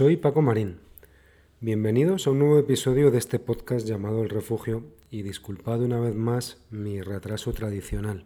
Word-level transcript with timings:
Soy 0.00 0.16
Paco 0.16 0.40
Marín. 0.40 0.78
Bienvenidos 1.60 2.26
a 2.26 2.30
un 2.30 2.38
nuevo 2.38 2.58
episodio 2.58 3.10
de 3.10 3.18
este 3.18 3.38
podcast 3.38 3.86
llamado 3.86 4.22
El 4.22 4.30
Refugio 4.30 4.82
y 5.10 5.20
disculpad 5.20 5.82
una 5.82 6.00
vez 6.00 6.14
más 6.14 6.56
mi 6.70 7.02
retraso 7.02 7.52
tradicional. 7.52 8.24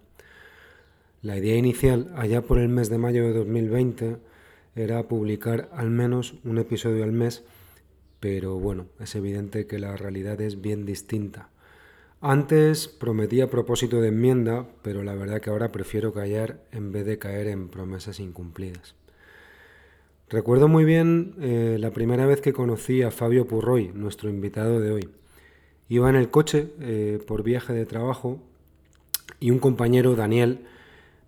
La 1.20 1.36
idea 1.36 1.56
inicial, 1.56 2.12
allá 2.14 2.42
por 2.42 2.60
el 2.60 2.68
mes 2.68 2.90
de 2.90 2.98
mayo 2.98 3.24
de 3.24 3.32
2020, 3.32 4.18
era 4.76 5.08
publicar 5.08 5.68
al 5.72 5.90
menos 5.90 6.36
un 6.44 6.58
episodio 6.58 7.02
al 7.02 7.10
mes, 7.10 7.42
pero 8.20 8.54
bueno, 8.54 8.86
es 9.00 9.16
evidente 9.16 9.66
que 9.66 9.80
la 9.80 9.96
realidad 9.96 10.40
es 10.40 10.60
bien 10.60 10.86
distinta. 10.86 11.48
Antes 12.20 12.86
prometí 12.86 13.40
a 13.40 13.50
propósito 13.50 14.00
de 14.00 14.10
enmienda, 14.10 14.68
pero 14.82 15.02
la 15.02 15.16
verdad 15.16 15.40
que 15.40 15.50
ahora 15.50 15.72
prefiero 15.72 16.12
callar 16.12 16.60
en 16.70 16.92
vez 16.92 17.04
de 17.04 17.18
caer 17.18 17.48
en 17.48 17.68
promesas 17.68 18.20
incumplidas. 18.20 18.94
Recuerdo 20.30 20.68
muy 20.68 20.86
bien 20.86 21.34
eh, 21.38 21.76
la 21.78 21.90
primera 21.90 22.24
vez 22.24 22.40
que 22.40 22.54
conocí 22.54 23.02
a 23.02 23.10
Fabio 23.10 23.46
Purroy, 23.46 23.90
nuestro 23.94 24.30
invitado 24.30 24.80
de 24.80 24.90
hoy. 24.90 25.08
Iba 25.90 26.08
en 26.08 26.16
el 26.16 26.30
coche 26.30 26.72
eh, 26.80 27.22
por 27.26 27.42
viaje 27.42 27.74
de 27.74 27.84
trabajo 27.84 28.40
y 29.38 29.50
un 29.50 29.58
compañero, 29.58 30.16
Daniel, 30.16 30.60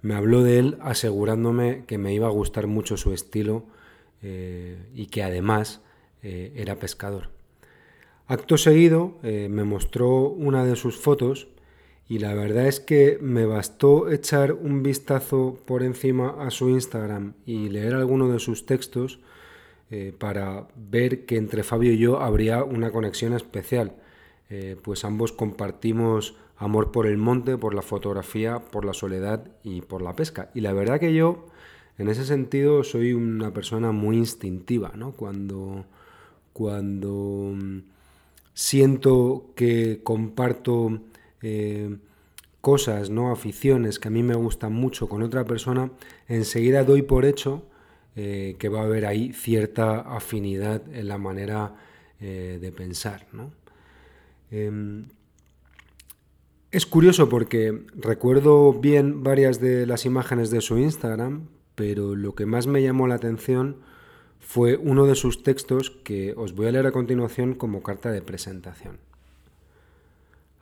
me 0.00 0.14
habló 0.14 0.42
de 0.42 0.58
él 0.58 0.78
asegurándome 0.80 1.84
que 1.86 1.98
me 1.98 2.14
iba 2.14 2.26
a 2.26 2.30
gustar 2.30 2.68
mucho 2.68 2.96
su 2.96 3.12
estilo 3.12 3.64
eh, 4.22 4.78
y 4.94 5.06
que 5.06 5.22
además 5.22 5.82
era 6.22 6.74
pescador. 6.74 7.30
Acto 8.26 8.58
seguido 8.58 9.18
me 9.22 9.62
mostró 9.62 10.22
una 10.28 10.64
de 10.64 10.74
sus 10.74 10.96
fotos 10.96 11.46
y 12.08 12.18
la 12.20 12.34
verdad 12.34 12.66
es 12.66 12.78
que 12.78 13.18
me 13.20 13.46
bastó 13.46 14.10
echar 14.10 14.52
un 14.52 14.82
vistazo 14.82 15.58
por 15.66 15.82
encima 15.82 16.36
a 16.38 16.50
su 16.50 16.68
Instagram 16.68 17.34
y 17.46 17.68
leer 17.68 17.94
alguno 17.94 18.28
de 18.28 18.38
sus 18.38 18.64
textos 18.64 19.18
eh, 19.90 20.12
para 20.16 20.68
ver 20.76 21.26
que 21.26 21.36
entre 21.36 21.64
Fabio 21.64 21.92
y 21.92 21.98
yo 21.98 22.20
habría 22.20 22.62
una 22.62 22.90
conexión 22.90 23.32
especial, 23.32 23.92
eh, 24.50 24.76
pues 24.82 25.04
ambos 25.04 25.32
compartimos 25.32 26.36
amor 26.56 26.92
por 26.92 27.06
el 27.06 27.18
monte, 27.18 27.58
por 27.58 27.74
la 27.74 27.82
fotografía, 27.82 28.60
por 28.60 28.84
la 28.84 28.94
soledad 28.94 29.44
y 29.64 29.82
por 29.82 30.00
la 30.00 30.14
pesca. 30.14 30.50
Y 30.54 30.60
la 30.60 30.72
verdad 30.72 31.00
que 31.00 31.12
yo, 31.12 31.46
en 31.98 32.08
ese 32.08 32.24
sentido, 32.24 32.84
soy 32.84 33.12
una 33.12 33.52
persona 33.52 33.92
muy 33.92 34.16
instintiva, 34.16 34.92
¿no? 34.96 35.12
Cuando, 35.12 35.84
cuando 36.52 37.52
mm, 37.54 37.78
siento 38.54 39.50
que 39.54 40.00
comparto 40.02 41.00
eh, 41.48 41.96
cosas, 42.60 43.08
¿no? 43.08 43.30
aficiones 43.30 44.00
que 44.00 44.08
a 44.08 44.10
mí 44.10 44.24
me 44.24 44.34
gustan 44.34 44.72
mucho 44.72 45.08
con 45.08 45.22
otra 45.22 45.44
persona, 45.44 45.92
enseguida 46.26 46.82
doy 46.82 47.02
por 47.02 47.24
hecho 47.24 47.62
eh, 48.16 48.56
que 48.58 48.68
va 48.68 48.80
a 48.80 48.84
haber 48.84 49.06
ahí 49.06 49.32
cierta 49.32 50.00
afinidad 50.00 50.82
en 50.92 51.06
la 51.06 51.18
manera 51.18 51.76
eh, 52.20 52.58
de 52.60 52.72
pensar. 52.72 53.28
Em, 54.50 55.04
es 56.72 56.84
curioso 56.84 57.28
porque 57.28 57.84
recuerdo 57.94 58.72
bien 58.72 59.22
varias 59.22 59.60
de 59.60 59.86
las 59.86 60.04
imágenes 60.04 60.50
de 60.50 60.60
su 60.60 60.78
Instagram, 60.78 61.46
pero 61.76 62.16
lo 62.16 62.34
que 62.34 62.46
más 62.46 62.66
me 62.66 62.82
llamó 62.82 63.06
la 63.06 63.14
atención 63.14 63.76
fue 64.40 64.76
uno 64.76 65.06
de 65.06 65.14
sus 65.14 65.44
textos 65.44 65.90
que 65.90 66.34
os 66.36 66.56
voy 66.56 66.66
a 66.66 66.72
leer 66.72 66.86
a 66.88 66.92
continuación 66.92 67.54
como 67.54 67.84
carta 67.84 68.10
de 68.10 68.22
presentación. 68.22 68.98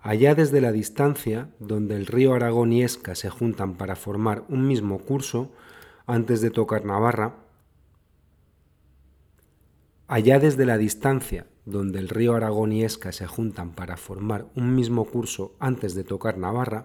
Allá 0.05 0.35
desde 0.35 0.61
la 0.61 0.71
distancia, 0.71 1.49
donde 1.61 1.97
el 1.97 2.05
río 2.05 2.35
Aragón 2.35 2.75
y 2.75 2.83
Esca 2.83 3.15
se 3.15 3.31
juntan 3.31 3.79
para 3.79 3.97
formar 3.97 4.45
un 4.51 4.67
mismo 4.67 4.99
curso 4.99 5.51
antes 6.07 6.43
de 6.43 6.51
tocar 6.51 6.85
Navarra, 6.85 7.37
allá 10.07 10.39
desde 10.39 10.67
la 10.67 10.77
distancia, 10.77 11.47
donde 11.65 12.01
el 12.01 12.11
río 12.11 12.35
Aragón 12.35 12.73
y 12.73 12.85
Esca 12.85 13.13
se 13.13 13.27
juntan 13.27 13.71
para 13.73 13.97
formar 13.97 14.45
un 14.55 14.75
mismo 14.75 15.07
curso 15.07 15.55
antes 15.59 15.95
de 15.95 16.05
tocar 16.05 16.37
Navarra, 16.37 16.85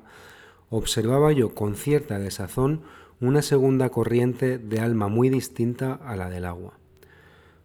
observaba 0.70 1.34
yo 1.34 1.54
con 1.54 1.76
cierta 1.76 2.20
desazón 2.20 2.84
una 3.20 3.42
segunda 3.42 3.90
corriente 3.90 4.58
de 4.60 4.80
alma 4.80 5.10
muy 5.10 5.28
distinta 5.30 5.96
a 5.96 6.16
la 6.16 6.30
del 6.30 6.46
agua. 6.46 6.80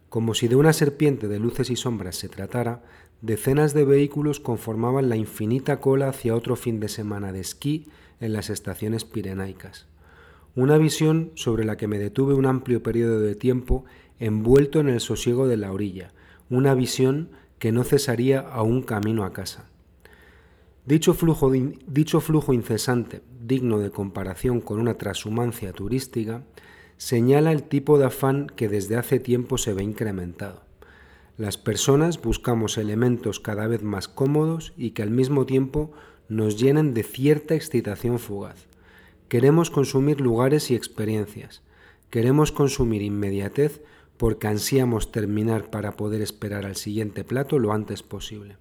Como 0.09 0.33
si 0.33 0.49
de 0.49 0.57
una 0.57 0.73
serpiente 0.73 1.29
de 1.29 1.39
luces 1.39 1.69
y 1.69 1.77
sombras 1.77 2.17
se 2.17 2.27
tratara, 2.27 2.83
Decenas 3.25 3.73
de 3.73 3.85
vehículos 3.85 4.39
conformaban 4.39 5.09
la 5.09 5.15
infinita 5.15 5.79
cola 5.79 6.09
hacia 6.09 6.35
otro 6.35 6.55
fin 6.55 6.79
de 6.79 6.87
semana 6.87 7.31
de 7.31 7.39
esquí 7.39 7.87
en 8.19 8.33
las 8.33 8.51
estaciones 8.51 9.03
pirenaicas. 9.03 9.87
Una 10.55 10.77
visión 10.77 11.31
sobre 11.33 11.65
la 11.65 11.75
que 11.75 11.87
me 11.87 11.97
detuve 11.97 12.35
un 12.35 12.45
amplio 12.45 12.83
periodo 12.83 13.19
de 13.19 13.33
tiempo 13.33 13.83
envuelto 14.19 14.79
en 14.79 14.89
el 14.89 14.99
sosiego 14.99 15.47
de 15.47 15.57
la 15.57 15.71
orilla, 15.71 16.13
una 16.51 16.75
visión 16.75 17.29
que 17.57 17.71
no 17.71 17.83
cesaría 17.83 18.41
a 18.41 18.61
un 18.61 18.83
camino 18.83 19.25
a 19.25 19.33
casa. 19.33 19.71
Dicho 20.85 21.15
flujo, 21.15 21.51
dicho 21.51 22.21
flujo 22.21 22.53
incesante, 22.53 23.23
digno 23.43 23.79
de 23.79 23.89
comparación 23.89 24.61
con 24.61 24.79
una 24.79 24.99
transhumancia 24.99 25.73
turística, 25.73 26.43
señala 26.97 27.51
el 27.51 27.63
tipo 27.63 27.97
de 27.97 28.05
afán 28.05 28.45
que 28.55 28.69
desde 28.69 28.97
hace 28.97 29.19
tiempo 29.19 29.57
se 29.57 29.73
ve 29.73 29.81
incrementado. 29.81 30.64
Las 31.37 31.57
personas 31.57 32.21
buscamos 32.21 32.77
elementos 32.77 33.41
cada 33.41 33.67
vez 33.67 33.83
más 33.83 34.07
cómodos 34.07 34.71
y 34.77 34.91
que 34.91 35.03
al 35.03 35.11
mismo 35.11 35.45
tiempo 35.45 35.91
nos 36.29 36.57
llenen 36.57 36.93
de 36.93 37.03
cierta 37.03 37.55
excitación 37.55 38.19
fugaz. 38.19 38.67
Queremos 39.27 39.69
consumir 39.69 40.21
lugares 40.21 40.71
y 40.71 40.75
experiencias. 40.75 41.61
Queremos 42.09 42.53
consumir 42.53 43.01
inmediatez 43.01 43.81
porque 44.15 44.47
ansiamos 44.47 45.11
terminar 45.11 45.69
para 45.69 45.97
poder 45.97 46.21
esperar 46.21 46.65
al 46.65 46.77
siguiente 46.77 47.25
plato 47.25 47.59
lo 47.59 47.73
antes 47.73 48.01
posible. 48.01 48.55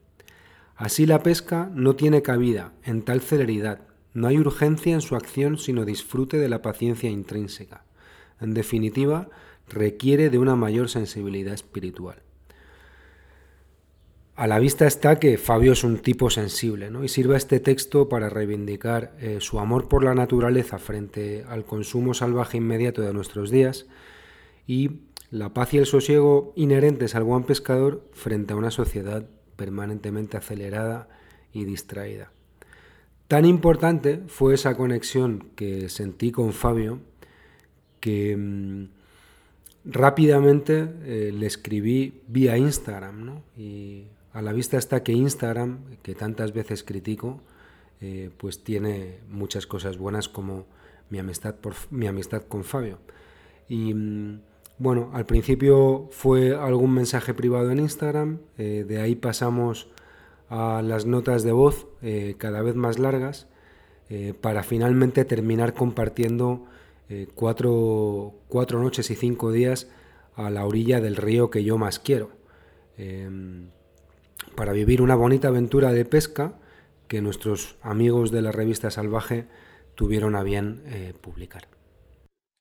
Así 0.75 1.07
la 1.07 1.23
pesca 1.23 1.71
no 1.73 1.95
tiene 1.95 2.23
cabida 2.23 2.73
en 2.83 3.03
tal 3.03 3.21
celeridad, 3.21 3.83
no 4.15 4.27
hay 4.27 4.39
urgencia 4.39 4.95
en 4.95 5.01
su 5.01 5.15
acción 5.15 5.59
sino 5.59 5.85
disfrute 5.85 6.39
de 6.39 6.49
la 6.49 6.61
paciencia 6.61 7.09
intrínseca. 7.09 7.85
En 8.41 8.53
definitiva, 8.53 9.29
requiere 9.69 10.29
de 10.29 10.41
una 10.41 10.57
mayor 10.57 10.89
sensibilidad 10.89 11.55
espiritual 11.55 12.24
a 14.37 14.47
la 14.49 14.59
vista 14.59 14.87
está 14.87 15.21
que 15.21 15.39
Fabio 15.39 15.73
es 15.73 15.85
un 15.85 15.99
tipo 15.99 16.29
sensible, 16.29 16.91
¿no? 16.91 17.05
Y 17.05 17.09
sirve 17.09 17.37
este 17.37 17.61
texto 17.61 18.09
para 18.09 18.29
reivindicar 18.29 19.15
eh, 19.21 19.39
su 19.41 19.61
amor 19.61 19.89
por 19.89 20.03
la 20.03 20.15
naturaleza 20.15 20.79
frente 20.79 21.45
al 21.49 21.65
consumo 21.65 22.15
salvaje 22.15 22.57
inmediato 22.57 23.03
de 23.03 23.13
nuestros 23.13 23.51
días 23.51 23.87
y 24.67 25.03
la 25.31 25.55
paz 25.55 25.75
y 25.75 25.79
el 25.79 25.87
sosiego 25.87 26.53
inherentes 26.57 27.15
al 27.15 27.23
buen 27.23 27.45
pescador 27.45 28.09
frente 28.13 28.55
a 28.55 28.57
una 28.57 28.73
sociedad 28.73 29.25
permanentemente 29.57 30.37
acelerada 30.37 31.09
y 31.53 31.65
distraída. 31.65 32.33
Tan 33.29 33.45
importante 33.45 34.21
fue 34.27 34.55
esa 34.55 34.77
conexión 34.77 35.49
que 35.55 35.89
sentí 35.89 36.33
con 36.33 36.53
Fabio 36.53 36.99
que 38.01 38.37
mm, 38.37 38.85
rápidamente 39.85 40.89
eh, 41.05 41.33
le 41.33 41.47
escribí 41.47 42.21
vía 42.27 42.59
Instagram 42.59 43.25
¿no? 43.25 43.43
y 43.57 44.07
a 44.35 44.43
la 44.43 44.53
vista 44.53 44.77
está 44.77 45.05
que 45.05 45.13
Instagram, 45.13 45.97
que 46.03 46.15
tantas 46.15 46.53
veces 46.53 46.83
critico, 46.83 47.41
eh, 48.01 48.31
pues 48.37 48.65
tiene 48.65 49.21
muchas 49.31 49.67
cosas 49.67 49.97
buenas 49.97 50.29
como 50.29 50.67
mi 51.09 51.21
amistad, 51.21 51.55
mi 51.91 52.09
amistad 52.09 52.43
con 52.43 52.65
Fabio. 52.65 52.99
Y 53.69 53.95
mm, 53.95 54.41
bueno, 54.79 55.11
al 55.15 55.25
principio 55.25 56.09
fue 56.11 56.53
algún 56.53 56.93
mensaje 56.93 57.33
privado 57.33 57.71
en 57.71 57.79
Instagram, 57.79 58.41
eh, 58.59 58.85
de 58.87 59.01
ahí 59.01 59.15
pasamos 59.15 59.89
a 60.49 60.83
las 60.83 61.07
notas 61.07 61.45
de 61.45 61.53
voz 61.53 61.87
eh, 62.03 62.35
cada 62.37 62.61
vez 62.61 62.75
más 62.75 62.99
largas, 62.99 63.47
para 64.43 64.63
finalmente 64.63 65.25
terminar 65.25 65.75
compartiendo 65.75 66.67
cuatro, 67.35 68.35
cuatro, 68.49 68.81
noches 68.81 69.11
y 69.11 69.17
cinco 69.17 69.51
días 69.51 69.89
a 70.37 70.51
la 70.51 70.67
orilla 70.67 71.01
del 71.01 71.17
río 71.17 71.51
que 71.51 71.65
yo 71.65 71.79
más 71.79 71.99
quiero. 71.99 72.31
Para 74.57 74.73
vivir 74.73 75.03
una 75.03 75.17
bonita 75.17 75.49
aventura 75.49 75.93
de 75.93 76.05
pesca 76.05 76.55
que 77.09 77.21
nuestros 77.21 77.77
amigos 77.83 78.31
de 78.31 78.41
la 78.41 78.53
revista 78.53 78.89
Salvaje 78.89 79.47
tuvieron 79.97 80.37
a 80.37 80.45
bien 80.45 80.85
eh, 80.87 81.13
publicar. 81.21 81.65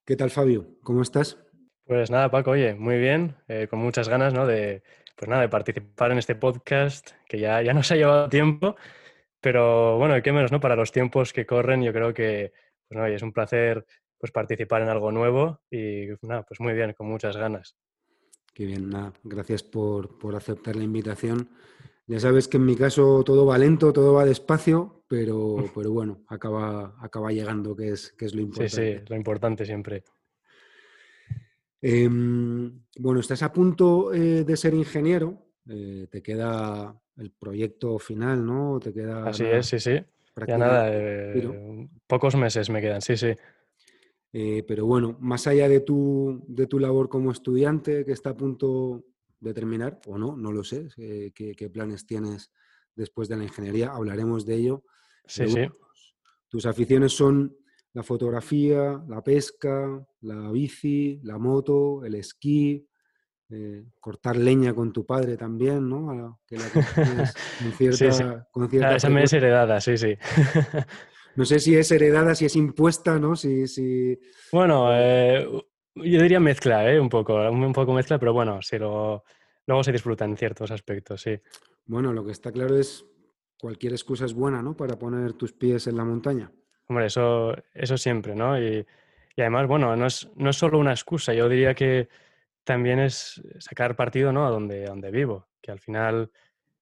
¿Qué 0.03 0.15
tal, 0.15 0.31
Fabio? 0.31 0.65
¿Cómo 0.81 1.03
estás? 1.03 1.37
Pues 1.85 2.09
nada, 2.09 2.31
Paco, 2.31 2.51
oye, 2.51 2.73
muy 2.73 2.97
bien, 2.97 3.35
eh, 3.47 3.67
con 3.69 3.77
muchas 3.77 4.09
ganas 4.09 4.33
¿no? 4.33 4.47
de, 4.47 4.81
pues 5.15 5.29
nada, 5.29 5.43
de 5.43 5.49
participar 5.49 6.11
en 6.11 6.17
este 6.17 6.33
podcast 6.33 7.11
que 7.27 7.39
ya, 7.39 7.61
ya 7.61 7.73
nos 7.73 7.91
ha 7.91 7.95
llevado 7.95 8.27
tiempo, 8.27 8.75
pero 9.39 9.97
bueno, 9.99 10.19
qué 10.23 10.31
menos, 10.31 10.51
¿no? 10.51 10.59
Para 10.59 10.75
los 10.75 10.91
tiempos 10.91 11.31
que 11.31 11.45
corren, 11.45 11.83
yo 11.83 11.93
creo 11.93 12.11
que 12.11 12.53
pues, 12.87 12.97
no, 12.97 13.05
es 13.05 13.21
un 13.21 13.33
placer 13.33 13.85
pues, 14.17 14.31
participar 14.31 14.81
en 14.81 14.89
algo 14.89 15.11
nuevo 15.11 15.61
y 15.69 16.07
nada, 16.23 16.43
pues 16.43 16.59
muy 16.59 16.73
bien, 16.73 16.93
con 16.93 17.07
muchas 17.07 17.37
ganas. 17.37 17.75
Qué 18.51 18.65
bien, 18.65 18.89
nada, 18.89 19.13
gracias 19.23 19.61
por, 19.61 20.17
por 20.17 20.35
aceptar 20.35 20.75
la 20.75 20.83
invitación. 20.83 21.49
Ya 22.05 22.19
sabes 22.19 22.47
que 22.47 22.57
en 22.57 22.65
mi 22.65 22.75
caso 22.75 23.23
todo 23.23 23.45
va 23.45 23.57
lento, 23.57 23.93
todo 23.93 24.13
va 24.13 24.25
despacio, 24.25 25.03
pero, 25.07 25.71
pero 25.73 25.91
bueno, 25.91 26.23
acaba, 26.27 26.95
acaba 26.99 27.31
llegando, 27.31 27.75
que 27.75 27.89
es, 27.89 28.11
que 28.13 28.25
es 28.25 28.35
lo 28.35 28.41
importante. 28.41 28.69
Sí, 28.69 28.99
sí, 28.99 29.05
lo 29.07 29.15
importante 29.15 29.65
siempre. 29.65 30.03
Em, 31.81 32.81
bueno, 32.97 33.19
estás 33.19 33.43
a 33.43 33.51
punto 33.51 34.13
eh, 34.13 34.43
de 34.43 34.57
ser 34.57 34.73
ingeniero, 34.73 35.47
eh, 35.69 36.07
te 36.09 36.21
queda 36.21 36.97
el 37.17 37.31
proyecto 37.31 37.99
final, 37.99 38.45
¿no? 38.45 38.79
Te 38.79 38.93
queda 38.93 39.27
Así 39.27 39.45
es, 39.45 39.67
sí, 39.67 39.79
sí. 39.79 39.99
Ya 40.47 40.57
nada, 40.57 40.87
eh, 40.91 41.87
pocos 42.07 42.35
meses 42.35 42.69
me 42.69 42.81
quedan, 42.81 43.01
sí, 43.01 43.15
sí. 43.15 43.35
pero 44.67 44.85
bueno, 44.85 45.15
más 45.19 45.45
allá 45.45 45.69
de 45.69 45.81
tu, 45.81 46.43
de 46.47 46.67
tu 46.67 46.79
labor 46.79 47.07
como 47.07 47.31
estudiante 47.31 48.03
que 48.03 48.13
está 48.13 48.31
a 48.31 48.37
punto 48.37 49.03
de 49.43 49.53
terminar, 49.53 49.99
o 50.07 50.17
no, 50.17 50.35
no 50.37 50.51
lo 50.51 50.63
sé, 50.63 50.87
qué, 50.95 51.69
planes 51.71 52.05
tienes 52.05 52.51
después 52.95 53.27
de 53.27 53.37
la 53.37 53.43
ingeniería, 53.43 53.91
hablaremos 53.91 54.45
de 54.45 54.55
ello. 54.55 54.83
Sí, 55.25 55.47
sí. 55.47 55.67
Tus 56.47 56.65
aficiones 56.65 57.13
son 57.13 57.55
la 57.93 58.03
fotografía, 58.03 59.03
la 59.07 59.23
pesca, 59.23 60.05
la 60.21 60.51
bici, 60.51 61.19
la 61.23 61.37
moto, 61.37 62.03
el 62.05 62.15
esquí, 62.15 62.87
eh, 63.49 63.83
cortar 63.99 64.37
leña 64.37 64.73
con 64.73 64.93
tu 64.93 65.05
padre 65.05 65.35
también, 65.35 65.87
¿no? 65.87 66.39
Que 66.47 66.57
la 66.57 66.69
con 66.69 66.83
cierta, 67.77 68.47
Con 68.51 68.69
cierta 68.69 68.95
esa 68.95 69.09
me 69.09 69.23
es 69.23 69.33
heredada, 69.33 69.81
sí, 69.81 69.97
sí. 69.97 70.15
no 71.35 71.45
sé 71.45 71.59
si 71.59 71.75
es 71.75 71.91
heredada, 71.91 72.33
si 72.33 72.45
es 72.45 72.55
impuesta, 72.55 73.19
¿no? 73.19 73.35
Si, 73.35 73.67
si... 73.67 74.17
Bueno, 74.51 74.87
eh, 74.91 75.47
yo 75.95 76.21
diría 76.21 76.39
mezcla, 76.39 76.89
¿eh? 76.91 76.99
Un 76.99 77.09
poco, 77.09 77.35
un 77.49 77.73
poco 77.73 77.93
mezcla, 77.93 78.17
pero 78.19 78.33
bueno, 78.33 78.61
si 78.61 78.77
lo... 78.77 79.23
luego 79.65 79.83
se 79.83 79.91
disfruta 79.91 80.25
en 80.25 80.37
ciertos 80.37 80.71
aspectos, 80.71 81.21
sí. 81.21 81.39
Bueno, 81.85 82.13
lo 82.13 82.25
que 82.25 82.31
está 82.31 82.51
claro 82.51 82.77
es 82.77 83.05
cualquier 83.59 83.93
excusa 83.93 84.25
es 84.25 84.33
buena, 84.33 84.61
¿no? 84.61 84.75
Para 84.75 84.97
poner 84.97 85.33
tus 85.33 85.53
pies 85.53 85.87
en 85.87 85.97
la 85.97 86.05
montaña. 86.05 86.51
Hombre, 86.87 87.05
eso, 87.05 87.55
eso 87.73 87.97
siempre, 87.97 88.35
¿no? 88.35 88.59
Y, 88.59 88.85
además, 89.37 89.67
bueno, 89.67 89.95
no 89.95 90.05
es, 90.05 90.29
no 90.35 90.49
es 90.49 90.55
solo 90.55 90.79
una 90.79 90.91
excusa, 90.91 91.33
yo 91.33 91.47
diría 91.47 91.73
que 91.73 92.09
también 92.63 92.99
es 92.99 93.41
sacar 93.59 93.95
partido, 93.95 94.31
¿no? 94.31 94.45
A 94.45 94.49
donde, 94.49 94.85
donde 94.85 95.11
vivo, 95.11 95.47
que 95.61 95.71
al 95.71 95.79
final, 95.79 96.31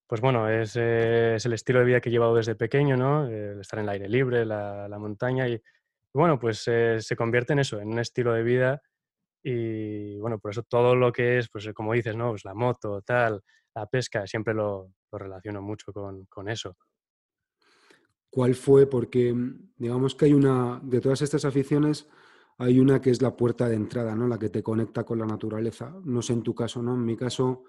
pues 0.07 0.21
bueno, 0.21 0.49
es, 0.49 0.75
es, 0.75 1.45
el 1.45 1.53
estilo 1.53 1.79
de 1.79 1.85
vida 1.85 2.01
que 2.01 2.09
he 2.09 2.11
llevado 2.11 2.35
desde 2.35 2.55
pequeño, 2.55 2.97
¿no? 2.97 3.27
El 3.27 3.59
estar 3.59 3.79
en 3.79 3.85
el 3.85 3.89
aire 3.89 4.09
libre, 4.09 4.45
la, 4.45 4.87
la 4.87 4.99
montaña 4.99 5.47
y, 5.47 5.61
bueno, 6.13 6.39
pues 6.39 6.67
eh, 6.67 6.97
se 6.99 7.15
convierte 7.15 7.53
en 7.53 7.59
eso, 7.59 7.79
en 7.79 7.87
un 7.89 7.99
estilo 7.99 8.33
de 8.33 8.43
vida 8.43 8.81
y, 9.43 10.17
bueno, 10.19 10.39
por 10.39 10.51
eso 10.51 10.63
todo 10.63 10.95
lo 10.95 11.11
que 11.11 11.39
es, 11.39 11.49
pues 11.49 11.69
como 11.73 11.93
dices, 11.93 12.15
¿no? 12.15 12.31
Pues 12.31 12.45
la 12.45 12.53
moto, 12.53 13.01
tal, 13.01 13.41
la 13.75 13.85
pesca, 13.87 14.27
siempre 14.27 14.53
lo, 14.53 14.93
lo 15.11 15.17
relaciono 15.17 15.61
mucho 15.61 15.91
con, 15.93 16.25
con 16.25 16.49
eso 16.49 16.75
cuál 18.31 18.55
fue, 18.55 18.87
porque 18.87 19.35
digamos 19.77 20.15
que 20.15 20.25
hay 20.25 20.33
una, 20.33 20.79
de 20.83 21.01
todas 21.01 21.21
estas 21.21 21.45
aficiones, 21.45 22.07
hay 22.57 22.79
una 22.79 23.01
que 23.01 23.11
es 23.11 23.21
la 23.21 23.35
puerta 23.35 23.67
de 23.67 23.75
entrada, 23.75 24.15
¿no? 24.15 24.27
La 24.27 24.39
que 24.39 24.49
te 24.49 24.63
conecta 24.63 25.03
con 25.03 25.19
la 25.19 25.25
naturaleza. 25.25 25.93
No 26.05 26.21
sé 26.21 26.33
en 26.33 26.41
tu 26.41 26.55
caso, 26.55 26.81
¿no? 26.81 26.95
En 26.95 27.05
mi 27.05 27.17
caso, 27.17 27.65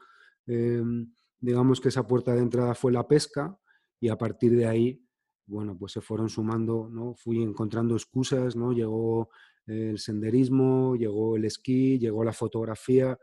em, 0.46 1.12
digamos 1.40 1.80
que 1.80 1.88
esa 1.88 2.06
puerta 2.06 2.34
de 2.34 2.42
entrada 2.42 2.74
fue 2.74 2.92
la 2.92 3.06
pesca 3.06 3.58
y 4.00 4.08
a 4.08 4.16
partir 4.16 4.56
de 4.56 4.66
ahí, 4.66 5.04
bueno, 5.46 5.76
pues 5.76 5.92
se 5.92 6.00
fueron 6.00 6.28
sumando, 6.28 6.88
¿no? 6.88 7.14
Fui 7.14 7.42
encontrando 7.42 7.96
excusas, 7.96 8.54
¿no? 8.54 8.72
Llegó 8.72 9.30
el 9.66 9.98
senderismo, 9.98 10.96
llegó 10.96 11.36
el 11.36 11.44
esquí, 11.44 11.98
llegó 11.98 12.24
la 12.24 12.32
fotografía. 12.32 13.18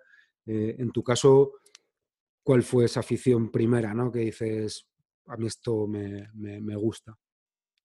Eh, 0.45 0.75
en 0.79 0.91
tu 0.91 1.03
caso, 1.03 1.53
¿cuál 2.43 2.63
fue 2.63 2.85
esa 2.85 3.01
afición 3.01 3.51
primera, 3.51 3.93
¿no? 3.93 4.11
Que 4.11 4.19
dices, 4.19 4.87
a 5.27 5.37
mí 5.37 5.47
esto 5.47 5.87
me 5.87 6.75
gusta. 6.75 7.17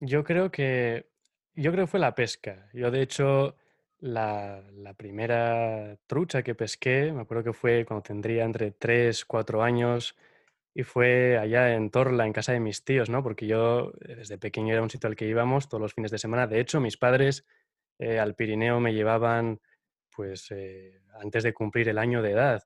Yo 0.00 0.24
creo 0.24 0.50
que, 0.50 1.10
yo 1.54 1.72
creo 1.72 1.84
que 1.84 1.90
fue 1.90 2.00
la 2.00 2.14
pesca. 2.14 2.68
Yo, 2.72 2.90
de 2.90 3.02
hecho, 3.02 3.56
la, 4.00 4.62
la, 4.72 4.94
primera 4.94 5.96
trucha 6.06 6.42
que 6.42 6.54
pesqué, 6.54 7.12
me 7.12 7.22
acuerdo 7.22 7.44
que 7.44 7.52
fue 7.52 7.84
cuando 7.86 8.02
tendría 8.02 8.44
entre 8.44 8.72
3, 8.72 9.24
4 9.24 9.62
años 9.62 10.16
y 10.74 10.82
fue 10.82 11.38
allá 11.38 11.74
en 11.74 11.90
Torla, 11.90 12.26
en 12.26 12.32
casa 12.32 12.52
de 12.52 12.60
mis 12.60 12.84
tíos, 12.84 13.08
¿no? 13.08 13.22
Porque 13.22 13.46
yo 13.46 13.92
eh, 14.02 14.16
desde 14.16 14.38
pequeño 14.38 14.72
era 14.72 14.82
un 14.82 14.90
sitio 14.90 15.08
al 15.08 15.16
que 15.16 15.28
íbamos 15.28 15.68
todos 15.68 15.80
los 15.80 15.94
fines 15.94 16.10
de 16.10 16.18
semana. 16.18 16.46
De 16.46 16.60
hecho, 16.60 16.80
mis 16.80 16.96
padres 16.96 17.46
eh, 17.98 18.18
al 18.18 18.34
Pirineo 18.34 18.80
me 18.80 18.94
llevaban 18.94 19.60
pues 20.10 20.50
eh, 20.50 21.00
antes 21.20 21.42
de 21.42 21.52
cumplir 21.52 21.88
el 21.88 21.98
año 21.98 22.22
de 22.22 22.32
edad. 22.32 22.62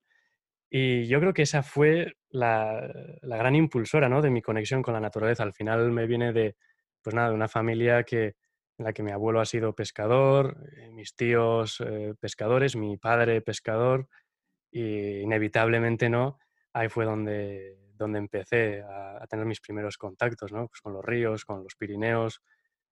Y 0.70 1.06
yo 1.06 1.20
creo 1.20 1.32
que 1.32 1.42
esa 1.42 1.62
fue 1.62 2.14
la, 2.28 2.92
la 3.22 3.36
gran 3.36 3.56
impulsora 3.56 4.08
¿no? 4.08 4.20
de 4.20 4.30
mi 4.30 4.42
conexión 4.42 4.82
con 4.82 4.94
la 4.94 5.00
naturaleza. 5.00 5.42
Al 5.42 5.54
final 5.54 5.90
me 5.90 6.06
viene 6.06 6.32
de, 6.32 6.56
pues 7.02 7.14
nada, 7.14 7.30
de 7.30 7.34
una 7.34 7.48
familia 7.48 8.04
que, 8.04 8.36
en 8.78 8.84
la 8.84 8.92
que 8.92 9.02
mi 9.02 9.10
abuelo 9.10 9.40
ha 9.40 9.46
sido 9.46 9.74
pescador, 9.74 10.56
eh, 10.76 10.90
mis 10.92 11.14
tíos 11.16 11.80
eh, 11.80 12.14
pescadores, 12.20 12.76
mi 12.76 12.96
padre 12.96 13.40
pescador, 13.40 14.08
y 14.70 15.20
inevitablemente 15.20 16.08
no, 16.08 16.38
ahí 16.72 16.88
fue 16.88 17.04
donde, 17.04 17.78
donde 17.94 18.18
empecé 18.18 18.82
a, 18.82 19.26
tener 19.28 19.46
mis 19.46 19.60
primeros 19.60 19.98
contactos, 19.98 20.52
¿no? 20.52 20.68
Pues 20.68 20.80
con 20.80 20.92
los 20.92 21.04
ríos, 21.04 21.44
con 21.44 21.64
los 21.64 21.74
Pirineos, 21.76 22.42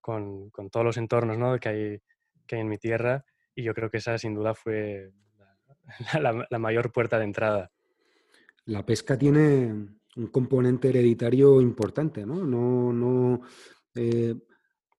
con, 0.01 0.51
con 0.51 0.71
todos 0.71 0.87
los 0.87 0.97
entornos 0.97 1.39
¿no? 1.39 1.59
que, 1.59 1.69
hay, 1.69 2.03
que 2.47 2.57
hay 2.57 2.63
en 2.63 2.69
mi 2.69 2.79
tierra, 2.79 3.25
y 3.55 3.63
yo 3.63 3.75
creo 3.75 3.91
que 3.91 3.99
esa 3.99 4.19
sin 4.19 4.35
duda 4.35 4.55
fue 4.55 5.13
la, 6.21 6.47
la 6.49 6.59
mayor 6.59 6.93
puerta 6.93 7.19
de 7.19 7.25
entrada. 7.25 7.71
La 8.65 8.85
pesca 8.85 9.17
tiene 9.17 9.73
un 10.17 10.27
componente 10.29 10.89
hereditario 10.89 11.61
importante, 11.61 12.25
¿no? 12.25 12.45
No, 12.45 12.93
no, 12.93 13.43
eh, 13.95 14.35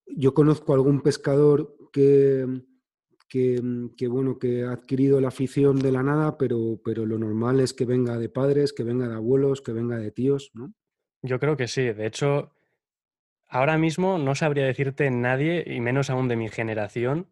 yo 0.05 0.33
conozco 0.33 0.73
algún 0.73 1.01
pescador 1.01 1.75
que, 1.91 2.45
que, 3.27 4.07
bueno, 4.07 4.39
que 4.39 4.63
ha 4.63 4.71
adquirido 4.71 5.19
la 5.19 5.27
afición 5.29 5.79
de 5.79 5.91
la 5.91 6.03
nada, 6.03 6.37
pero, 6.37 6.79
pero 6.83 7.05
lo 7.05 7.17
normal 7.17 7.59
es 7.59 7.73
que 7.73 7.85
venga 7.85 8.17
de 8.17 8.29
padres, 8.29 8.73
que 8.73 8.83
venga 8.83 9.07
de 9.07 9.15
abuelos, 9.15 9.61
que 9.61 9.73
venga 9.73 9.97
de 9.97 10.11
tíos, 10.11 10.51
¿no? 10.53 10.73
Yo 11.23 11.39
creo 11.39 11.57
que 11.57 11.67
sí. 11.67 11.81
De 11.81 12.05
hecho, 12.05 12.53
ahora 13.49 13.77
mismo 13.77 14.17
no 14.17 14.35
sabría 14.35 14.65
decirte 14.65 15.09
nadie, 15.11 15.63
y 15.67 15.81
menos 15.81 16.09
aún 16.09 16.27
de 16.27 16.35
mi 16.35 16.47
generación, 16.47 17.27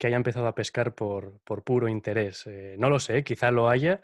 que 0.00 0.06
haya 0.06 0.16
empezado 0.16 0.46
a 0.46 0.54
pescar 0.54 0.94
por, 0.94 1.40
por 1.44 1.62
puro 1.62 1.86
interés. 1.86 2.46
Eh, 2.46 2.74
no 2.78 2.88
lo 2.88 2.98
sé, 2.98 3.22
quizá 3.22 3.50
lo 3.50 3.68
haya, 3.68 4.00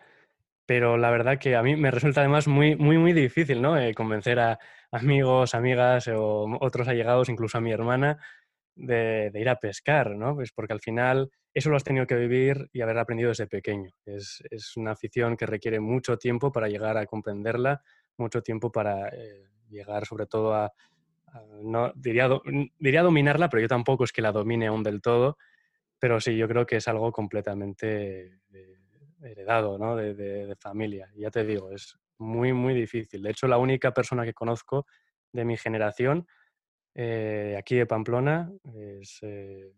pero 0.67 0.99
la 0.99 1.11
verdad 1.11 1.39
que 1.39 1.57
a 1.57 1.63
mí 1.63 1.75
me 1.75 1.91
resulta 1.91 2.21
además 2.21 2.47
muy, 2.49 2.77
muy, 2.77 2.99
muy 2.99 3.15
difícil 3.15 3.63
¿no? 3.63 3.79
Eh, 3.79 3.95
convencer 3.95 4.39
a 4.39 4.59
amigos, 4.91 5.55
amigas 5.55 6.07
o 6.09 6.59
otros 6.61 6.87
allegados, 6.89 7.31
incluso 7.31 7.57
a 7.57 7.63
mi 7.63 7.73
hermana, 7.73 8.19
de, 8.75 9.33
ir 9.35 9.49
a 9.49 9.57
pescar, 9.57 10.17
¿no? 10.17 10.35
Pues 10.35 10.53
porque 10.53 10.75
al 10.75 10.81
final 10.81 11.31
eso 11.55 11.71
lo 11.71 11.77
has 11.77 11.85
tenido 11.85 12.07
que 12.07 12.17
vivir 12.17 12.69
y 12.75 12.83
haber 12.83 12.99
aprendido 12.99 13.31
desde 13.31 13.47
pequeño. 13.47 13.91
Es, 14.05 14.43
es 14.51 14.77
una 14.77 14.93
afición 14.93 15.35
que 15.35 15.47
requiere 15.47 15.81
mucho 15.81 16.19
tiempo 16.19 16.53
para 16.53 16.69
llegar 16.69 16.99
a 16.99 17.07
comprenderla, 17.07 17.83
mucho 18.19 18.43
tiempo 18.43 18.71
para 18.71 19.09
eh, 19.09 19.49
llegar 19.71 20.05
sobre 20.05 20.27
todo 20.27 20.55
a, 20.55 20.71
no, 21.63 21.91
diría, 21.97 22.29
diría 22.79 23.03
dominarla, 23.03 23.49
pero 23.49 23.63
yo 23.63 23.69
tampoco 23.69 24.05
es 24.05 24.13
que 24.13 24.21
la 24.21 24.33
domine 24.33 24.67
aún 24.67 24.83
del 24.83 25.01
todo, 25.01 25.39
pero 25.99 26.21
sí, 26.21 26.37
yo 26.37 26.49
creo 26.49 26.67
que 26.67 26.77
es 26.77 26.89
algo 26.89 27.13
completamente... 27.13 28.41
Eh, 28.53 28.77
heredado 29.23 29.79
¿no? 29.79 29.97
de, 29.97 30.55
familia. 30.59 31.11
ya 31.17 31.31
te 31.31 31.45
digo, 31.45 31.71
es 31.73 31.97
muy, 32.19 32.53
muy 32.53 32.75
difícil. 32.75 33.23
De 33.23 33.31
hecho, 33.31 33.47
la 33.47 33.59
única 33.59 33.93
persona 33.93 34.25
que 34.25 34.35
conozco 34.35 34.87
de 35.33 35.45
mi 35.45 35.57
generación, 35.57 36.27
eh, 36.95 37.57
aquí 37.59 37.77
de 37.77 37.87
Pamplona, 37.87 38.51
es, 38.75 39.19
eh, 39.23 39.73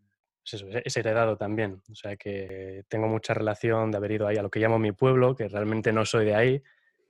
heredado 0.94 1.36
también. 1.36 1.82
O 1.90 1.94
sea 1.94 2.16
que 2.16 2.84
tengo 2.88 3.08
mucha 3.08 3.34
relación 3.34 3.90
de 3.90 3.96
haber 3.96 4.12
ido 4.12 4.26
ahí 4.26 4.36
a 4.36 4.42
lo 4.42 4.50
que 4.50 4.60
llamo 4.60 4.78
mi 4.78 4.92
pueblo, 4.92 5.34
que 5.34 5.48
realmente 5.48 5.92
no 5.92 6.04
soy 6.04 6.26
de 6.26 6.34
ahí, 6.34 6.62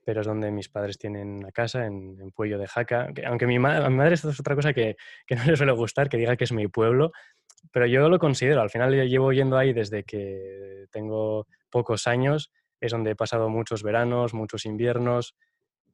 pero 0.04 0.22
es 0.22 0.26
donde 0.26 0.50
mis 0.50 0.70
padres 0.70 0.96
tienen 0.96 1.28
una 1.28 1.52
casa, 1.52 1.84
en, 1.84 2.18
en 2.18 2.30
Puello 2.30 2.58
de 2.58 2.66
Jaca. 2.66 3.12
aunque 3.26 3.46
mi, 3.46 3.58
mi 3.58 3.58
madre 3.58 4.14
es 4.14 4.24
otra 4.24 4.54
cosa 4.54 4.72
que, 4.72 4.96
que 5.26 5.36
no 5.36 5.44
le 5.44 5.56
suele 5.56 5.72
gustar, 5.72 6.08
que 6.08 6.16
diga 6.16 6.36
que 6.36 6.44
es 6.44 6.52
mi 6.52 6.66
pueblo, 6.66 7.12
pero 7.72 7.86
yo 7.86 8.08
lo 8.08 8.18
considero. 8.18 8.60
Al 8.60 8.70
final 8.70 8.92
llevo 9.08 9.32
yendo 9.32 9.56
ahí 9.56 9.72
desde 9.72 10.04
que 10.04 10.86
tengo 10.90 11.46
pocos 11.70 12.06
años, 12.06 12.52
es 12.80 12.92
donde 12.92 13.12
he 13.12 13.16
pasado 13.16 13.48
muchos 13.48 13.82
veranos, 13.82 14.34
muchos 14.34 14.64
inviernos 14.64 15.36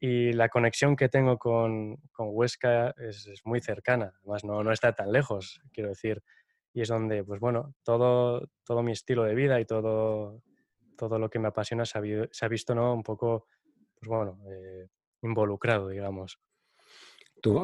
y 0.00 0.32
la 0.32 0.48
conexión 0.48 0.96
que 0.96 1.08
tengo 1.08 1.38
con, 1.38 1.96
con 2.12 2.28
Huesca 2.30 2.94
es, 2.98 3.26
muy 3.44 3.60
cercana, 3.60 4.12
además 4.18 4.44
no, 4.44 4.62
no, 4.62 4.72
está 4.72 4.92
tan 4.92 5.12
lejos, 5.12 5.62
quiero 5.72 5.88
decir, 5.88 6.22
y 6.72 6.82
es 6.82 6.88
donde, 6.88 7.24
pues 7.24 7.40
bueno, 7.40 7.74
todo, 7.82 8.48
todo 8.64 8.82
mi 8.82 8.92
estilo 8.92 9.24
de 9.24 9.34
vida 9.34 9.60
y 9.60 9.64
todo, 9.64 10.42
todo 10.98 11.18
lo 11.18 11.30
que 11.30 11.38
me 11.38 11.48
apasiona 11.48 11.86
se 11.86 11.98
ha, 11.98 12.02
se 12.30 12.44
ha 12.44 12.48
visto 12.48 12.74
¿no? 12.74 12.92
un 12.92 13.02
poco, 13.02 13.46
pues 13.94 14.08
bueno, 14.08 14.38
eh, 14.50 14.88
involucrado, 15.22 15.88
digamos. 15.88 16.38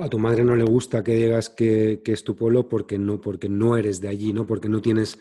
A 0.02 0.08
tu 0.08 0.18
madre 0.18 0.44
no 0.44 0.56
le 0.56 0.64
gusta 0.64 1.02
que 1.02 1.14
digas 1.14 1.48
que, 1.50 2.00
que, 2.04 2.12
es 2.12 2.22
tu 2.22 2.36
pueblo 2.36 2.68
porque 2.68 2.98
no, 2.98 3.20
porque 3.20 3.48
no 3.48 3.76
eres 3.76 4.00
de 4.00 4.08
allí, 4.08 4.32
¿no? 4.32 4.46
Porque 4.46 4.68
no 4.68 4.80
tienes 4.80 5.18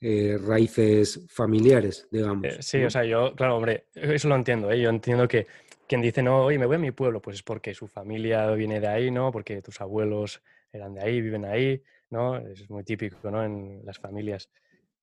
eh, 0.00 0.38
raíces 0.44 1.24
familiares, 1.28 2.08
digamos. 2.10 2.44
Eh, 2.44 2.56
sí, 2.60 2.82
o 2.82 2.90
sea, 2.90 3.04
yo, 3.04 3.34
claro, 3.34 3.56
hombre, 3.56 3.86
eso 3.94 4.28
lo 4.28 4.34
entiendo, 4.34 4.70
¿eh? 4.70 4.80
yo 4.80 4.90
entiendo 4.90 5.28
que 5.28 5.46
quien 5.86 6.00
dice, 6.00 6.22
no, 6.22 6.44
oye, 6.44 6.58
me 6.58 6.66
voy 6.66 6.76
a 6.76 6.78
mi 6.78 6.90
pueblo, 6.90 7.20
pues 7.22 7.36
es 7.36 7.42
porque 7.42 7.74
su 7.74 7.86
familia 7.86 8.50
viene 8.52 8.80
de 8.80 8.88
ahí, 8.88 9.10
¿no? 9.10 9.30
Porque 9.30 9.62
tus 9.62 9.80
abuelos 9.80 10.42
eran 10.72 10.94
de 10.94 11.02
ahí, 11.02 11.20
viven 11.20 11.44
ahí, 11.44 11.82
¿no? 12.10 12.36
Es 12.36 12.68
muy 12.68 12.82
típico, 12.82 13.30
¿no? 13.30 13.44
En 13.44 13.82
las 13.84 13.98
familias. 13.98 14.48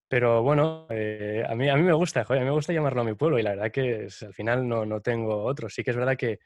Pero 0.09 0.41
bueno, 0.41 0.87
eh, 0.89 1.45
a, 1.47 1.55
mí, 1.55 1.69
a 1.69 1.75
mí 1.75 1.83
me 1.83 1.93
gusta, 1.93 2.25
joder, 2.25 2.41
a 2.41 2.43
mí 2.43 2.49
me 2.49 2.55
gusta 2.55 2.73
llamarlo 2.73 3.01
a 3.01 3.05
mi 3.05 3.13
pueblo 3.13 3.37
y 3.39 3.43
la 3.43 3.51
verdad 3.51 3.71
que 3.71 4.07
al 4.21 4.33
final 4.33 4.67
no, 4.67 4.85
no 4.85 5.01
tengo 5.01 5.43
otro. 5.43 5.69
Sí 5.69 5.83
que 5.83 5.91
es 5.91 5.97
verdad 5.97 6.17
que 6.17 6.39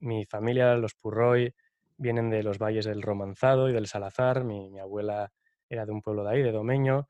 mi 0.00 0.26
familia, 0.26 0.74
los 0.76 0.94
Purroy, 0.94 1.52
vienen 1.96 2.30
de 2.30 2.42
los 2.42 2.58
valles 2.58 2.84
del 2.84 3.02
Romanzado 3.02 3.68
y 3.68 3.72
del 3.72 3.86
Salazar. 3.86 4.44
Mi, 4.44 4.78
abuela 4.78 5.32
era 5.68 5.86
de 5.86 5.92
un 5.92 6.02
pueblo 6.02 6.24
de 6.24 6.30
ahí, 6.30 6.42
de 6.42 6.52
Domeño, 6.52 7.08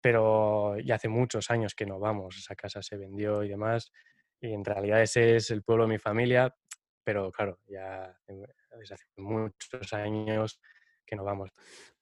pero 0.00 0.78
ya 0.78 0.96
hace 0.96 1.08
muchos 1.08 1.50
años 1.50 1.74
que 1.74 1.86
no 1.86 1.98
vamos. 1.98 2.36
Esa 2.36 2.54
casa 2.54 2.82
se 2.82 2.96
vendió 2.96 3.42
y 3.42 3.48
demás. 3.48 3.92
Y 4.40 4.52
en 4.52 4.64
realidad 4.64 5.02
ese 5.02 5.36
es 5.36 5.50
el 5.50 5.62
pueblo 5.62 5.84
de 5.84 5.90
mi 5.90 5.98
familia, 5.98 6.54
pero 7.02 7.32
claro, 7.32 7.58
ya 7.66 8.16
desde 8.26 8.94
hace 8.94 9.06
muchos 9.16 9.92
años 9.92 10.60
que 11.04 11.16
no 11.16 11.24
vamos. 11.24 11.50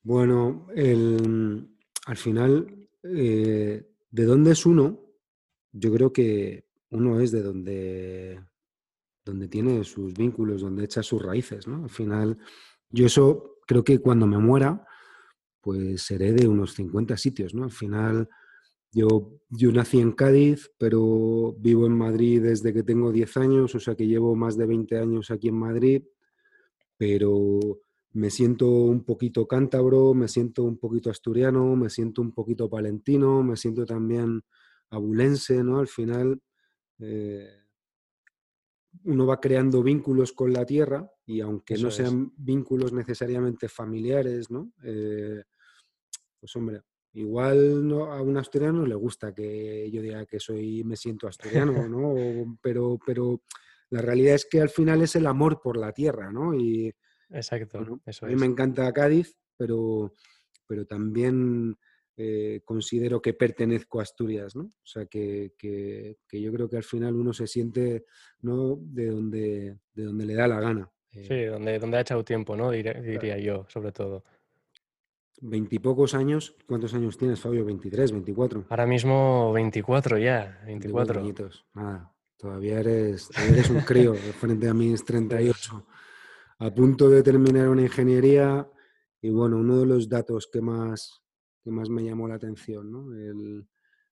Bueno, 0.03 0.67
el, 0.75 1.69
al 2.07 2.17
final, 2.17 2.89
eh, 3.03 3.89
¿de 4.11 4.25
dónde 4.25 4.53
es 4.53 4.67
uno? 4.67 5.01
Yo 5.73 5.93
creo 5.93 6.13
que 6.13 6.67
uno 6.91 7.21
es 7.21 7.33
de 7.33 7.43
donde, 7.43 8.41
donde 9.27 9.49
tiene 9.49 9.83
sus 9.85 10.15
vínculos, 10.15 10.63
donde 10.63 10.85
echa 10.85 11.03
sus 11.03 11.21
raíces, 11.21 11.67
¿no? 11.67 11.83
Al 11.83 11.91
final, 11.91 12.39
yo 12.89 13.07
eso 13.07 13.57
creo 13.67 13.83
que 13.83 13.99
cuando 13.99 14.27
me 14.27 14.39
muera, 14.39 14.87
pues 15.61 16.03
seré 16.03 16.33
de 16.33 16.47
unos 16.47 16.75
50 16.75 17.17
sitios, 17.17 17.53
¿no? 17.53 17.65
Al 17.65 17.73
final, 17.73 18.29
yo, 18.93 19.41
yo 19.51 19.73
nací 19.73 19.99
en 19.99 20.13
Cádiz, 20.13 20.71
pero 20.79 21.55
vivo 21.59 21.87
en 21.87 21.99
Madrid 21.99 22.41
desde 22.41 22.73
que 22.73 22.85
tengo 22.85 23.11
10 23.11 23.37
años, 23.39 23.75
o 23.75 23.81
sea 23.81 23.97
que 23.97 24.07
llevo 24.07 24.37
más 24.37 24.57
de 24.57 24.67
20 24.67 24.97
años 24.97 25.33
aquí 25.33 25.49
en 25.49 25.59
Madrid, 25.59 26.05
pero 26.97 27.59
me 28.13 28.31
siento 28.31 28.71
un 28.71 29.05
poquito 29.05 29.49
cántabro, 29.49 30.15
me 30.15 30.29
siento 30.29 30.63
un 30.63 30.79
poquito 30.79 31.11
asturiano, 31.11 31.75
me 31.75 31.91
siento 31.91 32.23
un 32.23 32.33
poquito 32.33 32.71
palentino, 32.71 33.43
me 33.43 33.57
siento 33.57 33.85
también 33.85 34.43
abulense, 34.89 35.65
¿no? 35.65 35.81
Al 35.81 35.89
final 35.89 36.41
eh, 37.01 37.66
uno 39.05 39.27
va 39.27 39.41
creando 39.41 39.83
vínculos 39.83 40.33
con 40.33 40.53
la 40.53 40.65
tierra 40.65 41.11
y 41.25 41.41
aunque 41.41 41.75
Eso 41.75 41.85
no 41.85 41.89
es. 41.89 41.95
sean 41.95 42.33
vínculos 42.37 42.93
necesariamente 42.93 43.69
familiares, 43.69 44.51
¿no? 44.51 44.73
Eh, 44.83 45.43
pues 46.41 46.55
hombre, 46.57 46.83
igual 47.13 47.87
no, 47.87 48.13
a 48.13 48.21
un 48.23 48.37
asturiano 48.37 48.85
le 48.87 48.95
gusta 48.95 49.33
que 49.35 49.91
yo 49.91 50.03
diga 50.03 50.27
que 50.27 50.39
soy, 50.39 50.85
me 50.85 50.97
siento 50.97 51.27
asturiano, 51.29 51.73
¿no? 51.89 52.11
O- 52.11 52.59
pero, 52.61 52.99
pero 53.05 53.43
la 53.91 54.03
realidad 54.03 54.35
es 54.35 54.47
que 54.47 54.61
al 54.61 54.69
final 54.71 55.03
es 55.03 55.17
el 55.17 55.27
amor 55.27 55.61
por 55.63 55.77
la 55.77 55.93
tierra, 55.93 56.31
¿no? 56.33 56.55
Y, 56.55 56.93
Exacto, 57.31 57.79
bueno, 57.79 58.01
eso 58.07 58.27
a 58.27 58.29
mí 58.29 58.37
me 58.37 58.47
encanta 58.47 58.93
Cádiz, 58.93 59.37
pero, 59.57 60.13
pero 60.67 60.87
también 60.87 61.77
eh, 62.17 62.63
considero 62.65 63.21
que 63.21 63.35
pertenezco 63.35 63.99
a 64.01 64.03
Asturias, 64.03 64.57
¿no? 64.57 64.63
O 64.65 64.87
sea, 64.87 65.07
que, 65.07 65.53
que- 65.59 66.19
que 66.27 66.41
yo 66.41 66.51
creo 66.53 66.69
que 66.69 66.77
al 66.79 66.83
final 66.85 67.15
uno 67.15 67.33
se 67.33 67.47
siente 67.47 68.05
¿no? 68.41 68.77
de, 68.81 69.07
donde, 69.11 69.79
de 69.95 70.03
donde 70.05 70.25
le 70.27 70.35
da 70.35 70.49
la 70.49 70.61
gana. 70.61 70.91
Sí, 71.13 71.27
Eh, 71.31 71.47
donde, 71.47 71.79
donde 71.79 71.97
ha 71.99 72.01
echado 72.01 72.25
tiempo, 72.25 72.57
¿no? 72.57 72.71
Claro, 72.71 73.03
diría 73.03 73.39
yo, 73.39 73.67
sobre 73.69 73.93
todo. 73.93 74.25
veintipocos 75.41 76.15
años, 76.15 76.57
¿cuántos 76.67 76.95
años 76.95 77.17
tienes, 77.19 77.41
Fabio? 77.41 77.65
¿23, 77.67 78.11
24? 78.13 78.67
Ahora 78.71 78.87
mismo 78.87 79.53
24 79.53 80.19
ya, 80.19 80.61
24 80.67 81.21
24. 81.21 81.21
añitos, 81.21 81.67
nada. 81.75 82.13
Todavía 82.39 82.81
eres, 82.81 83.29
todavía 83.29 83.55
eres 83.55 83.71
un 83.71 83.81
crío, 83.81 84.15
frente 84.15 84.69
a 84.69 84.75
mis 84.75 85.01
Sí, 85.01 85.07
38. 85.07 85.87
A 86.59 86.71
punto 86.75 87.09
de 87.11 87.23
terminar 87.23 87.69
una 87.69 87.83
ingeniería 87.83 88.67
y 89.21 89.31
bueno, 89.31 89.57
uno 89.59 89.79
de 89.79 89.87
los 89.87 90.09
datos 90.09 90.49
que 90.51 90.61
más, 90.61 91.23
que 91.67 91.73
más 91.73 91.91
me 91.91 92.05
llamó 92.05 92.29
la 92.29 92.37
atención, 92.37 92.93
¿no? 92.93 93.13
El- 93.13 93.67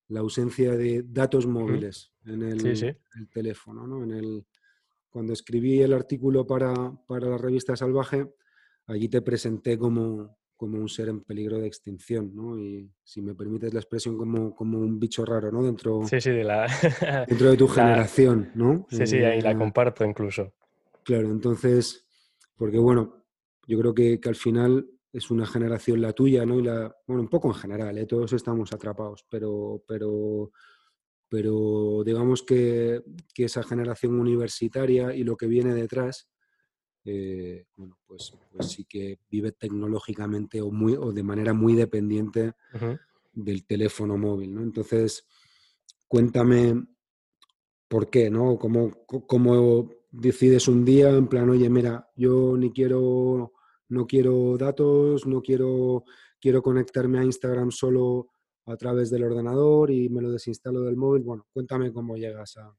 la 0.08 0.20
ausencia 0.20 0.76
de 0.76 1.04
datos 1.06 1.46
móviles 1.46 2.12
en 2.26 2.42
el, 2.42 2.76
sí. 2.76 2.86
el 3.14 3.28
teléfono, 3.32 3.86
¿no? 3.86 4.02
En 4.02 4.10
el, 4.10 4.44
cuando 5.08 5.32
escribí 5.32 5.80
el 5.80 5.92
artículo 5.92 6.44
para, 6.44 6.74
para 7.06 7.28
la 7.28 7.38
revista 7.38 7.76
Salvaje, 7.76 8.28
allí 8.86 9.08
te 9.08 9.22
presenté 9.22 9.78
como, 9.78 10.36
como 10.56 10.78
un 10.78 10.88
ser 10.88 11.08
en 11.10 11.20
peligro 11.22 11.58
de 11.58 11.68
extinción, 11.68 12.32
¿no? 12.34 12.58
Y 12.58 12.90
si 13.04 13.22
me 13.22 13.34
permites 13.36 13.72
la 13.72 13.78
expresión, 13.80 14.18
como, 14.18 14.52
como 14.54 14.78
un 14.80 14.98
bicho 14.98 15.24
raro, 15.24 15.52
¿no? 15.52 15.62
Dentro, 15.62 16.02
Sí, 16.02 16.18
de 16.18 16.42
la, 16.44 16.66
dentro 17.28 17.50
de 17.52 17.56
tu 17.56 17.66
la... 17.68 17.72
generación, 17.74 18.50
¿no? 18.56 18.86
Sí, 18.90 19.06
sí, 19.06 19.16
ahí 19.24 19.40
la 19.40 19.52
Eh, 19.52 19.56
comparto 19.56 20.04
incluso. 20.04 20.52
claro, 21.04 21.30
entonces, 21.30 22.04
porque 22.56 22.78
bueno, 22.78 23.24
yo 23.68 23.78
creo 23.78 23.94
que, 23.94 24.18
que 24.20 24.28
al 24.28 24.34
final 24.36 24.86
es 25.14 25.30
una 25.30 25.46
generación 25.46 26.00
la 26.00 26.12
tuya, 26.12 26.44
¿no? 26.44 26.58
Y 26.58 26.64
la, 26.64 26.92
bueno, 27.06 27.22
un 27.22 27.28
poco 27.28 27.46
en 27.48 27.54
general, 27.54 27.96
¿eh? 27.96 28.04
todos 28.04 28.32
estamos 28.32 28.72
atrapados, 28.72 29.24
pero, 29.30 29.80
pero, 29.86 30.50
pero 31.28 32.02
digamos 32.04 32.42
que, 32.42 33.00
que 33.32 33.44
esa 33.44 33.62
generación 33.62 34.18
universitaria 34.18 35.14
y 35.14 35.22
lo 35.22 35.36
que 35.36 35.46
viene 35.46 35.72
detrás, 35.72 36.28
eh, 37.04 37.66
bueno, 37.76 37.96
pues, 38.04 38.34
pues 38.50 38.66
sí 38.72 38.86
que 38.86 39.20
vive 39.30 39.52
tecnológicamente 39.52 40.60
o, 40.60 40.72
muy, 40.72 40.96
o 40.96 41.12
de 41.12 41.22
manera 41.22 41.52
muy 41.54 41.74
dependiente 41.74 42.54
del 43.32 43.64
teléfono 43.66 44.18
móvil, 44.18 44.52
¿no? 44.52 44.62
Entonces, 44.62 45.24
cuéntame 46.08 46.86
por 47.86 48.10
qué, 48.10 48.30
¿no? 48.30 48.58
¿Cómo, 48.58 49.04
cómo 49.06 49.88
decides 50.10 50.66
un 50.66 50.84
día 50.84 51.10
en 51.10 51.28
plan, 51.28 51.48
oye, 51.50 51.70
mira, 51.70 52.10
yo 52.16 52.56
ni 52.56 52.72
quiero, 52.72 53.53
no 53.94 54.06
quiero 54.06 54.58
datos, 54.58 55.26
no 55.26 55.40
quiero, 55.40 56.04
quiero 56.40 56.62
conectarme 56.62 57.20
a 57.20 57.24
Instagram 57.24 57.70
solo 57.70 58.28
a 58.66 58.76
través 58.76 59.10
del 59.10 59.24
ordenador 59.24 59.90
y 59.90 60.08
me 60.08 60.22
lo 60.22 60.30
desinstalo 60.30 60.82
del 60.82 60.96
móvil? 60.96 61.22
Bueno, 61.22 61.46
cuéntame 61.52 61.92
cómo 61.92 62.16
llegas 62.16 62.56
a. 62.56 62.74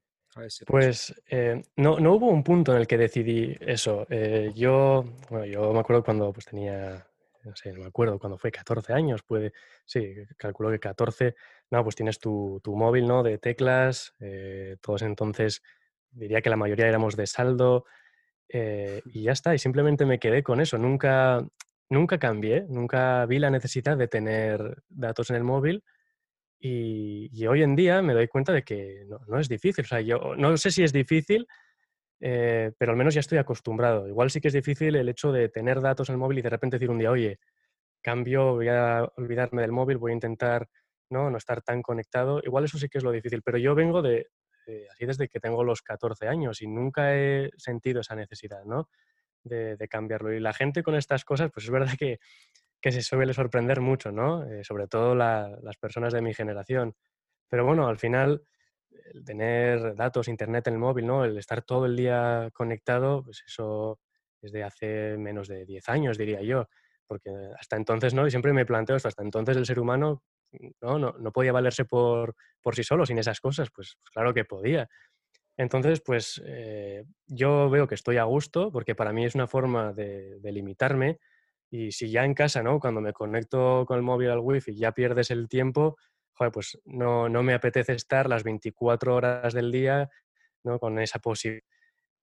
Pues 0.66 1.14
eh, 1.30 1.62
no, 1.76 1.98
no 1.98 2.14
hubo 2.14 2.28
un 2.28 2.44
punto 2.44 2.72
en 2.72 2.78
el 2.78 2.86
que 2.86 2.98
decidí 2.98 3.56
eso. 3.58 4.06
Eh, 4.10 4.52
yo, 4.54 5.02
bueno, 5.30 5.46
yo 5.46 5.72
me 5.72 5.78
acuerdo 5.78 6.04
cuando 6.04 6.30
pues, 6.30 6.44
tenía, 6.44 7.06
no 7.42 7.56
sé, 7.56 7.72
no 7.72 7.80
me 7.80 7.86
acuerdo, 7.86 8.18
cuando 8.18 8.36
fue 8.36 8.52
14 8.52 8.92
años, 8.92 9.22
puede, 9.22 9.54
sí, 9.86 10.14
calculo 10.36 10.70
que 10.70 10.78
14, 10.78 11.34
no, 11.70 11.82
pues 11.82 11.96
tienes 11.96 12.18
tu, 12.18 12.60
tu 12.62 12.76
móvil, 12.76 13.06
¿no? 13.06 13.22
De 13.22 13.38
teclas, 13.38 14.14
eh, 14.20 14.76
todos 14.82 15.00
entonces, 15.00 15.62
diría 16.10 16.42
que 16.42 16.50
la 16.50 16.56
mayoría 16.56 16.86
éramos 16.86 17.16
de 17.16 17.26
saldo, 17.26 17.86
eh, 18.48 19.02
y 19.06 19.24
ya 19.24 19.32
está, 19.32 19.54
y 19.54 19.58
simplemente 19.58 20.06
me 20.06 20.18
quedé 20.18 20.42
con 20.42 20.60
eso, 20.60 20.78
nunca, 20.78 21.46
nunca 21.90 22.18
cambié, 22.18 22.66
nunca 22.68 23.26
vi 23.26 23.38
la 23.38 23.50
necesidad 23.50 23.96
de 23.96 24.08
tener 24.08 24.82
datos 24.88 25.30
en 25.30 25.36
el 25.36 25.44
móvil. 25.44 25.82
Y, 26.58 27.46
hoy 27.46 27.62
en 27.62 27.76
día 27.76 28.02
me 28.02 28.14
doy 28.14 28.28
cuenta 28.28 28.52
de 28.52 28.62
que 28.62 29.04
no, 29.06 29.20
no 29.28 29.38
es 29.38 29.48
difícil. 29.48 29.84
O 29.84 29.88
sea, 29.88 30.00
yo 30.00 30.34
no 30.36 30.56
sé 30.56 30.70
si 30.70 30.82
es 30.82 30.92
difícil, 30.92 31.46
eh, 32.20 32.72
pero 32.78 32.92
al 32.92 32.98
menos 32.98 33.14
ya 33.14 33.20
estoy 33.20 33.38
acostumbrado. 33.38 34.08
Igual 34.08 34.30
sí 34.30 34.40
que 34.40 34.48
es 34.48 34.54
difícil 34.54 34.96
el 34.96 35.08
hecho 35.08 35.32
de 35.32 35.48
tener 35.48 35.80
datos 35.80 36.08
en 36.08 36.14
el 36.14 36.18
móvil 36.18 36.38
y 36.38 36.42
de 36.42 36.50
repente 36.50 36.76
decir 36.76 36.90
un 36.90 36.98
día, 36.98 37.10
oye, 37.10 37.38
cambio, 38.02 38.54
voy 38.54 38.68
a 38.68 39.04
olvidarme 39.16 39.62
del 39.62 39.72
móvil, 39.72 39.98
voy 39.98 40.12
a 40.12 40.14
intentar 40.14 40.68
no, 41.10 41.30
no 41.30 41.38
estar 41.38 41.62
tan 41.62 41.82
conectado. 41.82 42.40
Igual 42.44 42.64
eso 42.64 42.78
sí 42.78 42.88
que 42.88 42.98
es 42.98 43.04
lo 43.04 43.12
difícil, 43.12 43.42
pero 43.42 43.58
yo 43.58 43.74
vengo 43.74 44.02
de, 44.02 44.28
de 44.66 44.88
así 44.90 45.06
desde 45.06 45.28
que 45.28 45.40
tengo 45.40 45.64
los 45.64 45.82
14 45.82 46.28
años 46.28 46.62
y 46.62 46.68
nunca 46.68 47.14
he 47.16 47.50
sentido 47.56 48.00
esa 48.02 48.16
necesidad, 48.16 48.64
¿no? 48.64 48.88
De, 49.44 49.76
de 49.76 49.88
cambiarlo. 49.88 50.32
Y 50.34 50.40
la 50.40 50.52
gente 50.54 50.82
con 50.82 50.94
estas 50.96 51.24
cosas, 51.24 51.50
pues 51.52 51.66
es 51.66 51.70
verdad 51.72 51.94
que, 51.98 52.18
que 52.80 52.92
se 52.92 53.02
suele 53.02 53.34
sorprender 53.34 53.80
mucho, 53.80 54.12
¿no? 54.12 54.44
Eh, 54.44 54.64
sobre 54.64 54.86
todo 54.88 55.14
la- 55.14 55.58
las 55.62 55.76
personas 55.76 56.12
de 56.12 56.22
mi 56.22 56.34
generación. 56.34 56.94
Pero 57.48 57.66
bueno, 57.66 57.88
al 57.88 57.98
final, 57.98 58.44
el 59.14 59.24
tener 59.24 59.94
datos, 59.96 60.28
internet 60.28 60.66
en 60.68 60.74
el 60.74 60.80
móvil, 60.80 61.06
¿no? 61.06 61.24
El 61.24 61.38
estar 61.38 61.62
todo 61.62 61.86
el 61.86 61.96
día 61.96 62.50
conectado, 62.52 63.22
pues 63.24 63.42
eso 63.46 64.00
desde 64.40 64.64
hace 64.64 65.16
menos 65.18 65.48
de 65.48 65.64
10 65.64 65.88
años, 65.88 66.18
diría 66.18 66.42
yo. 66.42 66.68
Porque 67.06 67.30
hasta 67.58 67.76
entonces, 67.76 68.14
¿no? 68.14 68.26
Y 68.26 68.30
siempre 68.30 68.52
me 68.52 68.66
planteo 68.66 68.96
esto, 68.96 69.08
hasta 69.08 69.22
entonces 69.22 69.56
el 69.56 69.66
ser 69.66 69.78
humano 69.80 70.22
no, 70.80 70.98
no, 70.98 71.12
no 71.18 71.32
podía 71.32 71.52
valerse 71.52 71.84
por, 71.84 72.34
por 72.62 72.74
sí 72.76 72.84
solo 72.84 73.06
sin 73.06 73.18
esas 73.18 73.40
cosas. 73.40 73.68
Pues, 73.74 73.96
pues 74.02 74.12
claro 74.12 74.34
que 74.34 74.44
podía. 74.44 74.88
Entonces, 75.56 76.02
pues 76.04 76.42
eh, 76.46 77.04
yo 77.26 77.70
veo 77.70 77.88
que 77.88 77.94
estoy 77.94 78.18
a 78.18 78.24
gusto 78.24 78.70
porque 78.72 78.94
para 78.94 79.12
mí 79.12 79.24
es 79.24 79.34
una 79.34 79.46
forma 79.46 79.92
de, 79.92 80.38
de 80.40 80.52
limitarme 80.52 81.18
y 81.70 81.92
si 81.92 82.10
ya 82.10 82.24
en 82.24 82.34
casa, 82.34 82.62
¿no? 82.62 82.78
Cuando 82.78 83.00
me 83.00 83.12
conecto 83.12 83.84
con 83.86 83.96
el 83.96 84.02
móvil 84.02 84.30
al 84.30 84.40
wifi 84.40 84.76
ya 84.76 84.92
pierdes 84.92 85.30
el 85.30 85.48
tiempo, 85.48 85.96
joder, 86.34 86.52
pues 86.52 86.78
no, 86.84 87.28
no 87.28 87.42
me 87.42 87.54
apetece 87.54 87.94
estar 87.94 88.28
las 88.28 88.44
24 88.44 89.14
horas 89.14 89.54
del 89.54 89.72
día, 89.72 90.10
¿no? 90.64 90.78
Con 90.78 90.98
esa 90.98 91.18
posibilidad. 91.20 91.64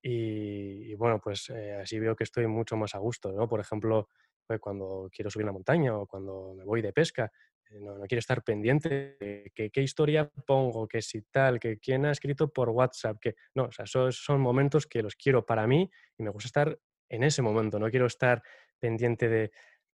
Y, 0.01 0.91
y 0.91 0.95
bueno, 0.95 1.19
pues 1.23 1.49
eh, 1.49 1.75
así 1.81 1.99
veo 1.99 2.15
que 2.15 2.25
estoy 2.25 2.47
mucho 2.47 2.77
más 2.77 2.93
a 2.95 2.99
gusto, 2.99 3.31
¿no? 3.31 3.47
Por 3.47 3.59
ejemplo, 3.61 4.09
pues 4.45 4.59
cuando 4.59 5.09
quiero 5.11 5.29
subir 5.29 5.45
la 5.45 5.51
montaña 5.51 5.97
o 5.97 6.07
cuando 6.07 6.53
me 6.55 6.63
voy 6.63 6.81
de 6.81 6.93
pesca, 6.93 7.31
eh, 7.69 7.79
no, 7.79 7.97
no 7.97 8.05
quiero 8.05 8.19
estar 8.19 8.43
pendiente 8.43 9.17
de 9.19 9.51
que, 9.53 9.69
qué 9.71 9.81
historia 9.81 10.29
pongo, 10.45 10.87
que 10.87 11.01
si 11.01 11.21
tal, 11.23 11.59
que 11.59 11.79
quién 11.79 12.05
ha 12.05 12.11
escrito 12.11 12.49
por 12.51 12.69
WhatsApp, 12.69 13.17
que 13.21 13.35
no, 13.55 13.65
o 13.65 13.71
sea, 13.71 13.85
esos 13.85 14.17
son 14.23 14.41
momentos 14.41 14.87
que 14.87 15.01
los 15.03 15.15
quiero 15.15 15.45
para 15.45 15.67
mí 15.67 15.89
y 16.17 16.23
me 16.23 16.29
gusta 16.29 16.47
estar 16.47 16.79
en 17.09 17.23
ese 17.23 17.41
momento, 17.41 17.79
no 17.79 17.89
quiero 17.89 18.05
estar 18.07 18.41
pendiente 18.79 19.29
de, 19.29 19.51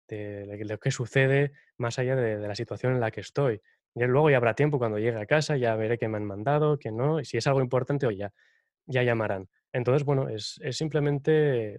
de- 0.08 0.46
de 0.46 0.64
lo 0.64 0.78
que 0.78 0.90
sucede 0.90 1.52
más 1.76 1.98
allá 1.98 2.16
de, 2.16 2.38
de 2.38 2.48
la 2.48 2.54
situación 2.54 2.94
en 2.94 3.00
la 3.00 3.10
que 3.10 3.20
estoy. 3.20 3.60
Y 3.94 4.04
luego 4.04 4.30
ya 4.30 4.36
habrá 4.36 4.54
tiempo 4.54 4.78
cuando 4.78 4.98
llegue 4.98 5.18
a 5.18 5.26
casa, 5.26 5.56
ya 5.56 5.74
veré 5.76 5.98
qué 5.98 6.08
me 6.08 6.18
han 6.18 6.24
mandado, 6.24 6.78
qué 6.78 6.92
no, 6.92 7.20
y 7.20 7.24
si 7.24 7.36
es 7.38 7.46
algo 7.46 7.60
importante, 7.60 8.06
o 8.06 8.10
ya, 8.10 8.32
ya 8.86 9.02
llamarán. 9.02 9.48
Entonces, 9.72 10.04
bueno, 10.04 10.28
es, 10.28 10.60
es 10.62 10.76
simplemente 10.78 11.78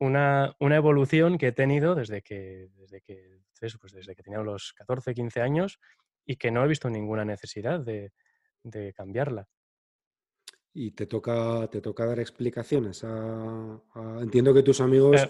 una, 0.00 0.56
una, 0.58 0.76
evolución 0.76 1.38
que 1.38 1.48
he 1.48 1.52
tenido 1.52 1.94
desde 1.94 2.22
que, 2.22 2.68
desde 2.76 3.00
que, 3.02 3.40
pues 3.80 3.92
desde 3.92 4.14
que 4.14 4.22
tenía 4.22 4.40
los 4.40 4.72
14, 4.74 5.14
15 5.14 5.40
años 5.40 5.78
y 6.26 6.36
que 6.36 6.50
no 6.50 6.64
he 6.64 6.68
visto 6.68 6.90
ninguna 6.90 7.24
necesidad 7.24 7.80
de, 7.80 8.12
de 8.62 8.92
cambiarla. 8.92 9.46
Y 10.72 10.92
te 10.92 11.06
toca, 11.06 11.68
te 11.68 11.80
toca 11.80 12.06
dar 12.06 12.20
explicaciones. 12.20 13.04
Entiendo 14.20 14.54
que 14.54 14.62
tus 14.62 14.80
amigos, 14.80 15.28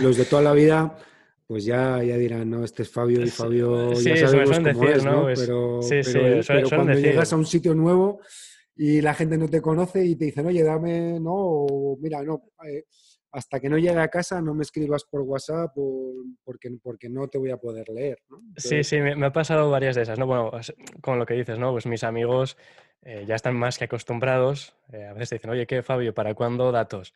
los 0.00 0.16
de 0.16 0.24
toda 0.24 0.42
la 0.42 0.52
vida, 0.52 0.96
pues 1.46 1.64
ya, 1.64 2.02
ya 2.02 2.16
dirán, 2.16 2.48
no, 2.48 2.64
este 2.64 2.84
es 2.84 2.90
Fabio 2.90 3.22
y 3.22 3.28
Fabio 3.28 3.92
ya 3.92 4.28
sabemos 4.28 4.58
cómo 4.58 4.88
es, 4.88 5.04
¿no? 5.04 5.26
Pero, 5.34 5.80
pero, 6.46 6.68
cuando 6.68 6.94
llegas 6.94 7.32
a 7.32 7.36
un 7.36 7.44
sitio 7.44 7.74
nuevo 7.74 8.20
y 8.74 9.02
la 9.02 9.12
gente 9.12 9.36
no 9.36 9.48
te 9.48 9.60
conoce 9.60 10.02
y 10.04 10.16
te 10.16 10.26
dicen, 10.26 10.46
oye, 10.46 10.62
dame, 10.62 11.20
no, 11.20 11.34
o, 11.34 11.98
mira, 12.00 12.22
no, 12.22 12.50
eh, 12.66 12.84
hasta 13.32 13.60
que 13.60 13.68
no 13.68 13.78
llegue 13.78 14.00
a 14.00 14.08
casa 14.08 14.40
no 14.42 14.54
me 14.54 14.62
escribas 14.62 15.04
por 15.04 15.22
WhatsApp 15.22 15.72
porque, 16.44 16.70
porque 16.82 17.08
no 17.08 17.28
te 17.28 17.38
voy 17.38 17.50
a 17.50 17.56
poder 17.56 17.88
leer. 17.88 18.18
sí, 18.56 18.82
sí, 18.82 19.00
me, 19.00 19.24
ha 19.24 19.32
pasado 19.32 19.70
varias 19.70 19.96
de 19.96 20.02
esas, 20.02 20.18
¿no? 20.18 20.26
Bueno, 20.26 20.50
con 21.00 21.18
lo 21.18 21.26
que 21.26 21.34
dices, 21.34 21.58
¿no? 21.58 21.72
Pues 21.72 21.86
mis 21.86 22.04
amigos 22.04 22.56
eh, 23.02 23.24
ya 23.26 23.34
están 23.34 23.56
más 23.56 23.78
que 23.78 23.84
acostumbrados. 23.84 24.76
Eh, 24.92 25.04
a 25.04 25.12
veces 25.12 25.30
te 25.30 25.34
dicen, 25.36 25.50
oye, 25.50 25.66
¿qué, 25.66 25.82
Fabio? 25.82 26.14
¿Para 26.14 26.34
cuándo 26.34 26.72
datos? 26.72 27.14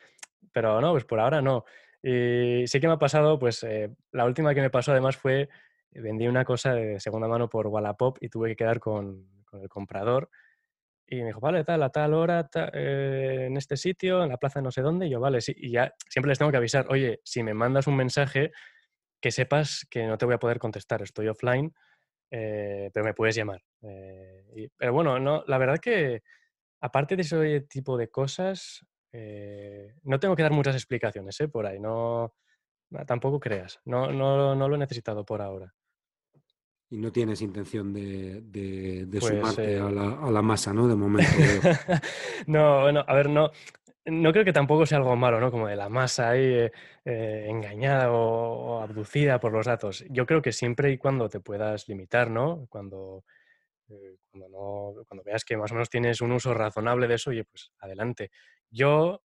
Pero 0.53 0.81
no, 0.81 0.93
pues 0.93 1.05
por 1.05 1.21
ahora 1.21 1.43
no. 1.43 1.65
Y 2.03 2.67
sí 2.67 2.81
que 2.81 2.87
me 2.87 2.95
ha 2.95 2.99
pasado, 2.99 3.39
pues 3.39 3.63
eh, 3.65 3.91
la 4.13 4.25
última 4.27 4.55
que 4.55 4.61
me 4.61 4.71
pasó 4.71 4.93
además 4.93 5.17
fue, 5.17 5.49
vendí 5.91 6.27
una 6.27 6.45
cosa 6.45 6.75
de 6.75 7.01
segunda 7.01 7.29
mano 7.29 7.49
por 7.49 7.67
Wallapop 7.67 8.19
y 8.21 8.29
tuve 8.29 8.51
que 8.51 8.57
quedar 8.57 8.79
con, 8.79 9.27
el 9.53 9.69
comprador. 9.69 10.29
Y 11.07 11.17
me 11.17 11.27
dijo, 11.27 11.41
vale, 11.41 11.65
tal, 11.65 11.83
a 11.83 11.91
tal 11.91 12.15
hora, 12.15 12.49
eh, 12.73 13.45
en 13.47 13.57
este 13.57 13.77
sitio, 13.77 14.23
en 14.23 14.31
la 14.31 14.39
plaza 14.39 14.63
no 14.63 14.71
sé 14.71 14.81
dónde. 14.81 15.07
Y 15.07 15.11
yo, 15.11 15.21
vale, 15.21 15.41
sí. 15.41 15.55
Y 15.57 15.73
ya 15.73 15.93
siempre 16.09 16.31
les 16.31 16.39
tengo 16.39 16.51
que 16.51 16.57
avisar, 16.57 16.87
oye, 16.89 17.21
si 17.25 17.43
me 17.43 17.55
mandas 17.55 17.87
un 17.87 17.97
mensaje, 17.97 18.53
que 19.21 19.31
sepas 19.31 19.87
que 19.91 20.07
no 20.07 20.19
te 20.19 20.27
voy 20.27 20.35
a 20.35 20.39
poder 20.39 20.59
contestar, 20.59 21.03
estoy 21.03 21.29
offline, 21.29 21.75
eh, 22.31 22.91
pero 22.93 23.05
me 23.05 23.15
puedes 23.15 23.35
llamar. 23.35 23.63
pero 24.77 24.93
bueno, 24.93 25.19
no, 25.19 25.45
la 25.47 25.59
verdad 25.59 25.79
que 25.79 26.23
aparte 26.85 27.17
de 27.17 27.23
ese 27.23 27.61
tipo 27.63 27.97
de 27.97 28.11
cosas, 28.11 28.85
eh, 29.11 29.95
no 30.03 30.21
tengo 30.21 30.37
que 30.37 30.43
dar 30.43 30.53
muchas 30.53 30.75
explicaciones 30.75 31.41
¿eh? 31.41 31.49
por 31.49 31.65
ahí, 31.65 31.81
no, 31.81 32.35
tampoco 33.07 33.41
creas, 33.41 33.81
no, 33.87 34.13
no, 34.13 34.55
no, 34.55 34.69
lo 34.69 34.75
he 34.75 34.79
necesitado 34.79 35.25
por 35.25 35.41
ahora. 35.41 35.73
Y 36.91 36.99
no 36.99 37.11
tienes 37.11 37.41
intención 37.41 37.93
de, 37.93 38.43
de, 38.43 39.07
pues, 39.11 39.25
sumarte 39.25 39.63
a, 39.63 39.89
eh, 39.89 39.93
la, 39.93 40.13
a, 40.21 40.31
la, 40.31 40.43
masa, 40.43 40.73
¿no? 40.73 40.87
De 40.87 40.95
momento. 40.97 41.31
no, 42.47 42.83
bueno, 42.83 43.05
a 43.07 43.15
ver, 43.15 43.29
no, 43.29 43.51
no 44.07 44.33
creo 44.33 44.45
que 44.45 44.53
tampoco 44.53 44.85
sea 44.85 44.99
algo 44.99 45.17
malo, 45.17 45.41
¿no? 45.41 45.51
Como 45.51 45.67
de 45.67 45.77
la 45.77 45.89
masa 45.89 46.31
ahí 46.31 46.71
engañada 47.05 48.13
o, 48.13 48.83
abducida 48.83 49.41
por 49.41 49.53
los 49.53 49.67
datos. 49.67 50.05
Yo 50.11 50.27
creo 50.27 50.43
que 50.43 50.53
siempre 50.53 50.93
y 50.93 50.99
cuando 50.99 51.29
te 51.29 51.41
puedas 51.41 51.89
limitar, 51.89 52.31
¿no? 52.31 52.67
Cuando, 52.69 53.25
cuando, 54.31 54.49
no, 54.49 55.05
cuando 55.07 55.25
veas 55.25 55.45
que 55.45 55.57
más 55.57 55.71
o 55.71 55.75
menos 55.75 55.91
tienes 55.91 56.21
un 56.21 56.33
uso 56.33 56.53
razonable 56.53 57.09
de 57.09 57.15
eso, 57.15 57.31
oye, 57.31 57.45
pues 57.45 57.73
adelante. 57.79 58.31
Yo 58.71 59.23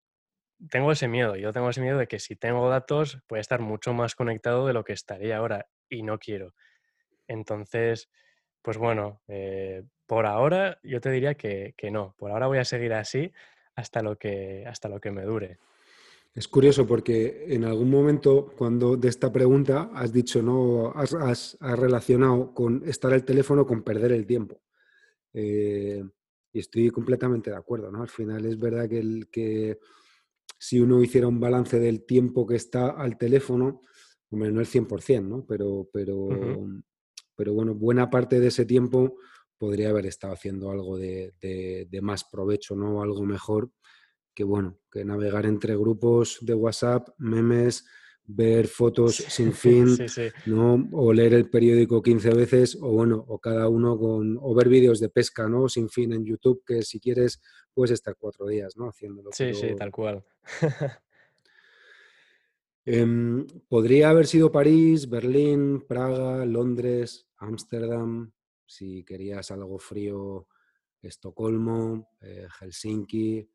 tengo 0.69 0.91
ese 0.91 1.07
miedo, 1.07 1.35
yo 1.35 1.53
tengo 1.53 1.69
ese 1.69 1.81
miedo 1.81 1.97
de 1.97 2.07
que 2.07 2.19
si 2.19 2.35
tengo 2.35 2.69
datos 2.69 3.21
puede 3.27 3.41
estar 3.41 3.59
mucho 3.61 3.93
más 3.93 4.15
conectado 4.15 4.67
de 4.67 4.73
lo 4.73 4.83
que 4.83 4.93
estaría 4.93 5.37
ahora 5.37 5.67
y 5.89 6.03
no 6.03 6.19
quiero. 6.19 6.53
Entonces, 7.29 8.09
pues 8.61 8.77
bueno, 8.77 9.21
eh, 9.27 9.83
por 10.05 10.25
ahora 10.25 10.79
yo 10.83 10.99
te 10.99 11.11
diría 11.11 11.35
que, 11.35 11.73
no, 11.91 12.15
por 12.17 12.31
ahora 12.31 12.47
voy 12.47 12.57
a 12.57 12.65
seguir 12.65 12.91
así 12.93 13.31
hasta 13.75 14.01
lo 14.01 14.17
que, 14.17 14.65
hasta 14.67 14.89
lo 14.89 14.99
que 14.99 15.11
me 15.11 15.21
dure. 15.21 15.59
Es 16.33 16.47
curioso 16.47 16.85
porque 16.85 17.45
en 17.47 17.63
algún 17.63 17.89
momento 17.89 18.53
cuando 18.57 18.97
de 18.97 19.07
esta 19.07 19.31
pregunta 19.31 19.91
has 19.93 20.11
dicho, 20.11 20.41
no, 20.41 20.91
has, 20.95 21.57
relacionado 21.59 22.53
con 22.53 22.83
estar 22.85 23.13
al 23.13 23.23
teléfono 23.23 23.65
con 23.65 23.83
perder 23.83 24.11
el 24.11 24.25
tiempo. 24.25 24.61
Eh, 25.33 26.03
y 26.51 26.59
estoy 26.59 26.89
completamente 26.89 27.51
de 27.51 27.57
acuerdo, 27.57 27.91
¿no? 27.91 28.01
Al 28.01 28.09
final 28.09 28.45
es 28.45 28.57
verdad 28.57 28.89
que, 28.89 28.99
el, 28.99 29.29
que 29.29 29.79
si 30.57 30.79
uno 30.79 31.03
hiciera 31.03 31.27
un 31.27 31.39
balance 31.39 31.79
del 31.79 32.05
tiempo 32.05 32.47
que 32.47 32.55
está 32.55 32.89
al 32.89 33.17
teléfono, 33.17 33.81
hombre, 34.31 34.51
no 34.51 34.59
el 34.59 34.65
100%, 34.67 35.27
¿no? 35.27 35.45
Pero, 35.45 35.87
pero, 35.93 36.27
pero 37.39 37.53
bueno, 37.53 37.73
buena 37.73 38.09
parte 38.09 38.41
de 38.41 38.47
ese 38.47 38.65
tiempo 38.65 39.15
podría 39.57 39.91
haber 39.91 40.07
estado 40.07 40.33
haciendo 40.33 40.71
algo 40.71 40.97
de, 40.97 41.33
de 41.39 42.01
más 42.01 42.25
provecho, 42.25 42.75
¿no? 42.75 43.01
Algo 43.01 43.23
mejor 43.23 43.71
que, 44.33 44.43
bueno, 44.43 44.77
que 44.91 45.05
navegar 45.05 45.45
entre 45.45 45.77
grupos 45.77 46.39
de 46.41 46.53
WhatsApp, 46.53 47.07
memes, 47.17 47.85
ver 48.25 48.67
fotos 48.67 49.15
sin 49.15 49.53
fin, 49.53 49.87
¿no? 50.47 50.89
O 50.91 51.13
leer 51.13 51.33
el 51.33 51.49
periódico 51.49 52.01
15 52.01 52.29
veces, 52.31 52.77
o 52.81 52.89
bueno, 52.89 53.23
o 53.25 53.39
cada 53.39 53.69
uno 53.69 53.97
con, 53.97 54.37
o 54.41 54.53
ver 54.53 54.67
vídeos 54.67 54.99
de 54.99 55.07
pesca, 55.07 55.47
¿no? 55.47 55.69
Sin 55.69 55.87
fin 55.87 56.11
en 56.11 56.25
YouTube, 56.25 56.61
que 56.67 56.81
si 56.81 56.99
quieres 56.99 57.41
puedes 57.73 57.91
estar 57.91 58.17
cuatro 58.19 58.47
días, 58.47 58.75
¿no? 58.75 58.89
Haciéndolo. 58.89 59.29
Sí, 59.31 59.53
sí, 59.53 59.75
tal 59.77 59.91
cual. 59.91 60.25
Em, 62.91 63.45
podría 63.67 64.09
haber 64.09 64.25
sido 64.25 64.51
París, 64.51 65.07
Berlín, 65.07 65.85
Praga, 65.87 66.43
Londres, 66.43 67.27
Ámsterdam, 67.37 68.31
si 68.65 69.03
querías 69.03 69.51
algo 69.51 69.77
frío, 69.77 70.47
Estocolmo, 70.99 72.09
eh, 72.19 72.47
Helsinki, 72.59 73.47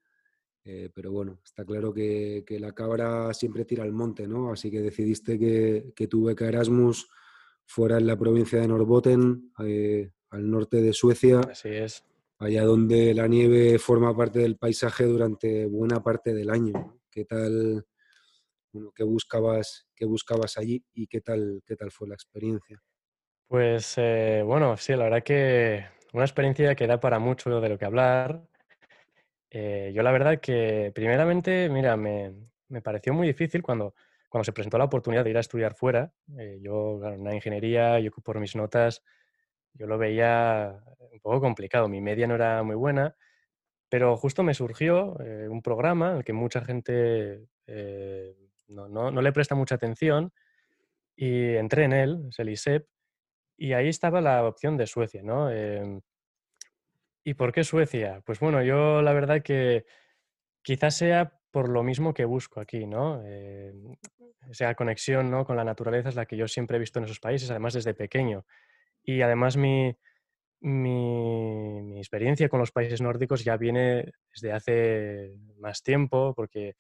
eh, 0.64 0.88
pero 0.94 1.11
bueno, 1.11 1.40
está 1.42 1.64
claro 1.64 1.92
que, 1.92 2.44
la 2.61 2.70
cabra 2.70 3.35
siempre 3.35 3.64
tira 3.64 3.83
al 3.83 3.92
monte, 3.92 4.29
¿no? 4.29 4.53
Así 4.53 4.70
que 4.70 4.81
decidiste 4.81 5.37
que, 5.37 5.92
que 5.97 6.07
tu 6.07 6.27
beca 6.27 6.47
Erasmus 6.47 7.09
fuera 7.66 7.99
en 7.99 8.07
la 8.07 8.16
provincia 8.16 8.61
de 8.61 8.68
Norrbotten, 8.68 9.51
eh, 9.64 10.12
al 10.31 10.49
norte 10.49 10.81
de 10.81 10.92
Suecia. 10.92 11.40
Así 11.40 11.70
es. 11.70 12.05
Allá 12.38 12.64
donde 12.64 13.12
la 13.14 13.27
nieve 13.27 13.81
forma 13.81 14.16
parte 14.16 14.38
del 14.38 14.59
paisaje 14.59 15.07
durante 15.07 15.66
buena 15.66 16.05
parte 16.05 16.33
del 16.33 16.51
año. 16.51 17.01
¿Qué 17.11 17.25
tal, 17.25 17.85
qué 18.94 19.04
buscabas, 19.04 19.87
qué 19.94 20.04
buscabas 20.06 20.58
allí 20.58 20.84
y 20.92 21.06
qué 21.06 21.20
tal, 21.20 21.62
qué 21.66 21.76
tal 21.76 21.90
fue 21.90 22.08
la 22.08 22.14
experiencia? 22.14 22.82
Pues 23.48 23.94
eh, 23.96 24.42
bueno, 24.44 24.76
sí, 24.76 24.94
la 24.94 25.04
verdad 25.04 25.22
que 25.22 25.84
una 26.12 26.24
experiencia 26.24 26.74
que 26.74 26.87
da 26.87 27.00
para 27.00 27.18
mucho 27.18 27.60
de 27.60 27.68
lo 27.68 27.78
que 27.78 27.84
hablar 27.84 28.42
eh, 29.56 29.92
yo 29.94 30.02
la 30.02 30.10
verdad 30.10 30.40
que 30.40 30.90
primeramente, 30.92 31.68
mira, 31.68 31.96
me, 31.96 32.34
pareció 32.82 33.14
muy 33.14 33.28
difícil 33.28 33.62
cuando, 33.62 33.94
cuando 34.28 34.42
se 34.42 34.52
presentó 34.52 34.78
la 34.78 34.84
oportunidad 34.87 35.22
de 35.22 35.30
ir 35.30 35.37
a 35.37 35.40
estudiar 35.40 35.76
fuera. 35.76 36.12
Eh, 36.37 36.58
yo, 36.60 36.98
claro, 36.98 37.20
una 37.20 37.32
ingeniería, 37.37 38.00
yo 38.00 38.10
por 38.10 38.40
mis 38.40 38.56
notas, 38.56 39.04
yo 39.74 39.87
lo 39.87 39.96
veía 39.96 40.82
un 41.12 41.20
poco 41.20 41.40
complicado. 41.40 41.88
Mi 41.88 42.00
media 42.00 42.26
no 42.26 42.34
era 42.34 42.64
muy 42.64 42.74
buena, 42.74 43.16
pero 43.88 44.16
justo 44.16 44.42
me 44.42 44.54
surgió 44.54 45.20
eh, 45.20 45.48
un 45.48 45.62
programa 45.62 46.14
al 46.16 46.24
que 46.24 46.32
mucha 46.32 46.64
gente 46.64 47.46
no, 48.68 48.88
no, 48.88 49.22
le 49.22 49.33
presta 49.33 49.55
mucha 49.55 49.74
atención 49.77 50.33
y 51.16 51.55
entré 51.55 51.85
en 51.85 51.92
él, 51.92 52.27
es 52.29 52.38
el 52.38 52.50
ISEP, 52.50 52.87
y 53.57 53.72
ahí 53.72 53.88
estaba 53.88 54.20
la 54.20 54.46
opción 54.46 54.77
de 54.77 54.87
Suecia, 54.87 55.22
¿no? 55.22 55.50
Em, 55.50 56.00
¿Y 57.24 57.35
por 57.35 57.53
qué 57.53 57.64
Suecia? 57.64 58.22
Pues 58.27 58.40
bueno, 58.40 58.62
yo 58.62 59.00
la 59.00 59.12
verdad 59.12 59.42
que 59.42 59.87
quizás 60.62 60.96
sea 60.96 61.40
por 61.50 61.68
lo 61.68 61.83
mismo 61.83 62.12
que 62.12 62.24
busco 62.24 62.61
aquí, 62.61 62.87
¿no? 62.87 63.22
Eh, 63.24 63.72
esa 64.50 64.74
conexión 64.74 65.31
¿no? 65.31 65.44
con 65.44 65.57
la 65.57 65.64
naturaleza 65.64 66.09
es 66.09 66.16
la 66.16 66.27
que 66.27 66.37
yo 66.37 66.48
siempre 66.48 66.77
he 66.77 66.81
visto 66.81 66.98
en 66.98 67.07
esos 67.07 67.20
países, 67.20 67.50
además 67.50 67.74
desde 67.74 67.94
pequeño. 67.94 68.44
Y 69.03 69.22
además 69.22 69.57
mi, 69.57 69.96
mi, 70.61 71.98
experiencia 71.98 72.48
con 72.48 72.61
los 72.61 72.72
países 72.72 73.00
nórdicos 73.00 73.44
ya 73.44 73.57
viene 73.57 74.12
desde 74.33 74.53
hace 74.53 75.35
más 75.59 75.83
tiempo, 75.83 76.35
porque 76.35 76.77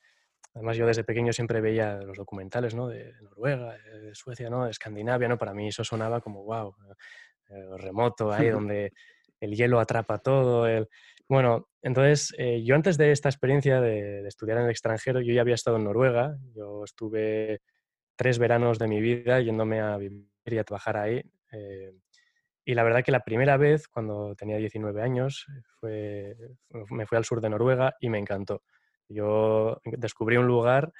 además 0.54 0.76
yo 0.76 0.86
desde 0.86 1.04
pequeño 1.04 1.32
siempre 1.32 1.60
veía 1.60 1.96
los 1.96 2.16
documentales 2.16 2.74
¿no? 2.74 2.88
de 2.88 3.12
Noruega, 3.22 3.76
de 3.76 4.14
Suecia, 4.14 4.48
¿no? 4.48 4.64
de 4.64 4.70
Escandinavia, 4.70 5.28
¿no? 5.28 5.36
para 5.36 5.52
mí 5.52 5.68
eso 5.68 5.84
sonaba 5.84 6.20
como, 6.20 6.44
wow, 6.44 6.74
eh, 7.48 7.76
remoto, 7.78 8.32
ahí 8.32 8.48
donde 8.50 8.92
el 9.40 9.54
hielo 9.54 9.80
atrapa 9.80 10.18
todo. 10.18 10.66
El... 10.66 10.88
Bueno, 11.28 11.68
entonces 11.82 12.34
eh, 12.38 12.62
yo 12.64 12.74
antes 12.74 12.96
de 12.96 13.10
esta 13.10 13.28
experiencia 13.28 13.80
de, 13.80 14.26
estudiar 14.26 14.58
en 14.58 14.64
el 14.64 14.70
extranjero, 14.70 15.20
yo 15.20 15.32
ya 15.32 15.40
había 15.40 15.54
estado 15.54 15.76
en 15.76 15.84
Noruega, 15.84 16.36
yo 16.54 16.84
estuve 16.84 17.60
tres 18.16 18.38
veranos 18.38 18.78
de 18.78 18.88
mi 18.88 19.00
vida 19.00 19.40
yéndome 19.40 19.80
a 19.80 19.96
vivir 19.96 20.28
y 20.46 20.58
a 20.58 20.64
trabajar 20.64 20.96
ahí. 20.96 21.22
Eh, 21.52 21.92
y 22.64 22.74
la 22.74 22.84
verdad 22.84 23.04
que 23.04 23.12
la 23.12 23.24
primera 23.24 23.56
vez, 23.56 23.88
cuando 23.88 24.34
tenía 24.36 24.56
19 24.56 25.02
años, 25.02 25.46
fue, 25.80 26.36
me 26.90 27.06
fui 27.06 27.18
al 27.18 27.24
sur 27.24 27.40
de 27.40 27.50
Noruega 27.50 27.94
y 28.00 28.08
me 28.08 28.18
encantó. 28.18 28.62
Yo 29.08 29.80
descubrí 29.84 30.36
un 30.36 30.46
lugar 30.46 30.92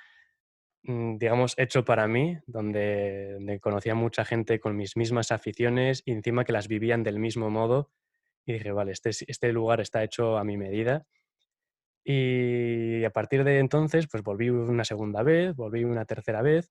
mm, 0.83 1.17
digamos, 1.19 1.55
hecho 1.59 1.85
para 1.85 2.07
mí, 2.09 2.39
donde, 2.47 3.59
conocía 3.63 3.95
mucha 3.95 4.25
gente 4.25 4.61
con 4.61 4.77
mis 4.77 4.97
mismas 4.97 5.33
aficiones 5.33 6.03
y 6.05 6.13
encima 6.13 6.45
que 6.45 6.53
las 6.53 6.69
vivían 6.69 7.03
del 7.03 7.19
mismo 7.19 7.51
modo. 7.51 7.91
Y 8.47 8.55
dije, 8.55 8.73
vale, 8.73 8.93
este, 8.93 9.11
este 9.11 9.53
lugar 9.53 9.81
está 9.81 10.05
hecho 10.05 10.37
a 10.37 10.45
mi 10.45 10.57
medida. 10.57 11.07
Y 12.05 13.03
a 13.05 13.11
partir 13.11 13.45
de 13.45 13.59
entonces, 13.59 14.07
pues 14.11 14.23
volví 14.23 14.51
una 14.51 14.85
segunda 14.85 15.23
vez, 15.23 15.57
volví 15.57 15.85
una 15.85 16.05
tercera 16.05 16.43
vez. 16.43 16.71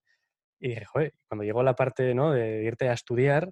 Y 0.60 0.68
dije, 0.68 0.84
joder, 0.84 1.14
cuando 1.28 1.44
llegó 1.44 1.62
la 1.64 1.74
parte 1.74 2.14
¿no? 2.14 2.32
de 2.32 2.62
irte 2.62 2.88
a 2.88 2.92
estudiar, 2.92 3.50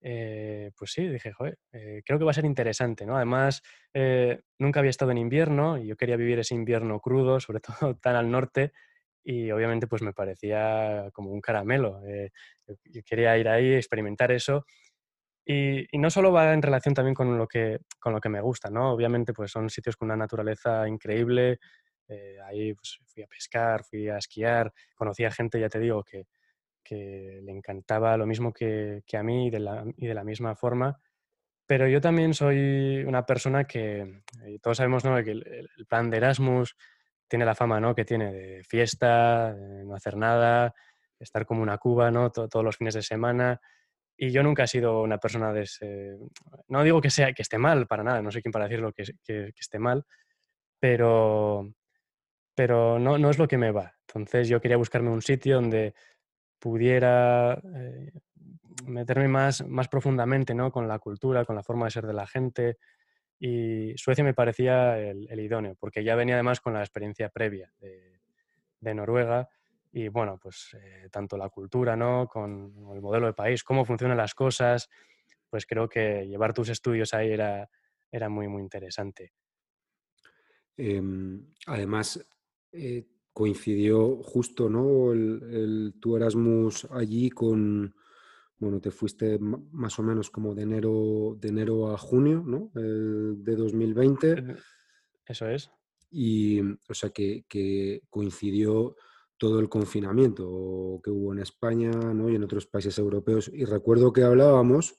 eh, 0.00 0.70
pues 0.76 0.92
sí, 0.92 1.06
dije, 1.08 1.32
joder, 1.32 1.58
eh, 1.72 2.02
creo 2.04 2.18
que 2.18 2.24
va 2.24 2.30
a 2.30 2.34
ser 2.34 2.44
interesante, 2.44 3.06
¿no? 3.06 3.16
Además, 3.16 3.62
eh, 3.94 4.40
nunca 4.58 4.80
había 4.80 4.90
estado 4.90 5.10
en 5.10 5.18
invierno 5.18 5.78
y 5.78 5.86
yo 5.88 5.96
quería 5.96 6.16
vivir 6.16 6.38
ese 6.38 6.54
invierno 6.54 7.00
crudo, 7.00 7.40
sobre 7.40 7.60
todo 7.94 7.96
tan 7.96 8.16
al 8.16 8.30
norte, 8.30 8.72
y 9.24 9.50
obviamente 9.50 9.86
pues 9.88 10.02
me 10.02 10.12
parecía 10.12 11.10
como 11.12 11.32
un 11.32 11.40
caramelo. 11.40 12.00
yo 12.84 13.02
quería 13.04 13.36
ir 13.38 13.48
ahí, 13.48 13.74
experimentar 13.74 14.30
eso. 14.32 14.64
Y, 15.46 15.86
no 15.98 16.10
solo 16.10 16.32
va 16.32 16.52
en 16.54 16.62
relación 16.62 16.94
también 16.94 17.14
con 17.14 17.38
lo 17.38 17.48
que, 17.48 17.80
con 18.00 18.12
lo 18.12 18.20
que 18.20 18.28
me 18.28 18.40
gusta, 18.40 18.70
¿no? 18.70 18.92
Obviamente 18.92 19.32
pues 19.32 19.50
son 19.52 19.70
sitios 19.70 19.96
con 19.96 20.06
una 20.06 20.16
naturaleza 20.16 20.88
increíble, 20.88 21.58
ahí 22.44 22.74
pues, 22.74 22.98
fui 23.06 23.22
a 23.24 23.26
pescar, 23.26 23.84
fui 23.84 24.08
a 24.08 24.18
esquiar, 24.18 24.72
conocí 24.94 25.24
a 25.24 25.30
gente, 25.32 25.60
ya 25.60 25.68
te 25.68 25.80
digo, 25.80 26.04
que, 26.04 26.26
que 26.86 27.40
le 27.42 27.52
encantaba 27.52 28.16
lo 28.16 28.26
mismo 28.26 28.52
que, 28.52 29.02
a 29.12 29.22
mí 29.22 29.48
y 29.48 29.50
de, 29.50 29.60
la, 29.60 29.84
y 29.96 30.06
de, 30.06 30.14
la, 30.14 30.22
misma 30.22 30.54
forma. 30.54 31.00
Pero 31.66 31.88
yo 31.88 32.00
también 32.00 32.32
soy 32.32 33.02
una 33.04 33.26
persona 33.26 33.64
que, 33.64 34.22
todos 34.62 34.76
sabemos 34.76 35.04
¿no? 35.04 35.22
que 35.24 35.32
el, 35.32 35.86
plan 35.88 36.10
de 36.10 36.18
Erasmus 36.18 36.76
tiene 37.28 37.44
la 37.44 37.56
fama 37.56 37.80
¿no? 37.80 37.94
que 37.94 38.04
tiene 38.04 38.32
de 38.32 38.64
fiesta, 38.64 39.54
no 39.84 39.96
hacer 39.96 40.16
nada, 40.16 40.74
estar 41.18 41.44
como 41.44 41.62
una 41.62 41.78
cuba 41.78 42.10
¿no? 42.10 42.30
todos 42.30 42.64
los 42.64 42.76
fines 42.76 42.94
de 42.94 43.02
semana. 43.02 43.60
Y 44.16 44.30
yo 44.30 44.42
nunca 44.42 44.64
he 44.64 44.68
sido 44.68 45.02
una 45.02 45.18
persona 45.18 45.52
de 45.52 45.62
ese... 45.62 46.16
No 46.68 46.84
digo 46.84 47.00
que, 47.00 47.10
sea, 47.10 47.32
que 47.32 47.42
esté 47.42 47.58
mal, 47.58 47.86
para 47.86 48.04
nada, 48.04 48.22
no 48.22 48.30
sé 48.30 48.40
quién 48.40 48.52
para 48.52 48.66
decirlo 48.66 48.92
que, 48.92 49.02
que, 49.24 49.52
que 49.52 49.60
esté 49.60 49.78
mal, 49.78 50.06
pero, 50.80 51.68
pero 52.54 52.98
no, 52.98 53.18
no 53.18 53.28
es 53.28 53.38
lo 53.38 53.48
que 53.48 53.58
me 53.58 53.72
va. 53.72 53.92
Entonces 54.08 54.48
yo 54.48 54.60
quería 54.60 54.76
buscarme 54.76 55.10
un 55.10 55.20
sitio 55.20 55.56
donde 55.56 55.94
pudiera 56.66 57.62
eh, 57.76 58.10
meterme 58.86 59.28
más, 59.28 59.64
más 59.68 59.86
profundamente 59.86 60.52
¿no? 60.52 60.72
con 60.72 60.88
la 60.88 60.98
cultura, 60.98 61.44
con 61.44 61.54
la 61.54 61.62
forma 61.62 61.84
de 61.84 61.92
ser 61.92 62.08
de 62.08 62.12
la 62.12 62.26
gente. 62.26 62.78
Y 63.38 63.92
Suecia 63.96 64.24
me 64.24 64.34
parecía 64.34 64.98
el, 64.98 65.38
idóneo, 65.38 65.76
porque 65.78 66.02
ya 66.02 66.16
venía 66.16 66.34
además 66.34 66.60
con 66.60 66.72
la 66.72 66.80
experiencia 66.80 67.28
previa 67.28 67.72
de, 67.78 68.94
Noruega. 68.94 69.48
Y 69.92 70.08
bueno, 70.08 70.40
pues 70.42 70.76
eh, 70.76 71.08
tanto 71.08 71.36
la 71.36 71.50
cultura, 71.50 71.94
¿no? 71.94 72.26
Con 72.26 72.74
el 72.92 73.00
modelo 73.00 73.28
de 73.28 73.32
país, 73.32 73.62
cómo 73.62 73.84
funcionan 73.84 74.16
las 74.16 74.34
cosas, 74.34 74.90
pues 75.48 75.66
creo 75.66 75.88
que 75.88 76.26
llevar 76.26 76.52
tus 76.52 76.68
estudios 76.68 77.14
ahí 77.14 77.30
era, 77.30 77.70
era 78.10 78.28
muy, 78.28 78.48
muy 78.48 78.60
interesante. 78.60 79.34
Em, 80.76 81.46
además, 81.66 82.28
eh, 82.72 83.06
coincidió 83.36 84.16
justo, 84.22 84.70
¿no? 84.70 85.12
El, 85.12 85.92
tu 86.00 86.16
Erasmus 86.16 86.86
allí 86.90 87.28
con, 87.28 87.94
bueno, 88.58 88.80
te 88.80 88.90
fuiste 88.90 89.38
más 89.38 89.98
o 89.98 90.02
menos 90.02 90.30
como 90.30 90.54
de 90.54 90.62
enero, 90.62 91.36
de 91.38 91.48
enero 91.48 91.92
a 91.92 91.98
junio, 91.98 92.42
¿no? 92.46 92.70
de 92.72 93.54
2020. 93.54 94.56
Eso 95.26 95.48
es. 95.50 95.70
Y, 96.10 96.62
o 96.62 96.94
sea, 96.94 97.10
que, 97.10 98.00
coincidió 98.08 98.96
todo 99.36 99.60
el 99.60 99.68
confinamiento 99.68 100.98
que 101.04 101.10
hubo 101.10 101.34
en 101.34 101.40
España 101.40 101.90
¿no? 101.90 102.30
y 102.30 102.36
en 102.36 102.44
otros 102.44 102.64
países 102.66 102.98
europeos. 102.98 103.50
Y 103.52 103.66
recuerdo 103.66 104.14
que 104.14 104.22
hablábamos, 104.22 104.94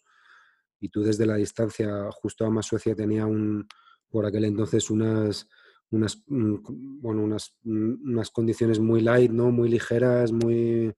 y 0.79 0.89
tú 0.89 1.01
desde 1.01 1.25
la 1.25 1.37
distancia, 1.37 2.07
justo 2.11 2.45
a 2.45 2.51
más 2.51 2.67
Suecia 2.67 2.93
tenía 2.93 3.25
un, 3.25 3.67
por 4.11 4.27
aquel 4.27 4.45
entonces 4.45 4.91
unas 4.91 5.47
unas, 5.91 6.23
mm, 6.27 7.01
bueno, 7.01 7.23
unas, 7.23 7.55
mm, 7.63 8.09
unas 8.11 8.29
condiciones 8.31 8.79
muy 8.79 9.01
light, 9.01 9.31
¿no? 9.31 9.51
Muy 9.51 9.69
ligeras, 9.69 10.31
muy... 10.31 10.93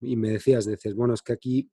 Y 0.00 0.16
me 0.16 0.30
decías, 0.30 0.66
dices, 0.66 0.94
bueno, 0.94 1.14
es 1.14 1.22
que 1.22 1.32
aquí 1.32 1.70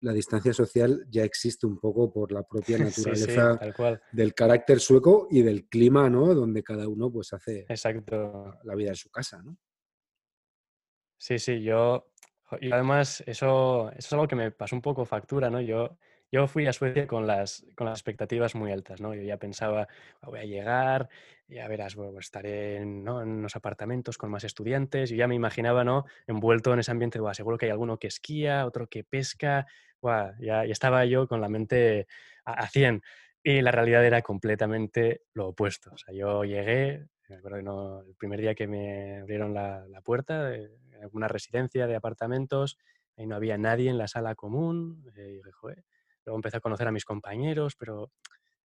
la 0.00 0.12
distancia 0.12 0.52
social 0.52 1.06
ya 1.08 1.24
existe 1.24 1.66
un 1.66 1.78
poco 1.78 2.12
por 2.12 2.32
la 2.32 2.42
propia 2.42 2.78
naturaleza 2.78 3.58
del 4.12 4.34
carácter 4.34 4.80
sueco 4.80 5.28
y 5.30 5.42
del 5.42 5.68
clima, 5.68 6.10
¿no? 6.10 6.34
Donde 6.34 6.62
cada 6.62 6.88
uno 6.88 7.10
pues 7.10 7.32
hace 7.32 7.60
Exacto. 7.68 8.58
la 8.64 8.74
vida 8.74 8.90
en 8.90 8.96
su 8.96 9.10
casa, 9.10 9.42
¿no? 9.42 9.56
Sí, 11.16 11.38
sí, 11.38 11.62
yo... 11.62 12.08
Y 12.60 12.70
además 12.70 13.22
eso, 13.26 13.90
eso 13.92 13.98
es 13.98 14.12
algo 14.12 14.28
que 14.28 14.36
me 14.36 14.50
pasó 14.50 14.76
un 14.76 14.82
poco 14.82 15.06
factura, 15.06 15.48
¿no? 15.48 15.58
Yo 15.62 15.96
yo 16.32 16.48
fui 16.48 16.66
a 16.66 16.72
Suecia 16.72 17.06
con 17.06 17.26
las, 17.26 17.64
con 17.76 17.86
las 17.86 17.98
expectativas 17.98 18.54
muy 18.54 18.72
altas, 18.72 19.02
¿no? 19.02 19.14
Yo 19.14 19.20
ya 19.22 19.36
pensaba, 19.36 19.86
ah, 20.22 20.26
voy 20.26 20.40
a 20.40 20.44
llegar, 20.44 21.10
ya 21.46 21.68
verás, 21.68 21.94
bueno, 21.94 22.18
estaré 22.18 22.78
en, 22.78 23.04
¿no? 23.04 23.20
en, 23.20 23.28
unos 23.28 23.54
apartamentos 23.54 24.16
con 24.16 24.30
más 24.30 24.42
estudiantes. 24.42 25.10
Yo 25.10 25.16
ya 25.16 25.28
me 25.28 25.34
imaginaba, 25.34 25.84
¿no? 25.84 26.06
Envuelto 26.26 26.72
en 26.72 26.80
ese 26.80 26.90
ambiente, 26.90 27.20
bueno, 27.20 27.34
seguro 27.34 27.58
que 27.58 27.66
hay 27.66 27.70
alguno 27.70 27.98
que 27.98 28.06
esquía, 28.06 28.64
otro 28.64 28.88
que 28.88 29.04
pesca. 29.04 29.66
Bueno, 30.00 30.32
ya, 30.40 30.64
ya, 30.64 30.72
estaba 30.72 31.04
yo 31.04 31.28
con 31.28 31.42
la 31.42 31.50
mente 31.50 32.06
a, 32.46 32.66
100. 32.66 33.02
Y 33.42 33.60
la 33.60 33.70
realidad 33.70 34.04
era 34.04 34.22
completamente 34.22 35.24
lo 35.34 35.48
opuesto. 35.48 35.90
O 35.92 35.98
sea, 35.98 36.14
yo 36.14 36.44
llegué, 36.44 37.08
me 37.28 37.36
acuerdo 37.36 37.58
que 37.58 37.62
no, 37.62 38.00
el 38.00 38.14
primer 38.14 38.40
día 38.40 38.54
que 38.54 38.66
me 38.66 39.20
abrieron 39.20 39.52
la, 39.52 39.84
la 39.88 40.00
puerta 40.00 40.44
de 40.48 40.70
una 41.12 41.28
residencia 41.28 41.86
de 41.86 41.96
apartamentos, 41.96 42.78
ahí 43.18 43.26
no 43.26 43.36
había 43.36 43.58
nadie 43.58 43.90
en 43.90 43.98
la 43.98 44.08
sala 44.08 44.34
común. 44.34 45.04
Eh, 45.16 45.28
y 45.32 45.36
dije, 45.36 45.52
joder, 45.52 45.84
Luego 46.24 46.38
empecé 46.38 46.58
a 46.58 46.60
conocer 46.60 46.88
a 46.88 46.92
mis 46.92 47.04
compañeros, 47.04 47.74
pero 47.76 48.10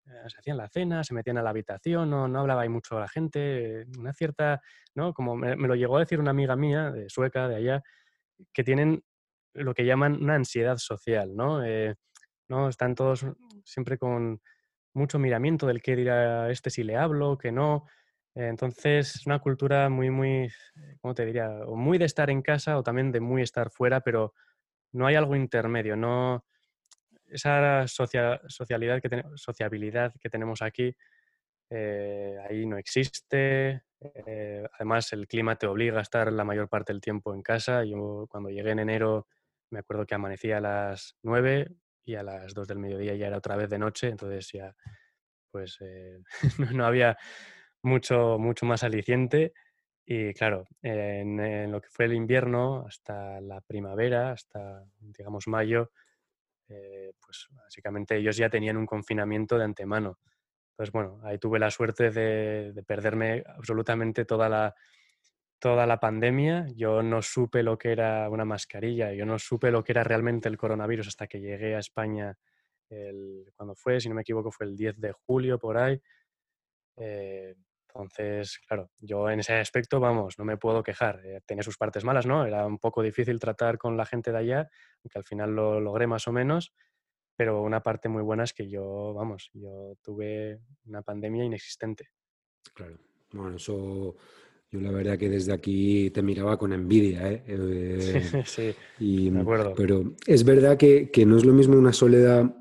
eh, 0.05 0.29
se 0.29 0.39
hacían 0.39 0.57
la 0.57 0.69
cena, 0.69 1.03
se 1.03 1.13
metían 1.13 1.37
a 1.37 1.43
la 1.43 1.49
habitación, 1.49 2.09
no, 2.09 2.27
no 2.27 2.39
hablaba 2.39 2.61
ahí 2.61 2.69
mucho 2.69 2.97
a 2.97 3.01
la 3.01 3.07
gente, 3.07 3.85
una 3.97 4.13
cierta, 4.13 4.61
¿no? 4.95 5.13
Como 5.13 5.35
me, 5.35 5.55
lo 5.55 5.75
llegó 5.75 5.97
a 5.97 6.01
decir 6.01 6.19
una 6.19 6.31
amiga 6.31 6.55
mía, 6.55 6.91
de 6.91 7.09
sueca, 7.09 7.47
de 7.47 7.55
allá, 7.55 7.83
que 8.53 8.63
tienen 8.63 9.03
lo 9.53 9.73
que 9.73 9.85
llaman 9.85 10.21
una 10.21 10.35
ansiedad 10.35 10.77
social, 10.77 11.35
¿no? 11.35 11.63
Eh, 11.63 11.95
¿no? 12.47 12.69
Están 12.69 12.95
todos 12.95 13.25
siempre 13.65 13.97
con 13.97 14.41
mucho 14.93 15.19
miramiento 15.19 15.67
del 15.67 15.81
qué 15.81 15.95
dirá 15.95 16.49
este 16.51 16.69
si 16.69 16.83
le 16.83 16.95
hablo, 16.95 17.37
que 17.37 17.51
no. 17.51 17.85
entonces, 18.35 19.15
es 19.15 19.25
una 19.25 19.39
cultura 19.39 19.89
muy, 19.89 20.09
muy, 20.11 20.51
¿cómo 21.01 21.13
te 21.13 21.25
diría? 21.25 21.49
O 21.65 21.75
muy 21.75 21.97
de 21.97 22.05
estar 22.05 22.29
en 22.29 22.41
casa 22.41 22.77
o 22.77 22.83
también 22.83 23.11
de 23.11 23.19
muy 23.19 23.41
estar 23.41 23.69
fuera, 23.71 24.01
pero 24.01 24.33
no 24.93 25.07
hay 25.07 25.15
algo 25.15 25.35
intermedio, 25.35 25.95
no, 25.95 26.45
esa 27.29 27.87
socialidad 27.87 29.01
que 29.01 29.23
sociabilidad 29.35 30.13
que 30.19 30.29
tenemos 30.29 30.61
aquí, 30.61 30.95
eh, 31.69 32.37
ahí 32.49 32.65
no 32.65 32.77
existe. 32.77 33.83
Eh, 33.99 34.63
además, 34.73 35.11
el 35.13 35.27
clima 35.27 35.55
te 35.57 35.67
obliga 35.67 35.99
a 35.99 36.03
estar 36.03 36.31
la 36.31 36.43
mayor 36.43 36.69
parte 36.69 36.93
del 36.93 37.01
tiempo 37.01 37.33
en 37.33 37.41
casa. 37.41 37.83
Yo 37.83 38.27
cuando 38.29 38.49
llegué 38.49 38.71
en 38.71 38.79
enero 38.79 39.27
me 39.69 39.79
acuerdo 39.79 40.05
que 40.05 40.15
amanecía 40.15 40.57
a 40.57 40.61
las 40.61 41.15
9 41.23 41.69
y 42.05 42.15
a 42.15 42.23
las 42.23 42.53
2 42.53 42.67
del 42.67 42.79
mediodía 42.79 43.15
ya 43.15 43.27
era 43.27 43.37
otra 43.37 43.55
vez 43.55 43.69
de 43.69 43.79
noche, 43.79 44.07
entonces 44.07 44.49
ya 44.53 44.73
pues 45.51 45.77
eh, 45.81 46.19
no 46.73 46.85
había 46.85 47.17
mucho, 47.81 48.37
mucho 48.39 48.65
más 48.65 48.83
aliciente. 48.83 49.53
Y 50.05 50.33
claro, 50.33 50.65
en, 50.81 51.39
en, 51.39 51.71
lo 51.71 51.81
que 51.81 51.89
fue 51.89 52.05
el 52.05 52.13
invierno 52.13 52.85
hasta 52.87 53.41
la 53.41 53.59
primavera, 53.61 54.31
hasta 54.31 54.85
digamos 54.99 55.47
mayo, 55.47 55.91
eh, 56.69 57.13
pues 57.19 57.47
básicamente 57.51 58.17
ellos 58.17 58.37
ya 58.37 58.49
tenían 58.49 58.77
un 58.77 58.85
confinamiento 58.85 59.57
de 59.57 59.65
antemano. 59.65 60.19
Entonces, 60.71 60.91
bueno, 60.91 61.19
ahí 61.23 61.37
tuve 61.37 61.59
la 61.59 61.71
suerte 61.71 62.11
de, 62.11 62.83
perderme 62.85 63.43
absolutamente 63.47 64.25
toda 64.25 64.47
la, 64.49 64.75
toda 65.59 65.87
la 65.87 65.99
pandemia. 65.99 66.67
Yo 66.75 67.01
no 67.01 67.21
supe 67.21 67.63
lo 67.63 67.77
que 67.77 67.91
era 67.91 68.29
una 68.29 68.45
mascarilla, 68.45 69.13
yo 69.13 69.25
no 69.25 69.39
supe 69.39 69.71
lo 69.71 69.83
que 69.83 69.93
era 69.93 70.03
realmente 70.03 70.49
el 70.49 70.57
coronavirus 70.57 71.07
hasta 71.07 71.27
que 71.27 71.39
llegué 71.39 71.75
a 71.75 71.79
España 71.79 72.37
cuando 73.55 73.75
fue, 73.75 73.99
si 73.99 74.09
no 74.09 74.15
me 74.15 74.21
equivoco, 74.21 74.51
fue 74.51 74.65
el 74.65 74.75
10 74.75 74.99
de 74.99 75.11
julio 75.11 75.59
por 75.59 75.77
ahí. 75.77 76.01
Eh, 76.95 77.55
entonces, 77.87 78.59
claro, 78.67 78.91
yo 78.99 79.29
en 79.29 79.39
ese 79.39 79.53
aspecto, 79.53 79.99
vamos, 79.99 80.37
no 80.37 80.45
me 80.45 80.57
puedo 80.57 80.83
quejar. 80.83 81.21
Eh, 81.25 81.41
tenía 81.45 81.63
sus 81.63 81.77
partes 81.77 82.03
malas, 82.03 82.25
¿no? 82.25 82.45
Era 82.45 82.65
un 82.65 82.79
poco 82.79 83.01
difícil 83.01 83.39
tratar 83.39 83.77
con 83.77 83.97
la 83.97 84.05
gente 84.05 84.31
de 84.31 84.37
allá, 84.37 84.69
aunque 85.03 85.17
al 85.17 85.23
final 85.23 85.55
lo 85.55 85.79
logré 85.79 86.05
más 86.07 86.27
o 86.27 86.31
menos, 86.31 86.73
pero 87.35 87.61
una 87.61 87.81
parte 87.81 88.09
muy 88.09 88.23
buena 88.23 88.43
es 88.43 88.53
que 88.53 88.69
yo, 88.69 89.13
vamos, 89.13 89.49
yo 89.53 89.95
tuve 90.01 90.59
una 90.85 91.01
pandemia 91.01 91.45
inexistente. 91.45 92.09
Claro, 92.73 92.97
bueno, 93.31 93.55
eso 93.55 94.15
yo 94.69 94.81
la 94.81 94.91
verdad 94.91 95.17
que 95.17 95.29
desde 95.29 95.53
aquí 95.53 96.09
te 96.11 96.21
miraba 96.21 96.57
con 96.57 96.73
envidia, 96.73 97.31
¿eh? 97.31 97.43
eh 97.47 98.43
sí, 98.45 98.75
y, 98.99 99.29
de 99.29 99.39
acuerdo. 99.39 99.73
Pero 99.75 100.15
es 100.25 100.43
verdad 100.43 100.77
que, 100.77 101.09
que 101.09 101.25
no 101.25 101.37
es 101.37 101.45
lo 101.45 101.53
mismo 101.53 101.77
una 101.77 101.93
soledad 101.93 102.53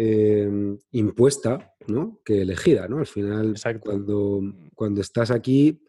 Em, 0.00 0.78
impuesta 0.92 1.74
¿no? 1.88 2.20
que 2.24 2.42
elegida. 2.42 2.86
¿no? 2.86 2.98
Al 2.98 3.06
final, 3.08 3.56
cuando, 3.80 4.40
cuando 4.72 5.00
estás 5.00 5.32
aquí, 5.32 5.82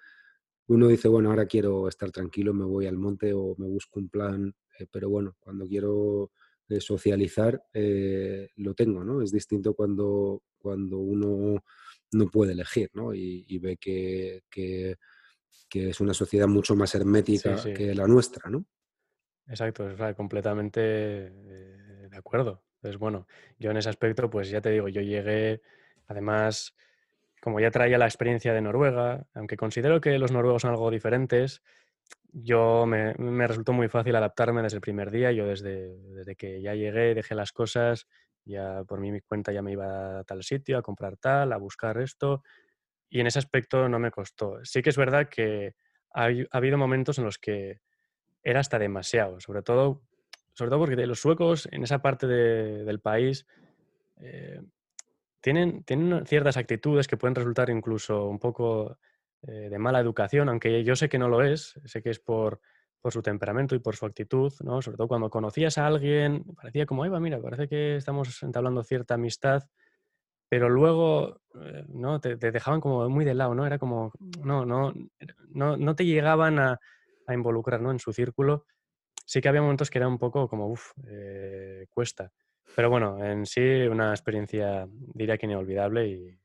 uno 0.66 0.88
dice, 0.88 1.08
bueno, 1.08 1.30
ahora 1.30 1.46
quiero 1.46 1.88
estar 1.88 2.10
tranquilo, 2.10 2.52
me 2.52 2.66
voy 2.66 2.88
al 2.88 2.98
monte 2.98 3.34
o 3.34 3.54
me 3.60 3.68
busco 3.68 4.00
un 4.00 4.10
plan, 4.10 4.52
eh, 4.80 4.88
pero 4.92 5.12
bueno, 5.12 5.36
cuando 5.40 5.68
quiero 5.68 6.32
eh, 6.70 6.82
socializar, 6.82 7.62
eh, 7.72 8.50
lo 8.56 8.74
tengo, 8.74 9.04
¿no? 9.04 9.22
Es 9.22 9.32
distinto 9.32 9.76
cuando, 9.76 10.42
cuando 10.58 10.98
uno 10.98 11.64
no 12.12 12.28
puede 12.32 12.54
elegir, 12.54 12.90
¿no? 12.96 13.14
Y, 13.14 13.60
ve 13.60 13.78
que, 13.78 14.42
que, 14.50 14.98
es 15.72 16.00
una 16.00 16.16
sociedad 16.16 16.48
mucho 16.48 16.76
más 16.76 16.96
hermética 16.96 17.62
que 17.76 17.94
la 17.94 18.08
nuestra, 18.08 18.50
¿no? 18.50 18.66
Exacto, 19.46 19.86
o 19.86 20.16
completamente 20.16 20.80
de 20.82 22.18
acuerdo. 22.18 22.64
Entonces, 22.80 22.98
bueno, 23.00 23.28
yo 23.58 23.72
en 23.72 23.78
ese 23.78 23.90
aspecto, 23.90 24.30
pues 24.30 24.50
ya 24.50 24.62
te 24.62 24.70
digo, 24.72 24.88
yo 24.88 25.02
llegué, 25.02 25.62
además, 26.08 26.76
como 27.42 27.60
ya 27.60 27.72
traía 27.72 27.98
la 27.98 28.06
experiencia 28.06 28.54
de 28.54 28.62
Noruega, 28.62 29.28
aunque 29.34 29.58
considero 29.58 30.00
que 30.02 30.18
los 30.18 30.32
noruegos 30.32 30.62
son 30.62 30.72
algo 30.72 30.90
diferentes, 30.90 31.62
yo 32.32 32.86
me, 32.86 33.14
resultó 33.48 33.74
muy 33.74 33.88
fácil 33.90 34.16
adaptarme 34.16 34.62
desde 34.62 34.78
el 34.78 34.82
primer 34.82 35.12
día. 35.12 35.32
Yo 35.32 35.48
desde, 35.48 35.98
desde 36.14 36.36
que 36.36 36.62
ya 36.62 36.76
llegué, 36.76 37.16
dejé 37.16 37.36
las 37.36 37.52
cosas, 37.52 38.08
ya 38.46 38.84
por 38.84 39.00
mi 39.00 39.20
cuenta 39.22 39.52
ya 39.52 39.62
me 39.62 39.72
iba 39.72 40.20
a 40.20 40.24
tal 40.24 40.44
sitio, 40.44 40.78
a 40.78 40.82
comprar 40.82 41.18
tal, 41.18 41.52
a 41.54 41.58
buscar 41.58 42.00
esto. 42.00 42.44
Y 43.10 43.20
en 43.20 43.28
ese 43.28 43.40
aspecto 43.40 43.90
no 43.90 44.00
me 44.00 44.12
costó. 44.12 44.64
Sí 44.64 44.82
que 44.82 44.92
es 44.92 44.98
verdad 44.98 45.28
que 45.30 45.76
ha, 46.14 46.30
habido 46.52 46.78
momentos 46.78 47.18
en 47.18 47.26
los 47.26 47.38
que 47.38 47.82
era 48.44 48.60
hasta 48.60 48.80
demasiado, 48.80 49.40
sobre 49.40 49.64
todo, 49.64 50.02
sobre 50.60 50.72
todo 50.72 50.80
porque 50.82 51.08
los 51.08 51.22
suecos 51.22 51.70
en 51.72 51.84
esa 51.84 52.02
parte 52.02 52.28
del 52.28 53.00
país 53.00 53.48
eh, 54.18 54.62
tienen, 55.40 55.86
tienen 55.86 56.26
ciertas 56.26 56.58
actitudes 56.58 57.08
que 57.08 57.16
pueden 57.16 57.36
resultar 57.36 57.70
incluso 57.70 58.26
un 58.26 58.40
poco 58.40 58.98
eh, 59.44 59.70
de 59.70 59.80
mala 59.80 60.02
educación, 60.02 60.50
aunque 60.50 60.84
yo 60.84 60.98
sé 60.98 61.08
que 61.08 61.18
no 61.18 61.30
lo 61.30 61.44
es, 61.44 61.80
sé 61.86 62.04
que 62.04 62.10
es 62.10 62.20
por, 62.20 62.60
por 63.00 63.14
su 63.14 63.22
temperamento 63.22 63.74
y 63.74 63.80
por 63.80 63.96
su 63.96 64.06
actitud, 64.06 64.52
¿no? 64.60 64.82
Sobre 64.82 64.98
todo 64.98 65.08
cuando 65.08 65.30
conocías 65.30 65.78
a 65.78 65.88
alguien, 65.88 66.44
parecía 66.58 66.86
como, 66.86 67.10
va, 67.10 67.22
mira, 67.22 67.42
parece 67.42 67.70
que 67.70 67.96
estamos 67.96 68.44
entablando 68.44 68.84
cierta 68.84 69.14
amistad, 69.14 69.64
pero 70.50 70.68
luego, 70.68 71.40
eh, 71.56 71.86
¿no? 71.88 72.20
Te, 72.20 72.36
dejaban 72.36 72.82
como 72.82 73.08
muy 73.08 73.24
de 73.24 73.34
lado, 73.34 73.56
¿no? 73.56 73.66
Era 73.66 73.80
como, 73.80 74.12
no, 74.44 74.66
no, 74.66 74.94
no, 75.52 75.78
no 75.78 75.96
te 75.96 76.06
llegaban 76.06 76.60
a, 76.60 76.82
a 77.28 77.34
involucrar, 77.34 77.80
¿no? 77.80 77.92
En 77.92 78.00
su 78.00 78.12
círculo. 78.12 78.66
Sí 79.30 79.42
que 79.42 79.48
había 79.48 79.62
momentos 79.62 79.92
que 79.92 80.00
era 80.00 80.08
un 80.08 80.18
poco 80.18 80.48
como, 80.48 80.66
uff, 80.66 80.94
eh, 81.06 81.86
cuesta. 81.92 82.32
Pero 82.76 82.90
bueno, 82.90 83.24
en 83.24 83.46
sí 83.46 83.62
una 83.62 84.10
experiencia 84.10 84.88
diría 85.14 85.38
que 85.38 85.46
inolvidable 85.46 86.08
y, 86.08 86.40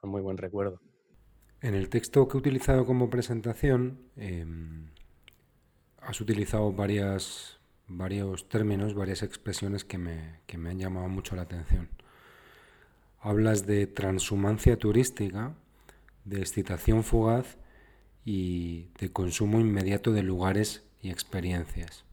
con 0.00 0.10
muy 0.10 0.20
buen 0.20 0.36
recuerdo. 0.36 0.80
En 1.60 1.76
el 1.76 1.88
texto 1.88 2.26
que 2.26 2.36
he 2.36 2.40
utilizado 2.40 2.84
como 2.86 3.08
presentación, 3.08 4.00
em, 4.16 4.88
has 6.00 6.20
utilizado 6.20 6.72
varios 6.72 7.60
términos, 8.48 8.94
varias 8.94 9.22
expresiones 9.22 9.84
que 9.84 9.98
me, 9.98 10.40
que 10.46 10.58
me 10.58 10.70
han 10.70 10.80
llamado 10.80 11.08
mucho 11.08 11.36
la 11.36 11.42
atención. 11.42 11.88
Hablas 13.20 13.64
de 13.64 13.86
transhumancia 13.86 14.76
turística, 14.76 15.54
de 16.24 16.40
excitación 16.40 17.04
fugaz 17.04 17.58
y 18.24 18.88
de 18.98 19.12
consumo 19.12 19.60
inmediato 19.60 20.10
de 20.10 20.24
lugares 20.24 20.82
y 21.02 21.10
experiencias. 21.10 22.04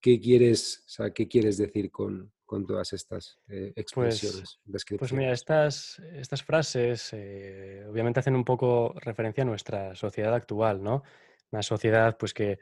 ¿Qué 0.00 0.20
quieres, 0.20 0.84
¿qué 1.14 1.28
quieres 1.28 1.58
decir 1.58 1.90
con, 1.90 2.32
con 2.44 2.66
todas 2.66 2.92
estas 2.92 3.38
eh, 3.48 3.72
pues, 3.74 4.22
expresiones, 4.22 4.60
Pues 4.98 5.12
mira, 5.12 5.32
estas, 5.32 5.98
estas 6.12 6.42
frases 6.42 7.10
eh, 7.12 7.84
obviamente 7.88 8.20
hacen 8.20 8.36
un 8.36 8.44
poco 8.44 8.94
referencia 9.00 9.42
a 9.42 9.46
nuestra 9.46 9.94
sociedad 9.94 10.34
actual, 10.34 10.82
¿no? 10.82 11.02
Una 11.50 11.62
sociedad 11.62 12.16
pues 12.16 12.34
que 12.34 12.58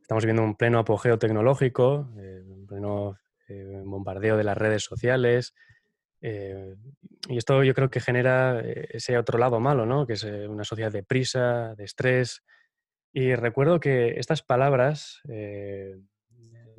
estamos 0.00 0.24
viendo 0.24 0.42
un 0.42 0.56
pleno 0.56 0.78
apogeo 0.78 1.18
tecnológico, 1.18 2.08
eh, 2.18 2.42
un 2.46 2.66
pleno 2.66 3.18
bombardeo 3.84 4.36
de 4.36 4.42
las 4.42 4.58
redes 4.58 4.82
sociales, 4.82 5.54
y 6.20 7.36
esto 7.36 7.62
yo 7.62 7.74
creo 7.74 7.90
que 7.90 8.00
genera 8.00 8.60
ese 8.60 9.16
otro 9.16 9.38
lado 9.38 9.60
malo, 9.60 9.86
¿no? 9.86 10.04
Que 10.04 10.14
es 10.14 10.24
una 10.24 10.64
sociedad 10.64 10.90
de 10.90 11.04
prisa, 11.04 11.76
de 11.76 11.84
estrés. 11.84 12.42
Y 13.18 13.34
recuerdo 13.34 13.80
que 13.80 14.20
estas 14.20 14.42
palabras 14.42 15.22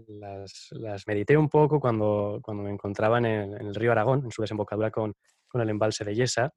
las, 0.07 1.07
medité 1.07 1.35
un 1.35 1.49
poco 1.49 1.79
cuando, 1.79 2.41
cuando 2.43 2.61
me 2.61 2.69
encontraba 2.69 3.17
en 3.17 3.25
el, 3.25 3.73
río 3.73 3.91
Aragón, 3.91 4.23
en 4.23 4.29
su 4.29 4.43
desembocadura 4.43 4.91
con, 4.91 5.15
con, 5.47 5.61
el 5.61 5.69
embalse 5.71 6.03
de 6.03 6.13
Yesa. 6.13 6.53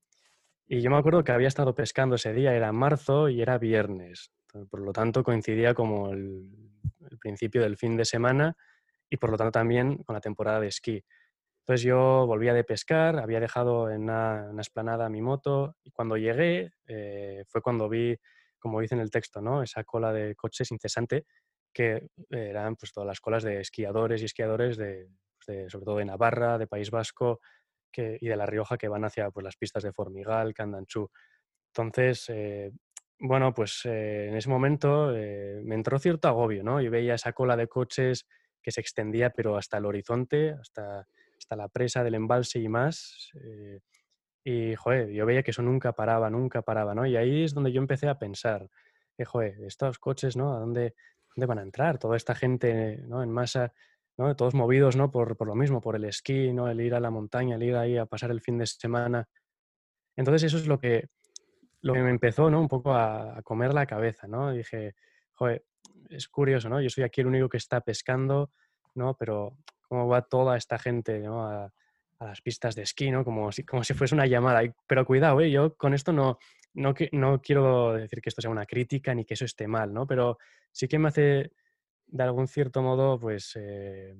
Y 0.66 0.82
yo 0.82 0.90
me 0.90 0.98
acuerdo 0.98 1.24
que 1.24 1.32
había 1.32 1.48
estado 1.48 1.74
pescando 1.74 2.16
ese 2.16 2.34
día, 2.34 2.54
era 2.54 2.72
marzo 2.72 3.30
y 3.30 3.40
era 3.40 3.56
viernes. 3.56 4.30
Por 4.68 4.80
lo 4.80 4.92
tanto, 4.92 5.24
coincidía 5.24 5.72
como 5.72 6.10
el, 6.10 6.50
principio 7.18 7.62
del 7.62 7.78
fin 7.78 7.96
de 7.96 8.04
semana 8.04 8.58
y 9.08 9.16
por 9.16 9.30
lo 9.30 9.38
tanto 9.38 9.52
también 9.52 10.02
con 10.02 10.12
la 10.12 10.20
temporada 10.20 10.60
de 10.60 10.68
esquí. 10.68 11.02
Entonces 11.60 11.86
yo 11.86 12.26
volvía 12.26 12.52
de 12.52 12.64
pescar, 12.64 13.18
había 13.18 13.40
dejado 13.40 13.88
en 13.90 14.02
una, 14.02 14.46
una 14.50 14.60
esplanada 14.60 15.08
mi 15.08 15.22
moto 15.22 15.76
y 15.82 15.90
cuando 15.90 16.18
llegué 16.18 16.70
eh, 16.86 17.44
fue 17.48 17.62
cuando 17.62 17.88
vi, 17.88 18.14
como 18.60 18.80
dice 18.80 18.94
en 18.94 19.00
el 19.00 19.10
texto, 19.10 19.40
¿no? 19.40 19.62
esa 19.62 19.82
cola 19.82 20.12
de 20.12 20.36
coches 20.36 20.70
incesante 20.70 21.24
que 21.72 22.08
eran 22.30 22.76
pues, 22.76 22.92
todas 22.92 23.06
las 23.06 23.20
colas 23.20 23.42
de 23.42 23.60
esquiadores 23.60 24.22
y 24.22 24.24
esquiadores, 24.24 24.76
de, 24.76 25.08
pues, 25.44 25.70
sobre 25.70 25.84
todo 25.84 25.96
de 25.98 26.04
Navarra, 26.04 26.58
de 26.58 26.66
País 26.66 26.90
Vasco 26.90 27.40
que, 27.92 28.18
y 28.20 28.28
de 28.28 28.36
La 28.36 28.46
Rioja, 28.46 28.76
que 28.76 28.88
van 28.88 29.04
hacia 29.04 29.30
pues, 29.30 29.44
las 29.44 29.56
pistas 29.56 29.82
de 29.82 29.92
Formigal, 29.92 30.54
Candanchú. 30.54 31.10
Entonces, 31.72 32.24
eh, 32.28 32.72
bueno, 33.18 33.54
pues 33.54 33.82
eh, 33.84 34.28
en 34.28 34.36
ese 34.36 34.48
momento 34.48 35.14
eh, 35.14 35.60
me 35.64 35.74
entró 35.74 35.98
cierto 35.98 36.28
agobio, 36.28 36.64
¿no? 36.64 36.80
Y 36.80 36.88
veía 36.88 37.14
esa 37.14 37.32
cola 37.32 37.56
de 37.56 37.68
coches 37.68 38.26
que 38.62 38.72
se 38.72 38.80
extendía, 38.80 39.30
pero 39.30 39.56
hasta 39.56 39.78
el 39.78 39.86
horizonte, 39.86 40.50
hasta, 40.50 41.06
hasta 41.38 41.56
la 41.56 41.68
presa 41.68 42.02
del 42.02 42.14
embalse 42.14 42.58
y 42.58 42.68
más. 42.68 43.30
Y, 44.50 44.74
joder, 44.76 45.10
yo 45.10 45.26
veía 45.26 45.42
que 45.42 45.52
eso 45.52 45.62
nunca 45.62 45.92
paraba, 45.92 46.30
nunca 46.30 46.62
paraba, 46.62 46.94
¿no? 46.94 47.06
Y 47.06 47.16
ahí 47.16 47.44
es 47.44 47.54
donde 47.54 47.72
yo 47.72 47.80
empecé 47.80 48.08
a 48.08 48.18
pensar, 48.18 48.68
que, 49.16 49.24
joder, 49.24 49.62
estos 49.64 49.98
coches, 49.98 50.36
¿no? 50.36 50.54
¿A 50.54 50.58
dónde, 50.58 50.94
dónde 51.34 51.46
van 51.46 51.58
a 51.58 51.62
entrar? 51.62 51.98
Toda 51.98 52.16
esta 52.16 52.34
gente 52.34 52.98
¿no? 53.06 53.22
en 53.22 53.30
masa, 53.30 53.72
¿no? 54.16 54.34
todos 54.36 54.54
movidos 54.54 54.96
¿no? 54.96 55.10
por, 55.10 55.36
por, 55.36 55.46
lo 55.46 55.54
mismo, 55.54 55.80
por 55.80 55.96
el 55.96 56.04
esquí, 56.04 56.52
¿no? 56.52 56.68
el 56.68 56.80
ir 56.80 56.94
a 56.94 57.00
la 57.00 57.10
montaña, 57.10 57.56
el 57.56 57.62
ir 57.62 57.76
ahí 57.76 57.96
a 57.96 58.06
pasar 58.06 58.30
el 58.30 58.40
fin 58.40 58.58
de 58.58 58.66
semana. 58.66 59.28
Entonces 60.16 60.44
eso 60.44 60.56
es 60.58 60.66
lo 60.66 60.78
que, 60.78 61.08
lo 61.82 61.94
que 61.94 62.02
me 62.02 62.10
empezó 62.10 62.50
¿no? 62.50 62.60
un 62.60 62.68
poco 62.68 62.94
a, 62.94 63.40
comer 63.42 63.72
la 63.72 63.86
cabeza. 63.86 64.26
¿no? 64.26 64.52
dije, 64.52 64.94
joder, 65.34 65.64
es 66.08 66.28
curioso, 66.28 66.68
¿no? 66.68 66.80
yo 66.80 66.90
soy 66.90 67.04
aquí 67.04 67.20
el 67.20 67.28
único 67.28 67.48
que 67.48 67.58
está 67.58 67.80
pescando, 67.80 68.50
¿no? 68.94 69.14
pero 69.14 69.56
cómo 69.88 70.08
va 70.08 70.22
toda 70.22 70.56
esta 70.56 70.78
gente 70.78 71.20
¿no? 71.20 71.46
a, 71.46 71.72
a 72.20 72.26
las 72.26 72.40
pistas 72.40 72.74
de 72.76 72.82
esquí, 72.82 73.10
¿no? 73.10 73.24
Como 73.24 73.50
si, 73.50 73.64
como 73.64 73.82
si 73.82 73.94
fuese 73.94 74.14
una 74.14 74.26
llamada. 74.26 74.62
Pero 74.86 75.04
cuidado, 75.04 75.40
¿eh? 75.40 75.50
yo 75.50 75.74
con 75.76 75.94
esto 75.94 76.12
no, 76.12 76.38
no, 76.74 76.94
no 77.12 77.40
quiero 77.40 77.94
decir 77.94 78.20
que 78.20 78.28
esto 78.28 78.42
sea 78.42 78.50
una 78.50 78.66
crítica 78.66 79.14
ni 79.14 79.24
que 79.24 79.34
eso 79.34 79.44
esté 79.44 79.66
mal, 79.66 79.92
¿no? 79.92 80.06
Pero 80.06 80.38
sí 80.70 80.86
que 80.86 80.98
me 80.98 81.08
hace, 81.08 81.52
de 82.06 82.22
algún 82.22 82.46
cierto 82.46 82.82
modo, 82.82 83.18
pues 83.18 83.52
eh, 83.56 84.14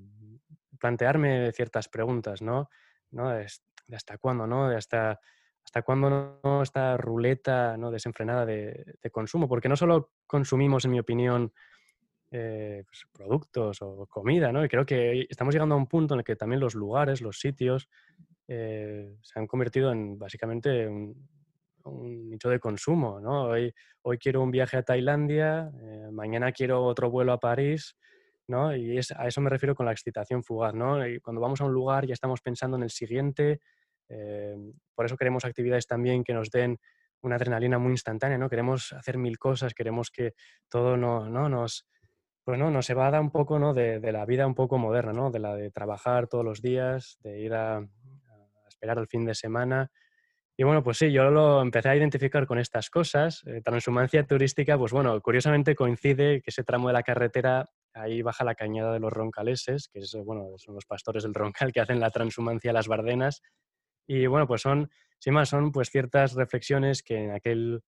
plantearme 0.78 1.52
ciertas 1.52 1.88
preguntas, 1.88 2.42
¿no? 2.42 2.68
De, 3.10 3.46
hasta 3.94 4.18
cuándo, 4.18 4.46
¿no? 4.46 4.68
De 4.68 4.76
hasta, 4.76 5.20
hasta 5.64 5.82
cuándo 5.82 6.40
no 6.42 6.62
esta 6.62 6.96
ruleta 6.96 7.76
¿no? 7.76 7.90
desenfrenada 7.90 8.46
de, 8.46 8.96
consumo. 9.12 9.48
Porque 9.48 9.68
no 9.68 9.76
solo 9.76 10.12
consumimos, 10.26 10.84
en 10.84 10.92
mi 10.92 11.00
opinión, 11.00 11.52
eh, 12.30 12.84
pues, 12.86 13.06
productos 13.12 13.82
o 13.82 14.06
comida, 14.06 14.52
¿no? 14.52 14.64
Y 14.64 14.68
creo 14.68 14.86
que 14.86 15.26
estamos 15.28 15.54
llegando 15.54 15.74
a 15.74 15.78
un 15.78 15.86
punto 15.86 16.14
en 16.14 16.20
el 16.20 16.24
que 16.24 16.36
también 16.36 16.60
los 16.60 16.74
lugares, 16.74 17.20
los 17.20 17.38
sitios, 17.38 17.88
eh, 18.48 19.16
se 19.22 19.38
han 19.38 19.46
convertido 19.46 19.92
en 19.92 20.18
básicamente 20.18 20.88
un, 20.88 21.28
un 21.84 22.30
nicho 22.30 22.48
de 22.48 22.58
consumo, 22.58 23.20
¿no? 23.20 23.48
Hoy, 24.02 24.18
quiero 24.18 24.42
un 24.42 24.50
viaje 24.50 24.76
a 24.76 24.82
Tailandia, 24.82 25.70
eh, 25.80 26.08
mañana 26.12 26.52
quiero 26.52 26.82
otro 26.84 27.10
vuelo 27.10 27.32
a 27.32 27.40
París, 27.40 27.96
¿no? 28.46 28.74
Y 28.74 28.98
a 28.98 29.26
eso 29.26 29.40
me 29.40 29.50
refiero 29.50 29.74
con 29.74 29.86
la 29.86 29.92
excitación 29.92 30.42
fugaz, 30.42 30.74
¿no? 30.74 30.98
Cuando 31.22 31.40
vamos 31.40 31.60
a 31.60 31.64
un 31.64 31.72
lugar 31.72 32.06
ya 32.06 32.14
estamos 32.14 32.40
pensando 32.40 32.76
en 32.76 32.82
el 32.82 32.90
siguiente, 32.90 33.60
eh, 34.08 34.56
por 34.94 35.06
eso 35.06 35.16
queremos 35.16 35.44
actividades 35.44 35.86
también 35.86 36.24
que 36.24 36.34
nos 36.34 36.50
den 36.50 36.78
una 37.22 37.36
adrenalina 37.36 37.78
muy 37.78 37.92
instantánea, 37.92 38.38
¿no? 38.38 38.48
Queremos 38.48 38.92
hacer 38.92 39.18
mil 39.18 39.38
cosas, 39.38 39.74
queremos 39.74 40.10
que 40.10 40.34
todo 40.68 40.96
no, 40.96 41.28
¿no? 41.28 41.48
nos, 41.48 41.86
pues 42.50 42.60
no, 42.60 42.70
nos 42.70 42.90
evada 42.90 43.20
un 43.20 43.30
poco, 43.30 43.58
¿no? 43.58 43.74
De, 43.74 44.00
de, 44.00 44.12
la 44.12 44.26
vida 44.26 44.46
un 44.46 44.54
poco 44.54 44.78
moderna, 44.78 45.12
¿no? 45.12 45.30
De 45.30 45.38
la 45.38 45.56
de 45.56 45.70
trabajar 45.70 46.26
todos 46.26 46.44
los 46.44 46.60
días, 46.62 47.18
de 47.22 47.40
ir 47.40 47.54
a, 47.54 47.78
a 47.78 48.68
esperar 48.68 48.98
el 48.98 49.06
fin 49.06 49.24
de 49.24 49.34
semana, 49.34 49.90
y 50.60 50.62
bueno, 50.62 50.82
pues 50.82 50.98
sí, 50.98 51.10
yo 51.10 51.30
lo 51.30 51.62
empecé 51.62 51.88
a 51.88 51.96
identificar 51.96 52.46
con 52.46 52.58
estas 52.58 52.90
cosas. 52.90 53.42
Eh, 53.46 53.62
transhumancia 53.64 54.26
turística, 54.26 54.76
pues 54.76 54.92
bueno, 54.92 55.18
curiosamente 55.22 55.74
coincide 55.74 56.42
que 56.42 56.50
ese 56.50 56.64
tramo 56.64 56.88
de 56.88 56.92
la 56.92 57.02
carretera, 57.02 57.64
ahí 57.94 58.20
baja 58.20 58.44
la 58.44 58.54
cañada 58.54 58.92
de 58.92 59.00
los 59.00 59.10
roncaleses, 59.10 59.88
que 59.88 60.00
es, 60.00 60.14
bueno, 60.22 60.48
son 60.58 60.74
los 60.74 60.84
pastores 60.84 61.22
del 61.22 61.32
roncal 61.32 61.72
que 61.72 61.80
hacen 61.80 61.98
la 61.98 62.10
transhumancia 62.10 62.72
a 62.72 62.74
las 62.74 62.88
bardenas. 62.88 63.40
Y 64.06 64.26
bueno, 64.26 64.46
pues 64.46 64.60
son, 64.60 64.90
sin 65.18 65.32
más, 65.32 65.48
son 65.48 65.72
pues 65.72 65.88
ciertas 65.88 66.34
reflexiones 66.34 67.02
que 67.02 67.24
en 67.24 67.30
aquel 67.30 67.80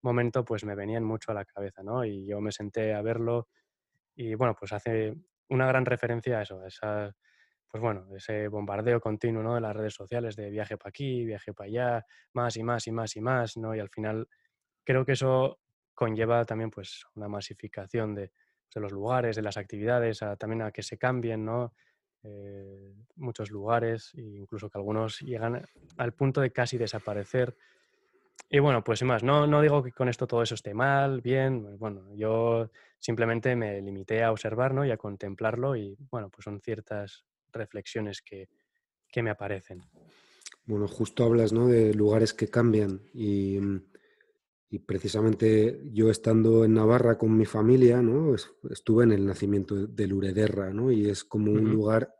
momento 0.00 0.44
pues 0.44 0.62
me 0.62 0.76
venían 0.76 1.02
mucho 1.02 1.32
a 1.32 1.34
la 1.34 1.44
cabeza, 1.44 1.82
¿no? 1.82 2.04
Y 2.04 2.26
yo 2.28 2.40
me 2.40 2.52
senté 2.52 2.94
a 2.94 3.02
verlo 3.02 3.48
y 4.14 4.34
bueno, 4.34 4.54
pues 4.58 4.72
hace 4.72 5.14
una 5.48 5.66
gran 5.66 5.84
referencia 5.84 6.38
a 6.38 6.42
eso, 6.42 6.60
a 6.60 6.68
esa, 6.68 7.16
pues 7.68 7.80
bueno, 7.82 8.06
ese 8.16 8.48
bombardeo 8.48 9.00
continuo 9.00 9.42
¿no? 9.42 9.54
de 9.54 9.60
las 9.60 9.74
redes 9.74 9.94
sociales 9.94 10.36
de 10.36 10.50
viaje 10.50 10.76
para 10.76 10.90
aquí, 10.90 11.24
viaje 11.24 11.52
para 11.52 11.68
allá, 11.68 12.06
más 12.34 12.56
y 12.56 12.62
más 12.62 12.86
y 12.86 12.92
más 12.92 13.16
y 13.16 13.20
más, 13.20 13.56
¿no? 13.56 13.74
Y 13.74 13.80
al 13.80 13.88
final 13.88 14.28
creo 14.84 15.04
que 15.04 15.12
eso 15.12 15.60
conlleva 15.94 16.44
también 16.44 16.70
pues 16.70 17.04
una 17.14 17.28
masificación 17.28 18.14
de, 18.14 18.32
de 18.74 18.80
los 18.80 18.92
lugares, 18.92 19.36
de 19.36 19.42
las 19.42 19.56
actividades, 19.56 20.20
también 20.38 20.62
a 20.62 20.70
que 20.70 20.82
se 20.82 20.98
cambien, 20.98 21.44
¿no? 21.44 21.74
Eh, 22.22 22.94
muchos 23.16 23.50
lugares, 23.50 24.12
e 24.14 24.20
incluso 24.20 24.68
que 24.68 24.78
algunos 24.78 25.20
llegan 25.20 25.64
al 25.96 26.12
punto 26.12 26.40
de 26.40 26.52
casi 26.52 26.78
desaparecer. 26.78 27.56
Y 28.48 28.58
bueno, 28.58 28.82
pues 28.82 28.98
sin 28.98 29.08
más, 29.08 29.22
no, 29.22 29.46
no 29.46 29.62
digo 29.62 29.82
que 29.82 29.92
con 29.92 30.08
esto 30.08 30.26
todo 30.26 30.42
eso 30.42 30.54
esté 30.54 30.74
mal, 30.74 31.20
bien, 31.20 31.78
bueno, 31.78 32.12
yo 32.14 32.70
simplemente 32.98 33.54
me 33.54 33.80
limité 33.80 34.22
a 34.22 34.32
observar 34.32 34.74
¿no? 34.74 34.84
y 34.84 34.90
a 34.90 34.96
contemplarlo 34.96 35.76
y 35.76 35.96
bueno, 36.10 36.30
pues 36.30 36.44
son 36.44 36.60
ciertas 36.60 37.24
reflexiones 37.52 38.22
que, 38.22 38.48
que 39.08 39.22
me 39.22 39.30
aparecen. 39.30 39.82
Bueno, 40.64 40.88
justo 40.88 41.24
hablas 41.24 41.52
¿no? 41.52 41.68
de 41.68 41.94
lugares 41.94 42.34
que 42.34 42.48
cambian 42.48 43.00
y, 43.14 43.58
y, 44.68 44.78
precisamente 44.80 45.80
yo 45.92 46.10
estando 46.10 46.64
en 46.64 46.74
Navarra 46.74 47.18
con 47.18 47.36
mi 47.36 47.46
familia, 47.46 48.02
¿no? 48.02 48.34
estuve 48.68 49.04
en 49.04 49.12
el 49.12 49.26
nacimiento 49.26 49.86
del 49.86 50.12
Urederra 50.12 50.72
¿no? 50.72 50.90
y 50.90 51.08
es 51.08 51.24
como 51.24 51.52
un 51.52 51.70
lugar 51.70 52.14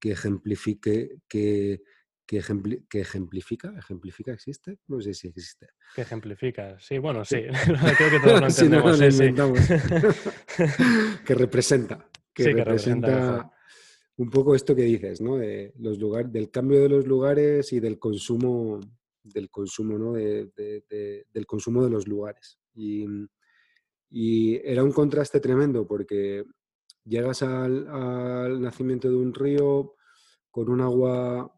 que 0.00 0.10
ejemplifique, 0.10 1.20
que, 1.28 1.82
que, 2.88 3.00
ejemplifica, 3.00 3.74
ejemplifica, 3.76 4.32
¿existe? 4.32 4.78
No 4.86 5.02
sé 5.02 5.12
si 5.12 5.28
existe. 5.28 5.68
Que 5.94 6.00
ejemplifica, 6.00 6.78
sí, 6.78 6.96
bueno, 6.96 7.26
sí, 7.26 7.42
creo 7.98 8.10
que 8.10 8.20
todos 8.20 8.40
lo 8.40 8.46
entendemos. 9.04 9.60
que 11.26 11.34
representa, 11.34 12.08
que, 12.32 12.52
representa, 12.54 13.52
un 14.16 14.30
poco 14.30 14.54
esto 14.54 14.74
que 14.74 14.80
dices, 14.82 15.20
¿no? 15.20 15.36
De 15.36 15.74
los 15.76 15.98
lugares, 15.98 16.32
del 16.32 16.50
cambio 16.50 16.80
de 16.80 16.88
los 16.88 17.06
lugares 17.06 17.70
y 17.74 17.80
del 17.80 17.98
consumo, 17.98 18.80
del 19.22 19.50
consumo, 19.50 19.98
¿no? 19.98 20.14
del 20.14 21.46
consumo 21.46 21.84
de 21.84 21.90
los 21.90 22.08
lugares. 22.08 22.58
Y, 22.74 23.04
y, 24.08 24.56
era 24.64 24.82
un 24.82 24.92
contraste 24.92 25.38
tremendo 25.38 25.86
porque 25.86 26.44
llegas 27.04 27.42
al, 27.42 27.86
al 27.88 28.62
nacimiento 28.62 29.10
de 29.10 29.16
un 29.16 29.34
río 29.34 29.96
con 30.50 30.70
un 30.70 30.80
agua 30.80 31.52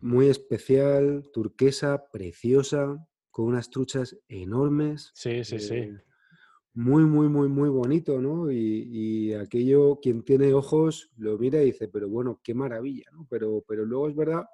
muy 0.00 0.28
especial, 0.28 1.28
turquesa, 1.32 2.10
preciosa, 2.10 3.06
con 3.30 3.46
unas 3.46 3.70
truchas 3.70 4.18
enormes. 4.28 5.10
Sí, 5.14 5.44
sí, 5.44 5.58
sí. 5.60 5.74
Eh, 5.74 5.98
muy, 6.74 7.04
muy, 7.04 7.28
muy, 7.28 7.48
muy 7.48 7.68
bonito, 7.68 8.20
¿no? 8.20 8.52
Y, 8.52 9.34
aquello, 9.34 9.98
quien 10.00 10.22
tiene 10.22 10.54
ojos, 10.54 11.10
lo 11.16 11.36
mira 11.36 11.60
y 11.62 11.66
dice, 11.66 11.88
pero 11.88 12.08
bueno, 12.08 12.40
qué 12.42 12.54
maravilla, 12.54 13.10
¿no? 13.12 13.26
Pero, 13.28 13.64
pero 13.66 13.84
luego 13.84 14.08
es 14.08 14.14
verdad 14.14 14.44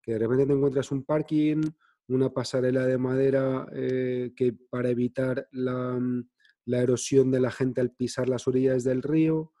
que 0.00 0.12
de 0.12 0.18
repente 0.18 0.46
te 0.46 0.52
encuentras 0.54 0.90
un 0.90 1.04
parking, 1.04 1.60
una 2.08 2.30
pasarela 2.30 2.86
de 2.86 2.96
madera 2.96 3.66
eh, 3.72 4.32
que 4.34 4.54
para 4.54 4.88
evitar 4.88 5.48
mm, 5.52 6.20
la, 6.64 6.82
erosión 6.82 7.30
de 7.30 7.40
la 7.40 7.50
gente 7.50 7.82
al 7.82 7.92
pisar 7.92 8.28
las 8.28 8.48
orillas 8.48 8.82
del 8.82 9.02
río, 9.02 9.52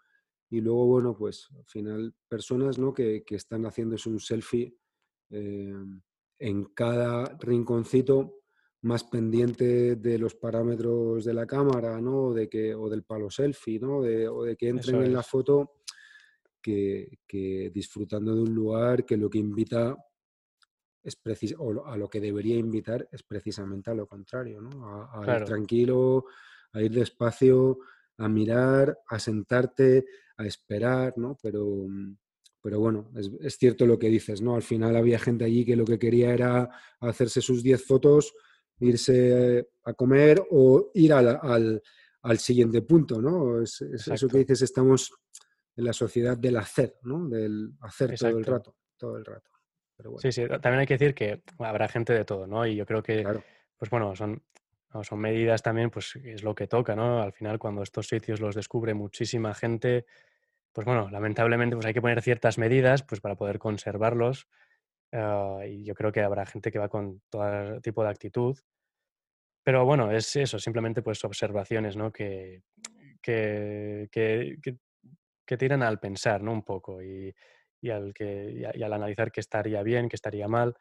y 0.48 0.62
luego, 0.62 0.86
bueno, 0.86 1.16
pues 1.16 1.48
al 1.56 1.66
final 1.66 2.14
personas 2.28 2.78
¿no? 2.78 2.92
que, 2.92 3.24
que 3.24 3.36
están 3.36 3.64
haciéndose 3.66 4.08
un 4.08 4.20
selfie 4.20 4.74
eh, 5.30 5.74
en 6.38 6.64
cada 6.74 7.36
rinconcito 7.38 8.36
más 8.82 9.04
pendiente 9.04 9.96
de 9.96 10.18
los 10.18 10.34
parámetros 10.34 11.24
de 11.24 11.34
la 11.34 11.46
cámara, 11.46 12.00
¿no? 12.00 12.28
O, 12.28 12.34
de 12.34 12.48
que, 12.48 12.74
o 12.74 12.88
del 12.88 13.04
palo 13.04 13.30
selfie, 13.30 13.78
¿no? 13.78 13.98
o 13.98 14.44
de 14.44 14.56
que 14.56 14.68
entren 14.68 15.02
en 15.02 15.12
la 15.12 15.22
foto 15.22 15.80
que, 16.60 17.70
disfrutando 17.72 18.34
de 18.34 18.42
un 18.42 18.54
lugar 18.54 19.04
que 19.04 19.16
lo 19.16 19.28
que 19.28 19.38
invita 19.38 19.96
es 21.02 21.18
o 21.58 21.86
a 21.86 21.96
lo 21.96 22.10
que 22.10 22.20
debería 22.20 22.56
invitar 22.56 23.08
es 23.10 23.22
precisamente 23.22 23.90
a 23.90 23.94
lo 23.94 24.06
contrario, 24.06 24.60
¿no? 24.60 25.08
A, 25.10 25.38
ir 25.38 25.44
tranquilo, 25.44 26.26
a 26.72 26.82
ir 26.82 26.92
despacio, 26.92 27.78
a 28.18 28.28
mirar, 28.28 28.98
a 29.08 29.18
sentarte, 29.18 30.04
a 30.36 30.44
esperar, 30.44 31.16
¿no? 31.16 31.38
Pero, 31.42 31.64
mm, 31.88 32.16
pero 32.62 32.78
bueno, 32.78 33.10
es, 33.14 33.56
cierto 33.56 33.86
lo 33.86 33.98
que 33.98 34.08
dices, 34.08 34.42
¿no? 34.42 34.54
Al 34.54 34.62
final 34.62 34.96
había 34.96 35.18
gente 35.18 35.44
allí 35.44 35.64
que 35.64 35.76
lo 35.76 35.84
que 35.84 35.98
quería 35.98 36.32
era 36.32 36.68
hacerse 37.00 37.40
sus 37.40 37.62
10 37.62 37.84
fotos, 37.84 38.34
irse 38.80 39.68
a 39.84 39.94
comer 39.94 40.42
o 40.50 40.90
ir 40.94 41.12
al, 41.12 41.80
siguiente 42.38 42.82
punto, 42.82 43.20
¿no? 43.20 43.62
Es, 43.62 43.80
eso 43.80 44.28
que 44.28 44.38
dices, 44.38 44.62
estamos 44.62 45.12
en 45.76 45.84
la 45.84 45.92
sociedad 45.92 46.36
del 46.36 46.56
hacer, 46.56 46.98
¿no? 47.02 47.28
Del 47.28 47.72
hacer 47.80 48.14
todo 48.18 48.38
el 48.38 48.44
rato, 48.44 48.76
todo 48.96 49.16
el 49.16 49.24
rato. 49.24 49.50
Sí, 50.18 50.32
sí, 50.32 50.46
también 50.46 50.80
hay 50.80 50.86
que 50.86 50.96
decir 50.96 51.14
que 51.14 51.42
habrá 51.58 51.88
gente 51.88 52.12
de 52.12 52.24
todo, 52.24 52.46
¿no? 52.46 52.66
Y 52.66 52.76
yo 52.76 52.86
creo 52.86 53.02
que, 53.02 53.22
pues 53.76 53.90
bueno, 53.90 54.14
son, 54.16 54.42
son 55.02 55.18
medidas 55.18 55.62
también, 55.62 55.90
pues 55.90 56.16
es 56.16 56.42
lo 56.42 56.54
que 56.54 56.66
toca, 56.66 56.96
¿no? 56.96 57.22
Al 57.22 57.32
final, 57.32 57.58
cuando 57.58 57.82
estos 57.82 58.08
sitios 58.08 58.40
los 58.40 58.54
descubre 58.54 58.94
muchísima 58.94 59.54
gente, 59.54 60.06
pues 60.72 60.84
bueno, 60.84 61.08
lamentablemente 61.10 61.76
pues 61.76 61.86
hay 61.86 61.94
que 61.94 62.00
poner 62.00 62.22
ciertas 62.22 62.58
medidas 62.58 63.02
pues 63.02 63.20
para 63.20 63.36
poder 63.36 63.58
conservarlos 63.58 64.46
ah, 65.12 65.60
y 65.66 65.84
yo 65.84 65.94
creo 65.94 66.12
que 66.12 66.20
habrá 66.22 66.46
gente 66.46 66.70
que 66.70 66.78
va 66.78 66.88
con 66.88 67.22
todo 67.28 67.80
tipo 67.80 68.02
de 68.04 68.10
actitud. 68.10 68.58
Pero 69.62 69.84
bueno, 69.84 70.10
es 70.10 70.34
eso, 70.36 70.58
simplemente 70.58 71.02
pues 71.02 71.22
observaciones, 71.24 71.96
¿no? 71.96 72.10
Que, 72.12 72.62
que, 73.20 74.08
que, 74.10 75.56
tiran 75.56 75.82
al 75.82 75.98
pensar, 75.98 76.42
¿no? 76.42 76.52
Un 76.52 76.62
poco 76.62 77.02
y, 77.02 77.34
al 77.90 78.14
que, 78.14 78.72
y, 78.74 78.82
al 78.82 78.92
analizar 78.92 79.30
qué 79.32 79.40
estaría 79.40 79.82
bien, 79.82 80.08
qué 80.08 80.16
estaría 80.16 80.48
mal. 80.48 80.74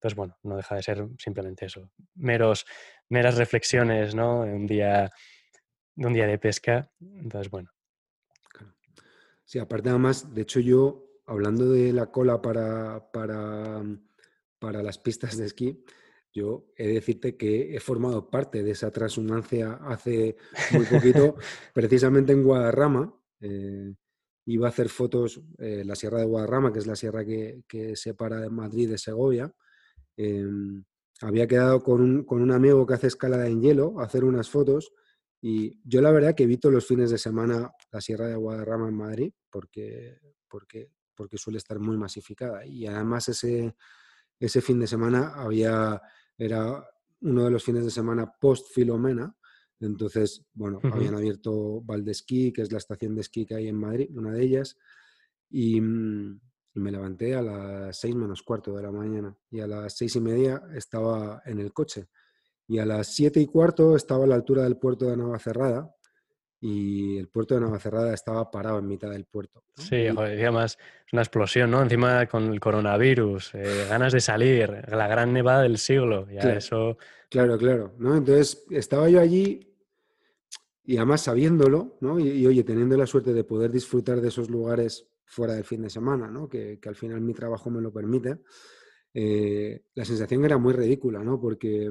Pues 0.00 0.14
bueno, 0.14 0.36
no 0.42 0.56
deja 0.56 0.76
de 0.76 0.82
ser 0.82 1.06
simplemente 1.18 1.66
eso, 1.66 1.90
meros, 2.14 2.66
meras 3.08 3.36
reflexiones, 3.36 4.14
¿no? 4.14 4.40
un 4.40 4.66
día, 4.66 5.10
un 5.96 6.12
día 6.12 6.26
de 6.26 6.38
pesca. 6.38 6.90
Entonces, 7.00 7.50
bueno, 7.50 7.70
Sí, 9.44 9.58
aparte 9.58 9.90
además, 9.90 10.34
de 10.34 10.42
hecho 10.42 10.60
yo, 10.60 11.20
hablando 11.26 11.70
de 11.70 11.92
la 11.92 12.10
cola 12.10 12.40
para, 12.40 13.10
para, 13.12 13.82
para 14.58 14.82
las 14.82 14.98
pistas 14.98 15.36
de 15.36 15.46
esquí, 15.46 15.84
yo 16.32 16.72
he 16.76 16.86
de 16.86 16.94
decirte 16.94 17.36
que 17.36 17.76
he 17.76 17.80
formado 17.80 18.30
parte 18.30 18.62
de 18.62 18.70
esa 18.70 18.90
transhumancia 18.90 19.74
hace 19.74 20.36
muy 20.72 20.86
poquito, 20.86 21.36
precisamente 21.74 22.32
en 22.32 22.42
Guadarrama. 22.42 23.14
Eh, 23.40 23.94
iba 24.46 24.66
a 24.66 24.70
hacer 24.70 24.88
fotos 24.88 25.40
en 25.58 25.80
eh, 25.80 25.84
la 25.84 25.94
Sierra 25.94 26.20
de 26.20 26.24
Guadarrama, 26.24 26.72
que 26.72 26.78
es 26.78 26.86
la 26.86 26.96
sierra 26.96 27.24
que, 27.24 27.62
que 27.68 27.96
separa 27.96 28.40
de 28.40 28.50
Madrid 28.50 28.88
de 28.88 28.98
Segovia. 28.98 29.52
Em, 30.16 30.84
había 31.20 31.46
quedado 31.46 31.82
con 31.82 32.00
un, 32.00 32.24
con 32.24 32.42
un, 32.42 32.50
amigo 32.50 32.86
que 32.86 32.94
hace 32.94 33.06
escalada 33.06 33.46
en 33.46 33.60
hielo 33.62 34.00
a 34.00 34.04
hacer 34.04 34.24
unas 34.24 34.48
fotos 34.50 34.92
y 35.44 35.80
yo 35.84 36.00
la 36.00 36.12
verdad 36.12 36.36
que 36.36 36.44
evito 36.44 36.70
los 36.70 36.86
fines 36.86 37.10
de 37.10 37.18
semana 37.18 37.74
la 37.90 38.00
Sierra 38.00 38.28
de 38.28 38.36
Guadarrama 38.36 38.88
en 38.88 38.94
Madrid 38.94 39.32
porque, 39.50 40.20
porque, 40.48 40.92
porque 41.16 41.36
suele 41.36 41.58
estar 41.58 41.80
muy 41.80 41.96
masificada. 41.96 42.64
Y 42.64 42.86
además 42.86 43.28
ese, 43.28 43.74
ese 44.38 44.60
fin 44.60 44.78
de 44.78 44.86
semana 44.86 45.34
había, 45.34 46.00
era 46.38 46.88
uno 47.22 47.44
de 47.44 47.50
los 47.50 47.64
fines 47.64 47.84
de 47.84 47.90
semana 47.90 48.32
post-Filomena. 48.40 49.36
Entonces, 49.80 50.46
bueno, 50.54 50.78
habían 50.84 51.16
abierto 51.16 51.82
Valdesquí, 51.82 52.52
que 52.52 52.62
es 52.62 52.70
la 52.70 52.78
estación 52.78 53.16
de 53.16 53.22
esquí 53.22 53.44
que 53.44 53.56
hay 53.56 53.66
en 53.66 53.76
Madrid, 53.76 54.10
una 54.16 54.30
de 54.30 54.44
ellas. 54.44 54.78
Y, 55.50 55.80
mm, 55.80 56.40
y 56.74 56.80
me 56.80 56.92
levanté 56.92 57.34
a 57.34 57.42
las 57.42 57.98
seis 57.98 58.14
menos 58.14 58.44
cuarto 58.44 58.76
de 58.76 58.82
la 58.82 58.92
mañana 58.92 59.36
y 59.50 59.58
a 59.58 59.66
las 59.66 59.96
seis 59.96 60.14
y 60.16 60.20
media 60.20 60.62
estaba 60.72 61.42
en 61.44 61.58
el 61.58 61.72
coche 61.72 62.08
y 62.72 62.78
a 62.78 62.86
las 62.86 63.08
siete 63.08 63.38
y 63.38 63.44
cuarto 63.44 63.96
estaba 63.96 64.24
a 64.24 64.26
la 64.26 64.34
altura 64.34 64.62
del 64.62 64.78
puerto 64.78 65.10
de 65.10 65.14
Navacerrada 65.14 65.94
y 66.58 67.18
el 67.18 67.28
puerto 67.28 67.54
de 67.54 67.60
Navacerrada 67.60 68.14
estaba 68.14 68.50
parado 68.50 68.78
en 68.78 68.86
mitad 68.86 69.10
del 69.10 69.26
puerto. 69.26 69.62
Sí, 69.76 70.08
joder, 70.08 70.38
además 70.40 70.78
es 71.06 71.12
una 71.12 71.20
explosión, 71.20 71.70
¿no? 71.70 71.82
Encima 71.82 72.26
con 72.28 72.50
el 72.50 72.60
coronavirus, 72.60 73.56
eh, 73.56 73.86
ganas 73.90 74.14
de 74.14 74.22
salir, 74.22 74.70
la 74.88 75.06
gran 75.06 75.34
nevada 75.34 75.64
del 75.64 75.76
siglo, 75.76 76.26
ya 76.30 76.40
claro, 76.40 76.58
eso... 76.58 76.98
Claro, 77.28 77.58
claro, 77.58 77.92
¿no? 77.98 78.16
Entonces 78.16 78.64
estaba 78.70 79.10
yo 79.10 79.20
allí 79.20 79.76
y 80.82 80.96
además 80.96 81.20
sabiéndolo, 81.20 81.98
¿no? 82.00 82.18
Y, 82.18 82.46
oye, 82.46 82.64
teniendo 82.64 82.96
la 82.96 83.06
suerte 83.06 83.34
de 83.34 83.44
poder 83.44 83.70
disfrutar 83.70 84.22
de 84.22 84.28
esos 84.28 84.48
lugares 84.48 85.10
fuera 85.26 85.52
del 85.52 85.64
fin 85.64 85.82
de 85.82 85.90
semana, 85.90 86.30
¿no? 86.30 86.48
Que, 86.48 86.80
al 86.86 86.96
final 86.96 87.20
mi 87.20 87.34
trabajo 87.34 87.68
me 87.68 87.82
lo 87.82 87.92
permite, 87.92 88.38
eh, 89.12 89.84
la 89.94 90.06
sensación 90.06 90.42
era 90.46 90.56
muy 90.56 90.72
ridícula, 90.72 91.22
¿no? 91.22 91.38
Porque 91.38 91.90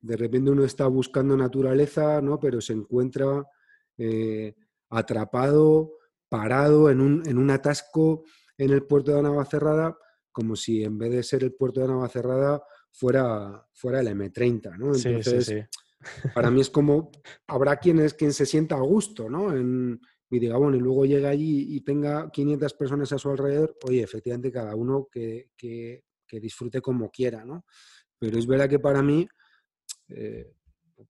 de 0.00 0.16
repente 0.16 0.50
uno 0.50 0.64
está 0.64 0.86
buscando 0.86 1.36
naturaleza, 1.36 2.20
¿no? 2.20 2.38
Pero 2.38 2.60
se 2.60 2.72
encuentra 2.72 3.44
eh, 3.96 4.54
atrapado, 4.90 5.94
parado 6.28 6.90
en 6.90 7.00
un, 7.00 7.22
en 7.26 7.38
un, 7.38 7.50
atasco 7.50 8.24
en 8.56 8.70
el 8.70 8.84
puerto 8.84 9.14
de 9.14 9.22
Navacerrada, 9.22 9.96
como 10.30 10.56
si 10.56 10.84
en 10.84 10.98
vez 10.98 11.10
de 11.10 11.22
ser 11.22 11.42
el 11.42 11.54
puerto 11.54 11.80
de 11.80 11.88
Navacerrada 11.88 12.62
fuera, 12.92 13.66
fuera 13.72 14.00
el 14.00 14.08
M30, 14.08 14.76
¿no? 14.78 14.94
Entonces, 14.94 15.66
para 16.34 16.50
mí 16.50 16.60
es 16.60 16.70
como, 16.70 17.10
habrá 17.46 17.76
quien, 17.76 18.08
quien 18.10 18.32
se 18.32 18.46
sienta 18.46 18.76
a 18.76 18.80
gusto, 18.80 19.28
¿no? 19.28 19.54
En, 19.56 20.00
y 20.30 20.38
diga, 20.38 20.56
bueno, 20.58 20.76
y 20.76 20.80
luego 20.80 21.06
llega 21.06 21.30
allí 21.30 21.74
y 21.74 21.80
tenga 21.80 22.30
500 22.30 22.74
personas 22.74 23.12
a 23.12 23.18
su 23.18 23.30
alrededor, 23.30 23.76
oye, 23.84 24.02
efectivamente 24.02 24.52
cada 24.52 24.74
uno 24.74 25.08
que, 25.10 25.50
que, 25.56 26.02
disfrute 26.30 26.82
como 26.82 27.10
quiera, 27.10 27.44
¿no? 27.44 27.64
Pero 28.18 28.38
es 28.38 28.46
verdad 28.46 28.68
que 28.68 28.78
para 28.78 29.02
mí, 29.02 29.26
eh, 30.08 30.52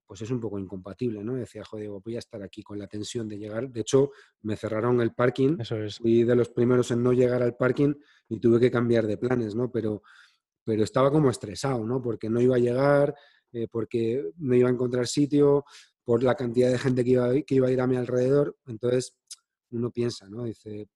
pues 0.06 0.22
es 0.22 0.30
un 0.30 0.40
poco 0.40 0.58
incompatible, 0.58 1.22
¿no? 1.24 1.34
Decía, 1.34 1.64
joder, 1.64 1.88
voy 1.88 2.16
a 2.16 2.18
estar 2.18 2.42
aquí 2.42 2.62
con 2.62 2.78
la 2.78 2.86
tensión 2.86 3.28
de 3.28 3.38
llegar. 3.38 3.70
De 3.70 3.80
hecho, 3.80 4.10
me 4.42 4.56
cerraron 4.56 5.00
el 5.00 5.14
parking. 5.14 5.56
Eso 5.60 5.76
es. 5.76 5.98
Fui 5.98 6.24
de 6.24 6.34
los 6.34 6.50
primeros 6.50 6.90
en 6.90 7.02
no 7.02 7.12
llegar 7.12 7.42
al 7.42 7.56
parking 7.56 7.94
y 8.28 8.38
tuve 8.38 8.60
que 8.60 8.70
cambiar 8.70 9.06
de 9.06 9.16
planes, 9.16 9.54
¿no? 9.54 9.70
Pero, 9.70 10.02
pero 10.64 10.84
estaba 10.84 11.10
como 11.10 11.30
estresado, 11.30 11.84
¿no? 11.86 12.02
Porque 12.02 12.28
no 12.28 12.40
iba 12.40 12.56
a 12.56 12.60
llegar, 12.60 13.14
eh, 13.52 13.66
porque 13.70 14.30
no 14.36 14.54
iba 14.54 14.68
a 14.68 14.72
encontrar 14.72 15.06
sitio, 15.06 15.64
por 16.04 16.22
la 16.22 16.34
cantidad 16.34 16.70
de 16.70 16.78
gente 16.78 17.04
que 17.04 17.10
iba, 17.10 17.32
que 17.42 17.54
iba 17.54 17.68
a 17.68 17.70
ir 17.70 17.80
a 17.80 17.86
mi 17.86 17.96
alrededor. 17.96 18.56
Entonces, 18.66 19.16
uno 19.70 19.90
piensa, 19.90 20.28
¿no? 20.28 20.44
Dice, 20.44 20.88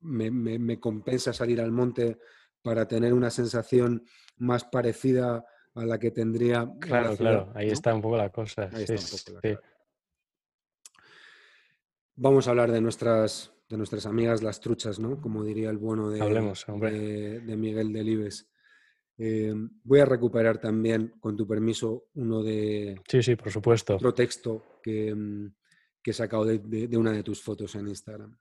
me, 0.00 0.30
me 0.30 0.80
compensa 0.80 1.32
salir 1.32 1.60
al 1.60 1.72
monte 1.72 2.18
para 2.62 2.86
tener 2.86 3.12
una 3.12 3.30
sensación 3.30 4.04
más 4.36 4.64
parecida 4.64 5.44
a 5.74 5.84
la 5.84 5.98
que 5.98 6.10
tendría. 6.10 6.68
Claro, 6.80 7.16
claro, 7.16 7.52
ahí 7.54 7.68
está 7.68 7.94
un 7.94 8.02
poco 8.02 8.16
la 8.16 8.30
cosa. 8.30 8.70
Vamos 12.16 12.46
a 12.46 12.50
hablar 12.50 12.70
de 12.70 12.80
nuestras, 12.80 13.52
de 13.68 13.76
nuestras 13.76 14.06
amigas 14.06 14.42
las 14.42 14.60
truchas, 14.60 15.00
¿no? 15.00 15.20
Como 15.20 15.42
diría 15.42 15.70
el 15.70 15.78
bueno 15.78 16.10
de, 16.10 17.40
de, 17.40 17.56
Miguel 17.56 17.92
Delibes. 17.92 18.48
Eh, 19.18 19.52
voy 19.82 20.00
a 20.00 20.04
recuperar 20.04 20.58
también, 20.58 21.14
con 21.18 21.36
tu 21.36 21.46
permiso, 21.46 22.06
uno 22.14 22.42
de. 22.42 23.00
Sí, 23.08 23.22
sí, 23.22 23.36
por 23.36 23.50
supuesto. 23.50 23.96
Otro 23.96 24.14
texto 24.14 24.78
que, 24.82 25.14
mm, 25.14 25.54
que 26.02 26.10
he 26.10 26.14
sacado 26.14 26.44
de, 26.44 26.96
una 26.96 27.12
de 27.12 27.22
tus 27.22 27.42
fotos 27.42 27.74
en 27.74 27.88
Instagram. 27.88 28.36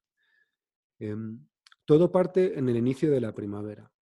Em, 0.99 1.47
todo 1.86 2.11
parte 2.11 2.57
en 2.57 2.69
el 2.69 2.77
inicio 2.77 3.09
de 3.09 3.21
la 3.21 3.34
primavera. 3.34 3.92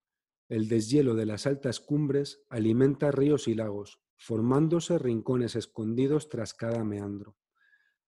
El 0.52 0.68
deshielo 0.68 1.16
de 1.16 1.26
las 1.26 1.48
altas 1.48 1.80
cumbres 1.80 2.44
alimenta 2.50 3.10
ríos 3.10 3.48
y 3.48 3.54
lagos, 3.56 4.02
formándose 4.18 4.98
rincones 4.98 5.56
escondidos 5.56 6.28
tras 6.28 6.54
cada 6.54 6.84
meandro. 6.84 7.38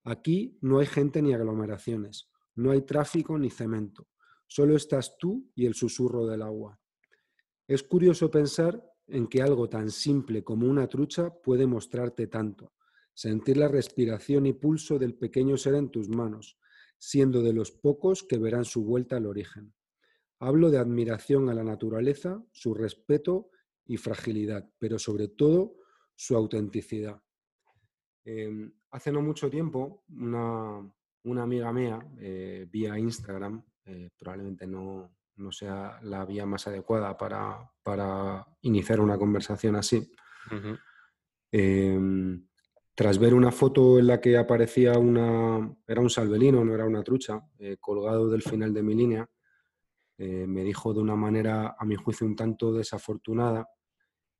Aquí 0.03 0.57
no 0.59 0.79
hay 0.79 0.87
gente 0.87 1.21
ni 1.21 1.33
aglomeraciones, 1.33 2.29
no 2.55 2.71
hay 2.71 2.81
tráfico 2.81 3.39
ni 3.39 3.49
cemento, 3.49 4.09
solo 4.45 4.75
estás 4.75 5.15
tú 5.17 5.49
y 5.55 5.67
el 5.67 5.73
susurro 5.73 6.25
del 6.25 6.41
agua. 6.41 6.81
Es 7.65 7.81
curioso 7.81 8.29
pensar 8.29 8.83
en 9.07 9.27
que 9.27 9.41
algo 9.41 9.69
tan 9.69 9.89
simple 9.89 10.43
como 10.43 10.67
una 10.67 10.87
trucha 10.87 11.33
puede 11.33 11.65
mostrarte 11.65 12.27
tanto, 12.27 12.73
sentir 13.13 13.55
la 13.55 13.69
respiración 13.69 14.47
y 14.47 14.51
pulso 14.51 14.99
del 14.99 15.15
pequeño 15.15 15.55
ser 15.55 15.75
en 15.75 15.91
tus 15.91 16.09
manos, 16.09 16.59
siendo 16.97 17.41
de 17.41 17.53
los 17.53 17.71
pocos 17.71 18.21
que 18.21 18.37
verán 18.37 18.65
su 18.65 18.83
vuelta 18.83 19.15
al 19.15 19.27
origen. 19.27 19.73
Hablo 20.39 20.69
de 20.69 20.77
admiración 20.77 21.49
a 21.49 21.53
la 21.53 21.63
naturaleza, 21.63 22.43
su 22.51 22.73
respeto 22.73 23.49
y 23.85 23.97
fragilidad, 23.97 24.69
pero 24.79 24.99
sobre 24.99 25.27
todo 25.27 25.75
su 26.15 26.35
autenticidad. 26.35 27.21
Em, 28.25 28.71
hace 28.91 29.11
no 29.11 29.21
mucho 29.21 29.49
tiempo, 29.49 30.03
una, 30.09 31.43
amiga 31.43 31.73
mía, 31.73 31.99
eh, 32.19 32.67
vía 32.69 32.97
Instagram, 32.97 33.63
eh, 33.85 34.09
probablemente 34.17 34.65
no, 34.65 35.11
sea 35.51 35.99
la 36.03 36.25
vía 36.25 36.45
más 36.45 36.67
adecuada 36.67 37.17
para, 37.17 38.47
iniciar 38.61 39.01
una 39.01 39.17
conversación 39.17 39.75
así, 39.75 40.09
em, 41.51 42.47
tras 42.95 43.17
ver 43.17 43.33
una 43.33 43.51
foto 43.51 43.99
en 43.99 44.07
la 44.07 44.21
que 44.21 44.37
aparecía 44.37 44.97
una, 44.97 45.75
era 45.87 46.01
un 46.01 46.09
salvelino, 46.09 46.63
no 46.63 46.73
era 46.73 46.85
una 46.85 47.03
trucha, 47.03 47.41
eh, 47.57 47.77
colgado 47.79 48.29
del 48.29 48.43
final 48.43 48.73
de 48.73 48.83
mi 48.83 48.93
línea, 48.93 49.29
eh, 50.17 50.45
me 50.47 50.63
dijo 50.63 50.93
de 50.93 50.99
una 50.99 51.15
manera, 51.15 51.75
a 51.77 51.85
mi 51.85 51.95
juicio, 51.95 52.27
un 52.27 52.35
tanto 52.35 52.73
desafortunada, 52.73 53.67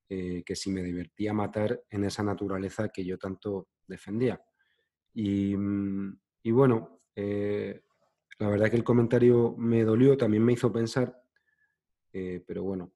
eh, 0.08 0.44
que 0.46 0.56
si 0.56 0.72
me 0.72 0.84
divertía 0.84 1.34
matar 1.34 1.84
en 1.90 2.04
esa 2.04 2.24
naturaleza 2.24 2.90
que 2.90 3.04
yo 3.04 3.18
tanto 3.18 3.70
defendía. 3.88 4.42
Y, 5.14 5.56
mm, 5.58 6.20
bueno, 6.52 7.02
eh, 7.16 7.84
la 8.40 8.50
verdad 8.50 8.70
que 8.70 8.76
el 8.76 8.84
comentario 8.84 9.56
me 9.58 9.84
dolió, 9.84 10.18
también 10.18 10.44
me 10.44 10.54
hizo 10.54 10.72
pensar, 10.72 11.20
pero 12.12 12.62
bueno, 12.62 12.94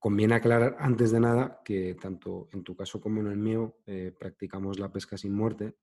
conviene 0.00 0.34
aclarar 0.34 0.76
antes 0.80 1.12
de 1.12 1.20
nada 1.20 1.60
que 1.64 1.94
tanto 1.94 2.48
en 2.52 2.64
tu 2.64 2.74
caso 2.74 3.00
como 3.00 3.20
en 3.20 3.28
el 3.28 3.36
mío 3.36 3.78
practicamos 4.18 4.80
la 4.80 4.90
pesca 4.90 5.16
sin 5.16 5.34
muerte. 5.34 5.76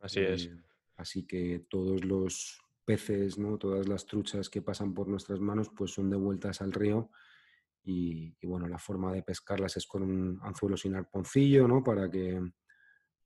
Así 0.00 0.20
es. 0.20 0.50
Así 0.96 1.26
que 1.26 1.66
todos 1.68 2.04
los 2.04 2.63
peces, 2.84 3.38
¿no? 3.38 3.58
todas 3.58 3.88
las 3.88 4.06
truchas 4.06 4.48
que 4.48 4.62
pasan 4.62 4.94
por 4.94 5.08
nuestras 5.08 5.40
manos, 5.40 5.70
pues 5.74 5.92
son 5.92 6.10
devueltas 6.10 6.60
al 6.60 6.72
río. 6.72 7.10
Y, 7.86 8.34
bueno, 8.46 8.66
la 8.66 8.78
forma 8.78 9.12
de 9.12 9.22
pescarlas 9.22 9.76
es 9.76 9.86
con 9.86 10.02
un 10.02 10.38
anzuelo 10.42 10.76
sin 10.76 10.94
arponcillo, 10.94 11.68
¿no? 11.68 11.84
Para 11.84 12.10
que, 12.10 12.40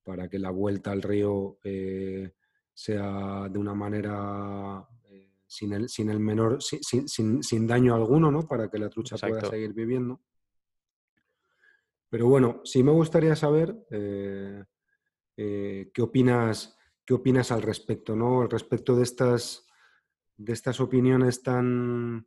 para 0.03 0.29
que 0.29 0.39
la 0.39 0.51
vuelta 0.51 0.91
al 0.91 1.01
río 1.01 1.59
eh, 1.63 2.33
sea 2.75 3.49
de 3.49 3.59
una 3.59 3.75
manera 3.75 4.85
eh, 5.05 5.31
sin, 5.47 5.75
el, 5.75 5.89
sin 5.89 6.11
el 6.11 6.19
menor, 6.19 6.61
sin, 6.61 7.09
sin, 7.09 7.67
daño 7.69 7.95
alguno, 7.95 8.33
¿no? 8.33 8.49
Para 8.49 8.69
que 8.69 8.79
la 8.79 8.91
trucha 8.91 9.17
pueda 9.17 9.49
seguir 9.49 9.73
viviendo. 9.75 10.21
Pero 12.09 12.27
bueno, 12.27 12.61
sí 12.65 12.83
me 12.83 12.91
gustaría 12.91 13.37
saber 13.37 13.77
eh, 13.91 14.65
qué 15.37 16.03
opinas 16.03 16.78
¿Qué 17.09 17.15
opinas 17.15 17.51
al 17.53 17.63
respecto, 17.63 18.15
¿no? 18.15 18.43
Al 18.43 18.51
respecto 18.51 18.95
de 18.95 19.03
estas, 19.03 19.67
de 20.37 20.53
estas 20.53 20.79
opiniones 20.79 21.43
tan, 21.43 22.27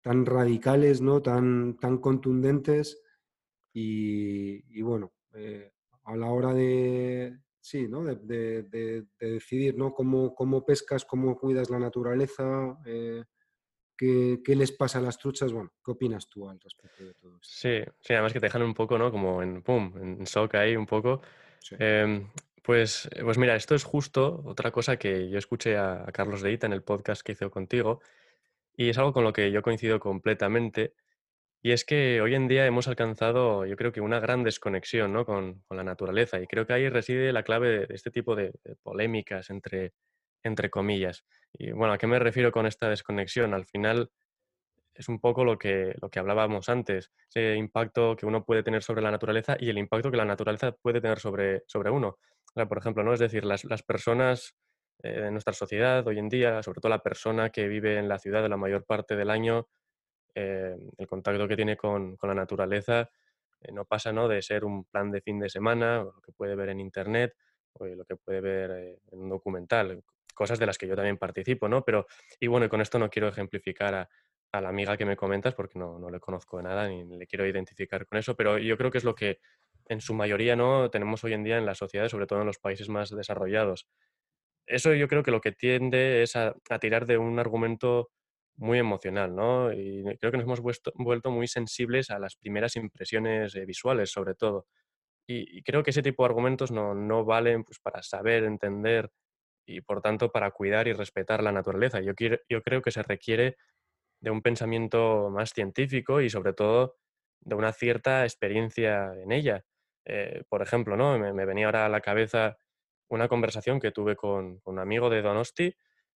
tan 0.00 0.24
radicales, 0.24 1.00
¿no? 1.00 1.20
Tan, 1.20 1.76
tan 1.76 1.98
contundentes 1.98 3.02
y, 3.72 4.80
bueno, 4.80 5.12
eh, 5.34 5.72
a 6.04 6.14
la 6.14 6.30
hora 6.30 6.54
de, 6.54 7.36
sí, 7.60 7.88
¿no? 7.88 8.04
de, 8.04 9.04
decidir 9.18 9.76
¿no? 9.76 9.92
Cómo, 9.92 10.36
cómo, 10.36 10.64
pescas, 10.64 11.04
cómo 11.04 11.36
cuidas 11.36 11.68
la 11.68 11.80
naturaleza, 11.80 12.78
eh, 12.86 13.24
qué, 13.96 14.40
les 14.46 14.70
pasa 14.70 15.00
a 15.00 15.02
las 15.02 15.18
truchas. 15.18 15.52
Bueno, 15.52 15.72
¿qué 15.84 15.90
opinas 15.90 16.28
tú 16.28 16.48
al 16.48 16.60
respecto 16.60 17.04
de 17.04 17.14
todo 17.14 17.38
esto? 17.40 17.48
Sí, 17.52 17.80
sí, 18.00 18.12
además 18.12 18.32
que 18.32 18.38
te 18.38 18.46
dejan 18.46 18.62
un 18.62 18.74
poco, 18.74 18.96
¿no? 18.96 19.10
Como 19.10 19.42
en, 19.42 19.62
pum, 19.62 19.92
en 19.96 20.22
shock 20.22 20.54
ahí 20.54 20.76
un 20.76 20.86
poco. 20.86 21.22
Em, 21.72 22.20
pues, 22.20 22.40
eh, 22.40 22.51
pues 22.62 23.38
mira, 23.38 23.56
esto 23.56 23.74
es 23.74 23.84
justo 23.84 24.42
otra 24.44 24.70
cosa 24.70 24.96
que 24.96 25.28
yo 25.28 25.38
escuché 25.38 25.76
a, 25.76 26.06
Carlos 26.12 26.42
Deita 26.42 26.66
en 26.66 26.72
el 26.72 26.82
podcast 26.82 27.22
que 27.22 27.32
hizo 27.32 27.50
contigo 27.50 28.00
y 28.76 28.88
es 28.88 28.98
algo 28.98 29.12
con 29.12 29.24
lo 29.24 29.32
que 29.32 29.50
yo 29.50 29.62
coincido 29.62 29.98
completamente 29.98 30.94
y 31.60 31.72
es 31.72 31.84
que 31.84 32.20
hoy 32.20 32.34
en 32.34 32.48
día 32.48 32.66
hemos 32.66 32.86
alcanzado 32.88 33.66
yo 33.66 33.76
creo 33.76 33.92
que 33.92 34.00
una 34.00 34.20
gran 34.20 34.44
desconexión 34.44 35.12
¿no? 35.12 35.26
con, 35.26 35.64
la 35.70 35.82
naturaleza 35.82 36.40
y 36.40 36.46
creo 36.46 36.66
que 36.66 36.72
ahí 36.72 36.88
reside 36.88 37.32
la 37.32 37.42
clave 37.42 37.86
de, 37.86 37.94
este 37.94 38.12
tipo 38.12 38.36
de, 38.36 38.52
polémicas 38.82 39.50
entre, 39.50 39.92
entre 40.44 40.70
comillas. 40.70 41.24
Y 41.52 41.72
bueno, 41.72 41.92
¿a 41.94 41.98
qué 41.98 42.06
me 42.06 42.18
refiero 42.18 42.52
con 42.52 42.66
esta 42.66 42.88
desconexión? 42.88 43.54
Al 43.54 43.66
final 43.66 44.10
es 44.94 45.08
un 45.08 45.20
poco 45.20 45.44
lo 45.44 45.58
que, 45.58 45.94
lo 46.00 46.10
que 46.10 46.18
hablábamos 46.18 46.68
antes, 46.68 47.10
ese 47.28 47.56
impacto 47.56 48.16
que 48.16 48.26
uno 48.26 48.44
puede 48.44 48.62
tener 48.62 48.82
sobre 48.82 49.02
la 49.02 49.10
naturaleza 49.10 49.56
y 49.58 49.70
el 49.70 49.78
impacto 49.78 50.10
que 50.10 50.16
la 50.16 50.24
naturaleza 50.24 50.72
puede 50.72 51.00
tener 51.00 51.18
sobre, 51.18 51.64
sobre 51.66 51.90
uno 51.90 52.18
por 52.54 52.78
ejemplo, 52.78 53.02
¿no? 53.02 53.12
Es 53.12 53.20
decir, 53.20 53.44
las, 53.44 53.82
personas 53.82 54.54
eh, 55.02 55.30
nuestra 55.30 55.52
sociedad 55.52 56.06
hoy 56.06 56.18
en 56.18 56.28
día, 56.28 56.62
sobre 56.62 56.80
todo 56.80 56.90
la 56.90 57.02
persona 57.02 57.50
que 57.50 57.68
vive 57.68 57.98
en 57.98 58.08
la 58.08 58.18
ciudad 58.18 58.46
la 58.48 58.56
mayor 58.56 58.84
parte 58.84 59.16
del 59.16 59.30
año, 59.30 59.68
eh, 60.34 60.76
el 60.98 61.06
contacto 61.06 61.48
que 61.48 61.56
tiene 61.56 61.76
con, 61.76 62.16
la 62.22 62.34
naturaleza 62.34 63.10
eh, 63.60 63.72
no 63.72 63.84
pasa 63.84 64.12
¿no? 64.12 64.28
de 64.28 64.42
ser 64.42 64.64
un 64.64 64.84
plan 64.84 65.10
de 65.10 65.20
fin 65.20 65.38
de 65.38 65.48
semana, 65.48 66.02
o 66.02 66.12
lo 66.12 66.20
que 66.20 66.32
puede 66.32 66.54
ver 66.54 66.70
en 66.70 66.80
internet, 66.80 67.34
o 67.74 67.86
lo 67.86 68.04
que 68.04 68.16
puede 68.16 68.40
ver 68.40 68.98
en 69.10 69.20
un 69.20 69.30
documental, 69.30 70.02
cosas 70.34 70.58
de 70.58 70.66
las 70.66 70.76
que 70.76 70.86
yo 70.86 70.96
también 70.96 71.18
participo, 71.18 71.68
¿no? 71.68 71.84
Pero, 71.84 72.06
y 72.38 72.46
bueno, 72.46 72.68
con 72.68 72.80
esto 72.80 72.98
no 72.98 73.08
quiero 73.08 73.28
ejemplificar 73.28 73.94
a, 73.94 74.08
la 74.60 74.68
amiga 74.68 74.98
que 74.98 75.06
me 75.06 75.16
comentas 75.16 75.54
porque 75.54 75.78
no, 75.78 75.98
no 75.98 76.10
le 76.10 76.20
conozco 76.20 76.58
de 76.58 76.64
nada 76.64 76.86
ni 76.86 77.04
le 77.04 77.26
quiero 77.26 77.46
identificar 77.46 78.06
con 78.06 78.18
eso, 78.18 78.36
pero 78.36 78.58
yo 78.58 78.76
creo 78.76 78.90
que 78.90 78.98
es 78.98 79.04
lo 79.04 79.14
que 79.14 79.40
en 79.88 80.00
su 80.00 80.14
mayoría 80.14 80.56
no 80.56 80.90
tenemos 80.90 81.24
hoy 81.24 81.32
en 81.32 81.44
día 81.44 81.58
en 81.58 81.66
las 81.66 81.78
sociedades, 81.78 82.12
sobre 82.12 82.26
todo 82.26 82.40
en 82.40 82.46
los 82.46 82.58
países 82.58 82.88
más 82.88 83.10
desarrollados. 83.10 83.88
Eso 84.66 84.94
yo 84.94 85.08
creo 85.08 85.22
que 85.22 85.30
lo 85.30 85.40
que 85.40 85.52
tiende 85.52 86.22
es 86.22 86.36
a, 86.36 86.54
tirar 86.80 87.06
de 87.06 87.18
un 87.18 87.38
argumento 87.38 88.10
muy 88.56 88.78
emocional, 88.78 89.34
¿no? 89.34 89.72
Y 89.72 90.04
creo 90.20 90.30
que 90.30 90.38
nos 90.38 90.44
hemos 90.46 90.60
vuelto, 90.60 91.30
muy 91.30 91.48
sensibles 91.48 92.10
a 92.10 92.18
las 92.18 92.36
primeras 92.36 92.76
impresiones 92.76 93.54
eh, 93.56 93.64
visuales, 93.66 94.10
sobre 94.10 94.34
todo. 94.34 94.66
Y, 95.26 95.62
creo 95.62 95.82
que 95.82 95.90
ese 95.90 96.02
tipo 96.02 96.22
de 96.24 96.28
argumentos 96.28 96.70
no, 96.70 97.24
valen 97.24 97.64
pues, 97.64 97.78
para 97.80 98.02
saber, 98.02 98.44
entender 98.44 99.10
y, 99.66 99.80
por 99.82 100.02
tanto, 100.02 100.32
para 100.32 100.50
cuidar 100.52 100.88
y 100.88 100.92
respetar 100.92 101.42
la 101.42 101.52
naturaleza. 101.52 102.00
Yo, 102.00 102.14
quiero, 102.14 102.38
yo 102.48 102.62
creo 102.62 102.82
que 102.82 102.90
se 102.92 103.02
requiere 103.02 103.56
de 104.20 104.30
un 104.30 104.42
pensamiento 104.42 105.30
más 105.30 105.52
científico 105.52 106.20
y, 106.20 106.30
sobre 106.30 106.52
todo, 106.54 106.96
de 107.40 107.54
una 107.56 107.72
cierta 107.72 108.24
experiencia 108.24 109.12
en 109.22 109.32
ella. 109.32 109.64
Eh, 110.04 110.42
por 110.48 110.62
ejemplo, 110.62 110.96
¿no? 110.96 111.18
Me, 111.18 111.46
venía 111.46 111.66
ahora 111.66 111.86
a 111.86 111.88
la 111.88 112.00
cabeza 112.00 112.56
una 113.08 113.28
conversación 113.28 113.78
que 113.78 113.92
tuve 113.92 114.16
con, 114.16 114.60
un 114.64 114.78
amigo 114.78 115.10
de 115.10 115.22
Donosti, 115.22 115.74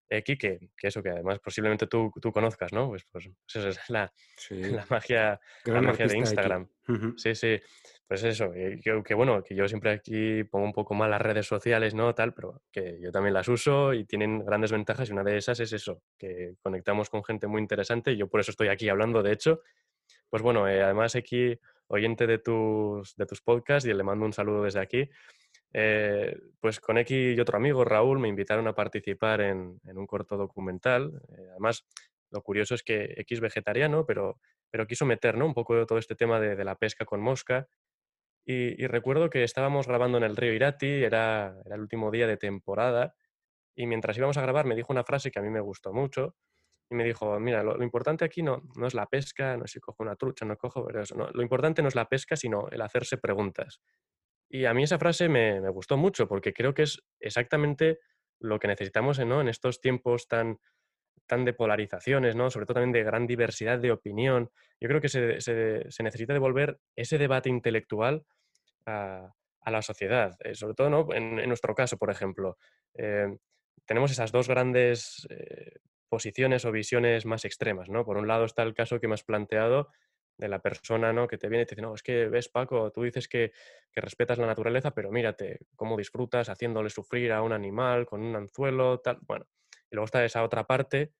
Eki, 0.09 0.39
que, 0.39 0.71
que, 0.77 0.89
eso, 0.89 1.03
que 1.03 1.11
además 1.11 1.41
posiblemente 1.41 1.87
tú, 1.87 2.13
tú 2.21 2.33
conozcas, 2.33 2.73
¿no? 2.73 2.89
Pues, 2.89 3.05
pues, 3.11 3.29
pues 3.29 3.57
eso 3.57 3.69
es 3.69 3.91
la, 3.91 4.13
la 4.51 4.87
magia, 4.89 5.41
la 5.65 5.83
magia 5.83 6.07
de 6.07 6.19
Instagram. 6.19 6.69
Sí, 7.17 7.35
sí. 7.35 7.61
Pues 8.07 8.23
eso, 8.23 8.53
que, 8.53 9.15
bueno, 9.15 9.43
que 9.43 9.57
yo 9.57 9.67
siempre 9.67 9.91
aquí 9.91 10.45
pongo 10.45 10.65
un 10.65 10.73
poco 10.73 10.95
mal 10.95 11.11
las 11.11 11.21
redes 11.21 11.47
sociales, 11.47 11.93
¿no? 11.93 12.15
Tal, 12.15 12.33
pero 12.35 12.63
que 12.71 13.01
yo 13.01 13.11
también 13.11 13.35
las 13.35 13.49
uso 13.49 13.93
y 13.95 14.05
tienen 14.05 14.45
grandes 14.45 14.71
ventajas 14.71 15.09
y 15.09 15.13
una 15.13 15.25
de 15.25 15.37
esas 15.37 15.59
es 15.59 15.73
eso, 15.73 16.03
que 16.17 16.55
conectamos 16.63 17.11
con 17.11 17.25
gente 17.25 17.49
muy 17.49 17.61
interesante 17.61 18.13
y 18.13 18.17
yo 18.17 18.29
por 18.29 18.39
eso 18.39 18.53
estoy 18.53 18.69
aquí 18.69 18.89
hablando, 18.89 19.25
de 19.25 19.33
hecho. 19.33 19.61
Pues 20.31 20.41
bueno, 20.41 20.69
eh, 20.69 20.83
además 20.83 21.17
aquí, 21.17 21.59
oyente 21.89 22.27
de 22.27 22.39
tus, 22.39 23.15
de 23.17 23.27
tus 23.27 23.41
podcasts 23.43 23.89
y 23.89 23.95
le 23.95 24.03
mando 24.03 24.25
un 24.25 24.33
saludo 24.33 24.65
desde 24.65 24.81
aquí. 24.81 25.09
Eh, 25.73 26.37
pues 26.61 26.81
con 26.81 26.99
X 26.99 27.37
y 27.37 27.41
otro 27.41 27.57
amigo, 27.59 27.85
Raúl, 27.85 28.19
me 28.19 28.29
invitaron 28.29 28.67
a 28.69 28.75
participar 28.75 29.41
en, 29.41 29.79
un 29.85 30.07
corto 30.07 30.37
documental. 30.37 31.21
Eh, 31.37 31.49
además, 31.51 31.85
lo 32.31 32.43
curioso 32.43 32.75
es 32.75 32.83
que 32.83 33.15
X 33.19 33.41
vegetariano, 33.41 34.07
pero, 34.07 34.39
pero 34.71 34.87
quiso 34.87 35.07
meter 35.07 35.37
¿no? 35.37 35.47
un 35.47 35.55
poco 35.55 35.75
de 35.77 35.87
todo 35.87 35.99
este 35.99 36.15
tema 36.15 36.41
de, 36.41 36.57
de 36.57 36.65
la 36.65 36.77
pesca 36.77 37.05
con 37.05 37.21
mosca 37.21 37.69
y, 38.49 38.87
recuerdo 38.87 39.29
que 39.29 39.43
estábamos 39.43 39.89
grabando 39.89 40.19
en 40.19 40.25
el 40.25 40.37
río 40.37 40.55
Irati, 40.55 40.87
era, 40.87 41.61
el 41.65 41.81
último 41.81 42.13
día 42.13 42.29
de 42.29 42.37
temporada, 42.37 43.17
y 43.75 43.87
mientras 43.87 44.17
íbamos 44.17 44.37
a 44.37 44.43
grabar 44.43 44.67
me 44.67 44.77
dijo 44.77 44.93
una 44.93 45.03
frase 45.03 45.33
que 45.33 45.41
a 45.41 45.43
mí 45.43 45.51
me 45.51 45.61
gustó 45.61 45.93
mucho, 45.93 46.37
y 46.89 46.95
me 46.95 47.05
dijo, 47.05 47.39
mira, 47.41 47.63
lo, 47.63 47.83
importante 47.83 48.25
aquí 48.25 48.43
no, 48.43 48.63
no 48.77 48.87
es 48.87 48.95
la 48.95 49.07
pesca, 49.07 49.57
no 49.57 49.65
es 49.65 49.73
si 49.73 49.81
cojo 49.81 50.03
una 50.03 50.17
trucha, 50.17 50.45
no 50.45 50.57
cojo, 50.57 50.85
pero 50.87 51.03
eso, 51.03 51.17
no, 51.17 51.29
lo 51.31 51.43
importante 51.43 51.83
no 51.83 51.89
es 51.89 51.95
la 51.95 52.09
pesca, 52.09 52.37
sino 52.37 52.69
el 52.71 52.81
hacerse 52.81 53.19
preguntas. 53.19 53.81
Y 54.49 54.65
a 54.65 54.75
mí 54.75 54.85
esa 54.85 54.99
frase 54.99 55.29
me, 55.29 55.61
me 55.61 55.69
gustó 55.71 55.97
mucho, 55.97 56.29
porque 56.29 56.53
creo 56.53 56.75
que 56.75 56.83
es 56.83 57.03
exactamente 57.19 57.99
lo 58.39 58.59
que 58.59 58.69
necesitamos 58.69 59.19
¿no? 59.19 59.41
en 59.41 59.49
estos 59.49 59.81
tiempos 59.81 60.29
tan, 60.29 60.59
tan 61.27 61.45
de 61.45 61.53
polarizaciones, 61.53 62.37
¿no? 62.37 62.51
sobre 62.51 62.67
todo 62.67 62.75
también 62.75 62.93
de 62.93 63.03
gran 63.03 63.27
diversidad 63.27 63.79
de 63.79 63.91
opinión. 63.91 64.51
Yo 64.81 64.89
creo 64.89 65.01
que 65.01 65.09
se, 65.09 65.41
se, 65.41 65.91
se 65.91 66.03
necesita 66.03 66.33
devolver 66.33 66.79
ese 66.95 67.19
debate 67.19 67.49
intelectual 67.49 68.25
a, 68.87 69.33
la 69.67 69.83
sociedad. 69.83 70.37
Eh, 70.45 70.55
sobre 70.55 70.75
todo 70.75 70.91
¿no? 70.91 71.09
en, 71.13 71.49
nuestro 71.49 71.75
caso, 71.75 71.97
por 71.97 72.11
ejemplo. 72.11 72.57
Eh, 72.95 73.37
tenemos 73.85 74.11
esas 74.13 74.31
dos 74.31 74.49
grandes 74.49 75.27
eh, 75.31 75.81
posiciones 76.09 76.65
o 76.65 76.73
visiones 76.73 77.27
más 77.27 77.45
extremas. 77.45 77.89
¿no? 77.89 78.05
Por 78.05 78.17
un 78.17 78.29
lado 78.29 78.45
está 78.45 78.63
el 78.63 78.75
caso 78.75 79.01
que 79.01 79.09
me 79.09 79.15
has 79.15 79.25
planteado 79.25 79.91
de 80.39 80.49
la 80.49 80.61
persona 80.61 81.13
¿no? 81.13 81.27
que 81.27 81.39
te 81.39 81.49
viene 81.49 81.63
y 81.63 81.67
te 81.67 81.75
dice, 81.75 81.83
no, 81.83 81.95
es 81.95 82.03
que 82.03 82.29
ves 82.29 82.49
Paco, 82.49 82.91
tú 82.93 83.03
dices 83.03 83.27
que, 83.29 83.53
que, 83.91 84.01
respetas 84.01 84.39
la 84.39 84.47
naturaleza, 84.47 84.91
pero 84.93 85.11
mírate 85.11 85.61
cómo 85.75 85.97
disfrutas 85.97 86.49
haciéndole 86.49 86.91
sufrir 86.91 87.33
a 87.33 87.43
un 87.43 87.53
animal 87.53 88.07
con 88.07 88.23
un 88.23 88.37
anzuelo, 88.37 89.01
tal. 89.01 89.19
Bueno, 89.23 89.47
y 89.91 89.95
luego 89.95 90.05
está 90.05 90.25
esa 90.25 90.43
otra 90.43 90.67
parte 90.67 91.13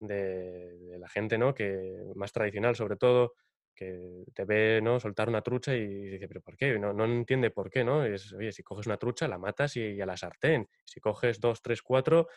de, 0.00 0.96
la 0.98 1.08
gente 1.08 1.38
¿no? 1.38 1.54
que 1.54 2.12
más 2.14 2.32
tradicional, 2.32 2.76
sobre 2.76 2.96
todo, 2.96 3.34
que 3.74 4.24
te 4.34 4.44
ve 4.44 4.80
¿no? 4.82 5.00
soltar 5.00 5.28
una 5.28 5.42
trucha 5.42 5.74
y 5.74 5.86
dice, 5.86 6.28
pero 6.28 6.40
¿por 6.40 6.56
qué? 6.56 6.78
No, 6.78 7.04
entiende 7.04 7.50
por 7.50 7.70
qué, 7.70 7.84
¿no? 7.84 8.04
es, 8.04 8.32
oye, 8.32 8.52
si 8.52 8.62
coges 8.62 8.86
una 8.86 8.98
trucha, 8.98 9.28
la 9.28 9.38
matas 9.38 9.76
y, 9.76 10.00
a 10.00 10.06
la 10.06 10.16
sartén. 10.16 10.68
Si 10.84 11.00
coges 11.00 11.40
dos, 11.40 11.62
tres, 11.62 11.82
cuatro, 11.82 12.28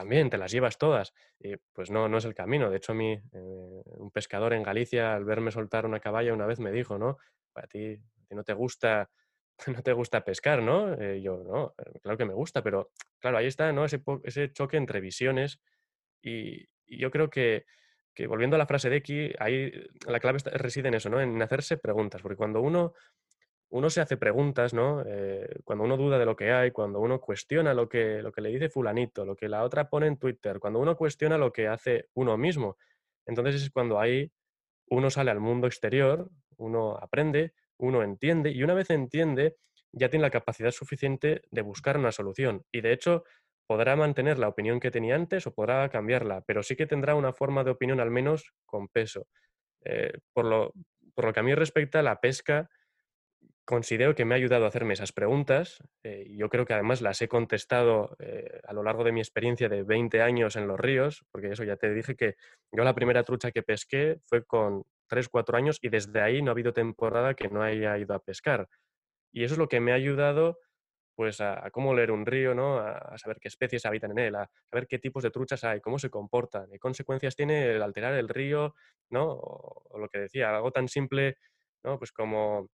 también 0.00 0.30
te 0.30 0.38
las 0.38 0.50
llevas 0.50 0.78
todas. 0.78 1.12
Y 1.38 1.56
pues 1.74 1.90
no, 1.90 2.08
no 2.08 2.16
es 2.16 2.24
el 2.24 2.34
camino. 2.34 2.70
De 2.70 2.78
hecho, 2.78 2.92
a 2.92 2.94
mí, 2.94 3.12
eh, 3.12 3.82
un 3.98 4.10
pescador 4.10 4.54
en 4.54 4.62
Galicia, 4.62 5.14
al 5.14 5.26
verme 5.26 5.50
soltar 5.50 5.84
una 5.84 6.00
caballa, 6.00 6.32
una 6.32 6.46
vez 6.46 6.58
me 6.58 6.72
dijo, 6.72 6.96
¿no? 6.98 7.18
A 7.54 7.66
ti, 7.66 8.00
a 8.30 8.34
no 8.34 8.42
te 8.42 8.54
gusta 8.54 9.10
no 9.66 9.82
te 9.82 9.92
gusta 9.92 10.24
pescar, 10.24 10.62
¿no? 10.62 10.94
Eh, 10.94 11.20
yo, 11.20 11.42
no, 11.44 11.74
eh, 11.76 11.98
claro 12.00 12.16
que 12.16 12.24
me 12.24 12.32
gusta, 12.32 12.62
pero 12.62 12.92
claro, 13.18 13.36
ahí 13.36 13.46
está, 13.46 13.72
¿no? 13.72 13.84
Ese, 13.84 14.02
ese 14.24 14.50
choque 14.52 14.78
entre 14.78 15.02
visiones 15.02 15.60
y 16.22 16.66
yo 16.86 17.10
creo 17.10 17.28
que, 17.28 17.66
que 18.14 18.26
volviendo 18.26 18.56
a 18.56 18.58
la 18.58 18.66
frase 18.66 18.88
de 18.88 18.96
X, 18.96 19.34
ahí 19.38 19.70
la 20.06 20.18
clave 20.18 20.38
reside 20.52 20.88
en 20.88 20.94
eso, 20.94 21.10
¿no? 21.10 21.20
En 21.20 21.42
hacerse 21.42 21.76
preguntas, 21.76 22.22
porque 22.22 22.36
cuando 22.36 22.62
uno, 22.62 22.94
uno 23.70 23.88
se 23.88 24.00
hace 24.00 24.16
preguntas, 24.16 24.74
¿no? 24.74 25.02
Eh, 25.06 25.60
cuando 25.64 25.84
uno 25.84 25.96
duda 25.96 26.18
de 26.18 26.24
lo 26.26 26.36
que 26.36 26.52
hay, 26.52 26.72
cuando 26.72 27.00
uno 27.00 27.20
cuestiona 27.20 27.72
lo 27.72 27.88
que, 27.88 28.20
lo 28.20 28.32
que 28.32 28.40
le 28.40 28.50
dice 28.50 28.68
fulanito, 28.68 29.24
lo 29.24 29.36
que 29.36 29.48
la 29.48 29.62
otra 29.62 29.88
pone 29.88 30.08
en 30.08 30.16
Twitter, 30.16 30.58
cuando 30.58 30.80
uno 30.80 30.96
cuestiona 30.96 31.38
lo 31.38 31.52
que 31.52 31.68
hace 31.68 32.08
uno 32.14 32.36
mismo, 32.36 32.76
entonces 33.26 33.62
es 33.62 33.70
cuando 33.70 34.00
ahí 34.00 34.30
uno 34.88 35.08
sale 35.08 35.30
al 35.30 35.40
mundo 35.40 35.68
exterior, 35.68 36.28
uno 36.56 36.98
aprende, 37.00 37.54
uno 37.78 38.02
entiende, 38.02 38.50
y 38.50 38.62
una 38.64 38.74
vez 38.74 38.90
entiende, 38.90 39.56
ya 39.92 40.08
tiene 40.08 40.24
la 40.24 40.30
capacidad 40.30 40.72
suficiente 40.72 41.42
de 41.50 41.62
buscar 41.62 41.96
una 41.96 42.10
solución. 42.10 42.64
Y 42.72 42.80
de 42.80 42.92
hecho, 42.92 43.24
podrá 43.68 43.94
mantener 43.94 44.40
la 44.40 44.48
opinión 44.48 44.80
que 44.80 44.90
tenía 44.90 45.14
antes 45.14 45.46
o 45.46 45.54
podrá 45.54 45.88
cambiarla, 45.90 46.42
pero 46.44 46.64
sí 46.64 46.74
que 46.74 46.86
tendrá 46.86 47.14
una 47.14 47.32
forma 47.32 47.62
de 47.62 47.70
opinión 47.70 48.00
al 48.00 48.10
menos 48.10 48.52
con 48.66 48.88
peso. 48.88 49.28
Eh, 49.84 50.12
por, 50.32 50.44
lo, 50.44 50.72
por, 51.14 51.26
lo, 51.26 51.32
que 51.32 51.40
a 51.40 51.44
mí 51.44 51.54
respecta, 51.54 52.02
la 52.02 52.20
pesca 52.20 52.68
considero 53.64 54.14
que 54.14 54.24
me 54.24 54.34
ha 54.34 54.38
ayudado 54.38 54.64
a 54.64 54.68
hacerme 54.68 54.94
esas 54.94 55.12
preguntas. 55.12 55.82
Eh, 56.02 56.26
yo 56.36 56.48
creo 56.48 56.66
que 56.66 56.74
además 56.74 57.00
las 57.02 57.20
he 57.22 57.28
contestado 57.28 58.16
eh, 58.18 58.60
a 58.66 58.72
lo 58.72 58.82
largo 58.82 59.04
de 59.04 59.12
mi 59.12 59.20
experiencia 59.20 59.68
de 59.68 59.82
20 59.82 60.22
años 60.22 60.56
en 60.56 60.66
los 60.66 60.78
ríos, 60.78 61.24
porque 61.30 61.48
eso 61.48 61.64
ya 61.64 61.76
te 61.76 61.92
dije 61.92 62.16
que 62.16 62.36
yo 62.72 62.84
la 62.84 62.94
primera 62.94 63.22
trucha 63.22 63.52
que 63.52 63.62
pesqué 63.62 64.20
fue 64.26 64.44
con 64.44 64.84
3, 65.08 65.28
4 65.28 65.56
años 65.56 65.78
y 65.80 65.88
desde 65.88 66.20
ahí 66.20 66.42
no 66.42 66.50
ha 66.50 66.52
habido 66.52 66.72
temporada 66.72 67.34
que 67.34 67.48
no 67.48 67.62
haya 67.62 67.96
ido 67.98 68.14
a 68.14 68.20
pescar. 68.20 68.68
Y 69.32 69.44
eso 69.44 69.54
es 69.54 69.58
lo 69.58 69.68
que 69.68 69.80
me 69.80 69.92
ha 69.92 69.96
ayudado 69.96 70.58
pues 71.20 71.38
a, 71.42 71.70
cómo 71.70 71.92
leer 71.92 72.12
un 72.12 72.24
río, 72.24 72.54
¿no? 72.54 72.78
A, 72.78 73.18
saber 73.18 73.38
qué 73.40 73.48
especies 73.48 73.84
habitan 73.84 74.12
en 74.12 74.20
él, 74.20 74.34
a 74.36 74.50
saber 74.70 74.86
qué 74.86 74.98
tipos 74.98 75.22
de 75.22 75.30
truchas 75.30 75.62
hay, 75.64 75.78
cómo 75.82 75.98
se 75.98 76.08
comportan, 76.08 76.70
qué 76.70 76.78
consecuencias 76.78 77.36
tiene 77.36 77.72
el 77.72 77.82
alterar 77.82 78.14
el 78.14 78.26
río, 78.26 78.74
¿no? 79.10 79.32
O, 79.32 79.98
lo 79.98 80.08
que 80.08 80.20
decía, 80.20 80.48
algo 80.56 80.70
tan 80.72 80.88
simple, 80.88 81.36
¿no? 81.84 81.98
Pues 81.98 82.10
como, 82.10 82.70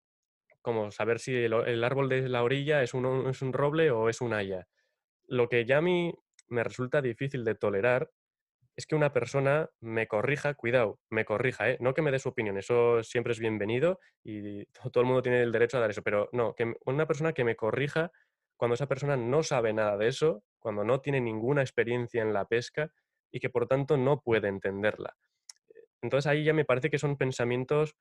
como 0.66 0.89
saber 0.89 1.20
si 1.20 1.36
el, 1.36 1.84
árbol 1.84 2.09
de 2.09 2.28
la 2.28 2.41
orilla 2.41 2.82
es 2.82 2.95
un, 2.95 3.53
roble 3.53 3.91
o 3.91 4.09
es 4.09 4.20
un 4.20 4.34
haya. 4.34 4.68
Lo 5.28 5.47
que 5.47 5.63
ya 5.63 5.78
a 5.78 5.82
mí 5.82 6.11
me 6.47 6.63
resulta 6.63 7.03
difícil 7.03 7.45
de 7.45 7.53
tolerar 7.53 8.09
es 8.76 8.88
que 8.88 8.95
una 8.95 9.13
persona 9.13 9.70
me 9.80 10.07
corrija, 10.07 10.55
cuidado, 10.55 10.99
me 11.11 11.24
corrija, 11.24 11.70
¿eh? 11.70 11.78
no 11.82 11.93
que 11.93 12.01
me 12.01 12.09
dé 12.09 12.18
su 12.18 12.30
opinión, 12.30 12.57
eso 12.57 13.03
siempre 13.03 13.34
es 13.34 13.39
bienvenido 13.39 13.99
y 14.24 14.66
todo 14.91 15.01
el 15.01 15.05
mundo 15.05 15.22
tiene 15.22 15.43
el 15.43 15.51
derecho 15.51 15.78
a 15.78 15.82
dar 15.82 15.91
eso, 15.91 16.01
pero 16.01 16.30
no, 16.32 16.55
que 16.55 16.74
una 16.88 17.05
persona 17.05 17.34
que 17.34 17.43
me 17.43 17.55
corrija 17.55 18.11
cuando 18.57 18.74
esa 18.74 18.88
persona 18.88 19.16
no 19.16 19.43
sabe 19.43 19.72
nada 19.72 19.97
de 19.97 20.07
eso, 20.07 20.43
cuando 20.57 20.84
no 20.84 20.99
tiene 20.99 21.22
ninguna 21.22 21.61
experiencia 21.61 22.24
en 22.24 22.34
la 22.34 22.45
pesca 22.45 22.89
y 23.32 23.39
que 23.39 23.51
por 23.51 23.68
tanto 23.68 23.97
no 23.97 24.20
puede 24.20 24.47
entenderla. 24.47 25.16
Entonces 26.01 26.26
ahí 26.26 26.43
ya 26.43 26.53
me 26.53 26.66
parece 26.66 26.89
que 26.89 26.97
son 26.97 27.18
pensamientos 27.18 27.95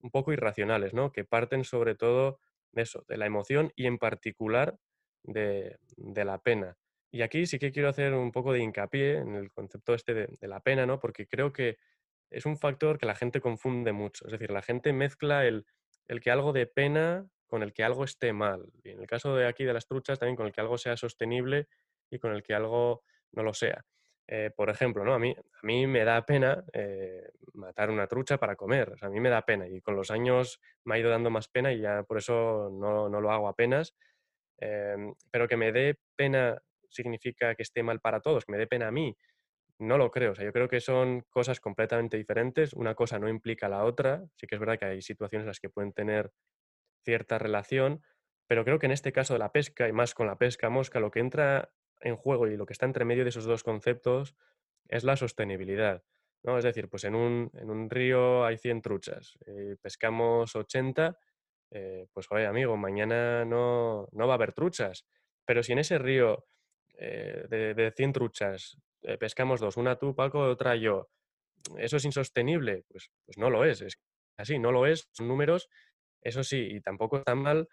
un 0.00 0.10
poco 0.10 0.32
irracionales, 0.32 0.94
¿no? 0.94 1.12
Que 1.12 1.24
parten 1.24 1.64
sobre 1.64 1.94
todo 1.94 2.40
de 2.72 2.82
eso, 2.82 3.04
de 3.08 3.16
la 3.16 3.26
emoción 3.26 3.72
y 3.76 3.86
en 3.86 3.98
particular 3.98 4.78
de, 5.22 5.78
la 5.96 6.38
pena. 6.38 6.76
Y 7.10 7.22
aquí 7.22 7.46
sí 7.46 7.58
que 7.58 7.72
quiero 7.72 7.88
hacer 7.88 8.14
un 8.14 8.32
poco 8.32 8.52
de 8.52 8.60
hincapié 8.60 9.18
en 9.18 9.34
el 9.34 9.50
concepto 9.50 9.94
este 9.94 10.14
de, 10.14 10.26
de, 10.40 10.48
la 10.48 10.60
pena, 10.60 10.86
¿no? 10.86 10.98
Porque 11.00 11.26
creo 11.26 11.52
que 11.52 11.78
es 12.30 12.46
un 12.46 12.58
factor 12.58 12.98
que 12.98 13.06
la 13.06 13.14
gente 13.14 13.40
confunde 13.40 13.92
mucho. 13.92 14.26
Es 14.26 14.32
decir, 14.32 14.50
la 14.50 14.62
gente 14.62 14.92
mezcla 14.92 15.46
el, 15.46 15.66
el 16.06 16.20
que 16.20 16.30
algo 16.30 16.52
de 16.52 16.66
pena 16.66 17.28
con 17.46 17.62
el 17.62 17.72
que 17.72 17.82
algo 17.82 18.04
esté 18.04 18.32
mal. 18.32 18.70
Y 18.84 18.90
en 18.90 19.00
el 19.00 19.06
caso 19.06 19.34
de 19.34 19.46
aquí 19.46 19.64
de 19.64 19.72
las 19.72 19.86
truchas, 19.86 20.18
también 20.18 20.36
con 20.36 20.46
el 20.46 20.52
que 20.52 20.60
algo 20.60 20.78
sea 20.78 20.96
sostenible 20.96 21.68
y 22.10 22.18
con 22.18 22.32
el 22.32 22.42
que 22.42 22.54
algo 22.54 23.02
no 23.32 23.42
lo 23.42 23.54
sea. 23.54 23.84
Eh, 24.30 24.50
por 24.54 24.68
ejemplo, 24.68 25.04
¿no? 25.04 25.14
a, 25.14 25.18
mí, 25.18 25.34
a 25.34 25.66
mí 25.66 25.86
me 25.86 26.04
da 26.04 26.24
pena 26.26 26.62
eh, 26.74 27.30
matar 27.54 27.90
una 27.90 28.06
trucha 28.06 28.36
para 28.36 28.56
comer. 28.56 28.94
a 29.00 29.08
mí 29.08 29.20
me 29.20 29.30
da 29.30 29.40
pena 29.46 29.66
y 29.66 29.80
con 29.80 29.96
los 29.96 30.10
años 30.10 30.60
me 30.84 30.94
ha 30.94 30.98
ido 30.98 31.08
dando 31.08 31.30
más 31.30 31.48
pena 31.48 31.72
y 31.72 31.80
ya 31.80 32.02
por 32.02 32.18
eso 32.18 32.68
no, 32.70 33.08
lo 33.08 33.32
hago 33.32 33.48
apenas. 33.48 33.94
Em, 34.58 35.14
pero 35.30 35.48
que 35.48 35.56
me 35.56 35.72
dé 35.72 35.98
pena 36.14 36.60
significa 36.90 37.54
que 37.54 37.62
esté 37.62 37.82
mal 37.82 38.00
para 38.00 38.20
todos, 38.20 38.44
que 38.44 38.52
me 38.52 38.58
dé 38.58 38.66
pena 38.66 38.88
a 38.88 38.90
mí. 38.90 39.16
No 39.78 39.96
lo 39.96 40.10
creo. 40.10 40.32
O 40.32 40.34
sea, 40.34 40.44
yo 40.44 40.52
creo 40.52 40.68
que 40.68 40.80
son 40.80 41.22
cosas 41.30 41.60
completamente 41.60 42.16
diferentes. 42.18 42.74
Una 42.74 42.94
cosa 42.94 43.18
no 43.18 43.28
implica 43.28 43.68
la 43.68 43.84
otra. 43.84 44.24
Sí 44.36 44.46
que 44.46 44.56
es 44.56 44.60
verdad 44.60 44.78
que 44.78 44.86
hay 44.86 45.02
situaciones 45.02 45.44
en 45.44 45.48
las 45.48 45.60
que 45.60 45.70
pueden 45.70 45.92
tener 45.92 46.32
cierta 47.04 47.38
relación, 47.38 48.02
pero 48.46 48.64
creo 48.64 48.78
que 48.78 48.86
en 48.86 48.92
este 48.92 49.12
caso 49.12 49.34
de 49.34 49.38
la 49.38 49.52
pesca 49.52 49.88
y 49.88 49.92
más 49.92 50.14
con 50.14 50.26
la 50.26 50.36
pesca 50.36 50.68
mosca, 50.68 51.00
lo 51.00 51.10
que 51.10 51.20
entra 51.20 51.70
en 52.00 52.16
juego 52.16 52.46
y 52.46 52.56
lo 52.56 52.66
que 52.66 52.72
está 52.72 52.86
entre 52.86 53.04
medio 53.04 53.24
de 53.24 53.30
esos 53.30 53.44
dos 53.44 53.62
conceptos 53.62 54.34
es 54.88 55.04
la 55.04 55.16
sostenibilidad. 55.16 56.02
¿no? 56.42 56.58
Es 56.58 56.64
decir, 56.64 56.88
pues 56.88 57.04
en 57.04 57.14
un, 57.14 57.50
en 57.54 57.70
un 57.70 57.90
río 57.90 58.44
hay 58.44 58.58
100 58.58 58.82
truchas, 58.82 59.38
eh, 59.46 59.76
pescamos 59.80 60.54
80, 60.54 61.18
eh, 61.70 62.06
pues 62.12 62.26
oye 62.30 62.46
amigo, 62.46 62.76
mañana 62.76 63.44
no, 63.44 64.08
no, 64.12 64.26
va 64.26 64.34
a 64.34 64.36
haber 64.36 64.52
truchas. 64.52 65.06
Pero 65.44 65.62
si 65.62 65.72
en 65.72 65.78
ese 65.78 65.98
río 65.98 66.46
eh, 66.96 67.44
de, 67.48 67.74
de, 67.74 67.92
100 67.92 68.12
truchas 68.12 68.76
pescamos 69.20 69.60
dos, 69.60 69.76
una 69.76 69.96
tú, 69.96 70.14
Paco, 70.14 70.40
otra 70.40 70.74
yo, 70.76 71.08
¿eso 71.78 71.96
es 71.96 72.04
insostenible? 72.04 72.84
Pues, 72.88 73.10
pues 73.24 73.38
no 73.38 73.48
lo 73.48 73.64
es. 73.64 73.80
es 73.80 73.98
así, 74.36 74.58
no 74.58 74.72
lo 74.72 74.86
es, 74.86 75.08
son 75.12 75.28
números, 75.28 75.68
eso 76.20 76.42
sí, 76.42 76.68
y 76.72 76.80
tampoco 76.80 77.18
está 77.18 77.34
mal 77.34 77.68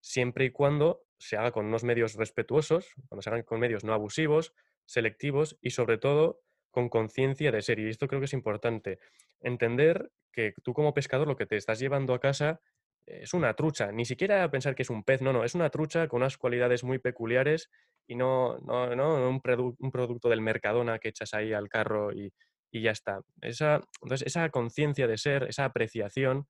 siempre 0.00 0.46
y 0.46 0.50
cuando 0.50 1.04
se 1.18 1.36
haga 1.36 1.52
con 1.52 1.66
unos 1.66 1.84
medios 1.84 2.14
respetuosos, 2.14 2.94
cuando 3.08 3.22
se 3.22 3.30
hagan 3.30 3.42
con 3.42 3.60
medios 3.60 3.84
no 3.84 3.92
abusivos, 3.92 4.54
selectivos 4.86 5.58
y 5.60 5.70
sobre 5.70 5.98
todo 5.98 6.40
con 6.70 6.88
conciencia 6.88 7.52
de 7.52 7.62
ser. 7.62 7.78
Y 7.78 7.88
esto 7.88 8.08
creo 8.08 8.20
que 8.20 8.26
es 8.26 8.32
importante. 8.32 8.98
Entender 9.40 10.10
que 10.32 10.54
tú 10.62 10.72
como 10.72 10.94
pescador 10.94 11.26
lo 11.26 11.36
que 11.36 11.46
te 11.46 11.56
estás 11.56 11.78
llevando 11.78 12.14
a 12.14 12.20
casa 12.20 12.60
es 13.06 13.34
una 13.34 13.54
trucha, 13.54 13.90
ni 13.90 14.04
siquiera 14.04 14.48
pensar 14.50 14.74
que 14.74 14.82
es 14.82 14.90
un 14.90 15.02
pez, 15.02 15.20
no, 15.20 15.32
no, 15.32 15.42
es 15.42 15.54
una 15.54 15.70
trucha 15.70 16.06
con 16.06 16.18
unas 16.18 16.38
cualidades 16.38 16.84
muy 16.84 16.98
peculiares 16.98 17.68
y 18.06 18.14
no, 18.14 18.58
no, 18.58 18.94
no 18.94 19.28
un, 19.28 19.40
un 19.78 19.90
producto 19.90 20.28
del 20.28 20.40
Mercadona 20.40 20.98
que 20.98 21.08
echas 21.08 21.34
ahí 21.34 21.52
al 21.52 21.68
carro 21.68 22.12
y, 22.12 22.32
y 22.70 22.82
ya 22.82 22.92
está. 22.92 23.20
Esa, 23.40 23.80
entonces, 24.02 24.26
esa 24.26 24.48
conciencia 24.50 25.06
de 25.06 25.18
ser, 25.18 25.44
esa 25.44 25.64
apreciación, 25.64 26.46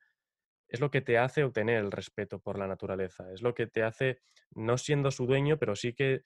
es 0.71 0.81
lo 0.81 0.91
que 0.91 1.01
te 1.01 1.18
hace 1.18 1.45
obtener 1.45 1.79
el 1.79 1.91
respeto 1.91 2.39
por 2.41 2.59
la 2.59 2.66
naturaleza, 2.66 3.33
es 3.33 3.43
lo 3.43 3.55
que 3.55 3.66
te 3.66 3.83
hace, 3.83 4.21
no 4.55 4.79
siendo 4.79 5.11
su 5.11 5.27
dueño, 5.27 5.59
pero 5.59 5.77
sí 5.77 5.93
que 5.93 6.23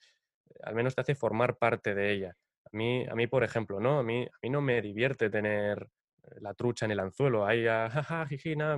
al 0.63 0.75
menos 0.75 0.95
te 0.95 1.01
hace 1.01 1.15
formar 1.15 1.57
parte 1.57 1.95
de 1.95 2.11
ella. 2.11 2.37
A 2.65 2.69
mí, 2.77 3.05
a 3.09 3.15
mí 3.15 3.27
por 3.27 3.43
ejemplo, 3.43 3.79
¿no? 3.79 3.99
A 3.99 4.03
mí, 4.03 4.23
a 4.25 4.37
mí 4.41 4.49
no 4.49 4.61
me 4.61 4.81
divierte 4.81 5.29
tener 5.29 5.89
eh, 6.23 6.35
la 6.41 6.53
trucha 6.53 6.85
en 6.85 6.91
el 6.91 6.99
anzuelo, 6.99 7.45
ahí, 7.45 7.65
jaja, 7.65 8.27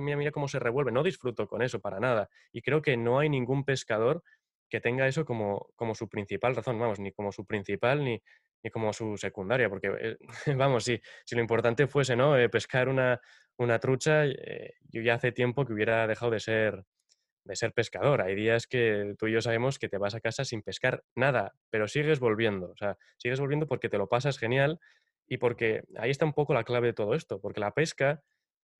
mira 0.00 0.30
cómo 0.32 0.48
se 0.48 0.58
revuelve, 0.58 0.92
no 0.92 1.02
disfruto 1.02 1.46
con 1.46 1.62
eso 1.62 1.80
para 1.80 2.00
nada. 2.00 2.28
Y 2.52 2.62
creo 2.62 2.82
que 2.82 2.96
no 2.96 3.18
hay 3.18 3.28
ningún 3.28 3.64
pescador 3.64 4.22
que 4.70 4.80
tenga 4.80 5.06
eso 5.06 5.24
como, 5.24 5.70
como 5.76 5.94
su 5.94 6.08
principal 6.08 6.54
razón, 6.56 6.78
vamos, 6.78 6.98
ni 7.00 7.12
como 7.12 7.32
su 7.32 7.46
principal 7.46 8.04
ni, 8.04 8.22
ni 8.62 8.70
como 8.70 8.92
su 8.92 9.16
secundaria, 9.16 9.68
porque, 9.68 9.88
eh, 10.00 10.16
vamos, 10.56 10.84
si, 10.84 11.00
si 11.24 11.34
lo 11.34 11.40
importante 11.40 11.86
fuese, 11.86 12.16
¿no? 12.16 12.36
Eh, 12.38 12.48
pescar 12.48 12.88
una, 12.88 13.20
una 13.58 13.78
trucha, 13.78 14.24
yo 14.26 15.02
ya 15.02 15.14
hace 15.14 15.32
tiempo 15.32 15.66
que 15.66 15.72
hubiera 15.72 16.06
dejado 16.06 16.30
de 16.30 16.40
ser, 16.40 16.84
de 17.44 17.56
ser 17.56 17.72
pescador. 17.72 18.22
Hay 18.22 18.34
días 18.34 18.66
que 18.66 19.14
tú 19.18 19.26
y 19.26 19.32
yo 19.32 19.40
sabemos 19.40 19.78
que 19.78 19.88
te 19.88 19.98
vas 19.98 20.14
a 20.14 20.20
casa 20.20 20.44
sin 20.44 20.62
pescar 20.62 21.04
nada, 21.14 21.54
pero 21.70 21.88
sigues 21.88 22.20
volviendo. 22.20 22.70
O 22.70 22.76
sea, 22.76 22.96
sigues 23.16 23.40
volviendo 23.40 23.66
porque 23.66 23.88
te 23.88 23.98
lo 23.98 24.08
pasas 24.08 24.38
genial 24.38 24.80
y 25.26 25.38
porque 25.38 25.82
ahí 25.96 26.10
está 26.10 26.24
un 26.24 26.34
poco 26.34 26.54
la 26.54 26.64
clave 26.64 26.88
de 26.88 26.92
todo 26.94 27.14
esto, 27.14 27.40
porque 27.40 27.60
la 27.60 27.72
pesca 27.72 28.22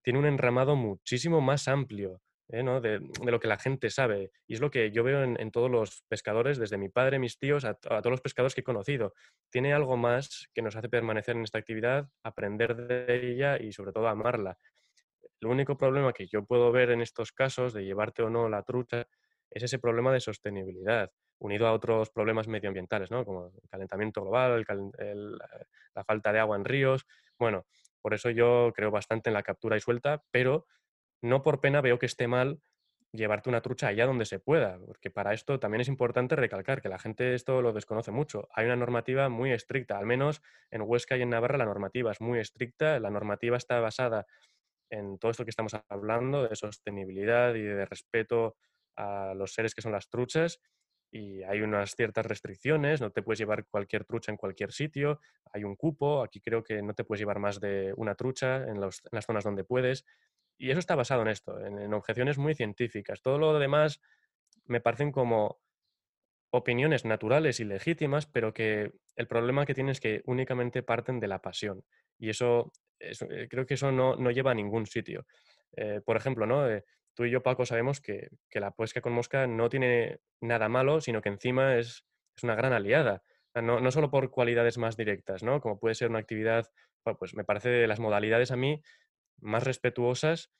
tiene 0.02 0.18
un 0.18 0.26
enramado 0.26 0.76
muchísimo 0.76 1.40
más 1.40 1.68
amplio 1.68 2.22
¿eh? 2.48 2.62
de, 2.62 3.00
lo 3.30 3.40
que 3.40 3.48
la 3.48 3.58
gente 3.58 3.90
sabe. 3.90 4.32
Y 4.46 4.54
es 4.54 4.60
lo 4.60 4.70
que 4.70 4.90
yo 4.90 5.04
veo 5.04 5.22
en, 5.22 5.50
todos 5.50 5.70
los 5.70 6.02
pescadores, 6.08 6.58
desde 6.58 6.78
mi 6.78 6.88
padre, 6.88 7.18
mis 7.18 7.38
tíos, 7.38 7.64
a, 7.64 7.74
todos 7.74 8.10
los 8.10 8.20
pescadores 8.20 8.54
que 8.54 8.62
he 8.62 8.64
conocido. 8.64 9.14
Tiene 9.50 9.72
algo 9.72 9.96
más 9.96 10.48
que 10.54 10.62
nos 10.62 10.76
hace 10.76 10.88
permanecer 10.88 11.36
en 11.36 11.42
esta 11.42 11.58
actividad, 11.58 12.08
aprender 12.22 12.76
de 12.76 13.30
ella 13.32 13.58
y 13.60 13.72
sobre 13.72 13.92
todo 13.92 14.08
amarla. 14.08 14.58
El 15.40 15.48
único 15.48 15.76
problema 15.76 16.12
que 16.12 16.26
yo 16.26 16.44
puedo 16.44 16.72
ver 16.72 16.90
en 16.90 17.00
estos 17.00 17.32
casos 17.32 17.72
de 17.72 17.84
llevarte 17.84 18.22
o 18.22 18.30
no 18.30 18.48
la 18.48 18.62
trucha 18.62 19.06
es 19.50 19.62
ese 19.62 19.78
problema 19.78 20.12
de 20.12 20.20
sostenibilidad, 20.20 21.10
unido 21.38 21.66
a 21.68 21.72
otros 21.72 22.10
problemas 22.10 22.48
medioambientales, 22.48 23.10
¿no? 23.10 23.24
como 23.24 23.52
el 23.62 23.68
calentamiento 23.68 24.20
global, 24.22 24.66
la 25.94 26.04
falta 26.04 26.32
de 26.32 26.40
agua 26.40 26.56
en 26.56 26.64
ríos. 26.64 27.06
Bueno, 27.38 27.66
por 28.02 28.14
eso 28.14 28.30
yo 28.30 28.72
creo 28.74 28.90
bastante 28.90 29.30
en 29.30 29.34
la 29.34 29.42
captura 29.42 29.76
y 29.76 29.80
suelta, 29.80 30.22
pero 30.30 30.66
no 31.22 31.42
por 31.42 31.60
pena 31.60 31.80
veo 31.80 31.98
que 31.98 32.06
esté 32.06 32.26
mal 32.28 32.60
llevarte 33.12 33.48
una 33.48 33.62
trucha 33.62 33.88
allá 33.88 34.06
donde 34.06 34.26
se 34.26 34.38
pueda, 34.38 34.78
porque 34.84 35.10
para 35.10 35.32
esto 35.32 35.58
también 35.58 35.80
es 35.80 35.88
importante 35.88 36.36
recalcar 36.36 36.82
que 36.82 36.88
la 36.88 36.98
gente 36.98 37.34
esto 37.34 37.62
lo 37.62 37.72
desconoce 37.72 38.10
mucho. 38.10 38.48
Hay 38.54 38.66
una 38.66 38.76
normativa 38.76 39.28
muy 39.28 39.52
estricta, 39.52 39.98
al 39.98 40.06
menos 40.06 40.42
en 40.70 40.82
Huesca 40.82 41.16
y 41.16 41.22
en 41.22 41.30
Navarra 41.30 41.56
la 41.56 41.64
normativa 41.64 42.12
es 42.12 42.20
muy 42.20 42.38
estricta, 42.38 43.00
la 43.00 43.10
normativa 43.10 43.56
está 43.56 43.80
basada 43.80 44.26
en 44.90 45.18
todo 45.18 45.30
esto 45.30 45.44
que 45.44 45.50
estamos 45.50 45.74
hablando 45.88 46.46
de 46.48 46.56
sostenibilidad 46.56 47.54
y 47.54 47.62
de 47.62 47.86
respeto 47.86 48.56
a 48.96 49.34
los 49.34 49.52
seres 49.52 49.74
que 49.74 49.82
son 49.82 49.92
las 49.92 50.08
truchas 50.08 50.60
y 51.10 51.42
hay 51.42 51.62
unas 51.62 51.94
ciertas 51.94 52.26
restricciones, 52.26 53.00
no 53.00 53.10
te 53.10 53.22
puedes 53.22 53.38
llevar 53.38 53.66
cualquier 53.66 54.04
trucha 54.04 54.30
en 54.30 54.36
cualquier 54.36 54.72
sitio, 54.72 55.20
hay 55.52 55.64
un 55.64 55.74
cupo, 55.74 56.22
aquí 56.22 56.40
creo 56.40 56.62
que 56.62 56.82
no 56.82 56.94
te 56.94 57.04
puedes 57.04 57.20
llevar 57.20 57.38
más 57.38 57.60
de 57.60 57.94
una 57.96 58.14
trucha 58.14 58.68
en, 58.68 58.80
las 58.80 59.02
zonas 59.24 59.44
donde 59.44 59.64
puedes 59.64 60.04
y 60.58 60.70
eso 60.70 60.80
está 60.80 60.96
basado 60.96 61.22
en 61.22 61.28
esto, 61.28 61.58
en, 61.64 61.94
objeciones 61.94 62.36
muy 62.36 62.54
científicas. 62.54 63.22
Todo 63.22 63.38
lo 63.38 63.58
demás 63.58 64.00
me 64.66 64.80
parecen 64.80 65.12
como 65.12 65.60
opiniones 66.50 67.04
naturales 67.04 67.60
y 67.60 67.64
legítimas, 67.64 68.26
pero 68.26 68.52
que 68.52 68.92
el 69.16 69.26
problema 69.28 69.64
que 69.64 69.74
tienen 69.74 69.92
es 69.92 70.00
que 70.00 70.22
únicamente 70.26 70.82
parten 70.82 71.20
de 71.20 71.28
la 71.28 71.40
pasión 71.40 71.84
y 72.18 72.30
eso 72.30 72.72
eh, 72.98 73.46
creo 73.48 73.66
que 73.66 73.74
eso 73.74 73.92
no, 73.92 74.30
lleva 74.30 74.50
a 74.50 74.54
ningún 74.54 74.86
sitio. 74.86 75.26
Eh, 75.76 76.00
por 76.04 76.16
ejemplo, 76.16 76.46
¿no? 76.46 76.68
Eh, 76.68 76.84
tú 77.14 77.24
y 77.24 77.30
yo, 77.30 77.42
Paco, 77.42 77.64
sabemos 77.64 78.00
que, 78.00 78.28
la 78.52 78.72
pesca 78.72 79.00
con 79.00 79.12
mosca 79.12 79.46
no 79.46 79.68
tiene 79.68 80.20
nada 80.40 80.68
malo, 80.68 81.00
sino 81.00 81.22
que 81.22 81.28
encima 81.28 81.76
es, 81.76 82.04
es 82.36 82.42
una 82.42 82.56
gran 82.56 82.72
aliada. 82.72 83.22
No, 83.54 83.80
no, 83.80 83.90
solo 83.90 84.10
por 84.10 84.30
cualidades 84.30 84.78
más 84.78 84.96
directas, 84.96 85.42
¿no? 85.42 85.60
Como 85.60 85.80
puede 85.80 85.94
ser 85.94 86.10
una 86.10 86.20
actividad, 86.20 86.70
pues 87.18 87.34
me 87.34 87.44
parece 87.44 87.70
de 87.70 87.86
las 87.88 87.98
modalidades 87.98 88.52
a 88.52 88.56
mí 88.56 88.82
más 89.40 89.64
respetuosas 89.64 90.50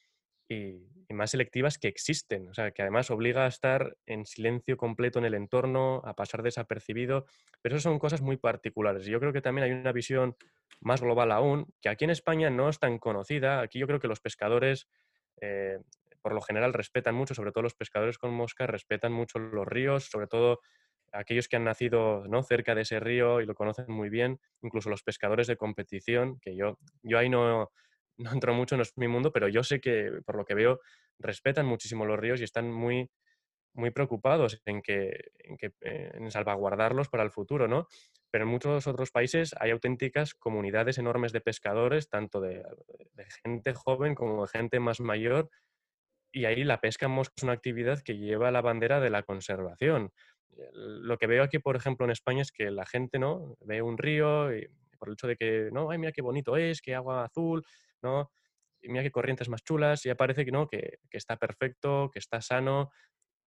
y, 0.49 0.87
más 1.11 1.31
selectivas 1.31 1.79
que 1.79 1.89
existen. 1.89 2.49
O 2.49 2.55
sea, 2.55 2.71
que 2.71 2.83
además 2.83 3.11
obliga 3.11 3.47
a 3.47 3.49
estar 3.49 3.97
en 4.05 4.27
silencio 4.27 4.77
completo 4.77 5.19
en 5.19 5.25
el 5.25 5.33
entorno, 5.35 6.03
a 6.05 6.15
pasar 6.15 6.43
desapercibido. 6.43 7.25
Pero 7.63 7.77
eso 7.77 7.89
son 7.89 7.99
cosas 7.99 8.21
muy 8.21 8.37
particulares. 8.37 9.07
Yo 9.07 9.19
creo 9.19 9.33
que 9.33 9.41
también 9.41 9.65
hay 9.65 9.73
una 9.73 9.93
visión 9.93 10.37
más 10.81 11.01
global 11.01 11.33
aún, 11.33 11.73
que 11.81 11.89
aquí 11.89 12.05
en 12.05 12.11
España 12.11 12.51
no 12.51 12.69
es 12.69 12.79
tan 12.79 12.99
conocida. 12.99 13.61
Aquí 13.61 13.79
yo 13.79 13.87
creo 13.87 14.01
que 14.01 14.09
los 14.09 14.21
pescadores, 14.21 14.87
eh, 15.41 15.79
por 16.21 16.35
lo 16.35 16.43
general, 16.43 16.75
respetan 16.75 17.15
mucho, 17.15 17.35
sobre 17.35 17.53
todo 17.53 17.63
los 17.63 17.75
pescadores 17.75 18.19
con 18.19 18.35
mosca, 18.35 18.67
respetan 18.67 19.13
mucho 19.13 19.39
los 19.39 19.67
ríos, 19.67 20.05
sobre 20.05 20.27
todo 20.27 20.61
aquellos 21.13 21.49
que 21.49 21.57
han 21.57 21.65
nacido 21.65 22.25
¿no? 22.29 22.43
cerca 22.43 22.75
de 22.75 22.83
ese 22.83 23.01
río 23.01 23.41
y 23.41 23.47
lo 23.47 23.55
conocen 23.55 23.87
muy 23.89 24.11
bien, 24.11 24.41
incluso 24.63 24.91
los 24.91 25.03
pescadores 25.03 25.47
de 25.47 25.57
competición, 25.57 26.39
que 26.41 26.55
yo, 26.55 26.79
yo 27.03 27.19
ahí 27.19 27.29
no, 27.29 27.71
no 28.19 28.33
entro 28.33 28.53
mucho, 28.53 28.77
no 28.77 28.83
es 28.83 28.97
mi 28.97 29.09
mundo, 29.09 29.33
pero 29.33 29.49
yo 29.49 29.63
sé 29.65 29.81
que, 29.81 30.21
por 30.27 30.37
lo 30.37 30.45
que 30.45 30.55
veo, 30.55 30.81
respetan 31.19 31.67
muchísimo 31.67 32.05
los 32.05 32.19
ríos 32.19 32.41
y 32.41 32.45
están 32.45 32.71
muy, 32.71 33.11
muy 33.75 33.91
preocupados 33.91 34.61
en, 34.67 34.83
que, 34.83 35.31
en, 35.39 35.57
que, 35.57 35.73
eh, 35.81 36.11
en 36.13 36.31
salvaguardarlos 36.31 37.09
para 37.09 37.23
el 37.23 37.31
futuro, 37.31 37.69
¿no? 37.69 37.87
Pero 38.31 38.45
en 38.45 38.51
muchos 38.51 38.87
otros 38.87 39.11
países 39.11 39.55
hay 39.59 39.71
auténticas 39.71 40.35
comunidades 40.35 40.99
enormes 40.99 41.33
de 41.33 41.41
pescadores, 41.41 42.11
tanto 42.11 42.41
de, 42.41 42.65
gente 43.45 43.73
joven 43.73 44.15
como 44.15 44.43
de 44.43 44.49
gente 44.49 44.81
más 44.81 45.01
mayor, 45.01 45.49
y 46.33 46.45
ahí 46.45 46.65
la 46.65 46.81
pesca 46.81 47.07
es 47.07 47.43
una 47.43 47.53
actividad 47.53 48.01
que 48.03 48.19
lleva 48.19 48.51
la 48.51 48.61
bandera 48.61 49.01
de 49.01 49.11
la 49.11 49.23
conservación. 49.23 50.13
Lo 50.73 51.17
que 51.17 51.27
veo 51.27 51.43
aquí, 51.43 51.59
por 51.59 51.77
ejemplo, 51.77 52.05
en 52.05 52.11
España 52.11 52.43
es 52.43 52.53
que 52.53 52.71
la 52.71 52.85
gente, 52.85 53.19
¿no? 53.19 53.57
Ve 53.61 53.81
un 53.81 53.97
río 53.97 54.55
y 54.55 54.69
por 54.99 55.09
el 55.09 55.15
hecho 55.15 55.29
de 55.29 55.37
que, 55.37 55.71
no, 55.73 55.91
ay, 55.91 55.99
mira 55.99 56.13
qué 56.13 56.21
bonito 56.21 56.57
es, 56.57 56.83
qué 56.83 56.95
agua 56.95 57.25
azul, 57.25 57.65
¿no? 58.03 58.31
Y 58.81 58.89
mira 58.89 59.03
qué 59.03 59.11
corrientes 59.11 59.49
más 59.49 59.65
chulas, 59.65 60.05
y 60.05 60.09
ya 60.09 60.15
parece 60.15 60.45
que 60.45 60.53
no, 60.53 60.69
que, 60.69 60.99
está 61.11 61.37
perfecto, 61.37 62.11
que 62.13 62.19
está 62.19 62.41
sano, 62.41 62.91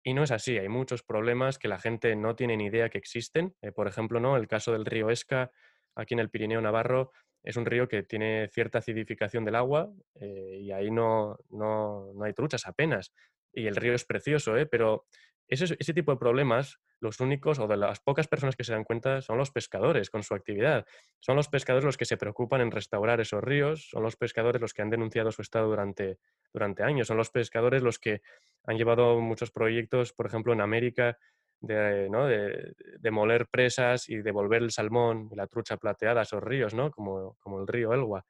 y 0.04 0.14
no 0.14 0.24
es 0.24 0.32
así, 0.32 0.58
hay 0.58 0.70
muchos 0.70 1.04
problemas 1.04 1.60
que 1.60 1.68
la 1.68 1.78
gente 1.78 2.16
no 2.16 2.36
tiene 2.36 2.58
ni 2.58 2.66
idea 2.66 2.90
que 2.90 2.98
existen. 2.98 3.56
Eh, 3.62 3.72
por 3.72 3.88
ejemplo, 3.88 4.20
¿no? 4.20 4.38
el 4.38 4.48
caso 4.48 4.72
del 4.72 4.86
río 4.86 5.10
Esca, 5.10 5.52
aquí 5.96 6.14
en 6.14 6.20
el 6.20 6.30
Pirineo 6.30 6.62
Navarro, 6.62 7.12
es 7.44 7.56
un 7.58 7.66
río 7.66 7.88
que 7.88 8.04
tiene 8.04 8.50
cierta 8.50 8.80
acidificación 8.80 9.46
del 9.46 9.56
agua 9.56 9.92
eh, 10.16 10.60
y 10.62 10.72
ahí 10.72 10.92
no, 10.92 11.38
no, 11.50 12.12
no, 12.14 12.24
hay 12.24 12.34
truchas 12.34 12.68
apenas. 12.68 13.14
Y 13.54 13.68
el 13.68 13.76
río 13.76 13.94
es 13.94 14.06
precioso, 14.06 14.58
¿eh? 14.58 14.66
pero 14.66 15.06
ese, 15.50 15.76
ese 15.80 15.94
tipo 15.94 16.12
de 16.12 16.18
problemas 16.18 16.80
los 17.00 17.20
únicos 17.20 17.60
o 17.60 17.68
de 17.68 17.78
las 17.78 18.00
pocas 18.00 18.28
personas 18.28 18.56
que 18.56 18.64
se 18.64 18.74
dan 18.74 18.84
cuenta 18.84 19.22
son 19.22 19.38
los 19.38 19.52
pescadores 19.52 20.10
con 20.10 20.24
su 20.24 20.34
actividad. 20.34 20.86
Son 21.20 21.36
los 21.36 21.48
pescadores 21.48 21.86
los 21.86 21.98
que 21.98 22.06
se 22.06 22.18
preocupan 22.18 22.62
en 22.62 22.72
restaurar 22.72 23.22
esos 23.22 23.44
ríos, 23.44 23.90
son 23.90 24.04
los 24.04 24.16
pescadores 24.16 24.62
los 24.62 24.74
que 24.74 24.82
han 24.82 24.90
denunciado 24.90 25.32
su 25.32 25.42
estado 25.42 25.68
durante, 25.68 26.20
durante 26.54 26.84
años, 26.84 27.08
son 27.08 27.18
los 27.18 27.30
pescadores 27.30 27.82
los 27.82 28.00
que 28.00 28.22
han 28.66 28.78
llevado 28.78 29.20
muchos 29.20 29.52
proyectos, 29.52 30.14
por 30.14 30.26
ejemplo, 30.26 30.54
en 30.54 30.62
América, 30.62 31.18
de, 31.62 32.10
¿no? 32.10 32.26
de, 32.28 33.12
moler 33.12 33.48
presas 33.48 34.10
y 34.10 34.18
devolver 34.18 34.62
el 34.62 34.72
salmón 34.72 35.30
y 35.32 35.36
la 35.36 35.48
trucha 35.48 35.78
plateada 35.78 36.22
a 36.22 36.24
esos 36.24 36.44
ríos, 36.44 36.74
¿no? 36.74 36.92
como, 36.92 37.36
como 37.40 37.60
el 37.62 37.68
río 37.68 37.94
Elgua. 37.94 38.26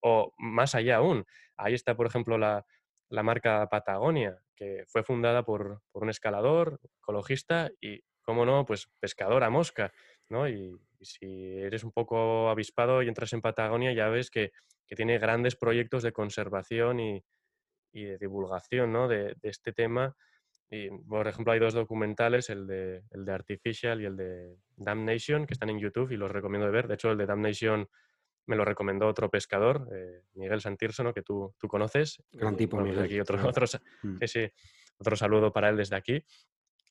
O 0.00 0.34
más 0.38 0.74
allá 0.74 0.96
aún, 0.96 1.24
ahí 1.56 1.74
está, 1.74 1.96
por 1.96 2.06
ejemplo, 2.06 2.36
la, 2.36 2.64
la 3.08 3.22
marca 3.22 3.66
Patagonia, 3.68 4.38
que 4.54 4.84
fue 4.86 5.02
fundada 5.02 5.44
por, 5.44 5.82
un 5.92 6.10
escalador, 6.10 6.80
ecologista 6.98 7.70
y, 7.80 8.00
cómo 8.22 8.46
no, 8.46 8.64
pues 8.64 8.88
pescador 9.00 9.48
mosca, 9.50 9.92
¿no? 10.28 10.48
Y, 10.48 10.76
si 11.00 11.58
eres 11.58 11.84
un 11.84 11.92
poco 11.92 12.48
avispado 12.48 13.02
y 13.02 13.08
entras 13.08 13.34
en 13.34 13.42
Patagonia, 13.42 13.92
ya 13.92 14.08
ves 14.08 14.30
que, 14.30 14.52
tiene 14.96 15.18
grandes 15.18 15.56
proyectos 15.56 16.04
de 16.04 16.12
conservación 16.12 17.00
y, 17.00 17.22
de 17.92 18.16
divulgación, 18.16 18.92
¿no? 18.92 19.08
De, 19.08 19.36
este 19.42 19.72
tema. 19.72 20.16
Y, 20.70 20.88
por 20.90 21.28
ejemplo, 21.28 21.52
hay 21.52 21.58
dos 21.58 21.74
documentales, 21.74 22.48
el 22.48 22.66
de, 22.66 23.02
el 23.10 23.24
de 23.24 23.32
Artificial 23.32 24.00
y 24.00 24.06
el 24.06 24.16
de 24.16 24.56
Damnation, 24.76 25.46
que 25.46 25.54
están 25.54 25.68
en 25.68 25.78
YouTube 25.78 26.12
y 26.12 26.16
los 26.16 26.30
recomiendo 26.30 26.66
de 26.66 26.72
ver. 26.72 26.88
De 26.88 26.94
hecho, 26.94 27.10
el 27.10 27.18
de 27.18 27.26
Damnation 27.26 27.88
me 28.46 28.56
lo 28.56 28.64
recomendó 28.64 29.06
otro 29.06 29.30
pescador, 29.30 29.88
eh, 29.92 30.22
Miguel 30.34 30.60
Santirso, 30.60 31.12
que 31.12 31.22
tú, 31.22 31.54
tú 31.58 31.68
conoces. 31.68 32.22
Gran 32.32 32.56
tipo, 32.56 32.76
pues 32.76 32.90
Miguel. 32.90 33.04
Aquí 33.04 33.20
otro, 33.20 33.38
mm. 33.38 34.18
otro 34.98 35.16
saludo 35.16 35.52
para 35.52 35.68
él 35.68 35.76
desde 35.76 35.96
aquí. 35.96 36.24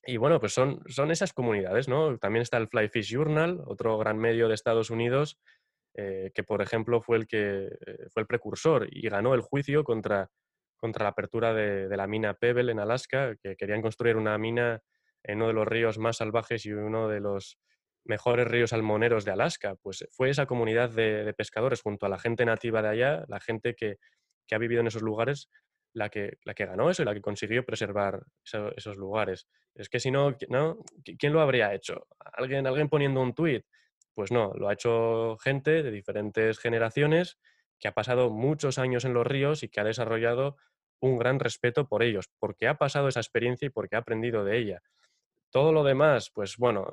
Y 0.06 0.16
bueno, 0.16 0.38
pues 0.38 0.52
son, 0.52 0.82
son 0.86 1.10
esas 1.10 1.32
comunidades, 1.32 1.88
¿no? 1.88 2.18
También 2.18 2.42
está 2.42 2.58
el 2.58 2.68
Fly 2.68 2.88
Fish 2.88 3.10
Journal, 3.10 3.62
otro 3.66 3.96
gran 3.96 4.18
medio 4.18 4.48
de 4.48 4.54
Estados 4.54 4.90
Unidos, 4.90 5.38
eh, 5.94 6.30
que 6.34 6.42
por 6.42 6.60
ejemplo 6.60 7.00
fue 7.00 7.16
el 7.16 7.26
que 7.26 7.66
eh, 7.86 8.06
fue 8.10 8.22
el 8.22 8.26
precursor 8.26 8.86
y 8.90 9.08
ganó 9.08 9.34
el 9.34 9.40
juicio 9.40 9.84
contra, 9.84 10.28
contra 10.76 11.04
la 11.04 11.10
apertura 11.10 11.54
de, 11.54 11.88
de, 11.88 11.96
la 11.96 12.06
mina 12.06 12.34
Pebble 12.34 12.70
en 12.70 12.80
Alaska, 12.80 13.36
que 13.36 13.56
querían 13.56 13.80
construir 13.80 14.16
una 14.16 14.36
mina 14.36 14.82
en 15.22 15.36
uno 15.36 15.46
de 15.46 15.54
los 15.54 15.66
ríos 15.66 15.98
más 15.98 16.18
salvajes 16.18 16.66
y 16.66 16.72
uno 16.72 17.08
de 17.08 17.20
los 17.20 17.58
mejores 18.04 18.46
ríos 18.46 18.70
salmoneros 18.70 19.24
de 19.24 19.32
Alaska. 19.32 19.76
Pues 19.82 20.06
fue 20.12 20.30
esa 20.30 20.46
comunidad 20.46 20.90
de, 20.90 21.32
pescadores 21.34 21.82
junto 21.82 22.06
a 22.06 22.08
la 22.08 22.18
gente 22.18 22.44
nativa 22.44 22.82
de 22.82 22.88
allá, 22.88 23.24
la 23.28 23.40
gente 23.40 23.74
que, 23.74 23.98
ha 24.52 24.58
vivido 24.58 24.80
en 24.80 24.86
esos 24.86 25.02
lugares, 25.02 25.50
la 25.92 26.08
que, 26.10 26.38
la 26.44 26.54
que 26.54 26.66
ganó 26.66 26.90
eso 26.90 27.02
y 27.02 27.04
la 27.06 27.14
que 27.14 27.20
consiguió 27.20 27.64
preservar 27.64 28.22
esos 28.76 28.96
lugares. 28.96 29.48
Es 29.74 29.88
que 29.88 29.98
si 30.00 30.10
no, 30.10 30.36
no, 30.48 30.78
¿quién 31.18 31.32
lo 31.32 31.40
habría 31.40 31.74
hecho? 31.74 32.06
¿Alguien, 32.18 32.66
alguien 32.66 32.88
poniendo 32.88 33.20
un 33.20 33.34
tuit? 33.34 33.64
Pues 34.14 34.30
no, 34.30 34.52
lo 34.54 34.68
ha 34.68 34.74
hecho 34.74 35.36
gente 35.38 35.82
de 35.82 35.90
diferentes 35.90 36.58
generaciones 36.60 37.38
que 37.80 37.88
ha 37.88 37.94
pasado 37.94 38.30
muchos 38.30 38.78
años 38.78 39.04
en 39.04 39.14
los 39.14 39.26
ríos 39.26 39.62
y 39.62 39.68
que 39.68 39.80
ha 39.80 39.84
desarrollado 39.84 40.56
un 41.00 41.18
gran 41.18 41.40
respeto 41.40 41.88
por 41.88 42.02
ellos, 42.02 42.30
porque 42.38 42.68
ha 42.68 42.78
pasado 42.78 43.08
esa 43.08 43.20
experiencia 43.20 43.66
y 43.66 43.70
porque 43.70 43.96
ha 43.96 44.00
aprendido 44.00 44.44
de 44.44 44.58
ella. 44.58 44.82
Todo 45.54 45.72
lo 45.72 45.84
demás, 45.84 46.32
pues 46.34 46.56
bueno, 46.56 46.84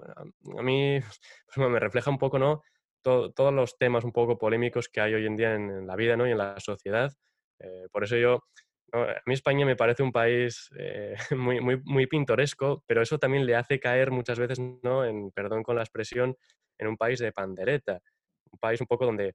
a 0.56 0.62
mí 0.62 1.00
pues, 1.56 1.68
me 1.68 1.80
refleja 1.80 2.12
un 2.12 2.20
poco, 2.20 2.38
¿no? 2.38 2.62
todos 3.02 3.52
los 3.52 3.80
temas 3.80 4.04
un 4.04 4.12
poco 4.12 4.38
polémicos 4.38 4.88
que 4.88 5.02
hay 5.02 5.16
hoy 5.16 5.26
en 5.26 5.36
día 5.36 5.56
en, 5.56 5.88
la 5.88 5.96
vida 5.96 6.16
¿no? 6.16 6.28
y 6.28 6.32
en 6.32 6.38
la 6.38 6.60
sociedad. 6.60 7.12
Eh, 7.58 7.88
por 7.92 8.04
eso 8.04 8.18
yo, 8.18 8.44
a 8.94 9.20
mí 9.26 9.34
España 9.34 9.66
me 9.66 9.76
parece 9.76 10.04
un 10.04 10.12
país 10.12 10.70
eh, 10.78 11.16
muy, 11.36 12.06
pintoresco, 12.06 12.84
pero 12.86 13.02
eso 13.02 13.18
también 13.18 13.48
le 13.48 13.56
hace 13.56 13.80
caer 13.80 14.12
muchas 14.12 14.38
veces, 14.38 14.60
¿no? 14.60 15.06
en, 15.06 15.32
perdón 15.32 15.64
con 15.64 15.76
la 15.76 15.82
expresión, 15.82 16.38
en 16.78 16.88
un 16.88 16.98
país 16.98 17.18
de 17.18 17.32
pandereta, 17.32 18.00
un 18.52 18.60
país 18.60 18.80
un 18.80 18.86
poco 18.86 19.08
donde, 19.08 19.34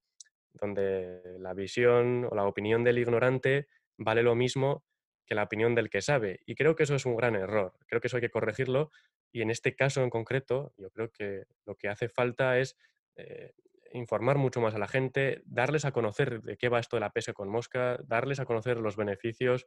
donde 0.52 1.20
la 1.40 1.52
visión 1.52 2.28
o 2.30 2.34
la 2.36 2.44
opinión 2.44 2.84
del 2.84 2.98
ignorante 2.98 3.66
vale 3.98 4.22
lo 4.22 4.36
mismo 4.36 4.84
que 5.26 5.34
la 5.34 5.42
opinión 5.42 5.74
del 5.74 5.90
que 5.90 6.00
sabe. 6.00 6.40
Y 6.46 6.54
creo 6.54 6.76
que 6.76 6.84
eso 6.84 6.94
es 6.94 7.04
un 7.04 7.16
gran 7.16 7.34
error. 7.34 7.74
Creo 7.86 8.00
que 8.00 8.06
eso 8.06 8.16
hay 8.16 8.22
que 8.22 8.30
corregirlo. 8.30 8.90
Y 9.32 9.42
en 9.42 9.50
este 9.50 9.74
caso 9.74 10.02
en 10.02 10.10
concreto, 10.10 10.72
yo 10.78 10.90
creo 10.90 11.10
que 11.10 11.44
lo 11.66 11.74
que 11.76 11.88
hace 11.88 12.08
falta 12.08 12.58
es 12.58 12.76
eh, 13.16 13.52
informar 13.92 14.38
mucho 14.38 14.60
más 14.60 14.74
a 14.74 14.78
la 14.78 14.88
gente, 14.88 15.42
darles 15.44 15.84
a 15.84 15.92
conocer 15.92 16.42
de 16.42 16.56
qué 16.56 16.68
va 16.68 16.78
esto 16.78 16.96
de 16.96 17.00
la 17.00 17.10
pesca 17.10 17.32
con 17.32 17.48
mosca, 17.48 17.98
darles 18.04 18.40
a 18.40 18.44
conocer 18.44 18.78
los 18.78 18.96
beneficios. 18.96 19.66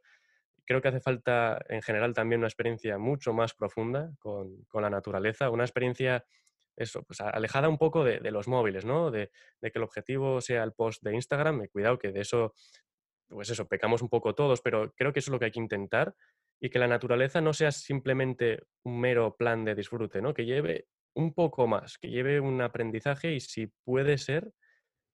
Creo 0.64 0.80
que 0.80 0.88
hace 0.88 1.00
falta 1.00 1.58
en 1.68 1.82
general 1.82 2.14
también 2.14 2.40
una 2.40 2.48
experiencia 2.48 2.96
mucho 2.98 3.32
más 3.32 3.54
profunda 3.54 4.12
con, 4.18 4.66
la 4.72 4.90
naturaleza, 4.90 5.50
una 5.50 5.64
experiencia 5.64 6.24
eso, 6.76 7.02
pues 7.02 7.20
alejada 7.20 7.68
un 7.68 7.76
poco 7.76 8.04
de, 8.04 8.30
los 8.30 8.48
móviles, 8.48 8.86
¿no? 8.86 9.10
De, 9.10 9.30
de, 9.60 9.70
que 9.70 9.78
el 9.78 9.82
objetivo 9.82 10.40
sea 10.40 10.62
el 10.62 10.72
post 10.72 11.02
de 11.02 11.14
Instagram. 11.14 11.66
Cuidado 11.66 11.98
que 11.98 12.10
de 12.10 12.20
eso 12.20 12.54
pues 13.30 13.50
eso, 13.50 13.66
pecamos 13.68 14.02
un 14.02 14.08
poco 14.08 14.34
todos, 14.34 14.60
pero 14.60 14.92
creo 14.94 15.12
que 15.12 15.20
eso 15.20 15.30
es 15.30 15.32
lo 15.32 15.38
que 15.38 15.46
hay 15.46 15.50
que 15.50 15.60
intentar 15.60 16.14
y 16.60 16.68
que 16.68 16.78
la 16.78 16.88
naturaleza 16.88 17.40
no 17.40 17.52
sea 17.52 17.72
simplemente 17.72 18.64
un 18.84 19.00
mero 19.00 19.36
plan 19.36 19.64
de 19.64 19.74
disfrute, 19.74 20.20
¿no? 20.20 20.34
Que 20.34 20.44
lleve 20.44 20.88
un 21.14 21.32
poco 21.32 21.66
más, 21.66 21.96
que 21.98 22.10
lleve 22.10 22.40
un 22.40 22.60
aprendizaje 22.60 23.32
y 23.32 23.40
si 23.40 23.68
puede 23.84 24.18
ser, 24.18 24.52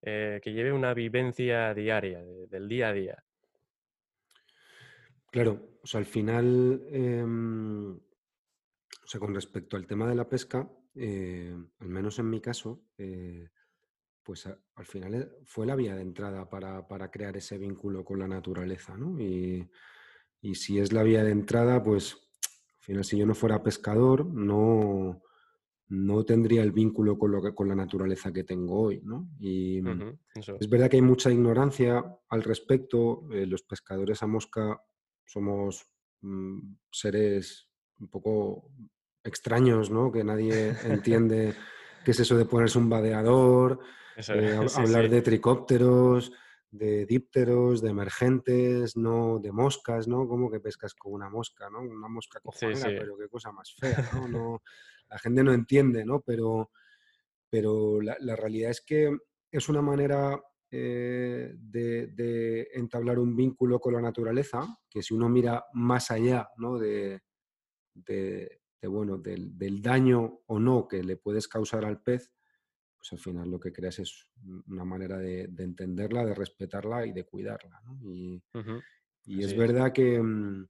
eh, 0.02 0.40
que 0.42 0.52
lleve 0.52 0.72
una 0.72 0.94
vivencia 0.94 1.72
diaria, 1.74 2.22
del 2.48 2.68
día 2.68 2.88
a 2.88 2.92
día. 2.92 3.24
Claro, 5.30 5.78
o 5.82 5.86
sea, 5.86 5.98
al 5.98 6.06
final, 6.06 6.82
em, 6.90 7.94
o 7.94 9.06
sea, 9.06 9.20
con 9.20 9.34
respecto 9.34 9.76
al 9.76 9.86
tema 9.86 10.08
de 10.08 10.14
la 10.14 10.28
pesca, 10.28 10.68
eh, 10.94 11.54
al 11.78 11.88
menos 11.88 12.18
en 12.18 12.30
mi 12.30 12.40
caso, 12.40 12.86
eh, 12.96 13.48
pues 14.26 14.44
al 14.46 14.86
final 14.86 15.14
eh, 15.14 15.28
fue 15.44 15.66
la 15.66 15.76
vía 15.76 15.94
de 15.94 16.02
entrada 16.02 16.50
para, 16.50 17.10
crear 17.12 17.36
ese 17.36 17.56
vínculo 17.58 18.04
con 18.04 18.18
la 18.18 18.26
naturaleza, 18.26 18.96
¿no? 18.96 19.18
Y, 19.20 19.70
si 20.54 20.78
es 20.78 20.92
la 20.92 21.02
vía 21.02 21.24
de 21.24 21.32
entrada, 21.32 21.82
pues 21.82 22.14
al 22.78 22.84
final 22.84 23.04
si 23.04 23.18
yo 23.18 23.26
no 23.26 23.34
fuera 23.34 23.64
pescador, 23.64 24.24
no, 24.24 25.22
no 25.88 26.24
tendría 26.24 26.62
el 26.62 26.70
vínculo 26.70 27.18
con, 27.18 27.32
lo 27.32 27.42
que, 27.42 27.52
con 27.52 27.68
la 27.68 27.74
naturaleza 27.74 28.32
que 28.32 28.44
tengo 28.44 28.78
hoy, 28.78 29.00
¿no? 29.02 29.28
Y 29.40 29.80
es 30.34 30.68
verdad 30.68 30.88
que 30.88 30.96
hay 30.96 31.02
mucha 31.02 31.32
ignorancia 31.32 32.04
al 32.28 32.42
respecto. 32.44 33.28
Eh, 33.32 33.44
los 33.44 33.62
pescadores 33.62 34.22
a 34.22 34.28
mosca 34.28 34.80
somos 35.24 35.84
mm, 36.20 36.76
seres 36.92 37.68
un 37.98 38.08
poco 38.08 38.70
extraños, 39.24 39.90
¿no? 39.90 40.12
Que 40.12 40.22
nadie 40.22 40.76
entiende 40.84 41.54
qué 42.04 42.12
es 42.12 42.20
eso 42.20 42.36
de 42.36 42.44
ponerse 42.44 42.78
un 42.78 42.88
vadeador, 42.88 43.80
eh, 44.16 44.58
hablar 44.76 45.08
de 45.08 45.22
tricópteros, 45.22 46.32
de 46.70 47.06
dípteros, 47.06 47.80
de 47.82 47.90
emergentes, 47.90 48.96
no 48.96 49.38
de 49.38 49.52
moscas, 49.52 50.08
¿no? 50.08 50.26
Como 50.26 50.50
que 50.50 50.60
pescas 50.60 50.94
con 50.94 51.12
una 51.12 51.28
mosca, 51.28 51.70
¿no? 51.70 51.80
Una 51.80 52.08
mosca 52.08 52.40
cojonera, 52.40 52.86
pero 52.86 53.16
qué 53.16 53.28
cosa 53.28 53.52
más 53.52 53.74
fea, 53.78 54.10
¿no? 54.28 54.62
La 55.08 55.18
gente 55.18 55.42
no 55.42 55.52
entiende, 55.52 56.04
¿no? 56.04 56.20
Pero, 56.20 56.70
pero 57.48 58.00
la, 58.00 58.36
realidad 58.36 58.70
es 58.70 58.80
que 58.80 59.16
es 59.50 59.68
una 59.68 59.80
manera 59.80 60.42
eh, 60.70 61.54
de, 61.56 62.68
entablar 62.74 63.18
un 63.18 63.36
vínculo 63.36 63.78
con 63.80 63.94
la 63.94 64.00
naturaleza, 64.00 64.66
que 64.90 65.02
si 65.02 65.14
uno 65.14 65.28
mira 65.28 65.64
más 65.72 66.10
allá 66.10 66.48
¿no? 66.56 66.78
de, 66.78 67.22
bueno, 68.82 69.16
del, 69.18 69.56
del, 69.56 69.80
daño 69.80 70.40
o 70.46 70.58
no 70.58 70.88
que 70.88 71.02
le 71.02 71.16
puedes 71.16 71.48
causar 71.48 71.84
al 71.84 72.02
pez, 72.02 72.35
pues 73.08 73.12
al 73.12 73.32
final 73.32 73.50
lo 73.50 73.60
que 73.60 73.72
creas 73.72 74.00
es 74.00 74.26
una 74.66 74.84
manera 74.84 75.18
de, 75.18 75.42
entenderla, 75.58 76.24
de 76.24 76.34
respetarla 76.34 77.06
y 77.06 77.12
de 77.12 77.24
cuidarla. 77.24 77.80
Y, 78.02 78.42
es 79.26 79.56
verdad 79.56 79.92
que, 79.92 80.20
mm, 80.20 80.66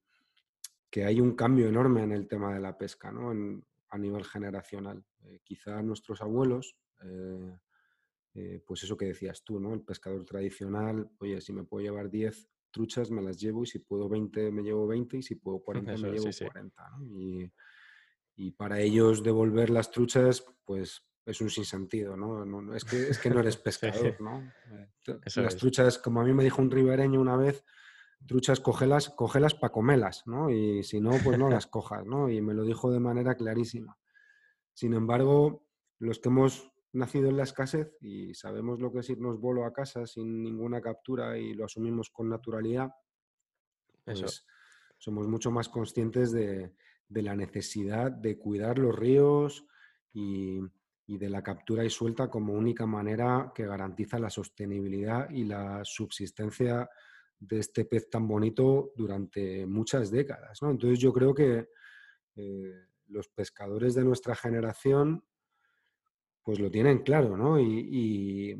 que, 0.91 1.05
hay 1.05 1.20
un 1.20 1.34
cambio 1.34 1.68
enorme 1.68 2.03
en 2.03 2.12
el 2.12 2.28
tema 2.28 2.53
de 2.53 2.61
la 2.61 2.76
pesca 2.76 3.11
¿no? 3.11 3.30
a 3.89 3.99
nivel 3.99 4.24
generacional. 4.24 5.03
Eh, 5.24 5.41
quizá 5.45 5.82
nuestros 5.82 6.20
abuelos, 6.20 6.76
eh, 7.05 7.59
eh, 8.34 8.62
pues 8.66 8.82
eso 8.82 8.97
que 8.97 9.07
decías 9.07 9.43
tú, 9.43 9.59
¿no? 9.59 9.72
el 9.72 9.82
pescador 9.82 10.24
tradicional, 10.24 11.09
oye, 11.18 11.41
si 11.41 11.53
me 11.55 11.64
puedo 11.64 11.84
llevar 11.84 12.11
10 12.11 12.49
truchas, 12.70 13.11
me 13.11 13.22
las 13.22 13.41
llevo 13.41 13.62
y 13.62 13.66
si 13.66 13.78
puedo 13.78 14.09
20, 14.11 14.51
me 14.51 14.62
llevo 14.62 14.87
20 14.87 15.18
y 15.18 15.22
si 15.22 15.37
puedo 15.37 15.59
40, 15.64 15.97
me 15.97 16.12
llevo 16.12 16.28
40. 16.39 16.82
Y, 17.18 17.51
y 18.34 18.51
para 18.51 18.80
ellos 18.80 19.22
devolver 19.22 19.70
las 19.70 19.91
truchas, 19.91 20.45
pues 20.66 21.03
es 21.27 21.41
un 21.41 21.51
sinsentido, 21.51 22.16
¿no? 22.16 22.74
es, 22.74 22.85
que, 22.85 23.09
es 23.09 23.18
que 23.18 23.31
no 23.31 23.41
eres 23.41 23.57
pescador, 23.57 24.20
¿no? 24.20 24.53
Eh, 25.09 25.18
las 25.37 25.57
truchas, 25.57 25.99
como 25.99 26.20
a 26.20 26.24
mí 26.24 26.33
me 26.33 26.45
dijo 26.45 26.62
un 26.62 26.70
ribereño 26.70 27.20
una 27.20 27.37
vez, 27.37 27.64
truchas, 28.27 28.61
cógelas, 28.61 29.11
cógelas 29.11 29.55
para 29.55 29.72
comelas, 29.72 30.22
¿no? 30.27 30.51
Y 30.51 30.85
si 30.85 31.01
no, 31.01 31.11
pues 31.24 31.37
no 31.37 31.51
las 31.51 31.66
cojas, 31.66 32.07
¿no? 32.07 32.31
Y 32.31 32.41
me 32.41 32.55
lo 32.55 32.62
dijo 32.62 32.93
de 32.93 33.01
manera 33.01 33.35
clarísima. 33.35 33.99
Sin 34.72 34.95
embargo, 34.95 35.66
los 35.99 36.20
que 36.20 36.29
hemos 36.29 36.72
nacido 36.93 37.29
en 37.29 37.37
la 37.37 37.43
escasez 37.43 37.97
y 38.01 38.33
sabemos 38.35 38.79
lo 38.79 38.93
que 38.93 39.01
es 39.01 39.11
irnos 39.11 39.41
bolo 39.41 39.64
a 39.64 39.72
casa 39.72 40.07
sin 40.07 40.43
ninguna 40.43 40.81
captura 40.81 41.37
y 41.37 41.55
lo 41.55 41.64
asumimos 41.64 42.09
con 42.11 42.29
naturalidad, 42.29 42.91
pues 44.05 44.47
somos 44.97 45.27
mucho 45.27 45.51
más 45.51 45.68
conscientes 45.68 46.31
de, 46.31 46.72
de 47.09 47.22
la 47.22 47.35
necesidad 47.35 48.12
de 48.12 48.39
cuidar 48.39 48.79
los 48.79 48.95
ríos 48.95 49.66
y, 50.14 50.61
y 51.07 51.18
de 51.18 51.28
la 51.28 51.42
captura 51.42 51.84
y 51.84 51.90
suelta 51.90 52.28
como 52.28 52.52
única 52.52 52.86
manera 52.86 53.52
que 53.54 53.66
garantiza 53.66 54.18
la 54.18 54.30
sostenibilidad 54.30 55.30
y 55.30 55.44
la 55.44 55.84
subsistencia 55.84 56.88
de 57.38 57.59
este 57.59 57.84
pez 57.84 58.11
tan 58.11 58.26
bonito 58.26 58.92
durante 58.96 59.66
muchas 59.66 60.11
décadas. 60.11 60.59
Entonces 60.62 60.98
yo 60.98 61.12
creo 61.12 61.34
que 61.34 61.68
eh, 62.34 62.86
los 63.09 63.28
pescadores 63.28 63.94
de 63.94 64.04
nuestra 64.04 64.34
generación 64.34 65.24
pues 66.42 66.59
lo 66.61 66.70
tienen 66.70 67.02
claro, 67.02 67.36
¿no? 67.36 67.61
Y, 67.61 68.57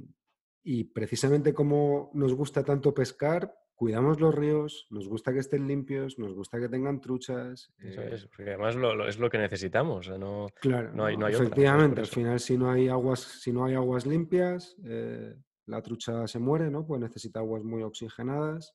y 0.65 0.85
precisamente 0.85 1.55
como 1.55 2.11
nos 2.15 2.35
gusta 2.35 2.65
tanto 2.65 2.93
pescar, 2.93 3.55
cuidamos 3.77 4.21
los 4.21 4.35
ríos, 4.35 4.87
nos 4.91 5.07
gusta 5.07 5.33
que 5.33 5.41
estén 5.41 5.69
limpios, 5.69 6.19
nos 6.19 6.33
gusta 6.35 6.59
que 6.59 6.69
tengan 6.69 7.01
truchas. 7.01 7.73
Eh 7.79 8.17
porque 8.35 8.51
además 8.51 8.75
es 9.07 9.19
lo 9.19 9.31
que 9.31 9.39
necesitamos. 9.39 10.09
no, 10.19 10.49
claro, 10.61 10.93
no 10.93 11.05
hay, 11.05 11.17
efectivamente, 11.29 12.01
al 12.01 12.07
final 12.07 12.41
si 12.41 12.57
no 12.57 12.71
hay 12.71 12.89
aguas, 12.89 13.21
si 13.21 13.53
no 13.53 13.67
hay 13.67 13.75
aguas 13.75 14.07
limpias, 14.07 14.77
eh, 14.85 15.37
la 15.67 15.83
trucha 15.83 16.27
se 16.27 16.39
muere, 16.39 16.71
¿no? 16.71 16.87
Pues 16.87 17.01
necesita 17.01 17.41
aguas 17.41 17.63
muy 17.63 17.83
oxigenadas. 17.83 18.75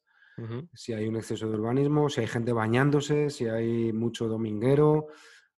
Si 0.74 0.91
hay 0.91 1.08
un 1.08 1.18
exceso 1.18 1.47
de 1.47 1.56
urbanismo, 1.56 2.10
si 2.10 2.22
hay 2.22 2.28
gente 2.28 2.52
bañándose, 2.52 3.30
si 3.30 3.45
hay 3.45 3.93
mucho 3.93 4.28
dominguero, 4.28 5.08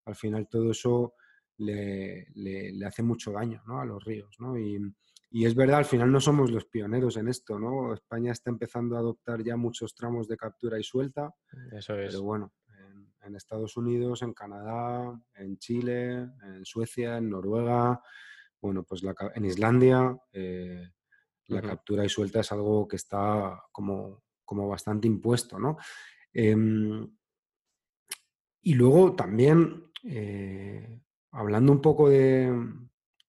al 0.04 0.14
final 0.14 0.46
todo 0.46 0.72
eso 0.72 1.14
le, 1.56 2.26
hace 2.84 3.02
mucho 3.02 3.32
daño 3.32 3.62
¿no? 3.66 3.80
a 3.80 3.86
los 3.86 4.04
ríos. 4.04 4.36
¿no? 4.40 4.58
Y, 4.58 4.78
Y 5.36 5.46
es 5.46 5.56
verdad, 5.56 5.78
al 5.78 5.84
final 5.84 6.12
no 6.12 6.20
somos 6.20 6.52
los 6.52 6.64
pioneros 6.66 7.16
en 7.16 7.26
esto, 7.26 7.58
¿no? 7.58 7.92
España 7.92 8.30
está 8.30 8.50
empezando 8.50 8.94
a 8.94 9.00
adoptar 9.00 9.42
ya 9.42 9.56
muchos 9.56 9.92
tramos 9.92 10.28
de 10.28 10.36
captura 10.36 10.78
y 10.78 10.84
suelta. 10.84 11.34
Eso 11.72 11.98
es. 11.98 12.12
Pero 12.12 12.22
bueno, 12.22 12.52
en, 13.20 13.34
Estados 13.34 13.76
Unidos, 13.76 14.22
en 14.22 14.32
Canadá, 14.32 15.20
en 15.34 15.58
Chile, 15.58 16.12
en 16.40 16.64
Suecia, 16.64 17.18
en 17.18 17.30
Noruega, 17.30 18.00
bueno, 18.60 18.84
pues 18.84 19.02
en 19.34 19.44
Islandia, 19.44 20.16
eh, 20.32 20.88
la 21.48 21.62
captura 21.62 22.04
y 22.04 22.08
suelta 22.08 22.38
es 22.38 22.52
algo 22.52 22.86
que 22.86 22.94
está 22.94 23.60
como, 23.72 24.22
como 24.44 24.68
bastante 24.68 25.08
impuesto, 25.08 25.58
¿no? 25.58 25.78
Em, 26.32 27.12
y 28.62 28.74
luego 28.74 29.16
también, 29.16 29.90
eh, 30.04 31.00
hablando 31.32 31.72
un 31.72 31.80
poco 31.80 32.08
de, 32.08 32.52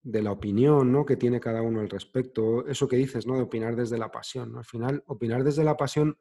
de 0.06 0.22
la 0.22 0.32
opinión 0.32 0.92
¿no? 0.92 1.04
que 1.04 1.18
tiene 1.18 1.40
cada 1.40 1.64
uno 1.64 1.80
al 1.80 1.90
respecto, 1.90 2.66
eso 2.68 2.88
que 2.88 2.96
dices, 2.96 3.26
¿no? 3.26 3.36
de 3.36 3.42
opinar 3.42 3.76
desde 3.76 3.98
la 3.98 4.12
pasión. 4.12 4.56
Al 4.56 4.64
final, 4.64 5.04
opinar 5.08 5.44
desde 5.44 5.64
la 5.64 5.76
pasión 5.76 6.18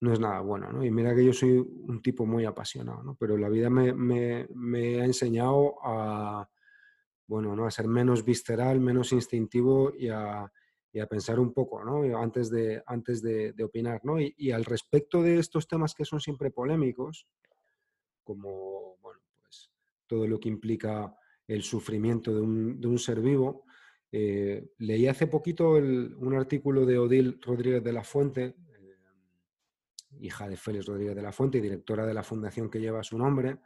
no 0.00 0.12
es 0.12 0.18
nada 0.18 0.40
bueno, 0.40 0.72
¿no? 0.72 0.84
Y 0.84 0.90
mira 0.90 1.14
que 1.14 1.24
yo 1.24 1.32
soy 1.32 1.58
un 1.58 2.02
tipo 2.02 2.26
muy 2.26 2.44
apasionado, 2.44 3.04
¿no? 3.04 3.14
Pero 3.14 3.36
la 3.36 3.48
vida 3.48 3.70
me, 3.70 3.92
me, 3.92 5.00
ha 5.00 5.04
enseñado 5.04 5.76
a, 5.84 6.48
bueno, 7.28 7.54
¿no? 7.54 7.66
A 7.66 7.70
ser 7.70 7.86
menos 7.86 8.24
visceral, 8.24 8.80
menos 8.80 9.12
instintivo 9.12 9.92
y 9.96 10.08
a, 10.08 10.50
y 10.92 10.98
a 10.98 11.06
pensar 11.06 11.38
un 11.38 11.52
poco, 11.52 11.84
¿no? 11.84 12.18
Antes 12.18 12.50
de, 12.50 12.82
antes 12.84 13.22
de, 13.22 13.54
opinar, 13.62 14.00
¿no? 14.02 14.18
Y, 14.18 14.34
y, 14.38 14.50
al 14.50 14.64
respecto 14.64 15.22
de 15.22 15.38
estos 15.38 15.68
temas 15.68 15.94
que 15.94 16.04
son 16.04 16.20
siempre 16.20 16.50
polémicos, 16.50 17.28
como, 18.24 18.96
bueno, 19.00 19.20
pues 19.40 19.70
todo 20.08 20.26
lo 20.26 20.40
que 20.40 20.48
implica 20.48 21.14
el 21.52 21.62
sufrimiento 21.62 22.34
de 22.34 22.40
un, 22.40 22.98
ser 22.98 23.20
vivo. 23.20 23.64
Eh, 24.10 24.70
leí 24.78 25.06
hace 25.06 25.26
poquito 25.26 25.72
un 25.72 26.34
artículo 26.34 26.84
de 26.86 26.98
Odil 26.98 27.38
Rodríguez 27.40 27.82
de 27.82 27.92
la 27.92 28.04
Fuente, 28.04 28.56
eh, 28.72 28.96
hija 30.20 30.48
de 30.48 30.56
Félix 30.56 30.86
Rodríguez 30.86 31.14
de 31.14 31.22
la 31.22 31.32
Fuente 31.32 31.58
y 31.58 31.60
directora 31.60 32.06
de 32.06 32.14
la 32.14 32.22
fundación 32.22 32.70
que 32.70 32.80
lleva 32.80 33.02
su 33.02 33.18
nombre, 33.18 33.58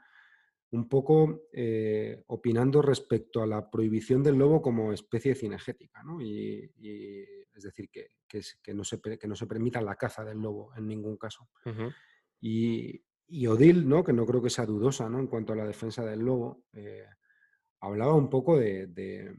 un 0.71 0.89
poco 0.89 1.49
eh, 1.53 2.25
opinando 2.27 2.83
respecto 2.83 3.43
a 3.43 3.47
la 3.47 3.71
prohibición 3.71 4.23
del 4.23 4.37
lobo 4.37 4.61
como 4.61 4.93
especie 4.93 5.35
cinegética, 5.35 6.03
Y, 6.21 6.65
es 7.55 7.63
decir, 7.63 7.89
que, 7.89 8.11
no 8.75 8.85
se, 8.85 9.01
que, 9.01 9.29
no 9.29 9.37
se, 9.37 9.47
permita 9.47 9.81
la 9.81 9.95
caza 9.95 10.25
del 10.25 10.39
lobo 10.39 10.75
en 10.77 10.87
ningún 10.89 11.17
caso. 11.17 11.49
y, 12.41 13.03
Odil, 13.47 13.89
¿no? 13.89 14.05
que 14.05 14.13
no 14.13 14.27
creo 14.27 14.43
que 14.43 14.51
sea 14.51 14.67
dudosa 14.67 15.09
¿no? 15.09 15.19
en 15.19 15.27
cuanto 15.29 15.53
a 15.53 15.57
la 15.57 15.67
defensa 15.67 16.05
del 16.05 16.21
lobo, 16.21 16.65
hablaba 17.81 18.15
un 18.15 18.29
poco 18.29 18.59
de, 18.59 19.35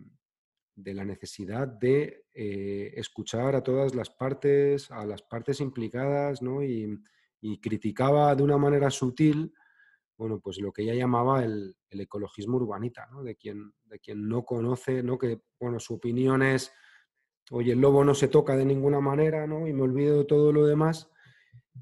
la 0.76 1.06
necesidad 1.06 1.68
de 1.68 2.26
eh, 2.34 2.94
escuchar 2.96 3.56
a 3.56 3.64
todas 3.64 3.96
las 3.96 4.10
partes, 4.10 4.92
a 4.92 5.06
las 5.06 5.22
partes 5.22 5.60
implicadas, 5.60 6.42
¿no? 6.42 6.64
y, 6.64 7.02
criticaba 7.62 8.36
de 8.36 8.44
una 8.44 8.58
manera 8.58 8.90
sutil, 8.90 9.54
bueno, 10.18 10.42
pues 10.42 10.60
lo 10.60 10.74
que 10.74 10.82
ella 10.82 10.96
llamaba 10.96 11.46
el, 11.46 11.78
ecologismo 11.90 12.58
urbanita, 12.58 13.08
de, 13.24 13.36
quien, 13.36 13.72
de 13.86 14.00
quien 14.00 14.28
no 14.28 14.44
conoce, 14.44 15.02
¿no? 15.02 15.18
que 15.18 15.42
bueno, 15.58 15.80
su 15.80 15.94
opinión 15.94 16.44
es, 16.44 16.74
oye, 17.52 17.72
el 17.72 17.80
lobo 17.80 18.04
no 18.04 18.14
se 18.14 18.28
toca 18.28 18.58
de 18.58 18.66
ninguna 18.66 19.00
manera, 19.00 19.48
¿no? 19.48 19.66
y 19.66 19.72
me 19.72 19.84
olvido 19.84 20.18
de 20.18 20.26
todo 20.26 20.52
lo 20.52 20.66
demás, 20.66 21.10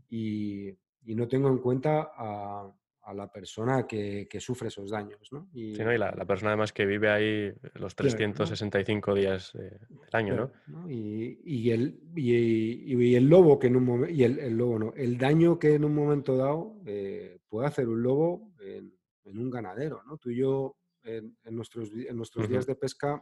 y, 0.08 0.70
y 1.06 1.16
no 1.16 1.28
tengo 1.28 1.48
en 1.48 1.58
cuenta 1.58 2.12
a, 2.16 2.72
a 3.06 3.14
la 3.14 3.32
persona 3.32 3.86
que, 3.86 4.28
sufre 4.40 4.70
esos 4.70 4.90
daños. 4.90 5.32
¿no? 5.32 5.48
Y, 5.54 5.76
la, 5.76 6.12
persona 6.26 6.52
además 6.52 6.74
que 6.74 6.86
vive 6.86 7.10
ahí 7.10 7.54
los 7.76 7.96
365 7.96 9.14
días 9.14 9.54
del 9.54 9.80
año, 10.12 10.52
¿no? 10.68 10.90
Y, 10.90 11.70
el, 11.70 12.00
y, 12.16 13.16
el 13.16 13.30
lobo 13.30 13.60
que 13.60 13.68
en 13.68 13.76
un 13.76 13.86
momento, 13.86 14.14
y 14.14 14.24
el, 14.24 14.58
lobo 14.58 14.80
no, 14.80 14.94
el 14.96 15.18
daño 15.18 15.60
que 15.60 15.76
en 15.76 15.86
un 15.86 15.94
momento 15.94 16.36
dado 16.36 16.78
eh, 16.86 17.38
puede 17.48 17.68
hacer 17.68 17.88
un 17.88 18.02
lobo 18.02 18.52
en, 18.60 18.92
un 19.26 19.50
ganadero. 19.52 20.02
¿no? 20.06 20.18
Tú 20.18 20.32
y 20.32 20.38
yo 20.38 20.76
en, 21.04 21.36
nuestros, 21.52 21.92
en 21.92 22.18
nuestros 22.18 22.50
días 22.50 22.66
de 22.66 22.76
pesca 22.76 23.22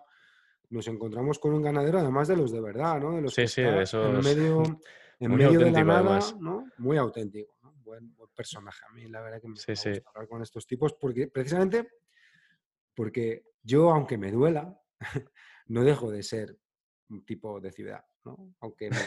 nos 0.70 0.88
encontramos 0.88 1.40
con 1.40 1.54
un 1.54 1.62
ganadero, 1.62 2.00
además 2.00 2.30
de 2.30 2.38
los 2.38 2.52
de 2.52 2.62
verdad, 2.62 3.00
¿no? 3.00 3.16
De 3.16 3.22
los 3.22 3.34
sí, 3.34 3.48
sí, 3.48 3.62
de 3.62 3.84
esos... 3.84 4.16
en 4.16 4.24
medio, 4.24 4.64
en 5.20 5.36
medio 5.36 5.60
de 5.60 5.72
la 5.72 5.84
nada, 5.84 6.20
¿no? 6.40 6.66
Muy 6.78 6.98
auténtico 6.98 7.54
buen, 7.84 8.16
personaje. 8.34 8.84
A 8.90 8.94
mí 8.94 9.08
la 9.08 9.22
verdad 9.22 9.42
que 9.42 9.48
me 9.48 9.54
gusta 9.54 9.74
hablar 10.14 10.28
con 10.28 10.42
estos 10.42 10.66
tipos 10.66 10.94
porque 10.94 11.28
precisamente 11.28 11.88
porque 12.96 13.44
yo, 13.64 13.92
aunque 13.92 14.18
me 14.18 14.32
duela, 14.32 14.80
no 15.68 15.84
dejo 15.84 16.12
de 16.12 16.24
ser 16.24 16.58
un 17.10 17.26
tipo 17.26 17.60
de 17.60 17.72
ciudad, 17.72 18.06
¿no? 18.26 18.56
Aunque 18.60 18.90
me 18.90 18.98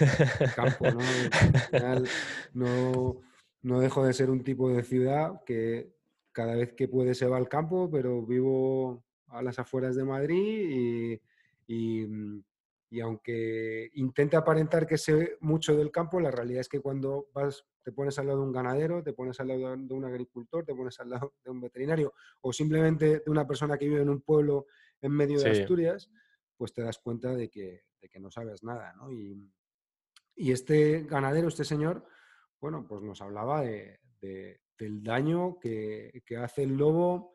campo, 0.54 0.86
¿no? 0.90 0.98
no, 2.54 3.20
no 3.62 3.80
dejo 3.80 4.04
de 4.04 4.12
ser 4.12 4.30
un 4.30 4.42
tipo 4.42 4.70
de 4.70 4.82
ciudad 4.82 5.42
que 5.44 5.94
cada 6.32 6.54
vez 6.54 6.72
que 6.74 6.88
puede 6.88 7.14
se 7.14 7.26
va 7.26 7.36
al 7.36 7.48
campo, 7.48 7.90
pero 7.90 8.24
vivo 8.24 9.04
a 9.28 9.42
las 9.42 9.58
afueras 9.58 9.96
de 9.96 10.04
Madrid 10.04 11.20
y, 11.66 12.06
mm, 12.06 12.44
y 12.88 13.00
aunque 13.00 13.90
intente 13.94 14.36
aparentar 14.36 14.86
que 14.86 14.96
sé 14.96 15.36
mucho 15.40 15.76
del 15.76 15.90
campo, 15.90 16.20
la 16.20 16.30
realidad 16.30 16.60
es 16.60 16.68
que 16.68 16.80
cuando 16.80 17.28
vas, 17.34 17.64
te 17.82 17.92
pones 17.92 18.18
al 18.18 18.26
lado 18.26 18.40
de 18.40 18.44
un 18.46 18.52
ganadero, 18.52 19.02
te 19.02 19.12
pones 19.12 19.40
al 19.40 19.48
lado 19.48 19.76
de 19.76 19.94
un 19.94 20.04
agricultor, 20.04 20.64
te 20.64 20.74
pones 20.74 20.98
al 21.00 21.10
lado 21.10 21.34
de 21.44 21.50
un 21.50 21.60
veterinario 21.60 22.14
o 22.42 22.52
simplemente 22.52 23.20
de 23.20 23.30
una 23.30 23.46
persona 23.46 23.76
que 23.76 23.88
vive 23.88 24.02
en 24.02 24.10
un 24.10 24.20
pueblo 24.20 24.66
en 25.00 25.12
medio 25.12 25.40
de 25.40 25.50
Asturias, 25.50 26.10
pues 26.56 26.72
te 26.72 26.82
das 26.82 26.98
cuenta 26.98 27.34
de 27.34 27.50
que, 27.50 27.82
no 28.20 28.30
sabes 28.30 28.62
nada. 28.62 28.94
¿no? 28.94 29.12
Y, 29.12 29.52
este 30.36 31.02
ganadero, 31.04 31.48
este 31.48 31.64
señor, 31.64 32.06
bueno, 32.60 32.86
pues 32.86 33.02
nos 33.02 33.20
hablaba 33.20 33.62
de, 33.62 34.00
del 34.20 35.02
daño 35.02 35.58
que, 35.58 36.22
hace 36.40 36.62
el 36.62 36.76
lobo 36.76 37.32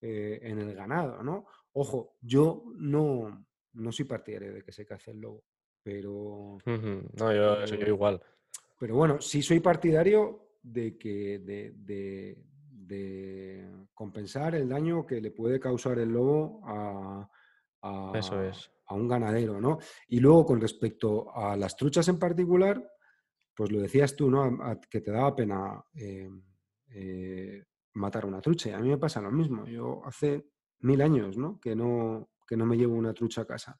eh, 0.00 0.40
en 0.42 0.58
el 0.58 0.74
ganado. 0.74 1.22
¿no? 1.22 1.46
Ojo, 1.72 2.16
yo 2.20 2.64
no, 2.74 3.47
no 3.74 3.92
soy 3.92 4.04
partidario 4.04 4.52
de 4.52 4.62
que 4.62 4.72
se 4.72 4.86
cace 4.86 5.10
el 5.10 5.20
lobo, 5.20 5.44
pero... 5.82 6.58
No, 6.64 7.32
yo, 7.32 7.66
soy 7.66 7.82
igual. 7.82 8.20
Pero 8.78 8.96
bueno, 8.96 9.20
sí 9.20 9.42
soy 9.42 9.60
partidario 9.60 10.48
de 10.62 10.96
que 10.96 11.38
de, 11.38 12.44
compensar 13.94 14.54
el 14.54 14.68
daño 14.68 15.04
que 15.04 15.20
le 15.20 15.30
puede 15.30 15.58
causar 15.60 15.98
el 15.98 16.10
lobo 16.10 16.60
a, 16.64 17.28
Eso 18.14 18.42
es. 18.42 18.70
a 18.86 18.94
un 18.94 19.08
ganadero, 19.08 19.60
¿no? 19.60 19.78
Y 20.08 20.20
luego 20.20 20.46
con 20.46 20.60
respecto 20.60 21.34
a 21.34 21.56
las 21.56 21.76
truchas 21.76 22.08
en 22.08 22.18
particular, 22.18 22.82
pues 23.54 23.72
lo 23.72 23.80
decías 23.80 24.14
tú, 24.14 24.30
¿no? 24.30 24.56
que 24.88 25.00
te 25.00 25.10
daba 25.10 25.34
pena 25.34 25.84
eh, 25.94 26.30
eh, 26.90 27.64
matar 27.94 28.24
una 28.24 28.40
trucha. 28.40 28.76
A 28.76 28.80
mí 28.80 28.88
me 28.88 28.98
pasa 28.98 29.20
lo 29.20 29.32
mismo. 29.32 29.66
Yo 29.66 30.00
hace 30.04 30.46
mil 30.80 31.02
años, 31.02 31.36
¿no? 31.36 31.58
Que 31.60 31.74
no, 31.74 32.30
que 32.48 32.56
no 32.56 32.66
me 32.66 32.76
llevo 32.76 32.94
una 32.94 33.12
trucha 33.12 33.42
a 33.42 33.44
casa. 33.44 33.78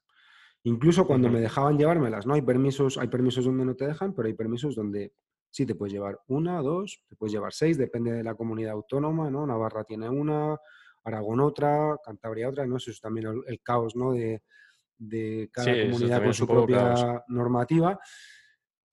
Incluso 0.63 1.07
cuando 1.07 1.29
me 1.29 1.39
dejaban 1.39 1.77
llevármelas, 1.77 2.25
¿no? 2.25 2.35
Hay 2.35 2.41
permisos, 2.41 2.97
hay 2.97 3.07
permisos 3.07 3.45
donde 3.45 3.65
no 3.65 3.75
te 3.75 3.87
dejan, 3.87 4.13
pero 4.13 4.27
hay 4.27 4.33
permisos 4.33 4.75
donde 4.75 5.13
sí 5.49 5.65
te 5.65 5.73
puedes 5.73 5.93
llevar 5.93 6.19
una, 6.27 6.61
dos, 6.61 7.03
te 7.07 7.15
puedes 7.15 7.33
llevar 7.33 7.53
seis, 7.53 7.77
depende 7.77 8.11
de 8.11 8.23
la 8.23 8.35
comunidad 8.35 8.73
autónoma, 8.73 9.31
¿no? 9.31 9.47
Navarra 9.47 9.83
tiene 9.83 10.09
una, 10.09 10.57
Aragón 11.03 11.39
otra, 11.39 11.97
Cantabria 12.03 12.49
otra, 12.49 12.67
¿no? 12.67 12.77
Eso 12.77 12.91
es 12.91 12.99
también 12.99 13.27
el, 13.47 13.61
caos, 13.61 13.95
¿no? 13.95 14.13
De, 14.13 14.41
cada 15.51 15.71
comunidad 15.71 16.23
con 16.23 16.33
su 16.33 16.45
propia 16.45 17.23
normativa. 17.29 17.97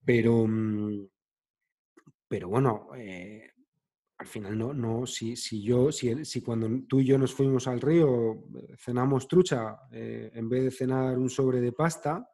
Pero, 0.04 0.46
mm, 0.46 1.08
pero 2.28 2.48
bueno, 2.48 2.90
eh, 2.96 3.50
al 4.18 4.26
final 4.26 4.56
no, 4.56 4.72
no, 4.72 5.06
si, 5.06 5.36
si 5.36 5.62
yo, 5.62 5.92
si, 5.92 6.24
si, 6.24 6.40
cuando 6.40 6.68
tú 6.88 7.00
y 7.00 7.04
yo 7.04 7.18
nos 7.18 7.34
fuimos 7.34 7.66
al 7.68 7.80
río 7.80 8.32
eh, 8.32 8.74
cenamos 8.78 9.28
trucha 9.28 9.76
eh, 9.92 10.30
en 10.32 10.48
vez 10.48 10.64
de 10.64 10.70
cenar 10.70 11.18
un 11.18 11.28
sobre 11.28 11.60
de 11.60 11.72
pasta, 11.72 12.26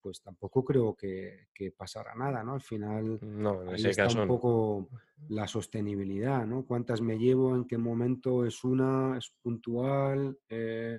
pues 0.00 0.20
tampoco 0.20 0.64
creo 0.64 0.96
que, 0.96 1.46
pasara 1.76 2.14
nada, 2.14 2.42
¿no? 2.42 2.54
Al 2.54 2.62
final 2.62 3.18
no, 3.22 3.60
ahí 3.70 3.84
está 3.84 4.08
un 4.08 4.26
poco 4.26 4.88
la 5.28 5.46
sostenibilidad, 5.46 6.46
¿no? 6.46 6.64
¿Cuántas 6.64 7.02
me 7.02 7.18
llevo? 7.18 7.54
¿En 7.54 7.66
qué 7.66 7.76
momento 7.76 8.46
es 8.46 8.64
una? 8.64 9.16
¿Es 9.18 9.30
puntual? 9.42 10.38
Eh, 10.48 10.98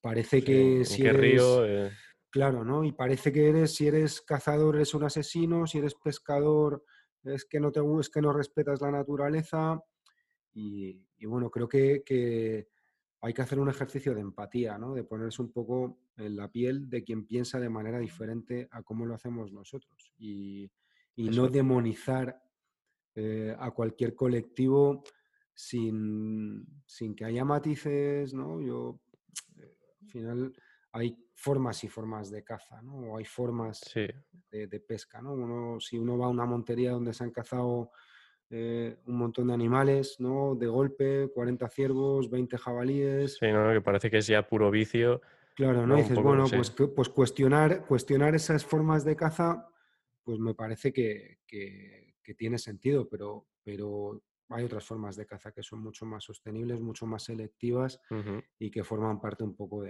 parece 0.00 0.42
que 0.42 0.84
si 0.84 1.02
eres... 1.02 1.20
río? 1.20 1.90
Claro, 2.30 2.64
¿no? 2.64 2.82
Y 2.84 2.92
parece 2.92 3.32
que 3.32 3.48
eres, 3.48 3.74
si 3.74 3.86
eres 3.86 4.22
cazador, 4.22 4.76
eres 4.76 4.94
un 4.94 5.04
asesino, 5.04 5.66
si 5.66 5.78
eres 5.78 5.94
pescador 5.94 6.82
es 7.24 7.44
que 7.44 7.60
no 7.60 7.70
te 7.72 7.80
es 8.00 8.08
que 8.08 8.22
no 8.22 8.32
respetas 8.32 8.80
la 8.80 8.90
naturaleza 8.90 9.80
y, 10.54 11.00
bueno, 11.24 11.50
creo 11.50 11.68
que, 11.68 12.68
hay 13.20 13.34
que 13.34 13.42
hacer 13.42 13.58
un 13.58 13.68
ejercicio 13.68 14.14
de 14.14 14.20
empatía, 14.20 14.78
¿no? 14.78 14.94
de 14.94 15.04
ponerse 15.04 15.42
un 15.42 15.52
poco 15.52 15.98
en 16.16 16.36
la 16.36 16.50
piel 16.50 16.88
de 16.88 17.02
quien 17.02 17.26
piensa 17.26 17.58
de 17.58 17.68
manera 17.68 17.98
diferente 17.98 18.68
a 18.70 18.82
cómo 18.82 19.06
lo 19.06 19.14
hacemos 19.14 19.52
nosotros 19.52 20.12
y, 20.18 20.70
no 21.16 21.48
demonizar 21.48 22.40
eh, 23.16 23.54
a 23.58 23.72
cualquier 23.72 24.14
colectivo 24.14 25.02
sin, 25.52 26.64
sin, 26.86 27.16
que 27.16 27.24
haya 27.24 27.44
matices, 27.44 28.32
¿no? 28.32 28.60
Yo, 28.60 29.00
eh, 29.56 29.76
al 30.00 30.08
final, 30.08 30.52
hay 30.98 31.16
formas 31.34 31.82
y 31.84 31.88
formas 31.88 32.30
de 32.30 32.42
caza, 32.42 32.82
¿no? 32.82 33.12
O 33.12 33.16
hay 33.16 33.24
formas 33.24 33.80
de, 33.94 34.80
pesca, 34.86 35.22
¿no? 35.22 35.32
Uno, 35.32 35.80
si 35.80 35.98
uno 35.98 36.18
va 36.18 36.26
a 36.26 36.30
una 36.30 36.44
montería 36.44 36.92
donde 36.92 37.14
se 37.14 37.24
han 37.24 37.30
cazado 37.30 37.92
eh, 38.50 38.96
un 39.06 39.16
montón 39.16 39.48
de 39.48 39.54
animales, 39.54 40.16
¿no? 40.18 40.54
De 40.54 40.66
golpe, 40.66 41.30
40 41.32 41.68
ciervos, 41.68 42.30
20 42.30 42.58
jabalíes. 42.58 43.36
Sí, 43.38 43.46
¿no? 43.52 43.72
Que 43.72 43.80
parece 43.80 44.10
que 44.10 44.18
es 44.18 44.26
ya 44.26 44.46
puro 44.46 44.70
vicio. 44.70 45.20
Claro, 45.54 45.86
¿no? 45.86 45.96
dices, 45.96 46.18
bueno, 46.18 46.44
pues, 46.48 46.70
pues 46.70 47.08
cuestionar, 47.08 47.84
cuestionar 47.86 48.34
esas 48.34 48.64
formas 48.64 49.04
de 49.04 49.16
caza, 49.16 49.66
pues 50.22 50.38
me 50.38 50.54
parece 50.54 50.92
que, 50.92 51.38
tiene 52.36 52.58
sentido, 52.58 53.08
pero, 53.08 53.48
pero 53.64 54.22
hay 54.50 54.64
otras 54.64 54.84
formas 54.84 55.16
de 55.16 55.26
caza 55.26 55.50
que 55.50 55.62
son 55.62 55.80
mucho 55.80 56.04
más 56.04 56.22
sostenibles, 56.22 56.80
mucho 56.80 57.06
más 57.06 57.24
selectivas 57.24 58.00
y 58.58 58.70
que 58.70 58.84
forman 58.84 59.20
parte 59.20 59.42
un 59.42 59.56
poco 59.56 59.82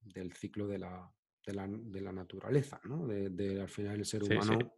del 0.00 0.32
ciclo 0.32 0.66
de 0.66 0.78
la, 0.78 1.12
de 1.46 2.00
la, 2.00 2.12
naturaleza, 2.12 2.80
¿no? 2.84 3.06
De, 3.06 3.60
al 3.60 3.68
final 3.68 3.98
el 3.98 4.04
ser 4.04 4.24
humano 4.24 4.74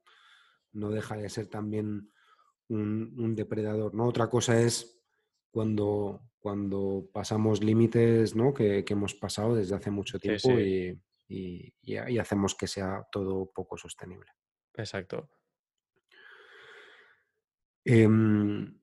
no 0.73 0.91
deja 0.91 1.17
de 1.17 1.29
ser 1.29 1.49
también 1.49 2.11
un, 2.69 3.35
depredador, 3.35 3.95
¿no? 3.95 4.07
Otra 4.07 4.29
cosa 4.29 4.61
es 4.61 5.03
cuando, 5.51 6.31
cuando 6.39 7.11
pasamos 7.13 7.63
límites 7.63 8.35
¿no? 8.35 8.55
que, 8.55 8.85
hemos 8.89 9.15
pasado 9.15 9.55
desde 9.55 9.75
hace 9.75 9.91
mucho 9.91 10.19
tiempo 10.19 10.51
Y, 10.53 10.99
y, 11.29 12.19
hacemos 12.19 12.55
que 12.55 12.67
sea 12.67 13.07
todo 13.11 13.51
poco 13.53 13.77
sostenible. 13.77 14.31
Exacto. 14.75 15.31
Em, 17.85 18.79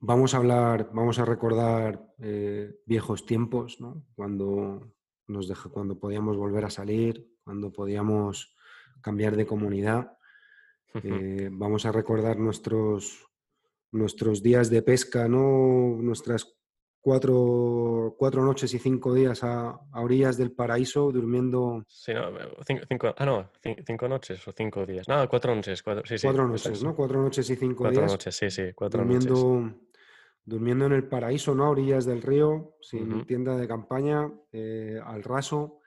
vamos 0.00 0.34
a 0.34 0.38
hablar, 0.38 0.90
vamos 0.92 1.18
a 1.18 1.24
recordar 1.24 2.14
eh, 2.18 2.74
viejos 2.86 3.26
tiempos, 3.26 3.80
¿no? 3.80 4.04
Cuando, 4.14 4.94
nos 5.32 5.48
dejó, 5.48 5.70
cuando 5.70 5.98
podíamos 5.98 6.36
volver 6.36 6.64
a 6.64 6.70
salir, 6.70 7.26
cuando 7.44 7.72
podíamos 7.72 8.54
cambiar 9.00 9.36
de 9.36 9.46
comunidad. 9.46 10.16
Eh, 10.94 11.48
vamos 11.50 11.86
a 11.86 11.92
recordar 11.92 12.38
nuestros, 12.38 13.26
nuestros 13.90 14.42
días 14.42 14.70
de 14.70 14.82
pesca, 14.82 15.26
¿no? 15.26 15.96
nuestras 16.00 16.46
cuatro, 17.02 18.14
cuatro 18.16 18.44
noches 18.44 18.72
y 18.72 18.78
cinco 18.78 19.12
días 19.12 19.42
a, 19.42 19.78
orillas 19.94 20.38
del 20.38 20.52
paraíso 20.52 21.10
durmiendo. 21.10 21.84
Sí, 21.88 22.14
no, 22.14 22.32
cinco, 22.88 23.14
ah, 23.16 23.26
no, 23.26 23.50
cinco 23.84 24.08
noches 24.08 24.46
o 24.46 24.52
cinco 24.52 24.86
días. 24.86 25.08
No, 25.08 25.28
cuatro 25.28 25.54
noches. 25.54 25.82
Cuatro, 25.82 26.04
sí, 26.06 26.16
cuatro 26.22 26.48
noches, 26.48 26.82
¿no? 26.82 26.94
Cuatro 26.94 27.20
noches 27.20 27.50
y 27.50 27.56
cinco 27.56 27.84
días. 27.84 27.94
Cuatro 27.94 28.12
noches, 28.12 28.36
sí, 28.36 28.50
sí, 28.50 28.72
cuatro 28.74 29.00
durmiendo, 29.00 29.34
noches. 29.34 29.80
Durmiendo 30.44 30.86
en 30.86 30.92
el 30.92 31.08
paraíso, 31.08 31.54
¿no? 31.54 31.64
A 31.64 31.70
orillas 31.70 32.04
del 32.04 32.22
río, 32.22 32.76
sin 32.80 33.24
tienda 33.26 33.56
de 33.56 33.68
campaña, 33.68 34.32
eh, 34.50 35.00
al 35.04 35.22
raso. 35.22 35.80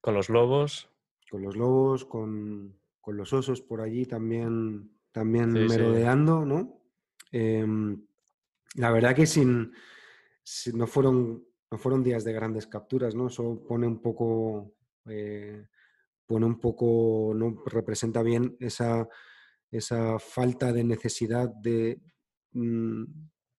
Con 0.00 0.14
los 0.14 0.28
lobos. 0.28 0.90
Con 1.30 1.42
los 1.42 1.56
lobos, 1.56 2.04
con, 2.04 2.76
con 3.00 3.16
los 3.16 3.32
osos 3.32 3.60
por 3.60 3.80
allí 3.80 4.06
también, 4.06 4.90
también 5.12 5.52
merodeando, 5.52 6.44
¿no? 6.44 6.82
Em, 7.30 8.04
la 8.74 8.90
verdad 8.90 9.14
que 9.14 9.26
sin, 9.26 9.72
no, 10.74 10.86
fueron, 10.86 11.44
no 11.70 11.78
fueron 11.78 12.02
días 12.02 12.24
de 12.24 12.32
grandes 12.32 12.66
capturas, 12.66 13.14
¿no? 13.14 13.26
Eso 13.26 13.64
pone 13.66 13.86
un 13.86 14.00
poco, 14.00 14.74
eh, 15.06 15.66
pone 16.26 16.46
un 16.46 16.60
poco, 16.60 17.32
no 17.34 17.62
representa 17.66 18.22
bien 18.22 18.56
esa, 18.60 19.08
esa 19.70 20.18
falta 20.18 20.72
de 20.72 20.84
necesidad 20.84 21.48
de 21.48 22.00
mm, 22.52 23.04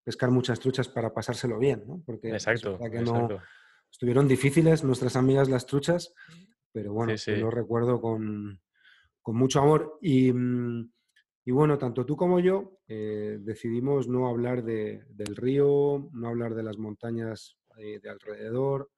pescar 0.03 0.31
muchas 0.31 0.59
truchas 0.59 0.87
para 0.89 1.13
pasárselo 1.13 1.57
bien, 1.59 1.83
¿no? 1.87 2.01
Porque 2.05 2.29
exacto, 2.29 2.77
que 2.79 3.01
no 3.01 3.29
estuvieron 3.91 4.27
difíciles 4.27 4.83
nuestras 4.83 5.15
amigas 5.15 5.49
las 5.49 5.65
truchas, 5.65 6.13
pero 6.71 6.93
bueno, 6.93 7.13
lo 7.27 7.51
recuerdo 7.51 8.01
con, 8.01 8.59
con 9.21 9.35
mucho 9.35 9.61
amor. 9.61 9.97
Y, 10.01 10.33
mm, 10.33 10.91
y, 11.45 11.51
bueno, 11.51 11.77
tanto 11.77 12.05
tú 12.05 12.15
como 12.15 12.39
yo 12.39 12.79
eh, 12.87 13.37
decidimos 13.39 14.07
no 14.07 14.27
hablar 14.27 14.63
de, 14.63 15.05
del 15.09 15.35
río, 15.35 16.09
no 16.11 16.27
hablar 16.27 16.55
de 16.55 16.63
las 16.63 16.77
montañas 16.77 17.57
eh, 17.77 17.99
de 17.99 18.09
alrededor, 18.09 18.89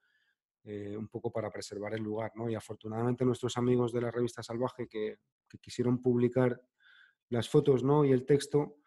eh, 0.64 0.98
un 0.98 1.08
poco 1.08 1.32
para 1.32 1.52
preservar 1.52 1.94
el 1.94 2.02
lugar. 2.02 2.32
¿no? 2.36 2.50
Y 2.50 2.56
afortunadamente 2.56 3.24
nuestros 3.24 3.58
amigos 3.58 3.94
de 3.94 4.02
la 4.02 4.12
revista 4.12 4.42
Salvaje 4.42 4.88
que, 4.88 5.20
quisieron 5.62 6.02
publicar 6.02 6.60
las 7.30 7.48
fotos 7.48 7.82
¿no? 7.82 8.04
y 8.04 8.12
el 8.12 8.26
texto, 8.26 8.80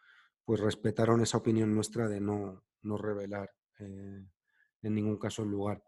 pues 0.48 0.60
respetaron 0.60 1.20
esa 1.20 1.36
opinión 1.36 1.74
nuestra 1.74 2.08
de 2.08 2.22
no, 2.22 2.64
no 2.80 2.96
revelar 2.96 3.50
en 3.78 4.30
ningún 4.94 5.18
caso 5.18 5.42
el 5.42 5.50
lugar. 5.50 5.84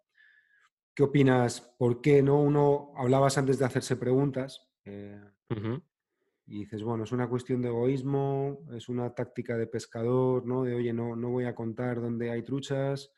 ¿Qué 0.95 1.03
opinas? 1.03 1.63
¿Por 1.79 2.03
qué 2.03 2.23
no? 2.23 2.43
Uno, 2.43 2.93
hablabas 2.95 3.39
antes 3.39 3.59
de 3.59 3.65
hacerse 3.65 3.97
preguntas. 3.97 4.69
Y 4.85 6.59
dices, 6.59 6.83
bueno, 6.83 7.05
es 7.05 7.13
una 7.13 7.27
cuestión 7.27 7.63
de 7.63 7.69
egoísmo, 7.69 8.67
es 8.77 8.91
una 8.91 9.15
táctica 9.15 9.57
de 9.57 9.67
pescador, 9.67 10.45
¿no? 10.45 10.65
De, 10.65 10.75
oye, 10.75 10.93
no, 10.93 11.17
no 11.17 11.31
voy 11.31 11.47
a 11.47 11.55
contar 11.55 11.99
dónde 11.99 12.31
hay 12.31 12.43
truchas. 12.43 13.15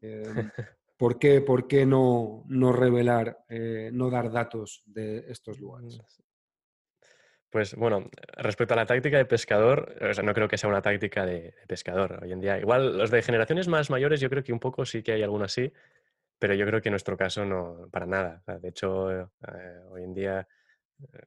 Em, 0.00 0.24
¿Por 0.96 1.16
qué, 1.20 1.42
por 1.42 1.68
qué 1.68 1.86
no, 1.86 2.42
no 2.48 2.72
revelar, 2.72 3.44
eh, 3.48 3.90
no 3.92 4.10
dar 4.10 4.32
datos 4.32 4.82
de 4.86 5.30
estos 5.30 5.60
lugares? 5.60 6.00
Pues 7.52 7.74
bueno, 7.74 8.08
respecto 8.38 8.72
a 8.72 8.78
la 8.78 8.86
táctica 8.86 9.18
de 9.18 9.26
pescador, 9.26 9.94
no 10.24 10.32
creo 10.32 10.48
que 10.48 10.56
sea 10.56 10.70
una 10.70 10.80
táctica 10.80 11.26
de, 11.26 11.54
pescador 11.68 12.20
hoy 12.22 12.32
en 12.32 12.40
día. 12.40 12.58
Igual 12.58 12.96
los 12.96 13.10
de 13.10 13.20
generaciones 13.20 13.68
más 13.68 13.90
mayores, 13.90 14.20
yo 14.22 14.30
creo 14.30 14.42
que 14.42 14.54
un 14.54 14.58
poco 14.58 14.86
sí 14.86 15.02
que 15.02 15.12
hay 15.12 15.22
alguna 15.22 15.44
así, 15.44 15.70
pero 16.38 16.54
yo 16.54 16.64
creo 16.64 16.80
que 16.80 16.88
en 16.88 16.94
nuestro 16.94 17.14
caso 17.14 17.44
no, 17.44 17.90
para 17.92 18.06
nada. 18.06 18.42
De 18.62 18.70
hecho, 18.70 19.12
eh, 19.12 19.26
hoy 19.90 20.02
en 20.02 20.14
día 20.14 20.48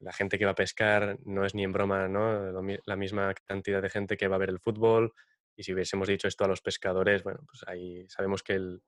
la 0.00 0.12
gente 0.12 0.36
que 0.36 0.44
va 0.44 0.50
a 0.50 0.56
pescar 0.56 1.16
no 1.24 1.44
es 1.44 1.54
ni 1.54 1.62
en 1.62 1.70
broma 1.70 2.08
¿no? 2.08 2.50
la 2.84 2.96
misma 2.96 3.32
cantidad 3.44 3.80
de 3.80 3.88
gente 3.88 4.16
que 4.16 4.26
va 4.26 4.34
a 4.34 4.40
ver 4.40 4.50
el 4.50 4.58
fútbol. 4.58 5.14
Y 5.54 5.62
si 5.62 5.74
hubiésemos 5.74 6.08
dicho 6.08 6.26
esto 6.26 6.44
a 6.44 6.48
los 6.48 6.60
pescadores, 6.60 7.22
bueno, 7.22 7.38
pues 7.46 7.62
ahí 7.68 8.04
sabemos 8.08 8.42
que 8.42 8.54
el, 8.54 8.82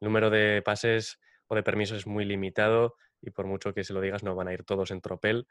número 0.00 0.30
de 0.30 0.62
pases 0.62 1.20
o 1.46 1.54
de 1.54 1.62
permisos 1.62 1.98
es 1.98 2.06
muy 2.06 2.24
limitado 2.24 2.96
y 3.20 3.28
por 3.28 3.44
mucho 3.44 3.74
que 3.74 3.84
se 3.84 3.92
lo 3.92 4.00
digas 4.00 4.22
no 4.22 4.34
van 4.34 4.48
a 4.48 4.54
ir 4.54 4.64
todos 4.64 4.92
en 4.92 5.02
tropel. 5.02 5.46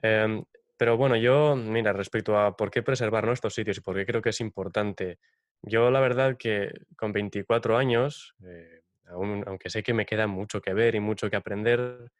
Em, 0.00 0.44
pero 0.80 0.96
bueno, 0.96 1.14
yo, 1.14 1.56
mira, 1.56 1.92
respecto 1.92 2.38
a 2.38 2.56
por 2.56 2.70
qué 2.70 2.82
preservar 2.82 3.26
nuestros 3.26 3.52
sitios 3.52 3.76
y 3.76 3.80
por 3.82 3.94
qué 3.94 4.06
creo 4.06 4.22
que 4.22 4.30
es 4.30 4.40
importante, 4.40 5.18
yo 5.60 5.90
la 5.90 6.00
verdad 6.00 6.38
que 6.38 6.72
con 6.96 7.12
24 7.12 7.76
años, 7.76 8.34
eh, 8.46 8.80
aunque 9.04 9.68
sé 9.68 9.82
que 9.82 9.92
me 9.92 10.06
queda 10.06 10.26
mucho 10.26 10.62
que 10.62 10.72
ver 10.72 10.94
y 10.94 11.00
mucho 11.00 11.28
que 11.28 11.36
aprender, 11.36 12.10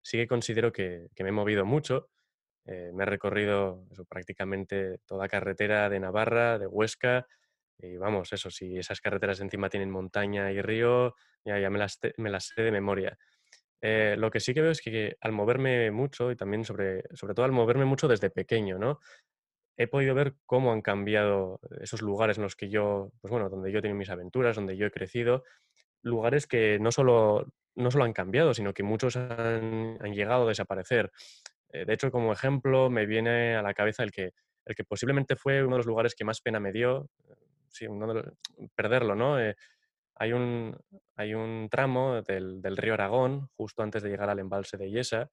sí 0.00 0.16
que 0.16 0.28
considero 0.28 0.70
que, 0.70 1.08
me 1.18 1.30
he 1.30 1.32
movido 1.32 1.64
mucho. 1.64 2.08
Eh, 2.66 2.92
me 2.94 3.02
he 3.02 3.06
recorrido 3.06 3.84
prácticamente 4.08 5.00
toda 5.06 5.26
carretera 5.26 5.90
de 5.90 5.98
Navarra, 5.98 6.60
de 6.60 6.68
Huesca, 6.68 7.26
y 7.80 7.96
vamos, 7.96 8.32
eso, 8.32 8.48
si 8.48 8.78
esas 8.78 9.00
carreteras 9.00 9.40
encima 9.40 9.68
tienen 9.68 9.90
montaña 9.90 10.52
y 10.52 10.62
río, 10.62 11.16
ya, 11.44 11.58
ya 11.58 11.68
me, 11.68 11.80
las 11.80 11.98
me, 12.18 12.30
las 12.30 12.44
sé 12.44 12.62
de 12.62 12.70
memoria. 12.70 13.18
Eh, 13.86 14.16
lo 14.16 14.30
que 14.30 14.40
sí 14.40 14.54
que 14.54 14.62
veo 14.62 14.70
es 14.70 14.80
que, 14.80 15.18
al 15.20 15.32
moverme 15.32 15.90
mucho, 15.90 16.30
y 16.30 16.36
también 16.36 16.64
sobre, 16.64 17.04
sobre 17.12 17.34
todo 17.34 17.44
al 17.44 17.52
moverme 17.52 17.84
mucho 17.84 18.08
desde 18.08 18.30
pequeño, 18.30 18.78
¿no? 18.78 18.98
He 19.76 19.88
podido 19.88 20.14
ver 20.14 20.36
cómo 20.46 20.72
han 20.72 20.80
cambiado 20.80 21.60
esos 21.82 22.00
lugares 22.00 22.38
en 22.38 22.44
los 22.44 22.56
que 22.56 22.70
yo, 22.70 23.12
pues 23.20 23.30
bueno, 23.30 23.50
donde 23.50 23.70
yo 23.70 23.80
he 23.80 23.82
tenido 23.82 23.98
mis 23.98 24.08
aventuras, 24.08 24.56
donde 24.56 24.78
yo 24.78 24.86
he 24.86 24.90
crecido, 24.90 25.44
lugares 26.00 26.46
que 26.46 26.78
no 26.80 26.92
solo 26.92 27.46
no 27.74 27.90
solo 27.90 28.04
han 28.04 28.14
cambiado, 28.14 28.54
sino 28.54 28.72
que 28.72 28.84
muchos 28.84 29.16
han, 29.16 29.98
llegado 30.14 30.44
a 30.44 30.48
desaparecer. 30.48 31.12
Eh, 31.68 31.84
de 31.84 31.92
hecho, 31.92 32.10
como 32.10 32.32
ejemplo, 32.32 32.88
me 32.88 33.04
viene 33.04 33.54
a 33.54 33.62
la 33.62 33.74
cabeza 33.74 34.02
el 34.02 34.12
que, 34.12 34.32
el 34.64 34.74
que 34.74 34.84
posiblemente 34.84 35.36
fue 35.36 35.62
uno 35.62 35.74
de 35.74 35.80
los 35.80 35.86
lugares 35.86 36.14
que 36.14 36.24
más 36.24 36.40
pena 36.40 36.58
me 36.58 36.72
dio, 36.72 37.10
sí, 37.68 37.86
perderlo, 38.74 39.14
¿no? 39.14 39.38
Eh, 39.38 39.56
hay, 40.16 40.32
un, 40.32 40.76
hay 41.16 41.34
un 41.34 41.68
tramo 41.70 42.22
del, 42.22 42.62
río 42.76 42.94
Aragón, 42.94 43.48
justo 43.56 43.82
antes 43.82 44.02
de 44.02 44.10
llegar 44.10 44.30
al 44.30 44.38
embalse 44.38 44.76
de 44.76 44.90
Yesa. 44.90 45.30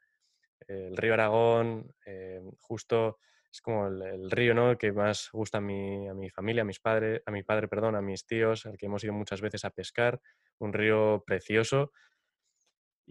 el 0.68 0.98
río 0.98 1.14
Aragón, 1.14 1.94
eh, 2.06 2.42
justo 2.60 3.20
es 3.52 3.62
como 3.62 3.88
el, 3.88 4.32
río 4.32 4.54
¿no? 4.54 4.78
que 4.78 4.92
más 4.92 5.30
gusta 5.34 5.58
a 5.58 5.62
mi, 5.62 6.08
a 6.08 6.14
mi 6.14 6.30
familia, 6.30 6.62
a 6.62 6.66
mis 6.66 6.80
padres, 6.80 7.22
a 7.26 7.32
mi 7.32 7.44
padre, 7.44 7.68
perdón, 7.68 7.96
a 7.96 8.02
mis 8.02 8.26
tíos, 8.26 8.66
al 8.66 8.78
que 8.78 8.86
hemos 8.86 9.04
ido 9.04 9.14
muchas 9.14 9.42
veces 9.42 9.66
a 9.66 9.72
pescar. 9.72 10.22
Un 10.60 10.74
río 10.74 11.24
precioso 11.26 11.92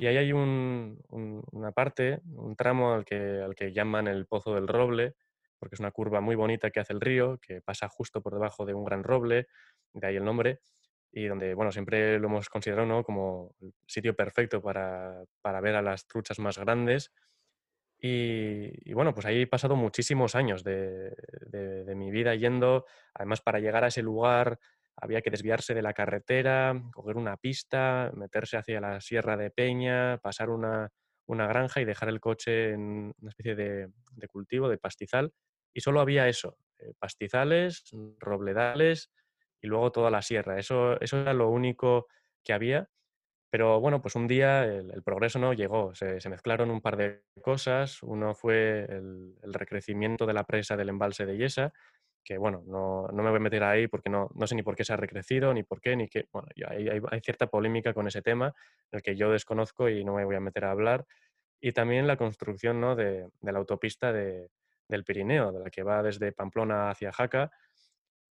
y 0.00 0.06
ahí 0.06 0.16
hay 0.16 0.32
una 0.32 1.72
parte, 1.72 2.20
un 2.32 2.56
tramo 2.56 2.94
al 2.94 3.04
que, 3.04 3.42
al 3.42 3.54
que 3.54 3.72
llaman 3.72 4.08
el 4.08 4.26
Pozo 4.26 4.54
del 4.54 4.66
Roble, 4.66 5.14
porque 5.58 5.74
es 5.74 5.80
una 5.80 5.90
curva 5.90 6.22
muy 6.22 6.36
bonita 6.36 6.70
que 6.70 6.80
hace 6.80 6.94
el 6.94 7.02
río, 7.02 7.38
que 7.38 7.60
pasa 7.60 7.86
justo 7.88 8.22
por 8.22 8.32
debajo 8.32 8.64
de 8.64 8.72
un 8.72 8.84
gran 8.84 9.04
roble, 9.04 9.48
de 9.92 10.06
ahí 10.06 10.16
el 10.16 10.24
nombre, 10.24 10.60
y 11.12 11.26
donde, 11.26 11.54
bueno, 11.54 11.72
siempre 11.72 12.18
lo 12.18 12.28
hemos 12.28 12.48
considerado 12.48 13.02
como 13.02 13.54
el 13.60 13.72
sitio 13.86 14.14
perfecto 14.14 14.62
para, 14.62 15.24
ver 15.60 15.74
a 15.74 15.82
las 15.82 16.06
truchas 16.06 16.38
más 16.38 16.58
grandes. 16.58 17.12
Y, 18.02 18.92
bueno, 18.94 19.12
pues 19.12 19.26
ahí 19.26 19.42
he 19.42 19.46
pasado 19.46 19.76
muchísimos 19.76 20.34
años 20.34 20.64
de, 20.64 21.14
de, 21.48 21.94
mi 21.94 22.10
vida 22.10 22.34
yendo, 22.34 22.86
además 23.12 23.42
para 23.42 23.60
llegar 23.60 23.84
a 23.84 23.88
ese 23.88 24.02
lugar 24.02 24.58
había 24.96 25.22
que 25.22 25.30
desviarse 25.30 25.74
de 25.74 25.82
la 25.82 25.94
carretera, 25.94 26.80
coger 26.92 27.16
una 27.16 27.36
pista, 27.36 28.10
meterse 28.14 28.56
hacia 28.58 28.80
la 28.80 29.00
Sierra 29.00 29.36
de 29.36 29.50
Peña, 29.50 30.18
pasar 30.18 30.50
una, 30.50 30.90
granja 31.26 31.80
y 31.80 31.84
dejar 31.84 32.08
el 32.08 32.20
coche 32.20 32.72
en 32.72 33.14
una 33.18 33.30
especie 33.30 33.54
de, 33.54 33.88
cultivo, 34.28 34.68
de 34.68 34.78
pastizal. 34.78 35.32
Y 35.72 35.80
solo 35.80 36.00
había 36.00 36.28
eso, 36.28 36.58
eh, 36.78 36.92
pastizales, 36.98 37.84
robledales 38.18 39.10
y 39.60 39.66
luego 39.66 39.92
toda 39.92 40.10
la 40.10 40.22
sierra. 40.22 40.58
Eso, 40.58 41.00
eso 41.00 41.20
era 41.20 41.34
lo 41.34 41.48
único 41.48 42.06
que 42.44 42.52
había. 42.52 42.88
Pero 43.50 43.80
bueno, 43.80 44.00
pues 44.00 44.14
un 44.14 44.28
día 44.28 44.64
el, 44.64 45.02
progreso 45.02 45.40
no 45.40 45.52
llegó, 45.52 45.92
se, 45.94 46.20
mezclaron 46.28 46.70
un 46.70 46.80
par 46.80 46.96
de 46.96 47.24
cosas. 47.42 48.02
Uno 48.02 48.34
fue 48.34 48.84
el, 48.88 49.34
el, 49.42 49.54
recrecimiento 49.54 50.24
de 50.24 50.34
la 50.34 50.44
presa 50.44 50.76
del 50.76 50.88
embalse 50.88 51.26
de 51.26 51.36
Yesa, 51.36 51.72
que 52.24 52.38
bueno, 52.38 52.62
no, 52.66 53.08
no, 53.08 53.22
me 53.22 53.30
voy 53.30 53.38
a 53.38 53.40
meter 53.40 53.64
ahí 53.64 53.88
porque 53.88 54.08
no, 54.10 54.30
no 54.34 54.46
sé 54.46 54.54
ni 54.54 54.62
por 54.62 54.76
qué 54.76 54.84
se 54.84 54.92
ha 54.92 54.96
recrecido, 54.96 55.52
ni 55.52 55.62
por 55.62 55.80
qué, 55.80 55.96
ni 55.96 56.08
qué. 56.08 56.26
Bueno, 56.32 56.48
hay, 56.68 56.88
hay, 56.88 57.20
cierta 57.22 57.48
polémica 57.48 57.92
con 57.92 58.06
ese 58.06 58.22
tema, 58.22 58.54
el 58.92 59.02
que 59.02 59.16
yo 59.16 59.30
desconozco 59.30 59.88
y 59.88 60.04
no 60.04 60.14
me 60.14 60.24
voy 60.24 60.36
a 60.36 60.40
meter 60.40 60.64
a 60.64 60.70
hablar. 60.70 61.06
Y 61.60 61.72
también 61.72 62.06
la 62.06 62.16
construcción 62.16 62.80
¿no? 62.80 62.94
de, 62.94 63.28
de, 63.40 63.52
la 63.52 63.58
autopista 63.58 64.12
de, 64.12 64.48
del 64.88 65.04
Pirineo, 65.04 65.52
de 65.52 65.60
la 65.60 65.70
que 65.70 65.82
va 65.82 66.02
desde 66.02 66.32
Pamplona 66.32 66.90
hacia 66.90 67.12
Jaca. 67.12 67.50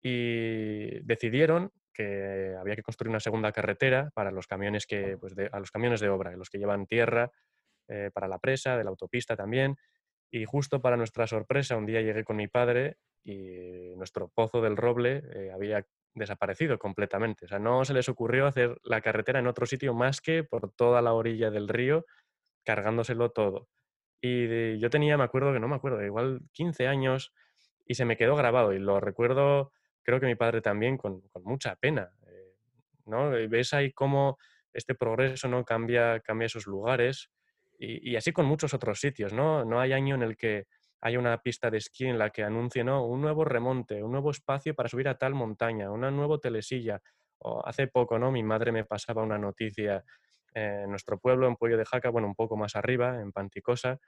Y 0.06 1.00
decidieron 1.00 1.72
que 1.94 2.54
había 2.60 2.76
que 2.76 2.82
construir 2.82 3.08
una 3.08 3.20
segunda 3.20 3.52
carretera 3.52 4.10
para 4.14 4.30
los 4.30 4.46
camiones 4.46 4.86
que, 4.86 5.16
pues 5.16 5.34
a 5.50 5.58
los 5.58 5.70
camiones 5.70 6.00
de 6.00 6.10
obra, 6.10 6.36
los 6.36 6.50
que 6.50 6.58
llevan 6.58 6.86
tierra 6.86 7.30
eh, 7.88 8.10
para 8.12 8.28
la 8.28 8.38
presa, 8.38 8.76
de 8.76 8.84
la 8.84 8.90
autopista 8.90 9.34
también. 9.34 9.76
Y 10.30 10.44
justo 10.44 10.82
para 10.82 10.98
nuestra 10.98 11.26
sorpresa, 11.26 11.76
un 11.76 11.86
día 11.86 12.02
llegué 12.02 12.22
con 12.22 12.36
mi 12.36 12.48
padre 12.48 12.98
y 13.22 13.94
nuestro 13.96 14.28
pozo 14.28 14.60
del 14.60 14.76
roble 14.76 15.22
eh, 15.32 15.50
había 15.54 15.86
desaparecido 16.12 16.78
completamente. 16.78 17.46
O 17.46 17.48
sea, 17.48 17.58
no 17.58 17.84
se 17.86 17.94
les 17.94 18.08
ocurrió 18.10 18.46
hacer 18.46 18.76
la 18.82 19.00
carretera 19.00 19.38
en 19.38 19.46
otro 19.46 19.64
sitio 19.64 19.94
más 19.94 20.20
que 20.20 20.44
por 20.44 20.72
toda 20.72 21.00
la 21.00 21.14
orilla 21.14 21.50
del 21.50 21.68
río, 21.68 22.04
cargándoselo 22.64 23.30
todo. 23.30 23.68
Y 24.20 24.78
yo 24.78 24.90
tenía, 24.90 25.16
me 25.16 25.24
acuerdo 25.24 25.52
que 25.52 25.60
no 25.60 25.68
me 25.68 25.76
acuerdo, 25.76 26.02
igual 26.04 26.40
15 26.52 26.88
años 26.88 27.32
y 27.86 27.94
se 27.94 28.04
me 28.04 28.16
quedó 28.16 28.36
grabado 28.36 28.72
y 28.72 28.78
lo 28.78 29.00
recuerdo, 29.00 29.72
creo 30.04 30.20
que 30.20 30.26
mi 30.26 30.36
padre 30.36 30.60
también, 30.60 30.96
con, 30.96 31.22
mucha 31.42 31.74
pena. 31.76 32.12
Eh, 32.26 32.54
¿no? 33.06 33.30
Ves 33.30 33.74
ahí 33.74 33.92
cómo 33.92 34.38
este 34.72 34.94
progreso 34.94 35.48
no 35.48 35.64
cambia, 35.64 36.20
cambia 36.20 36.46
esos 36.46 36.66
lugares 36.66 37.30
y, 37.78 38.14
así 38.16 38.32
con 38.32 38.46
muchos 38.46 38.74
otros 38.74 39.00
sitios. 39.00 39.32
¿no? 39.32 39.64
no 39.64 39.80
hay 39.80 39.92
año 39.92 40.14
en 40.14 40.22
el 40.22 40.36
que 40.36 40.66
hay 41.00 41.16
una 41.16 41.36
pista 41.38 41.70
de 41.70 41.78
esquí 41.78 42.06
en 42.06 42.18
la 42.18 42.30
que 42.30 42.42
anuncie 42.42 42.82
un 42.82 43.20
nuevo 43.20 43.44
remonte, 43.44 44.02
un 44.02 44.12
nuevo 44.12 44.30
espacio 44.30 44.74
para 44.74 44.88
subir 44.88 45.08
a 45.08 45.18
tal 45.18 45.34
montaña, 45.34 45.90
una 45.90 46.10
nueva 46.10 46.38
telesilla. 46.38 47.00
Hace 47.64 47.88
poco, 47.88 48.18
¿no? 48.18 48.30
Mi 48.30 48.42
madre 48.42 48.72
me 48.72 48.84
pasaba 48.84 49.22
una 49.22 49.36
noticia 49.36 50.02
en 50.54 50.88
nuestro 50.88 51.18
pueblo, 51.18 51.46
en 51.46 51.56
Pollo 51.56 51.76
de 51.76 51.84
Jaca, 51.84 52.08
bueno, 52.08 52.26
un 52.28 52.34
poco 52.34 52.56
más 52.56 52.74
arriba, 52.74 53.20
en 53.20 53.32
Panticosa, 53.32 53.98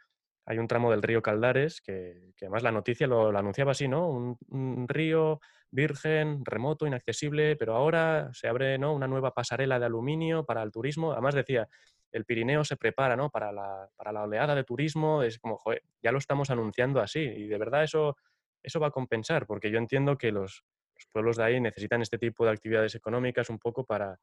hay 0.47 0.59
un 0.59 0.68
tramo 0.68 0.92
del 0.92 1.03
río 1.03 1.22
Caldares 1.22 1.80
que, 1.80 2.32
además 2.40 2.62
la 2.62 2.70
noticia 2.70 3.09
lo, 3.09 3.36
anunciaba 3.36 3.72
así, 3.72 3.88
¿no? 3.88 4.09
Un, 4.09 4.86
río 4.88 5.40
virgen, 5.72 6.44
remoto, 6.44 6.86
inaccesible, 6.86 7.57
pero 7.57 7.74
ahora 7.74 8.30
se 8.32 8.47
abre 8.47 8.78
¿no? 8.78 8.94
una 8.94 9.09
nueva 9.09 9.32
pasarela 9.32 9.80
de 9.80 9.86
aluminio 9.86 10.47
para 10.47 10.62
el 10.62 10.70
turismo. 10.70 11.12
Además 11.12 11.34
decía, 11.34 11.68
el 12.12 12.24
Pirineo 12.24 12.64
se 12.64 12.76
prepara 12.76 13.16
¿no? 13.16 13.28
para, 13.28 13.51
la, 13.53 13.90
oleada 14.22 14.55
de 14.55 14.62
turismo, 14.62 15.24
es 15.24 15.38
como, 15.40 15.61
ya 16.01 16.12
lo 16.12 16.18
estamos 16.18 16.49
anunciando 16.51 17.01
así 17.01 17.20
y 17.20 17.49
de 17.49 17.59
verdad 17.59 17.82
eso, 17.82 18.16
eso 18.62 18.78
va 18.78 18.86
a 18.86 18.92
compensar, 18.92 19.47
porque 19.47 19.70
yo 19.70 19.78
entiendo 19.78 20.16
que 20.16 20.30
los, 20.30 20.64
pueblos 21.12 21.36
de 21.36 21.44
ahí 21.44 21.61
necesitan 21.61 22.01
este 22.01 22.18
tipo 22.18 22.44
de 22.44 22.53
actividades 22.53 22.94
económicas 22.94 23.51
un 23.51 23.59
poco 23.59 23.84
para, 23.84 24.18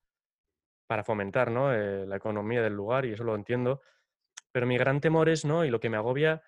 para 0.87 1.03
fomentar 1.03 1.51
¿no? 1.51 1.71
Eh, 1.73 2.07
la 2.07 2.15
economía 2.15 2.63
del 2.63 2.73
lugar 2.73 3.05
y 3.05 3.11
eso 3.11 3.23
lo 3.23 3.35
entiendo, 3.35 3.81
pero 4.53 4.65
mi 4.65 4.77
gran 4.77 5.01
temor 5.01 5.27
es, 5.27 5.43
¿no? 5.43 5.65
y 5.65 5.69
lo 5.69 5.81
que 5.81 5.89
me 5.89 5.97
agobia 5.97 6.41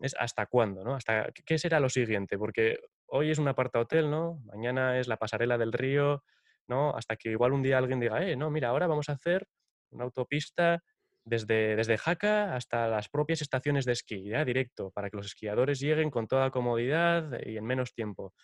es 0.00 0.16
hasta 0.18 0.46
cuándo, 0.46 0.82
¿no? 0.82 0.96
Hasta, 0.96 1.30
¿Qué 1.46 1.56
será 1.56 1.78
lo 1.78 1.88
siguiente? 1.88 2.36
Porque 2.36 2.80
hoy 3.06 3.30
es 3.30 3.38
un 3.38 3.46
aparta 3.46 3.78
hotel, 3.78 4.10
¿no? 4.10 4.40
Mañana 4.44 4.98
es 4.98 5.06
la 5.06 5.18
pasarela 5.18 5.56
del 5.56 5.72
río, 5.72 6.24
¿no? 6.66 6.96
Hasta 6.96 7.14
que 7.14 7.30
igual 7.30 7.52
un 7.52 7.62
día 7.62 7.78
alguien 7.78 8.00
diga, 8.00 8.20
eh, 8.24 8.34
no, 8.34 8.50
mira, 8.50 8.70
ahora 8.70 8.88
vamos 8.88 9.08
a 9.08 9.12
hacer 9.12 9.46
una 9.90 10.04
autopista 10.04 10.82
desde, 11.24 11.76
desde 11.76 11.96
Jaca 11.96 12.54
hasta 12.54 12.88
las 12.88 13.08
propias 13.08 13.40
estaciones 13.40 13.84
de 13.84 13.92
esquí, 13.92 14.28
ya 14.28 14.44
directo, 14.44 14.90
para 14.90 15.10
que 15.10 15.16
los 15.16 15.26
esquiadores 15.26 15.80
lleguen 15.80 16.10
con 16.10 16.26
toda 16.26 16.50
comodidad 16.50 17.40
y 17.44 17.56
en 17.56 17.64
menos 17.64 17.94
tiempo. 17.94 18.34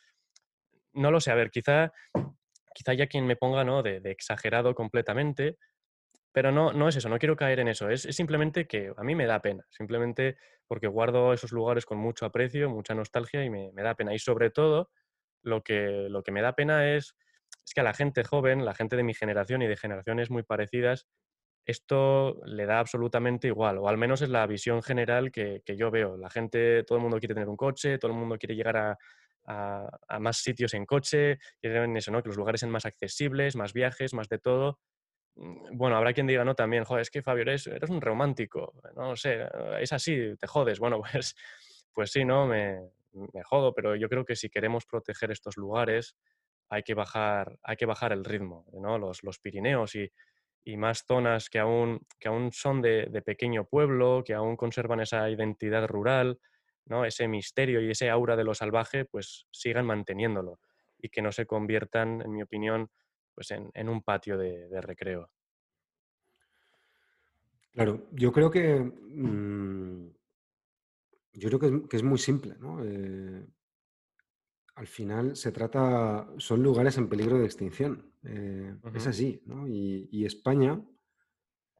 No 0.92 1.10
lo 1.10 1.20
sé, 1.20 1.30
a 1.30 1.34
ver, 1.34 1.50
quizá, 1.50 1.92
quizá 2.74 2.94
ya 2.94 3.06
quien 3.06 3.26
me 3.26 3.36
ponga 3.36 3.64
¿no? 3.64 3.82
de, 3.82 4.00
exagerado 4.04 4.74
completamente, 4.74 5.56
pero 6.32 6.52
no, 6.52 6.72
no 6.72 6.88
es 6.88 6.96
eso, 6.96 7.08
no 7.08 7.18
quiero 7.18 7.36
caer 7.36 7.60
en 7.60 7.68
eso, 7.68 7.88
es, 7.90 8.02
simplemente 8.02 8.66
que 8.66 8.92
a 8.96 9.02
mí 9.02 9.14
me 9.14 9.26
da 9.26 9.42
pena, 9.42 9.66
simplemente 9.70 10.36
porque 10.66 10.86
guardo 10.86 11.32
esos 11.32 11.52
lugares 11.52 11.84
con 11.84 11.98
mucho 11.98 12.26
aprecio, 12.26 12.70
mucha 12.70 12.94
nostalgia 12.94 13.44
y 13.44 13.50
me, 13.50 13.72
me 13.72 13.82
da 13.82 13.96
pena. 13.96 14.14
Y 14.14 14.20
sobre 14.20 14.50
todo, 14.50 14.90
lo 15.42 15.62
que, 15.62 16.06
lo 16.08 16.22
que 16.22 16.32
me 16.32 16.42
da 16.42 16.54
pena 16.54 16.94
es, 16.94 17.16
es 17.64 17.74
que 17.74 17.80
a 17.80 17.84
la 17.84 17.94
gente 17.94 18.24
joven, 18.24 18.64
la 18.64 18.74
gente 18.74 18.96
de 18.96 19.02
mi 19.02 19.14
generación 19.14 19.62
y 19.62 19.66
de 19.66 19.76
generaciones 19.76 20.30
muy 20.30 20.42
parecidas, 20.42 21.08
esto 21.66 22.40
le 22.44 22.66
da 22.66 22.78
absolutamente 22.78 23.48
igual, 23.48 23.78
o 23.78 23.88
al 23.88 23.98
menos 23.98 24.22
es 24.22 24.28
la 24.28 24.46
visión 24.46 24.82
general 24.82 25.30
que, 25.30 25.62
yo 25.76 25.90
veo. 25.90 26.16
La 26.16 26.30
gente, 26.30 26.84
todo 26.84 26.98
el 26.98 27.02
mundo 27.02 27.18
quiere 27.18 27.34
tener 27.34 27.48
un 27.48 27.56
coche, 27.56 27.98
todo 27.98 28.10
el 28.10 28.16
mundo 28.16 28.38
quiere 28.38 28.56
llegar 28.56 28.76
a, 28.76 28.98
más 30.20 30.38
sitios 30.38 30.74
en 30.74 30.86
coche, 30.86 31.38
quieren 31.60 31.96
eso, 31.96 32.12
¿no? 32.12 32.22
que 32.22 32.28
los 32.28 32.36
lugares 32.36 32.60
sean 32.60 32.70
más 32.70 32.86
accesibles, 32.86 33.56
más 33.56 33.72
viajes, 33.72 34.14
más 34.14 34.28
de 34.28 34.38
todo. 34.38 34.78
Mm, 35.36 35.76
bueno, 35.76 35.96
habrá 35.96 36.12
quien 36.12 36.26
diga, 36.26 36.44
no, 36.44 36.54
también, 36.54 36.84
joder, 36.84 37.02
es 37.02 37.10
que 37.10 37.22
Fabio, 37.22 37.42
eres, 37.42 37.66
eres 37.66 37.90
un 37.90 38.00
romántico, 38.00 38.74
no 38.96 39.16
sé, 39.16 39.46
es 39.80 39.92
así, 39.92 40.36
te 40.38 40.46
jodes. 40.46 40.78
Bueno, 40.78 41.00
pues, 41.12 41.34
pues 41.92 42.12
sí, 42.12 42.24
¿no? 42.24 42.46
Me, 42.46 42.80
me 43.12 43.42
jodo, 43.44 43.74
pero 43.74 43.96
yo 43.96 44.08
creo 44.08 44.24
que 44.24 44.36
si 44.36 44.50
queremos 44.50 44.86
proteger 44.86 45.30
estos 45.30 45.56
lugares, 45.56 46.16
hay 46.68 46.82
que 46.82 46.94
bajar, 46.94 47.58
hay 47.62 47.76
que 47.76 47.86
bajar 47.86 48.12
el 48.12 48.24
ritmo, 48.24 48.66
¿no? 48.72 48.98
Los, 48.98 49.22
los 49.24 49.38
Pirineos 49.38 49.94
y, 49.96 50.12
y 50.64 50.76
más 50.76 51.04
zonas 51.06 51.48
que 51.48 51.58
aún, 51.58 52.06
que 52.18 52.28
aún 52.28 52.52
son 52.52 52.82
de, 52.82 53.22
pequeño 53.24 53.64
pueblo, 53.64 54.22
que 54.24 54.34
aún 54.34 54.56
conservan 54.56 55.00
esa 55.00 55.28
identidad 55.30 55.86
rural, 55.86 56.38
¿no? 56.86 57.04
ese 57.04 57.28
misterio 57.28 57.80
y 57.80 57.90
ese 57.90 58.10
aura 58.10 58.36
de 58.36 58.44
lo 58.44 58.54
salvaje, 58.54 59.04
pues 59.04 59.46
sigan 59.50 59.86
manteniéndolo 59.86 60.60
y 60.98 61.08
que 61.08 61.22
no 61.22 61.32
se 61.32 61.46
conviertan, 61.46 62.20
en 62.22 62.32
mi 62.32 62.42
opinión, 62.42 62.90
pues 63.34 63.50
en, 63.50 63.88
un 63.88 64.02
patio 64.02 64.36
de, 64.38 64.80
recreo. 64.80 65.30
Claro, 67.72 68.08
yo 68.12 68.32
creo 68.32 68.50
que 68.50 68.80
mm, 68.80 70.10
yo 71.32 71.48
creo 71.48 71.88
que 71.88 71.96
es, 71.96 72.02
muy 72.02 72.18
simple, 72.18 72.56
¿no? 72.58 72.84
Eh, 72.84 73.46
al 74.74 74.86
final 74.86 75.36
se 75.36 75.52
trata, 75.52 76.28
son 76.38 76.62
lugares 76.62 76.96
en 76.98 77.08
peligro 77.08 77.38
de 77.38 77.44
extinción. 77.44 78.12
Eh, 78.24 78.74
es 78.94 79.06
así, 79.06 79.42
¿no? 79.46 79.68
Y, 79.68 80.24
España, 80.24 80.82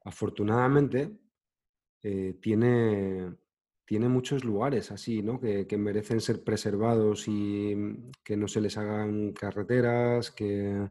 afortunadamente, 0.05 1.11
eh, 2.03 2.37
tiene, 2.41 3.35
tiene 3.85 4.07
muchos 4.07 4.43
lugares 4.43 4.91
así, 4.91 5.21
¿no? 5.21 5.39
Que, 5.39 5.65
merecen 5.77 6.21
ser 6.21 6.43
preservados 6.43 7.27
y 7.27 7.75
que 8.23 8.37
no 8.37 8.47
se 8.47 8.61
les 8.61 8.77
hagan 8.77 9.33
carreteras, 9.33 10.31
que, 10.31 10.89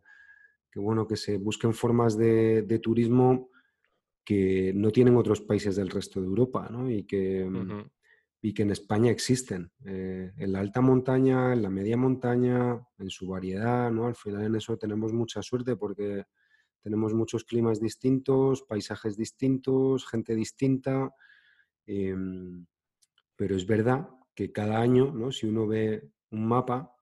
bueno, 0.76 1.06
que 1.06 1.16
se 1.16 1.36
busquen 1.38 1.74
formas 1.74 2.16
de, 2.16 2.80
turismo 2.82 3.50
que 4.24 4.72
no 4.74 4.90
tienen 4.90 5.16
otros 5.16 5.40
países 5.40 5.76
del 5.76 5.90
resto 5.90 6.20
de 6.20 6.26
Europa, 6.26 6.68
¿no? 6.70 6.90
Y 6.90 7.04
que, 7.04 7.48
y 8.42 8.54
que 8.54 8.62
en 8.62 8.70
España 8.70 9.10
existen, 9.10 9.72
eh, 9.84 10.32
en 10.36 10.52
la 10.52 10.60
alta 10.60 10.80
montaña, 10.80 11.52
en 11.52 11.62
la 11.62 11.70
media 11.70 11.96
montaña, 11.96 12.80
en 12.98 13.10
su 13.10 13.26
variedad, 13.26 13.90
¿no? 13.90 14.06
Al 14.06 14.14
final 14.14 14.44
en 14.44 14.54
eso 14.56 14.78
tenemos 14.78 15.12
mucha 15.12 15.42
suerte 15.42 15.76
porque 15.76 16.24
tenemos 16.82 17.12
muchos 17.12 17.44
climas 17.44 17.80
distintos, 17.80 18.62
paisajes 18.62 19.16
distintos, 19.16 20.06
gente 20.06 20.34
distinta, 20.34 21.14
em, 21.86 22.66
pero 23.36 23.56
es 23.56 23.66
verdad 23.66 24.08
que 24.34 24.52
cada 24.52 24.80
año, 24.80 25.12
¿no? 25.12 25.32
Si 25.32 25.46
uno 25.46 25.66
ve 25.66 26.10
un 26.30 26.46
mapa, 26.46 26.94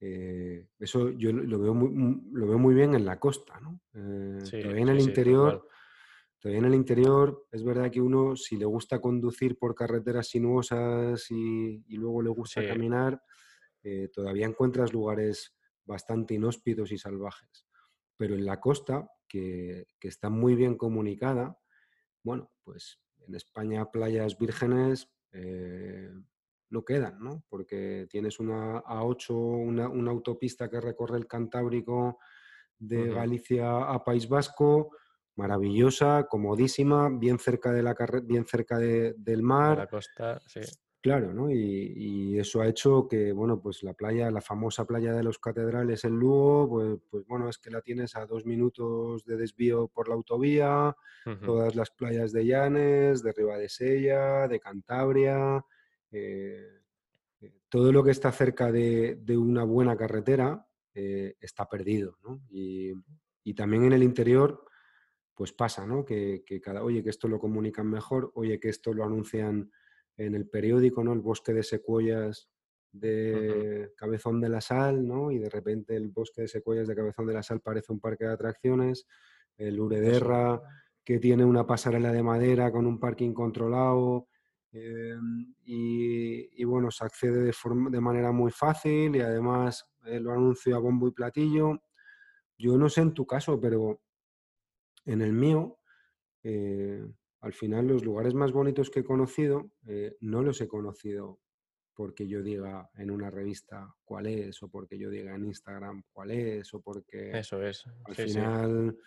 eh, 0.00 0.68
eso 0.78 1.10
yo 1.10 1.32
lo 1.32 1.58
veo, 1.58 1.74
muy, 1.74 2.22
lo 2.32 2.46
veo 2.46 2.58
muy 2.58 2.74
bien 2.74 2.94
en 2.94 3.04
la 3.04 3.18
costa, 3.18 3.58
¿no? 3.60 3.80
Eh, 3.94 4.38
en 4.52 4.88
el 4.88 5.00
interior 5.00 5.68
Todavía 6.40 6.60
en 6.60 6.66
el 6.66 6.74
interior 6.74 7.46
es 7.50 7.64
verdad 7.64 7.90
que 7.90 8.00
uno, 8.00 8.36
si 8.36 8.56
le 8.56 8.64
gusta 8.64 9.00
conducir 9.00 9.58
por 9.58 9.74
carreteras 9.74 10.28
sinuosas 10.28 11.28
y, 11.30 11.82
luego 11.88 12.22
le 12.22 12.30
gusta 12.30 12.64
caminar, 12.64 13.20
eh, 13.82 14.08
todavía 14.12 14.46
encuentras 14.46 14.92
lugares 14.92 15.56
bastante 15.84 16.34
inhóspitos 16.34 16.92
y 16.92 16.98
salvajes. 16.98 17.66
Pero 18.16 18.36
en 18.36 18.46
la 18.46 18.60
costa, 18.60 19.10
que, 19.26 19.88
está 20.00 20.30
muy 20.30 20.54
bien 20.54 20.76
comunicada, 20.76 21.58
bueno, 22.22 22.52
pues 22.62 23.00
en 23.26 23.34
España 23.34 23.90
playas 23.90 24.38
vírgenes 24.38 25.10
eh, 25.32 26.12
no 26.70 26.84
quedan, 26.84 27.18
¿no? 27.22 27.42
Porque 27.48 28.06
tienes 28.10 28.38
una 28.40 28.82
A8, 28.82 29.30
una, 29.30 29.88
una 29.88 30.10
autopista 30.10 30.68
que 30.68 30.80
recorre 30.80 31.18
el 31.18 31.26
Cantábrico, 31.26 32.18
de 32.78 33.10
Galicia 33.12 33.90
a 33.92 34.04
País 34.04 34.28
Vasco, 34.28 34.90
maravillosa, 35.36 36.26
comodísima, 36.28 37.08
bien 37.08 37.38
cerca, 37.38 37.72
de 37.72 37.82
la 37.82 37.96
bien 38.24 38.44
cerca 38.44 38.78
del 38.78 39.42
mar. 39.42 39.76
De 39.76 39.82
la 39.82 39.86
costa, 39.88 40.40
sí. 40.46 40.60
Claro, 41.00 41.32
¿no? 41.32 41.48
Y, 41.50 42.38
eso 42.38 42.60
ha 42.60 42.68
hecho 42.68 43.08
que, 43.08 43.32
bueno, 43.32 43.60
pues 43.60 43.82
la 43.82 43.94
playa, 43.94 44.30
la 44.30 44.40
famosa 44.40 44.84
playa 44.84 45.12
de 45.12 45.22
los 45.22 45.38
catedrales 45.38 46.04
en 46.04 46.18
Lugo, 46.18 46.68
pues, 46.68 46.98
pues 47.10 47.26
bueno, 47.26 47.48
es 47.48 47.58
que 47.58 47.70
la 47.70 47.80
tienes 47.80 48.14
a 48.14 48.26
dos 48.26 48.46
minutos 48.46 49.24
de 49.24 49.36
desvío 49.36 49.88
por 49.88 50.08
la 50.08 50.14
autovía, 50.14 50.96
todas 51.44 51.74
las 51.74 51.90
playas 51.90 52.32
de 52.32 52.46
Llanes, 52.46 53.22
de 53.22 53.32
Ribadesella, 53.32 54.48
de 54.48 54.60
Cantabria, 54.60 55.56
eh, 55.56 55.60
eh, 55.60 55.77
todo 57.68 57.92
lo 57.92 58.02
que 58.02 58.10
está 58.10 58.32
cerca 58.32 58.72
de, 58.72 59.18
una 59.36 59.64
buena 59.64 59.96
carretera 59.96 60.66
eh, 60.94 61.36
está 61.40 61.68
perdido, 61.68 62.18
¿no? 62.22 62.40
Y, 62.50 62.92
y, 63.44 63.54
también 63.54 63.84
en 63.84 63.92
el 63.92 64.02
interior, 64.02 64.64
pues 65.34 65.52
pasa, 65.52 65.86
¿no? 65.86 66.04
Que, 66.04 66.42
que 66.44 66.60
cada, 66.60 66.82
oye, 66.82 67.02
que 67.02 67.10
esto 67.10 67.28
lo 67.28 67.38
comunican 67.38 67.88
mejor, 67.88 68.32
oye, 68.34 68.58
que 68.58 68.68
esto 68.68 68.92
lo 68.92 69.04
anuncian 69.04 69.70
en 70.16 70.34
el 70.34 70.48
periódico, 70.48 71.04
¿no? 71.04 71.12
El 71.12 71.20
bosque 71.20 71.52
de 71.52 71.62
secuoyas 71.62 72.50
de 72.92 73.92
Cabezón 73.96 74.40
de 74.40 74.48
la 74.48 74.60
Sal, 74.60 75.06
¿no? 75.06 75.30
Y 75.30 75.38
de 75.38 75.48
repente 75.48 75.96
el 75.96 76.08
bosque 76.08 76.42
de 76.42 76.48
secuoyas 76.48 76.88
de 76.88 76.96
Cabezón 76.96 77.26
de 77.26 77.34
la 77.34 77.42
Sal 77.42 77.60
parece 77.60 77.92
un 77.92 78.00
parque 78.00 78.24
de 78.24 78.32
atracciones. 78.32 79.06
El 79.56 79.78
Urederra, 79.80 80.60
que 81.04 81.18
tiene 81.18 81.44
una 81.44 81.66
pasarela 81.66 82.12
de 82.12 82.22
madera 82.22 82.70
con 82.70 82.86
un 82.86 82.98
parking 82.98 83.32
controlado. 83.32 84.28
Em, 84.70 85.54
y, 85.64 86.64
bueno, 86.64 86.90
se 86.90 87.04
accede 87.04 87.40
de, 87.40 87.52
forma, 87.52 87.90
de 87.90 88.00
manera 88.00 88.32
muy 88.32 88.50
fácil 88.50 89.16
y 89.16 89.20
además 89.20 89.90
eh, 90.04 90.20
lo 90.20 90.32
anuncio 90.32 90.76
a 90.76 90.80
bombo 90.80 91.08
y 91.08 91.12
platillo. 91.12 91.82
Yo 92.58 92.76
no 92.76 92.88
sé 92.88 93.00
en 93.02 93.14
tu 93.14 93.26
caso, 93.26 93.60
pero 93.60 94.02
en 95.06 95.22
el 95.22 95.32
mío, 95.32 95.78
eh, 96.42 97.06
al 97.40 97.52
final 97.52 97.86
los 97.86 98.04
lugares 98.04 98.34
más 98.34 98.52
bonitos 98.52 98.90
que 98.90 99.00
he 99.00 99.04
conocido 99.04 99.70
eh, 99.86 100.16
no 100.20 100.42
los 100.42 100.60
he 100.60 100.68
conocido 100.68 101.40
porque 101.94 102.28
yo 102.28 102.42
diga 102.42 102.90
en 102.94 103.10
una 103.10 103.30
revista 103.30 103.92
cuál 104.04 104.26
es 104.26 104.62
o 104.62 104.68
porque 104.68 104.98
yo 104.98 105.10
diga 105.10 105.34
en 105.34 105.46
Instagram 105.46 106.02
cuál 106.12 106.32
es 106.32 106.72
o 106.74 106.80
porque 106.80 107.36
eso 107.38 107.62
es 107.62 107.84
al 108.04 108.14
final 108.14 108.98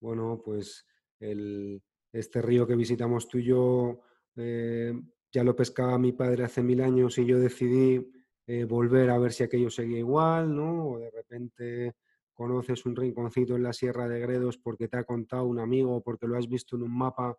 bueno 0.00 0.40
pues 0.44 0.86
el, 1.20 1.82
este 2.12 2.42
río 2.42 2.66
que 2.66 2.76
visitamos 2.76 3.28
tú 3.28 3.38
y 3.38 3.44
yo 3.44 4.00
eh, 4.38 4.92
ya 5.30 5.44
lo 5.44 5.54
pescaba 5.54 5.98
mi 5.98 6.12
padre 6.12 6.44
hace 6.44 6.62
mil 6.62 6.80
años 6.80 7.18
y 7.18 7.26
yo 7.26 7.38
decidí 7.38 8.10
eh, 8.46 8.64
volver 8.64 9.10
a 9.10 9.18
ver 9.18 9.32
si 9.32 9.44
aquello 9.44 9.70
seguía 9.70 9.98
igual 9.98 10.54
no 10.54 10.86
o 10.88 10.98
de 10.98 11.10
repente 11.10 11.94
conoces 12.32 12.86
un 12.86 12.96
rinconcito 12.96 13.56
en 13.56 13.64
la 13.64 13.72
Sierra 13.72 14.08
de 14.08 14.20
Gredos 14.20 14.56
porque 14.56 14.88
te 14.88 14.96
ha 14.96 15.04
contado 15.04 15.44
un 15.44 15.58
amigo 15.58 15.96
o 15.96 16.02
porque 16.02 16.26
lo 16.26 16.38
has 16.38 16.48
visto 16.48 16.76
en 16.76 16.84
un 16.84 16.96
mapa 16.96 17.36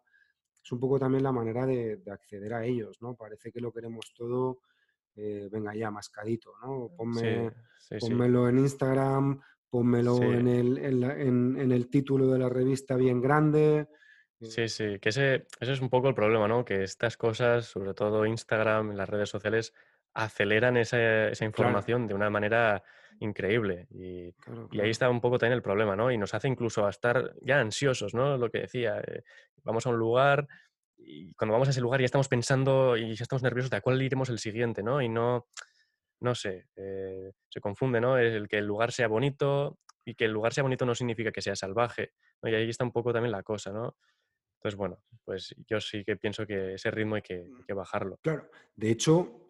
es 0.64 0.72
un 0.72 0.80
poco 0.80 1.00
también 1.00 1.24
la 1.24 1.32
manera 1.32 1.66
de, 1.66 2.02
acceder 2.12 2.54
a 2.54 2.66
ellos, 2.66 3.02
¿no? 3.02 3.16
Parece 3.16 3.52
que 3.52 3.62
lo 3.62 3.72
queremos 3.72 4.14
todo, 4.14 4.60
eh, 5.16 5.50
venga 5.52 5.74
ya, 5.76 5.90
mascadito, 5.90 6.54
¿no? 6.62 6.92
Ponme, 6.96 7.52
pónmelo 8.00 8.50
en 8.50 8.60
Instagram, 8.60 9.40
pónmelo 9.70 10.22
en, 10.22 10.48
el, 10.48 10.78
en, 10.78 11.72
el 11.72 11.90
título 11.90 12.28
de 12.28 12.40
la 12.40 12.50
revista 12.50 12.96
bien 12.96 13.22
grande. 13.22 13.88
Sí, 14.42 14.70
sí, 14.70 15.00
que 15.00 15.10
ese, 15.10 15.48
es 15.60 15.82
un 15.82 15.90
poco 15.90 16.08
el 16.08 16.16
problema, 16.16 16.48
¿no? 16.48 16.64
Que 16.64 16.84
estas 16.84 17.18
cosas, 17.18 17.66
sobre 17.66 17.94
todo 17.94 18.26
Instagram, 18.26 18.94
las 18.96 19.10
redes 19.10 19.30
sociales, 19.30 19.74
aceleran 20.14 20.78
esa, 20.78 21.32
información 21.44 22.08
de 22.08 22.14
una 22.14 22.30
manera 22.30 22.82
increíble. 23.20 23.88
Y, 23.92 24.34
ahí 24.80 24.90
está 24.90 25.10
un 25.10 25.20
poco 25.20 25.38
también 25.38 25.58
el 25.58 25.62
problema, 25.62 25.96
¿no? 25.98 26.10
Y 26.10 26.18
nos 26.18 26.34
hace 26.34 26.48
incluso 26.48 26.86
a 26.86 26.90
estar 26.90 27.34
ya 27.42 27.60
ansiosos, 27.60 28.14
¿no? 28.14 28.38
Lo 28.38 28.50
que 28.50 28.60
decía, 28.60 29.02
eh, 29.06 29.24
vamos 29.64 29.86
a 29.86 29.90
un 29.90 29.98
lugar 29.98 30.48
y 30.98 31.34
cuando 31.34 31.54
vamos 31.54 31.68
a 31.68 31.72
ese 31.72 31.82
lugar 31.82 32.00
ya 32.00 32.06
estamos 32.06 32.30
pensando 32.30 32.96
y 32.96 33.16
ya 33.16 33.24
estamos 33.24 33.44
nerviosos 33.44 33.70
de 33.72 33.78
a 33.78 33.82
cuál 33.82 34.02
iremos 34.02 34.30
el 34.30 34.40
siguiente, 34.40 34.84
¿no? 34.84 35.02
Y 35.02 35.10
no, 35.10 35.48
no 36.22 36.34
sé, 36.34 36.68
eh, 36.78 37.32
se 37.50 37.60
confunde, 37.60 38.00
¿no? 38.00 38.18
El 38.18 38.48
que 38.48 38.58
el 38.58 38.66
lugar 38.66 38.94
sea 38.94 39.10
bonito 39.10 39.80
y 40.06 40.16
que 40.16 40.26
el 40.26 40.32
lugar 40.32 40.54
sea 40.54 40.64
bonito 40.64 40.86
no 40.86 40.96
significa 40.96 41.32
que 41.32 41.42
sea 41.42 41.56
salvaje, 41.56 42.14
Y 42.44 42.56
ahí 42.56 42.70
está 42.70 42.86
un 42.86 42.92
poco 42.92 43.12
también 43.12 43.32
la 43.32 43.44
cosa, 43.44 43.72
¿no? 43.72 43.96
Entonces, 44.60 44.78
bueno, 44.78 45.00
pues 45.24 45.56
yo 45.68 45.80
sí 45.80 46.04
que 46.04 46.18
pienso 46.18 46.46
que 46.46 46.74
ese 46.74 46.92
ritmo 46.92 47.16
hay 47.16 47.22
que, 47.22 47.36
hay 47.36 47.64
que 47.66 47.74
bajarlo. 47.74 48.20
Claro, 48.22 48.50
de 48.76 48.92
hecho, 48.92 49.48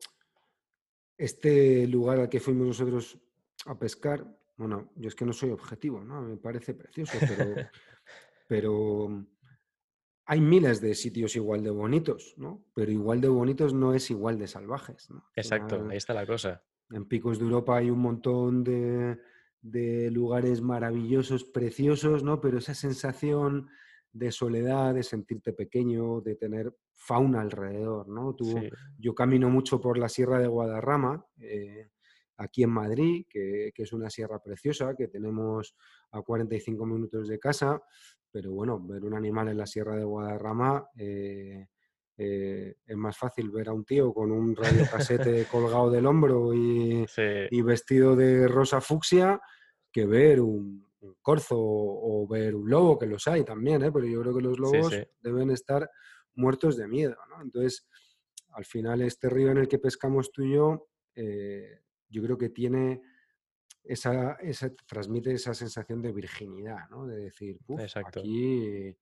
este 1.17 1.87
lugar 1.87 2.19
al 2.19 2.29
que 2.29 2.39
fuimos 2.39 2.67
nosotros 2.67 3.17
a 3.65 3.77
pescar, 3.77 4.23
bueno, 4.55 4.91
yo 4.95 5.07
es 5.07 5.15
que 5.15 5.25
no 5.25 5.33
soy 5.33 5.49
objetivo, 5.49 6.03
¿no? 6.03 6.21
Me 6.21 6.37
parece 6.37 6.75
precioso, 6.75 7.17
pero, 8.47 9.09
mm, 9.09 9.27
hay 10.25 10.41
miles 10.41 10.79
de 10.79 10.93
sitios 10.93 11.35
igual 11.35 11.63
de 11.63 11.71
bonitos, 11.71 12.35
¿no? 12.37 12.63
Pero 12.75 12.91
igual 12.91 13.19
de 13.19 13.29
bonitos 13.29 13.73
no 13.73 13.95
es 13.95 14.11
igual 14.11 14.37
de 14.37 14.45
salvajes, 14.45 15.09
¿no? 15.09 15.25
Exacto, 15.35 15.87
ahí 15.89 15.97
está 15.97 16.13
la 16.13 16.27
cosa. 16.27 16.63
En 16.91 17.05
Picos 17.05 17.39
de 17.39 17.45
Europa 17.45 17.77
hay 17.77 17.89
un 17.89 17.99
montón 17.99 18.63
de, 18.63 19.19
de 19.61 20.11
lugares 20.11 20.61
maravillosos, 20.61 21.45
preciosos, 21.45 22.23
¿no? 22.23 22.39
Pero 22.41 22.59
esa 22.59 22.75
sensación 22.75 23.69
de 24.11 24.31
soledad, 24.31 24.93
de 24.93 25.03
sentirte 25.03 25.53
pequeño, 25.53 26.21
de 26.21 26.35
tener 26.35 26.73
fauna 26.95 27.41
alrededor, 27.41 28.07
¿no? 28.07 28.35
Tú, 28.35 28.59
Yo 28.97 29.13
camino 29.13 29.49
mucho 29.49 29.79
por 29.79 29.97
la 29.97 30.09
Sierra 30.09 30.39
de 30.39 30.47
Guadarrama, 30.47 31.25
eh, 31.39 31.89
aquí 32.37 32.63
en 32.63 32.71
Madrid, 32.71 33.25
que, 33.29 33.71
es 33.75 33.93
una 33.93 34.09
sierra 34.09 34.41
preciosa, 34.41 34.95
que 34.95 35.07
tenemos 35.07 35.75
a 36.11 36.21
45 36.21 36.85
minutos 36.85 37.27
de 37.27 37.39
casa, 37.39 37.81
pero 38.31 38.51
bueno, 38.51 38.79
ver 38.79 39.03
un 39.03 39.13
animal 39.13 39.49
en 39.49 39.57
la 39.57 39.65
Sierra 39.65 39.95
de 39.95 40.03
Guadarrama 40.03 40.87
eh, 40.97 41.67
eh, 42.17 42.75
es 42.85 42.97
más 42.97 43.17
fácil 43.17 43.49
ver 43.49 43.69
a 43.69 43.73
un 43.73 43.85
tío 43.85 44.13
con 44.13 44.31
un 44.31 44.55
radiocasete 44.55 45.45
colgado 45.51 45.89
del 45.89 46.05
hombro 46.05 46.53
y, 46.53 47.05
y 47.49 47.61
vestido 47.61 48.15
de 48.15 48.47
rosa 48.47 48.81
fucsia 48.81 49.39
que 49.91 50.05
ver 50.05 50.41
un, 50.41 50.85
un 50.85 50.88
corzo 51.21 51.55
o, 51.57 52.27
ver 52.27 52.55
un 52.55 52.69
lobo, 52.69 52.97
que 52.97 53.05
los 53.05 53.27
hay 53.27 53.43
también, 53.43 53.83
¿eh? 53.83 53.91
pero 53.91 54.05
yo 54.05 54.21
creo 54.21 54.35
que 54.35 54.41
los 54.41 54.59
lobos 54.59 54.93
deben 55.21 55.51
estar 55.51 55.89
muertos 56.35 56.77
de 56.77 56.87
miedo. 56.87 57.15
¿no? 57.29 57.41
Entonces, 57.41 57.87
al 58.49 58.65
final, 58.65 59.01
este 59.01 59.29
río 59.29 59.51
en 59.51 59.57
el 59.57 59.67
que 59.67 59.79
pescamos 59.79 60.31
tú 60.31 60.43
y 60.43 60.53
yo, 60.53 60.87
eh, 61.15 61.81
yo 62.09 62.23
creo 62.23 62.37
que 62.37 62.49
tiene 62.49 63.01
esa, 63.83 64.33
esa, 64.33 64.73
transmite 64.87 65.31
esa 65.33 65.53
sensación 65.53 66.01
de 66.01 66.11
virginidad, 66.11 66.89
¿no? 66.89 67.07
de 67.07 67.17
decir, 67.17 67.59
aquí 67.95 68.95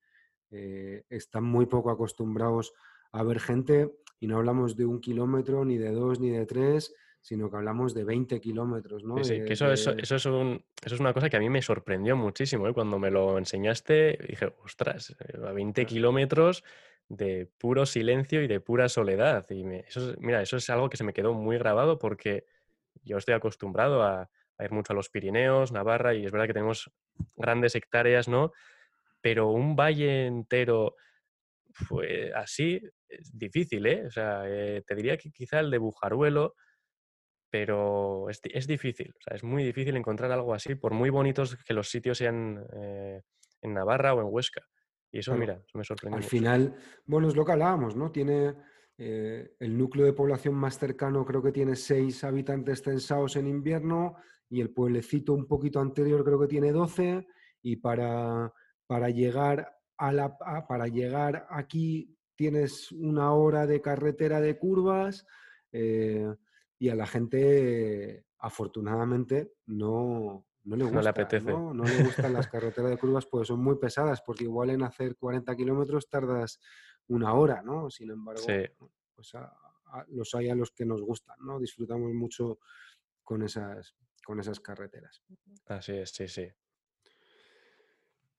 eh, 0.51 1.03
están 1.09 1.43
muy 1.43 1.65
poco 1.65 1.89
acostumbrados 1.89 2.73
a 3.11 3.23
ver 3.23 3.39
gente 3.39 3.91
y 4.19 4.27
no 4.27 4.37
hablamos 4.37 4.75
de 4.75 4.85
un 4.85 4.99
kilómetro, 4.99 5.65
ni 5.65 5.77
de 5.77 5.91
dos, 5.91 6.19
ni 6.19 6.29
de 6.29 6.45
tres, 6.45 6.93
sino 7.27 7.49
que 7.49 7.57
hablamos 7.57 7.93
de 7.93 8.05
20 8.05 8.39
kilómetros, 8.39 9.03
¿no? 9.03 9.21
Sí, 9.21 9.43
que 9.43 9.51
eso, 9.51 9.69
eso, 9.69 9.91
es 9.91 10.09
eso, 10.09 10.61
es 10.81 10.99
una 11.01 11.11
cosa 11.11 11.29
que 11.29 11.35
a 11.35 11.41
mí 11.41 11.49
me 11.49 11.61
sorprendió 11.61 12.15
muchísimo. 12.15 12.69
¿eh? 12.69 12.73
Cuando 12.73 12.99
me 12.99 13.11
lo 13.11 13.37
enseñaste, 13.37 14.17
dije, 14.29 14.53
ostras, 14.63 15.13
eh, 15.19 15.37
a 15.45 15.51
20 15.51 15.85
kilómetros 15.85 16.63
de 17.09 17.51
puro 17.57 17.85
silencio 17.85 18.41
y 18.41 18.47
de 18.47 18.61
pura 18.61 18.87
soledad. 18.87 19.45
Y 19.49 19.65
eso, 19.85 20.15
mira, 20.19 20.41
eso 20.41 20.55
es 20.55 20.69
algo 20.69 20.89
que 20.89 20.95
se 20.95 21.03
me 21.03 21.11
quedó 21.11 21.33
muy 21.33 21.57
grabado 21.57 21.99
porque 21.99 22.45
yo 23.03 23.17
estoy 23.17 23.33
acostumbrado 23.33 24.03
a, 24.03 24.29
ir 24.61 24.71
mucho 24.71 24.93
a 24.93 24.95
los 24.95 25.09
Pirineos, 25.09 25.73
Navarra, 25.73 26.13
y 26.13 26.25
es 26.25 26.31
verdad 26.31 26.47
que 26.47 26.53
tenemos 26.53 26.89
grandes 27.35 27.75
hectáreas, 27.75 28.29
¿no? 28.29 28.53
Pero 29.19 29.49
un 29.49 29.75
valle 29.75 30.27
entero 30.27 30.95
fue 31.73 32.31
así 32.33 32.81
es 33.09 33.37
difícil, 33.37 33.85
¿eh? 33.85 34.05
O 34.07 34.11
sea, 34.11 34.43
eh, 34.45 34.81
te 34.87 34.95
diría 34.95 35.17
que 35.17 35.29
quizá 35.29 35.59
el 35.59 35.71
de 35.71 35.77
Bujaruelo, 35.77 36.55
pero 37.49 38.29
es, 38.29 38.67
difícil, 38.67 39.13
o 39.17 39.21
sea, 39.21 39.35
es 39.35 39.43
muy 39.43 39.63
difícil 39.63 39.95
encontrar 39.95 40.31
algo 40.31 40.53
así, 40.53 40.75
por 40.75 40.93
muy 40.93 41.09
bonitos 41.09 41.55
que 41.55 41.73
los 41.73 41.89
sitios 41.89 42.17
sean 42.17 42.65
eh, 42.73 43.21
en 43.61 43.73
Navarra 43.73 44.13
o 44.13 44.21
en 44.21 44.27
Huesca. 44.29 44.61
Y 45.11 45.19
eso, 45.19 45.35
mira, 45.35 45.61
eso 45.65 45.77
me 45.77 45.83
sorprende. 45.83 46.17
Al 46.17 46.23
final, 46.23 46.75
bueno, 47.05 47.29
es 47.29 47.35
lo 47.35 47.45
que 47.45 47.53
hablábamos, 47.53 47.95
¿no? 47.95 48.11
Tiene 48.11 48.55
eh, 48.97 49.55
el 49.59 49.77
núcleo 49.77 50.05
de 50.05 50.13
población 50.13 50.55
más 50.55 50.77
cercano, 50.77 51.25
creo 51.25 51.41
que 51.41 51.53
tiene 51.53 51.75
seis 51.75 52.23
habitantes 52.23 52.81
censados 52.81 53.37
en 53.37 53.47
invierno, 53.47 54.15
y 54.49 54.59
el 54.59 54.71
pueblecito 54.71 55.33
un 55.33 55.47
poquito 55.47 55.79
anterior 55.79 56.23
creo 56.25 56.39
que 56.39 56.47
tiene 56.47 56.71
12, 56.71 57.25
y 57.61 57.77
para, 57.77 58.51
para, 58.85 59.09
llegar, 59.09 59.77
a 59.97 60.11
la, 60.11 60.37
para 60.67 60.87
llegar 60.87 61.47
aquí 61.49 62.17
tienes 62.35 62.91
una 62.91 63.33
hora 63.33 63.65
de 63.65 63.81
carretera 63.81 64.41
de 64.41 64.57
curvas. 64.57 65.25
Eh, 65.71 66.27
y 66.79 66.89
a 66.89 66.95
la 66.95 67.07
gente, 67.07 68.25
afortunadamente, 68.37 69.53
no, 69.65 70.45
no 70.63 70.75
le 70.75 70.83
gusta. 70.83 70.97
No 70.97 71.01
le 71.01 71.09
apetece. 71.09 71.51
¿no? 71.51 71.73
le 71.73 71.83
gustan 72.03 72.33
las 72.33 72.47
carreteras 72.47 72.91
de 72.91 72.97
curvas, 72.97 73.25
pues 73.25 73.47
son 73.47 73.63
muy 73.63 73.77
pesadas, 73.77 74.21
porque 74.21 74.43
igual 74.43 74.69
en 74.69 74.83
hacer 74.83 75.15
40 75.15 75.55
kilómetros 75.55 76.09
tardas 76.09 76.59
una 77.07 77.33
hora, 77.33 77.61
¿no? 77.61 77.89
Sin 77.89 78.11
embargo, 78.11 78.43
pues 79.15 79.33
los 80.09 80.35
hay 80.35 80.49
a 80.49 80.55
los 80.55 80.71
que 80.71 80.85
nos 80.85 81.01
gustan, 81.01 81.37
¿no? 81.39 81.59
Disfrutamos 81.59 82.13
mucho 82.13 82.59
con 83.23 83.43
esas, 83.43 83.95
con 84.25 84.39
esas 84.39 84.59
carreteras. 84.59 85.23
Así 85.67 85.93
es, 85.93 86.11
sí, 86.11 86.27
sí. 86.27 86.47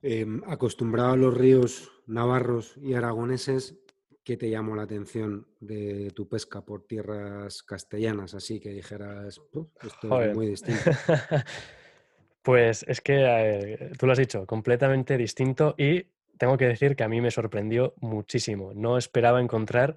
Em, 0.01 0.43
acostumbrado 0.47 1.13
a 1.13 1.17
los 1.17 1.37
ríos 1.37 1.91
navarros 2.07 2.77
y 2.77 2.95
aragoneses, 2.95 3.79
¿qué 4.29 4.37
te 4.37 4.51
llamó 4.51 4.77
la 4.77 4.83
atención 4.83 5.47
de 5.59 6.13
tu 6.15 6.29
pesca 6.29 6.61
por 6.61 6.87
tierras 6.87 7.63
castellanas? 7.63 8.35
Así 8.35 8.61
que 8.61 8.69
dijeras, 8.69 9.41
esto 9.83 10.23
es 10.23 10.37
muy 10.37 10.49
distinto. 10.49 10.83
pues 12.43 12.85
es 12.87 13.01
que 13.01 13.15
eh, 13.25 13.93
tú 13.99 14.05
lo 14.05 14.13
has 14.13 14.19
dicho, 14.19 14.45
completamente 14.45 15.17
distinto 15.17 15.75
y 15.79 16.09
tengo 16.37 16.59
que 16.59 16.67
decir 16.67 16.95
que 16.95 17.05
a 17.05 17.09
mí 17.09 17.23
me 17.23 17.31
sorprendió 17.31 17.95
muchísimo. 18.03 18.75
No 18.75 18.99
esperaba 18.99 19.41
encontrar 19.41 19.97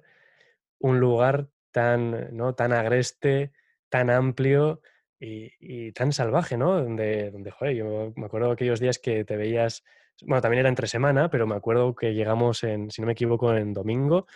un 0.78 0.98
lugar 0.98 1.50
tan, 1.70 2.34
¿no? 2.34 2.54
tan 2.54 2.72
agreste, 2.72 3.52
tan 3.90 4.08
amplio 4.08 4.80
y, 5.20 5.92
tan 5.92 6.10
salvaje, 6.10 6.56
¿no? 6.56 6.82
Donde, 6.82 7.30
donde, 7.30 7.50
joder, 7.50 7.76
yo 7.76 8.14
me 8.16 8.24
acuerdo 8.24 8.50
aquellos 8.50 8.80
días 8.80 8.98
que 8.98 9.26
te 9.26 9.36
veías, 9.36 9.84
bueno, 10.26 10.40
también 10.40 10.60
era 10.60 10.68
entre 10.68 10.86
semana, 10.86 11.28
pero 11.30 11.46
me 11.46 11.54
acuerdo 11.54 11.94
que 11.94 12.14
llegamos 12.14 12.62
en, 12.64 12.90
si 12.90 13.00
no 13.00 13.06
me 13.06 13.12
equivoco, 13.12 13.54
en 13.54 13.72
domingo 13.72 14.26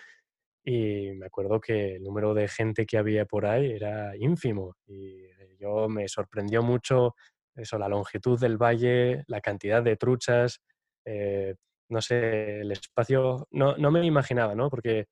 y 0.65 1.13
me 1.13 1.27
acuerdo 1.27 1.61
que 1.61 1.97
el 1.97 2.03
número 2.03 2.35
de 2.35 2.49
gente 2.49 2.87
que 2.87 2.99
había 2.99 3.25
por 3.25 3.47
ahí 3.47 3.73
era 3.73 4.17
ínfimo 4.17 4.77
y 4.87 5.27
yo 5.59 5.89
me 5.89 6.09
sorprendió 6.09 6.63
mucho 6.63 7.15
eso, 7.55 7.79
la 7.79 7.89
longitud 7.89 8.39
del 8.39 8.59
valle, 8.59 9.25
la 9.29 9.41
cantidad 9.41 9.83
de 9.83 9.97
truchas, 9.97 10.61
eh, 11.05 11.55
no 11.89 12.03
sé, 12.03 12.61
el 12.61 12.73
espacio, 12.73 13.49
no, 13.51 13.77
no 13.77 13.91
me 13.91 14.05
imaginaba, 14.05 14.55
¿no? 14.55 14.69
Porque 14.69 15.07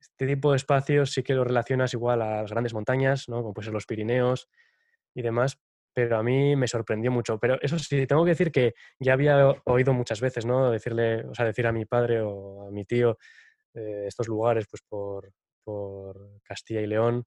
este 0.00 0.26
tipo 0.26 0.50
de 0.50 0.56
espacios 0.56 1.12
sí 1.12 1.22
que 1.22 1.34
lo 1.34 1.44
relacionas 1.44 1.94
igual 1.94 2.20
a 2.22 2.42
las 2.42 2.50
grandes 2.50 2.74
montañas, 2.74 3.28
¿no? 3.28 3.36
Como 3.42 3.54
pues 3.54 3.68
los 3.68 3.86
Pirineos 3.86 4.48
y 5.14 5.22
demás, 5.22 5.58
pero 5.92 6.18
a 6.18 6.22
mí 6.22 6.56
me 6.56 6.68
sorprendió 6.68 7.10
mucho. 7.10 7.38
Pero 7.38 7.60
eso 7.60 7.78
sí, 7.78 8.06
tengo 8.06 8.24
que 8.24 8.30
decir 8.30 8.50
que 8.50 8.74
ya 8.98 9.12
había 9.12 9.54
oído 9.64 9.92
muchas 9.92 10.20
veces, 10.20 10.46
¿no? 10.46 10.70
Decirle, 10.70 11.24
o 11.26 11.34
sea, 11.34 11.46
decir 11.46 11.66
a 11.66 11.72
mi 11.72 11.84
padre 11.84 12.20
o 12.20 12.66
a 12.68 12.70
mi 12.70 12.84
tío 12.84 13.18
eh, 13.74 14.04
estos 14.06 14.28
lugares, 14.28 14.66
pues 14.68 14.82
por, 14.88 15.32
Castilla 16.42 16.80
y 16.80 16.86
León. 16.86 17.24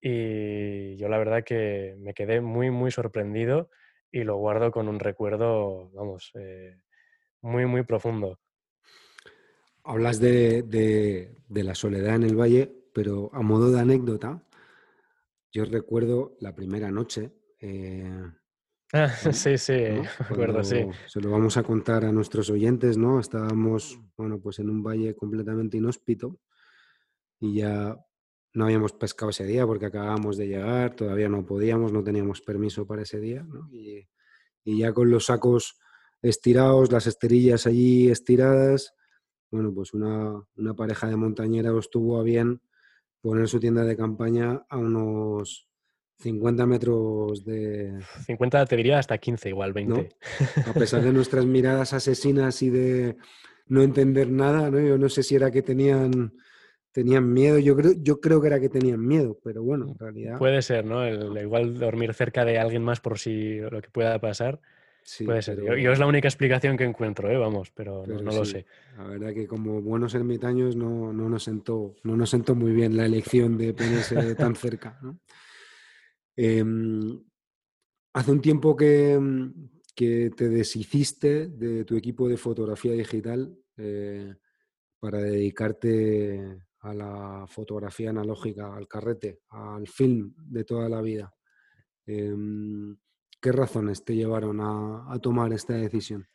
Y 0.00 0.96
yo 0.96 1.08
la 1.08 1.18
verdad 1.18 1.44
que 1.44 1.96
me 1.98 2.14
quedé 2.14 2.40
muy, 2.40 2.70
muy 2.70 2.90
sorprendido 2.90 3.70
y 4.10 4.24
lo 4.24 4.36
guardo 4.36 4.70
con 4.70 4.88
un 4.88 5.00
recuerdo, 5.00 5.90
vamos, 5.90 6.30
eh, 6.34 6.80
muy, 7.42 7.66
muy 7.66 7.82
profundo. 7.82 8.38
Hablas 9.84 10.20
de, 10.20 11.34
la 11.48 11.74
soledad 11.74 12.16
en 12.16 12.22
el 12.22 12.36
valle, 12.36 12.70
pero 12.92 13.30
a 13.32 13.40
modo 13.40 13.70
de 13.70 13.80
anécdota, 13.80 14.42
yo 15.50 15.64
recuerdo 15.64 16.36
la 16.40 16.54
primera 16.54 16.90
noche. 16.90 17.32
Eh, 17.60 18.22
ah, 18.92 19.08
sí, 19.08 19.58
sí, 19.58 19.74
recuerdo, 20.28 20.62
sí. 20.64 20.86
Se 21.06 21.20
lo 21.20 21.30
vamos 21.30 21.56
a 21.56 21.62
contar 21.62 22.04
a 22.04 22.12
nuestros 22.12 22.50
oyentes, 22.50 22.96
¿no? 22.96 23.20
Estábamos, 23.20 24.00
bueno, 24.16 24.40
pues 24.40 24.58
en 24.58 24.70
un 24.70 24.82
valle 24.82 25.14
completamente 25.14 25.76
inhóspito 25.76 26.38
y 27.40 27.56
ya 27.56 27.96
no 28.54 28.64
habíamos 28.64 28.92
pescado 28.92 29.30
ese 29.30 29.44
día 29.44 29.66
porque 29.66 29.86
acabábamos 29.86 30.36
de 30.36 30.48
llegar, 30.48 30.96
todavía 30.96 31.28
no 31.28 31.44
podíamos, 31.44 31.92
no 31.92 32.02
teníamos 32.02 32.40
permiso 32.40 32.86
para 32.86 33.02
ese 33.02 33.20
día, 33.20 33.42
¿no? 33.42 33.68
y, 33.70 34.08
y 34.64 34.78
ya 34.78 34.92
con 34.92 35.10
los 35.10 35.26
sacos 35.26 35.78
estirados, 36.22 36.90
las 36.90 37.06
esterillas 37.06 37.66
allí 37.66 38.10
estiradas, 38.10 38.94
bueno, 39.50 39.72
pues 39.72 39.94
una, 39.94 40.44
pareja 40.76 41.06
de 41.08 41.16
montañeros 41.16 41.90
tuvo 41.90 42.20
a 42.20 42.22
bien 42.22 42.60
poner 43.20 43.48
su 43.48 43.58
tienda 43.58 43.84
de 43.84 43.96
campaña 43.96 44.64
a 44.68 44.76
unos 44.76 45.67
50 46.18 46.66
metros 46.66 47.44
de... 47.44 48.00
50 48.26 48.66
te 48.66 48.76
diría 48.76 48.98
hasta 48.98 49.18
15, 49.18 49.50
igual 49.50 49.72
20. 49.72 50.08
A 50.66 50.72
pesar 50.72 51.02
de 51.02 51.12
nuestras 51.12 51.46
miradas 51.46 51.92
asesinas 51.92 52.60
y 52.62 52.70
de 52.70 53.16
no 53.68 53.82
entender 53.82 54.28
nada, 54.28 54.70
¿no? 54.70 54.80
Yo 54.80 54.98
no 54.98 55.08
sé 55.08 55.22
si 55.22 55.36
era 55.36 55.50
que 55.50 55.62
tenían, 55.62 56.32
tenían 56.90 57.32
miedo, 57.32 57.58
yo 57.58 57.76
creo, 57.76 57.92
yo 57.98 58.20
creo 58.20 58.40
que 58.40 58.48
era 58.48 58.58
que 58.58 58.68
tenían 58.68 59.06
miedo, 59.06 59.38
pero 59.44 59.62
bueno, 59.62 59.86
en 59.88 59.98
realidad... 59.98 60.38
Puede 60.38 60.60
ser, 60.62 60.84
¿no? 60.84 61.06
igual 61.40 61.78
dormir 61.78 62.12
cerca 62.14 62.44
de 62.44 62.58
alguien 62.58 62.82
más 62.82 63.00
por 63.00 63.18
si 63.18 63.58
lo 63.58 63.80
que 63.80 63.90
pueda 63.90 64.18
pasar. 64.18 64.60
Puede 65.24 65.40
ser. 65.40 65.62
Yo, 65.62 65.92
es 65.92 65.98
la 65.98 66.06
única 66.06 66.28
explicación 66.28 66.76
que 66.76 66.84
encuentro, 66.84 67.30
¿eh? 67.30 67.36
vamos, 67.38 67.70
pero, 67.70 68.04
no, 68.06 68.20
lo 68.20 68.44
sé. 68.44 68.66
La 68.98 69.04
verdad 69.04 69.32
que 69.32 69.46
como 69.46 69.80
buenos 69.80 70.14
ermitaños 70.14 70.76
no, 70.76 71.12
no, 71.12 71.30
nos 71.30 71.44
sentó, 71.44 71.94
no 72.02 72.16
nos 72.16 72.28
sentó 72.28 72.54
muy 72.54 72.72
bien 72.72 72.96
la 72.96 73.06
elección 73.06 73.56
de 73.56 73.72
ponerse 73.72 74.34
tan 74.34 74.54
cerca. 74.54 75.00
Em, 76.40 77.20
hace 78.12 78.30
un 78.30 78.40
tiempo 78.40 78.76
que, 78.76 79.18
que, 79.92 80.30
te 80.36 80.48
deshiciste 80.48 81.48
de 81.48 81.84
tu 81.84 81.96
equipo 81.96 82.28
de 82.28 82.36
fotografía 82.36 82.92
digital 82.92 83.58
eh, 83.76 84.36
para 85.00 85.18
dedicarte 85.18 86.64
a 86.78 86.94
la 86.94 87.44
fotografía 87.48 88.10
analógica, 88.10 88.72
al 88.72 88.86
carrete, 88.86 89.40
al 89.48 89.88
film 89.88 90.32
de 90.36 90.62
toda 90.62 90.88
la 90.88 91.02
vida. 91.02 91.34
Em, 92.06 92.96
¿Qué 93.40 93.50
razones 93.50 94.04
te 94.04 94.14
llevaron 94.14 94.60
a, 94.60 95.18
tomar 95.20 95.52
esta 95.52 95.74
decisión? 95.74 96.28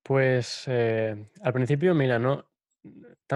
Pues 0.00 0.62
eh, 0.68 1.28
al 1.42 1.52
principio, 1.52 1.92
mira, 1.92 2.20
no, 2.20 2.46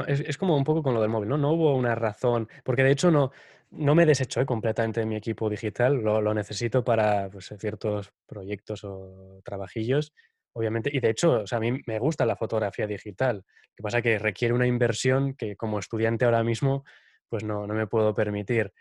es, 0.07 0.39
como 0.39 0.57
un 0.57 0.65
poco 0.65 0.83
con 0.83 0.95
lo 0.95 1.01
del 1.01 1.11
móvil, 1.11 1.29
¿no? 1.29 1.39
No 1.39 1.53
hubo 1.53 1.75
una 1.75 1.95
razón, 1.97 2.49
porque 2.63 2.85
de 2.85 2.93
hecho 2.93 3.11
no, 3.11 3.33
no 3.71 3.95
me 3.95 4.07
desecho 4.07 4.45
completamente 4.47 5.01
de 5.01 5.07
mi 5.07 5.17
equipo 5.17 5.49
digital, 5.49 5.97
lo, 5.97 6.35
necesito 6.35 6.85
para 6.85 7.29
pues, 7.31 7.53
ciertos 7.59 8.13
proyectos 8.27 8.85
o 8.85 9.41
trabajillos, 9.45 10.13
obviamente, 10.53 10.91
y 10.93 11.01
de 11.01 11.11
hecho, 11.11 11.45
a 11.51 11.61
mí 11.61 11.79
me 11.87 11.99
gusta 11.99 12.27
la 12.27 12.37
fotografía 12.37 12.87
digital, 12.87 13.37
lo 13.37 13.75
que 13.77 13.83
pasa 13.83 14.03
que 14.03 14.19
requiere 14.19 14.55
una 14.55 14.67
inversión 14.67 15.35
que 15.35 15.57
como 15.57 15.79
estudiante 15.79 16.25
ahora 16.25 16.43
mismo, 16.43 16.85
pues 17.29 17.45
no, 17.45 17.67
no 17.67 17.75
me 17.75 17.87
puedo 17.87 18.15
permitir. 18.15 18.73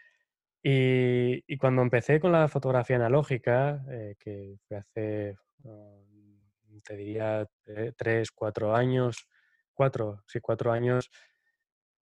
Y, 0.63 1.57
cuando 1.57 1.81
empecé 1.81 2.19
con 2.19 2.31
la 2.31 2.47
fotografía 2.47 2.95
analógica, 2.97 3.83
eh, 3.89 4.15
que 4.19 4.57
hace, 4.75 5.35
mm, 5.63 6.79
te 6.83 6.95
diría, 6.95 7.47
tres, 7.95 8.31
cuatro 8.31 8.75
años, 8.75 9.27
cuatro, 9.73 10.23
sí, 10.27 10.39
cuatro 10.41 10.71
años, 10.71 11.09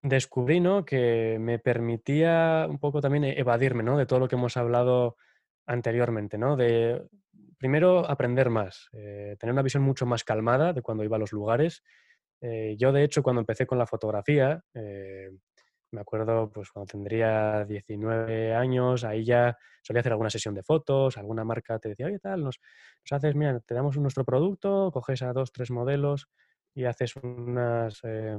descubrí 0.05 0.59
¿no? 0.59 0.85
que 0.85 1.37
me 1.39 1.59
permitía 1.59 2.67
un 2.69 2.79
poco 2.79 3.01
también 3.01 3.23
evadirme 3.25 3.83
¿no? 3.83 3.97
de 3.97 4.05
todo 4.05 4.19
lo 4.19 4.27
que 4.27 4.35
hemos 4.35 4.55
hablado 4.57 5.17
anteriormente, 5.65 6.37
¿no? 6.37 6.55
de 6.55 7.07
primero 7.57 8.09
aprender 8.09 8.49
más, 8.49 8.89
eh, 8.93 9.35
tener 9.39 9.53
una 9.53 9.63
visión 9.63 9.83
mucho 9.83 10.05
más 10.05 10.23
calmada 10.23 10.73
de 10.73 10.81
cuando 10.81 11.03
iba 11.03 11.17
a 11.17 11.19
los 11.19 11.31
lugares. 11.31 11.83
Eh, 12.41 12.75
yo, 12.77 12.91
de 12.91 13.03
hecho, 13.03 13.23
cuando 13.23 13.39
empecé 13.41 13.65
con 13.65 13.79
la 13.79 13.87
fotografía, 13.87 14.61
me 15.95 16.01
acuerdo, 16.01 16.51
pues 16.51 16.69
cuando 16.71 16.91
tendría 16.91 17.65
19 17.65 18.53
años, 18.53 19.03
ahí 19.03 19.23
ya 19.23 19.57
solía 19.81 20.01
hacer 20.01 20.11
alguna 20.11 20.29
sesión 20.29 20.53
de 20.53 20.61
fotos, 20.61 21.17
alguna 21.17 21.43
marca 21.43 21.79
te 21.79 21.89
decía, 21.89 22.07
oye, 22.07 22.19
tal, 22.19 22.43
nos, 22.43 22.59
haces, 23.09 23.35
mira, 23.35 23.59
te 23.61 23.73
damos 23.73 23.97
nuestro 23.97 24.25
producto, 24.25 24.91
coges 24.91 25.21
a 25.21 25.33
dos, 25.33 25.51
tres 25.51 25.71
modelos 25.71 26.27
y 26.73 26.83
haces 26.85 27.15
unas, 27.15 28.01
eh, 28.03 28.37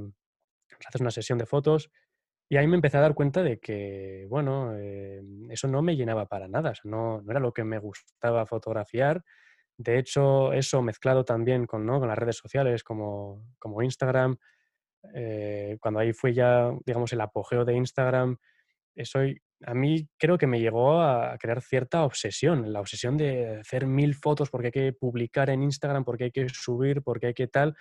haces 0.87 1.01
una 1.01 1.11
sesión 1.11 1.39
de 1.39 1.47
fotos. 1.47 1.91
Y 2.49 2.57
ahí 2.57 2.67
me 2.67 2.77
empecé 2.77 2.99
a 2.99 3.01
dar 3.01 3.15
cuenta 3.15 3.43
de 3.43 3.59
que, 3.59 4.27
bueno, 4.29 4.75
eh, 4.77 5.21
eso 5.51 5.67
no 5.67 5.83
me 5.83 5.97
llenaba 5.97 6.27
para 6.27 6.47
nada, 6.47 6.73
no, 6.85 7.21
no, 7.23 7.31
era 7.31 7.41
lo 7.41 7.53
que 7.53 7.65
me 7.65 7.79
gustaba 7.79 8.47
fotografiar. 8.47 9.25
De 9.77 9.99
hecho, 9.99 10.53
eso 10.53 10.81
mezclado 10.81 11.25
también 11.25 11.67
con, 11.67 11.85
¿no? 11.85 11.99
con 11.99 12.09
las 12.09 12.17
redes 12.19 12.37
sociales 12.37 12.85
como, 12.85 13.45
como 13.59 13.83
Instagram, 13.83 14.37
eh, 15.15 15.77
cuando 15.81 16.01
ahí 16.01 16.13
fue 16.13 16.33
ya, 16.35 16.73
digamos, 16.85 17.13
el 17.13 17.21
apogeo 17.21 17.65
de 17.65 17.75
Instagram, 17.75 18.37
eso 18.95 19.21
a 19.65 19.75
mí 19.75 20.09
creo 20.19 20.39
que 20.39 20.47
me 20.47 20.61
llegó 20.61 21.01
a 21.01 21.37
crear 21.39 21.63
cierta 21.63 22.05
obsesión, 22.05 22.73
la 22.73 22.81
obsesión 22.81 23.17
de 23.17 23.61
hacer 23.61 23.87
mil 23.87 24.15
fotos 24.15 24.51
porque 24.51 24.69
hay 24.69 24.73
que 24.73 24.93
publicar 24.93 25.51
en 25.51 25.63
Instagram, 25.63 26.05
porque 26.05 26.25
hay 26.25 26.31
que 26.31 26.49
subir, 26.49 27.03
porque 27.03 27.29
hay 27.29 27.35
que 27.35 27.49
tal. 27.49 27.75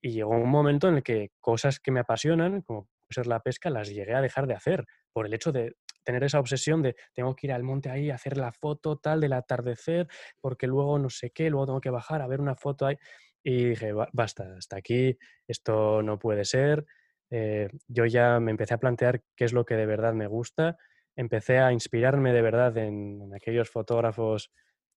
Y 0.00 0.12
llegó 0.12 0.30
un 0.30 0.50
momento 0.50 0.88
en 0.88 0.96
el 0.96 1.02
que 1.02 1.30
cosas 1.40 1.80
que 1.80 1.90
me 1.90 2.00
apasionan, 2.00 2.62
como 2.62 2.88
ser 3.10 3.26
la 3.26 3.40
pesca, 3.40 3.70
las 3.70 3.88
llegué 3.88 4.14
a 4.14 4.20
dejar 4.20 4.46
de 4.46 4.54
hacer 4.54 4.86
por 5.12 5.26
el 5.26 5.34
hecho 5.34 5.52
de 5.52 5.74
tener 6.04 6.24
esa 6.24 6.40
obsesión 6.40 6.82
de 6.82 6.96
tengo 7.12 7.34
que 7.34 7.48
ir 7.48 7.52
al 7.52 7.62
monte 7.62 7.90
ahí 7.90 8.10
a 8.10 8.14
hacer 8.14 8.36
la 8.36 8.52
foto 8.52 8.96
tal 8.96 9.20
del 9.20 9.32
atardecer, 9.32 10.08
porque 10.40 10.66
luego 10.66 10.98
no 10.98 11.10
sé 11.10 11.30
qué, 11.30 11.50
luego 11.50 11.66
tengo 11.66 11.80
que 11.80 11.90
bajar 11.90 12.22
a 12.22 12.26
ver 12.26 12.40
una 12.40 12.54
foto 12.54 12.86
ahí. 12.86 12.96
Y 13.42 13.70
dije, 13.70 13.92
basta, 14.12 14.54
hasta 14.56 14.76
aquí, 14.76 15.16
esto 15.46 16.02
no 16.02 16.18
puede 16.18 16.44
ser. 16.44 16.84
Eh, 17.30 17.68
yo 17.88 18.06
ya 18.06 18.40
me 18.40 18.50
empecé 18.50 18.74
a 18.74 18.78
plantear 18.78 19.22
qué 19.36 19.44
es 19.44 19.52
lo 19.52 19.64
que 19.64 19.76
de 19.76 19.86
verdad 19.86 20.14
me 20.14 20.26
gusta, 20.26 20.76
empecé 21.16 21.58
a 21.58 21.72
inspirarme 21.72 22.32
de 22.32 22.42
verdad 22.42 22.76
en, 22.76 23.32
aquellos 23.34 23.70
fotógrafos 23.70 24.50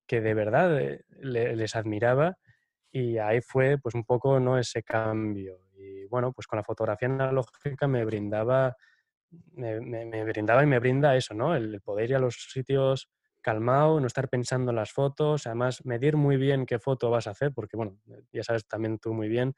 que 0.08 0.20
de 0.20 0.34
verdad 0.34 0.82
eh, 0.82 1.06
les 1.20 1.76
admiraba 1.76 2.38
y 2.94 3.18
ahí 3.18 3.42
fue 3.42 3.80
pues 3.80 3.96
un 3.96 4.06
poco 4.06 4.40
no 4.40 4.58
ese 4.58 4.84
cambio. 4.84 5.62
Y 5.76 6.06
bueno, 6.06 6.32
pues 6.32 6.46
con 6.46 6.58
la 6.58 6.64
fotografía 6.64 7.08
analógica 7.08 7.88
me 7.88 8.06
brindaba, 8.06 8.78
me, 9.54 10.24
brindaba 10.24 10.62
y 10.62 10.68
me 10.68 10.78
brinda 10.78 11.16
eso, 11.16 11.34
¿no? 11.34 11.56
El, 11.56 11.82
poder 11.82 12.12
ir 12.12 12.16
a 12.18 12.20
los 12.20 12.36
sitios 12.52 13.10
calmado, 13.42 14.00
no 14.00 14.06
estar 14.06 14.30
pensando 14.30 14.72
en 14.72 14.76
las 14.76 14.92
fotos, 14.92 15.48
además 15.48 15.84
medir 15.86 16.18
muy 16.18 16.38
bien 16.38 16.68
qué 16.68 16.78
foto 16.78 17.10
vas 17.10 17.26
a 17.26 17.32
hacer, 17.32 17.52
porque 17.52 17.76
bueno, 17.76 17.98
ya 18.32 18.44
sabes 18.44 18.68
también 18.68 19.00
tú 19.00 19.12
muy 19.12 19.28
bien 19.28 19.56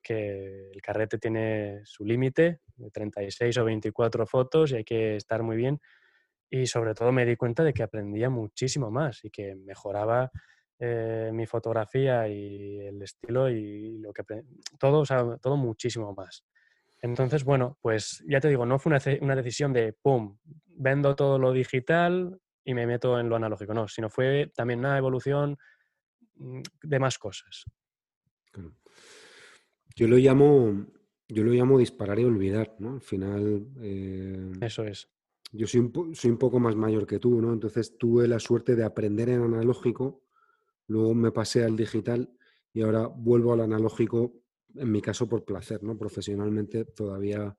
que 0.00 0.70
el 0.70 0.80
carrete 0.80 1.18
tiene 1.18 1.80
su 1.84 2.04
límite 2.04 2.60
de 2.76 2.90
36 2.90 3.58
o 3.58 3.64
24 3.64 4.26
fotos 4.26 4.70
y 4.70 4.76
hay 4.76 4.84
que 4.84 5.16
estar 5.16 5.42
muy 5.42 5.56
bien. 5.56 5.80
Y 6.48 6.66
sobre 6.66 6.94
todo 6.94 7.10
me 7.10 7.26
di 7.26 7.34
cuenta 7.34 7.64
de 7.64 7.72
que 7.72 7.82
aprendía 7.82 8.30
muchísimo 8.30 8.92
más 8.92 9.24
y 9.24 9.30
que 9.30 9.56
mejoraba 9.56 10.30
eh, 10.82 11.30
mi 11.30 11.44
fotografía 11.44 12.26
y 12.26 12.78
el 12.80 13.02
estilo 13.02 13.50
y 13.50 13.98
lo 13.98 14.14
que 14.14 14.22
todo, 14.78 15.04
todo 15.38 15.56
muchísimo 15.58 16.14
más. 16.14 16.42
Entonces, 17.02 17.44
bueno, 17.44 17.78
pues 17.82 18.24
ya 18.26 18.40
te 18.40 18.48
digo, 18.48 18.64
no 18.64 18.78
fue 18.78 18.90
una, 18.92 19.02
una, 19.20 19.36
decisión 19.36 19.74
de, 19.74 19.92
¡pum!, 19.92 20.38
vendo 20.66 21.14
todo 21.14 21.38
lo 21.38 21.52
digital 21.52 22.40
y 22.64 22.72
me 22.72 22.86
meto 22.86 23.20
en 23.20 23.28
lo 23.28 23.36
analógico, 23.36 23.74
no, 23.74 23.88
sino 23.88 24.08
fue 24.08 24.50
también 24.54 24.78
una 24.78 24.96
evolución 24.96 25.58
mm, 26.36 26.62
de 26.82 26.98
más 26.98 27.18
cosas. 27.18 27.64
Yo 29.94 30.08
lo 30.08 30.16
llamo, 30.16 30.86
yo 31.28 31.44
lo 31.44 31.52
llamo 31.52 31.78
disparar 31.78 32.18
y 32.18 32.24
olvidar, 32.24 32.74
¿no? 32.78 32.94
Al 32.94 33.02
final... 33.02 33.66
Eh, 33.82 34.52
Eso 34.62 34.84
es. 34.84 35.10
Yo 35.52 35.66
soy 35.66 35.80
un, 35.80 36.14
soy 36.14 36.30
un 36.30 36.38
poco 36.38 36.58
más 36.58 36.74
mayor 36.74 37.06
que 37.06 37.18
tú, 37.18 37.42
¿no? 37.42 37.52
Entonces 37.52 37.98
tuve 37.98 38.26
la 38.28 38.38
suerte 38.38 38.76
de 38.76 38.84
aprender 38.84 39.28
en 39.28 39.42
analógico, 39.42 40.22
luego 40.90 41.14
me 41.14 41.30
pasé 41.30 41.64
al 41.64 41.76
digital 41.76 42.28
y 42.72 42.82
ahora 42.82 43.06
vuelvo 43.06 43.52
al 43.52 43.60
analógico 43.60 44.34
en 44.74 44.90
mi 44.90 45.00
caso 45.00 45.28
por 45.28 45.44
placer, 45.44 45.82
¿no? 45.82 45.96
Profesionalmente 45.96 46.84
todavía 46.84 47.56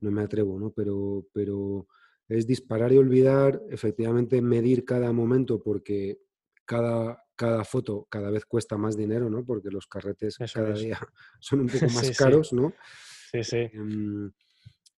no 0.00 0.10
me 0.10 0.22
atrevo, 0.22 0.58
¿no? 0.58 0.70
Pero, 0.70 1.26
pero 1.32 1.88
es 2.28 2.46
disparar 2.46 2.92
y 2.92 2.98
olvidar, 2.98 3.60
efectivamente 3.68 4.40
medir 4.40 4.84
cada 4.84 5.12
momento 5.12 5.60
porque 5.60 6.20
cada, 6.64 7.24
cada 7.34 7.64
foto 7.64 8.06
cada 8.08 8.30
vez 8.30 8.44
cuesta 8.44 8.76
más 8.76 8.96
dinero, 8.96 9.28
¿no? 9.28 9.44
Porque 9.44 9.70
los 9.70 9.86
carretes 9.86 10.36
cada 10.52 10.72
día 10.72 10.98
son 11.40 11.60
un 11.60 11.66
poco 11.68 11.86
más 11.86 12.16
caros, 12.16 12.52
¿no? 12.52 12.74
Sí, 13.32 13.42
sí. 13.42 13.68
Em, 13.72 14.30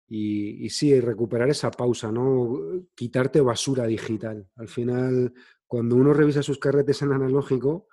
y, 0.09 0.67
y, 0.67 0.71
sí, 0.71 1.01
recuperar 1.01 1.49
esa 1.49 1.71
pausa, 1.71 2.11
¿no? 2.11 2.59
Quitarte 2.95 3.41
basura 3.41 3.87
digital. 3.87 4.51
Al 4.57 4.69
final, 4.69 5.33
cuando 5.71 5.95
uno 5.95 6.13
revisa 6.13 6.43
sus 6.43 6.59
carretes 6.59 7.01
en 7.03 7.13
analógico, 7.13 7.87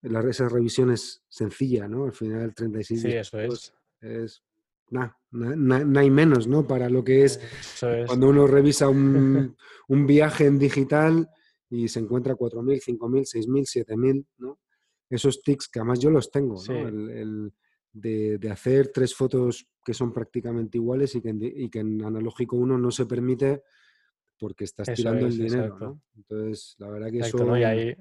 la, 0.00 0.20
esa 0.20 0.48
revisión 0.48 0.90
es 0.90 1.22
sencilla, 1.28 1.86
¿no? 1.86 2.06
Al 2.06 2.14
final 2.14 2.54
36 2.54 3.02
sí, 3.02 3.08
eso 3.08 3.38
es. 3.38 3.74
es 4.00 4.42
nada, 4.88 5.14
no 5.30 6.00
hay 6.00 6.10
menos, 6.10 6.48
¿no? 6.48 6.66
Para 6.66 6.88
lo 6.88 7.04
que 7.04 7.24
es, 7.24 7.40
cuando 8.06 8.30
uno 8.30 8.46
revisa 8.46 8.88
un, 8.88 9.54
un, 9.88 10.06
viaje 10.06 10.46
en 10.46 10.58
digital 10.58 11.28
y 11.68 11.88
se 11.88 12.00
encuentra 12.00 12.34
4.000, 12.34 12.82
5.000, 12.82 13.46
6.000, 13.46 13.84
7.000, 13.86 14.26
¿no? 14.38 14.58
Esos 15.10 15.42
tics 15.42 15.68
que 15.68 15.80
además 15.80 15.98
yo 15.98 16.08
los 16.08 16.30
tengo, 16.30 16.58
¿no? 16.66 16.88
El, 16.88 17.10
el 17.10 17.52
de, 17.92 18.38
de, 18.38 18.50
hacer 18.50 18.92
tres 18.94 19.14
fotos 19.14 19.68
que 19.84 19.92
son 19.92 20.14
prácticamente 20.14 20.78
iguales 20.78 21.14
y 21.16 21.20
que, 21.20 21.28
en, 21.28 21.38
y 21.42 21.68
que 21.68 21.80
en 21.80 22.02
analógico 22.02 22.56
uno 22.56 22.78
no 22.78 22.90
se 22.90 23.04
permite 23.04 23.62
porque 24.38 24.64
estás 24.64 24.92
tirando 24.94 25.26
el 25.26 25.36
dinero, 25.36 25.78
¿no? 25.78 26.00
Entonces, 26.16 26.76
la 26.78 26.88
verdad 26.88 27.10
que 27.10 27.18
eso... 27.18 27.44
¿no? 27.44 27.58
Y 27.58 27.64
ahí 27.64 27.96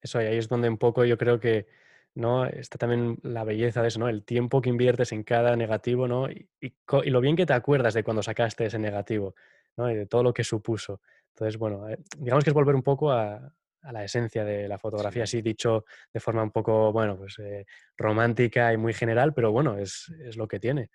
eso, 0.00 0.22
y 0.22 0.26
ahí 0.26 0.38
es 0.38 0.48
donde 0.48 0.68
un 0.68 0.78
poco 0.78 1.04
yo 1.04 1.18
creo 1.18 1.40
que 1.40 1.66
¿no? 2.14 2.46
está 2.46 2.78
también 2.78 3.18
la 3.22 3.44
belleza 3.44 3.82
de 3.82 3.88
eso, 3.88 4.00
¿no? 4.00 4.08
El 4.08 4.24
tiempo 4.24 4.60
que 4.60 4.70
inviertes 4.70 5.12
en 5.12 5.22
cada 5.22 5.56
negativo, 5.56 6.08
¿no? 6.08 6.30
Y, 6.30 6.48
y, 6.60 7.10
lo 7.10 7.20
bien 7.20 7.36
que 7.36 7.46
te 7.46 7.52
acuerdas 7.52 7.94
de 7.94 8.04
cuando 8.04 8.22
sacaste 8.22 8.66
ese 8.66 8.78
negativo, 8.78 9.34
¿no? 9.76 9.90
Y 9.90 9.94
de 9.94 10.06
todo 10.06 10.22
lo 10.22 10.32
que 10.32 10.44
supuso. 10.44 11.00
Entonces, 11.30 11.58
bueno, 11.58 11.88
eh, 11.88 11.98
digamos 12.16 12.44
que 12.44 12.50
es 12.50 12.54
volver 12.54 12.74
un 12.74 12.82
poco 12.82 13.12
a, 13.12 13.52
a 13.82 13.92
la 13.92 14.04
esencia 14.04 14.44
de 14.44 14.68
la 14.68 14.78
fotografía, 14.78 15.24
así 15.24 15.42
dicho 15.42 15.84
de 16.12 16.20
forma 16.20 16.42
un 16.42 16.50
poco, 16.50 16.92
bueno, 16.92 17.16
pues 17.16 17.38
eh, 17.38 17.66
romántica 17.96 18.72
y 18.72 18.76
muy 18.76 18.92
general, 18.92 19.32
pero 19.34 19.52
bueno, 19.52 19.78
es, 19.78 20.12
es, 20.20 20.36
lo 20.36 20.48
que 20.48 20.58
tiene. 20.58 20.90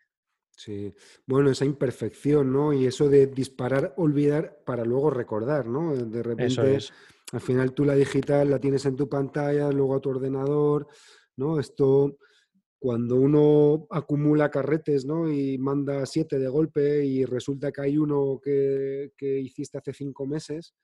Sí, 0.63 0.95
bueno, 1.25 1.51
esa 1.51 1.65
imperfección, 1.65 2.53
¿no? 2.53 2.71
Y 2.71 2.85
eso 2.85 3.09
de 3.09 3.27
disparar, 3.27 3.93
olvidar 3.97 4.61
para 4.65 4.85
luego 4.85 5.09
recordar, 5.09 5.67
¿no? 5.67 5.93
De 5.93 6.23
repente 6.23 6.45
eso 6.45 6.63
es. 6.63 6.93
Al 7.33 7.41
final 7.41 7.73
tú 7.73 7.83
la 7.83 7.95
digital 7.95 8.49
la 8.49 8.59
tienes 8.59 8.85
en 8.85 8.95
tu 8.95 9.09
pantalla, 9.09 9.69
luego 9.71 9.95
a 9.95 9.99
tu 9.99 10.11
ordenador, 10.11 10.87
¿no? 11.35 11.59
Esto, 11.59 12.17
cuando 12.79 13.15
uno 13.17 13.87
acumula 13.89 14.49
carretes, 14.49 15.03
¿no? 15.03 15.29
Y 15.29 15.57
manda 15.57 16.05
siete 16.05 16.39
de 16.39 16.47
golpe 16.47 17.03
y 17.03 17.25
resulta 17.25 17.73
que 17.73 17.81
hay 17.81 17.97
uno 17.97 18.39
que, 18.41 19.11
hiciste 19.19 19.79
hace 19.79 19.91
cinco 19.91 20.25
meses 20.25 20.75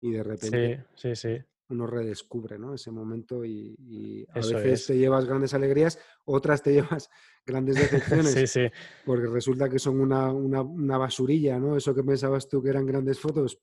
y 0.00 0.12
de 0.12 0.22
repente 0.22 0.86
sí, 0.96 1.14
sí, 1.14 1.16
sí. 1.16 1.44
Uno 1.68 1.86
redescubre, 1.86 2.58
¿no? 2.58 2.74
Ese 2.74 2.90
momento 2.90 3.44
y, 3.44 4.26
a 4.30 4.38
veces 4.38 4.86
te 4.86 4.96
llevas 4.96 5.26
grandes 5.26 5.54
alegrías, 5.54 5.98
otras 6.24 6.62
te 6.62 6.72
llevas 6.74 7.10
grandes 7.44 7.76
decepciones. 7.92 8.32
sí, 8.32 8.46
sí. 8.46 8.70
Porque 9.04 9.26
resulta 9.26 9.68
que 9.68 9.78
son 9.78 10.00
una, 10.00 10.32
una, 10.32 10.62
una 10.62 10.98
basurilla, 10.98 11.58
¿no? 11.58 11.76
Eso 11.76 11.94
que 11.94 12.02
pensabas 12.02 12.48
tú 12.48 12.62
que 12.62 12.70
eran 12.70 12.86
grandes 12.86 13.18
fotos, 13.20 13.60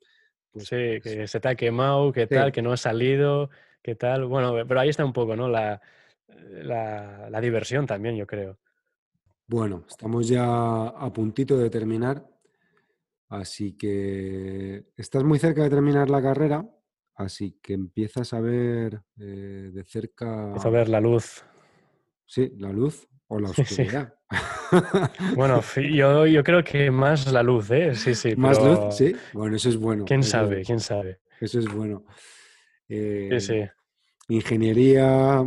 pues 0.51 0.67
sí, 0.67 1.01
que 1.01 1.27
se 1.27 1.39
te 1.41 1.49
ha 1.49 1.55
quemado, 1.55 2.13
que 2.13 2.27
tal, 2.27 2.53
que 2.53 2.61
no 2.61 2.71
ha 2.71 2.77
salido, 2.77 3.49
que 3.83 3.95
tal. 3.95 4.25
Bueno, 4.25 4.55
pero 4.65 4.79
ahí 4.79 4.87
está 4.87 5.03
un 5.03 5.11
poco, 5.11 5.35
¿no? 5.35 5.49
La, 5.49 5.81
la, 6.29 7.41
diversión 7.41 7.85
también, 7.85 8.15
yo 8.15 8.25
creo. 8.25 8.57
Bueno, 9.47 9.83
estamos 9.87 10.29
ya 10.29 10.87
a 10.87 11.11
puntito 11.11 11.57
de 11.57 11.69
terminar, 11.69 12.25
así 13.27 13.75
que 13.75 14.85
estás 14.95 15.23
muy 15.25 15.39
cerca 15.39 15.63
de 15.63 15.69
terminar 15.69 16.09
la 16.09 16.21
carrera, 16.21 16.65
así 17.15 17.57
que 17.61 17.73
empiezas 17.73 18.33
a 18.33 18.39
ver 18.39 19.01
eh, 19.19 19.71
de 19.73 19.83
cerca... 19.83 20.47
Empiezo 20.47 20.67
a 20.67 20.71
ver 20.71 20.89
la 20.89 20.99
luz. 20.99 21.43
Sí, 22.25 22.51
la 22.57 22.71
luz 22.71 23.07
o 23.27 23.39
la 23.39 23.49
oscuridad. 23.57 24.13
bueno, 25.35 25.61
yo, 25.93 26.27
yo, 26.27 26.43
creo 26.43 26.63
que 26.63 26.91
más 26.91 27.31
la 27.31 27.43
luz, 27.43 27.71
¿eh? 27.71 27.95
Sí, 27.95 28.15
sí. 28.15 28.35
¿Más 28.35 28.61
luz? 28.61 28.95
Sí. 28.95 29.15
Bueno, 29.33 29.55
eso 29.55 29.69
es 29.69 29.77
bueno. 29.77 30.05
¿Quién 30.05 30.23
sabe? 30.23 30.63
¿Quién 30.63 30.79
sabe? 30.79 31.21
Eso 31.39 31.59
es 31.59 31.71
bueno. 31.73 32.05
sí, 32.87 33.39
sí. 33.39 33.53
Eh, 33.53 33.71
ingeniería, 34.27 35.43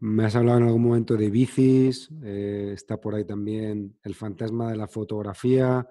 me 0.00 0.24
has 0.24 0.36
hablado 0.36 0.58
en 0.58 0.64
algún 0.64 0.82
momento 0.82 1.16
de 1.16 1.30
bicis, 1.30 2.10
eh, 2.22 2.70
está 2.72 3.00
por 3.00 3.14
ahí 3.14 3.24
también 3.24 3.98
el 4.02 4.14
fantasma 4.14 4.70
de 4.70 4.76
la 4.76 4.86
fotografía. 4.86 5.86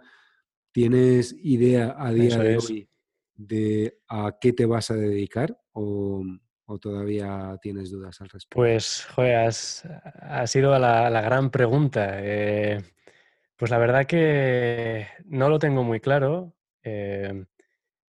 ¿Tienes 0.72 1.36
idea 1.44 1.96
a 1.98 2.14
día 2.14 2.38
de 2.38 2.58
hoy 2.58 2.90
de 3.38 4.00
a 4.10 4.38
qué 4.42 4.52
te 4.52 4.66
vas 4.66 4.92
a 4.92 4.96
dedicar? 4.96 5.58
¿O, 5.74 6.24
¿O 6.66 6.80
todavía 6.80 7.58
tienes 7.62 7.92
dudas 7.92 8.20
al 8.20 8.30
respecto? 8.30 8.56
Pues, 8.58 9.06
joder, 9.06 9.50
ha 10.22 10.48
sido 10.48 10.78
la, 10.78 11.10
la, 11.10 11.22
gran 11.22 11.50
pregunta. 11.50 12.18
Eh, 12.20 12.82
pues 13.56 13.72
la 13.72 13.78
verdad 13.78 14.06
que 14.06 15.08
no 15.26 15.48
lo 15.48 15.60
tengo 15.60 15.84
muy 15.84 16.02
claro. 16.02 16.54
Eh, 16.84 17.46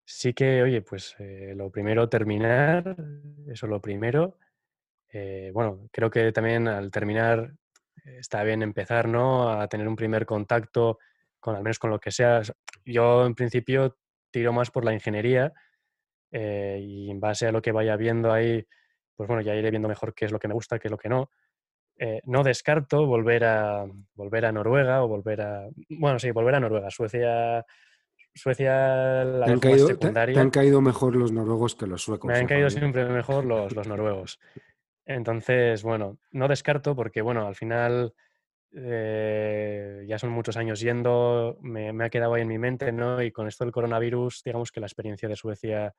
sí 0.04 0.34
que, 0.34 0.64
oye, 0.64 0.82
pues 0.82 1.16
eh, 1.20 1.54
lo 1.56 1.70
primero 1.70 2.10
terminar, 2.10 2.95
eso 3.48 3.68
lo 3.68 3.80
primero. 3.80 4.40
Bueno, 5.54 5.88
creo 5.91 6.12
que 6.12 6.32
también 6.32 6.68
al 6.68 6.91
terminar 6.91 7.52
está 8.06 8.44
bien 8.44 8.62
empezar, 8.62 9.08
¿no? 9.08 9.49
A 9.49 9.68
tener 9.68 9.88
un 9.88 9.95
primer 9.95 10.28
contacto 10.28 10.99
con 11.40 11.56
al 11.56 11.64
menos 11.64 11.80
con 11.80 11.90
lo 11.90 11.99
que 11.99 12.12
sea. 12.12 12.41
Yo 12.86 13.26
en 13.26 13.34
principio 13.34 13.98
tiro 14.32 14.54
más 14.54 14.72
por 14.72 14.86
la 14.86 14.94
ingeniería 14.94 15.54
eh, 16.32 16.80
y 16.82 17.12
en 17.12 17.20
base 17.20 17.48
a 17.48 17.52
lo 17.52 17.62
que 17.62 17.72
vaya 17.72 17.95
viendo 17.95 18.32
ahí, 18.32 18.66
pues 19.16 19.28
bueno, 19.28 19.41
ya 19.41 19.56
iré 19.56 19.70
viendo 19.70 19.88
mejor 19.88 20.14
qué 20.14 20.26
es 20.26 20.32
lo 20.32 20.40
que 20.40 20.48
me 20.48 20.54
gusta, 20.54 20.80
qué 20.80 20.88
es 20.88 20.91
lo 20.91 20.98
que 20.98 21.10
no. 21.10 21.32
Eh, 21.99 22.22
no 22.26 22.44
descarto 22.44 23.06
volver 23.08 23.45
a, 23.45 23.86
volver 24.14 24.45
a 24.45 24.52
Noruega 24.52 25.04
o 25.04 25.08
volver 25.08 25.41
a... 25.41 25.68
Bueno, 25.90 26.20
sí, 26.20 26.32
volver 26.32 26.56
a 26.56 26.60
Noruega. 26.60 26.90
Suecia... 26.91 27.66
Suecia, 28.34 29.24
la 29.24 29.48
¿Te 29.48 29.52
han, 29.52 29.60
caído, 29.60 29.88
secundaria. 29.88 30.36
Te, 30.36 30.40
han 30.40 30.52
caído 30.52 30.80
mejor 30.80 31.16
los 31.16 31.32
noruegos 31.32 31.74
que 31.74 31.88
los 31.88 32.04
suecos. 32.04 32.28
Me 32.30 32.38
han 32.38 32.45
caído 32.45 32.70
siempre 32.70 33.04
mejor 33.06 33.45
los, 33.45 33.74
los 33.74 33.88
noruegos. 33.88 34.40
Entonces, 35.08 35.82
bueno, 35.82 36.20
no 36.32 36.48
descarto 36.48 36.95
porque, 36.95 37.24
bueno, 37.24 37.48
al 37.48 37.56
final 37.56 38.14
eh, 38.73 40.06
ya 40.07 40.19
son 40.19 40.30
muchos 40.31 40.57
años 40.57 40.80
yendo, 40.80 41.57
me, 41.61 41.89
ha 42.03 42.10
quedado 42.10 42.34
ahí 42.34 42.41
en 42.41 42.48
mi 42.48 42.57
mente, 42.57 42.91
¿no? 42.91 43.22
Y 43.22 43.31
con 43.31 43.48
esto 43.48 43.64
del 43.64 43.73
coronavirus, 43.73 44.41
digamos 44.44 44.72
que 44.72 44.80
la 44.80 44.88
experiencia 44.88 45.30
de 45.30 45.35
Suecia 45.35 45.95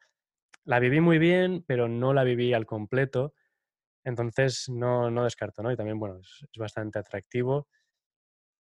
la 0.65 0.79
viví 0.81 1.01
muy 1.01 1.19
bien, 1.19 1.65
pero 1.67 1.89
no 1.89 2.13
la 2.13 2.25
viví 2.25 2.53
al 2.53 2.67
completo. 2.67 3.35
Entonces, 4.05 4.69
no, 4.69 5.11
no 5.11 5.25
descarto, 5.25 5.63
¿no? 5.63 5.73
Y 5.73 5.77
también, 5.77 5.99
bueno, 5.99 6.19
es, 6.21 6.47
es, 6.51 6.59
bastante 6.59 6.99
atractivo. 6.99 7.69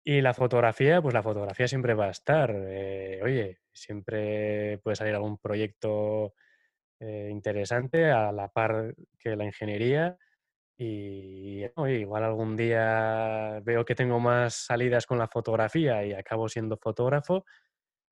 Y 0.05 0.21
la 0.21 0.35
fotografía, 0.35 1.03
pues 1.03 1.15
la 1.15 1.23
fotografía 1.23 1.67
siempre 1.67 1.95
va 1.95 2.07
a 2.07 2.11
estar. 2.11 2.55
Eh, 2.55 3.21
oye, 3.25 3.59
siempre 3.73 4.79
puede 4.79 4.97
salir 4.97 5.15
algún 5.15 5.39
proyecto 5.39 6.35
eh, 7.01 7.29
interesante 7.31 8.11
a 8.11 8.33
la 8.33 8.49
par 8.49 8.95
que 9.19 9.37
la 9.37 9.45
ingeniería. 9.45 10.17
Y 10.79 11.65
igual 11.89 12.25
algún 12.25 12.57
día 12.57 13.61
veo 13.65 13.85
que 13.85 13.95
tengo 13.95 14.21
más 14.21 14.55
salidas 14.55 15.07
con 15.07 15.19
la 15.19 15.29
fotografía 15.29 16.05
y 16.05 16.13
acabo 16.13 16.49
siendo 16.49 16.77
fotógrafo, 16.77 17.45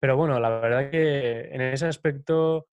Pero 0.00 0.16
bueno, 0.16 0.40
la 0.40 0.50
verdad 0.50 0.90
que 0.90 1.48
en 1.52 1.60
ese 1.60 1.86
aspecto 1.86 2.68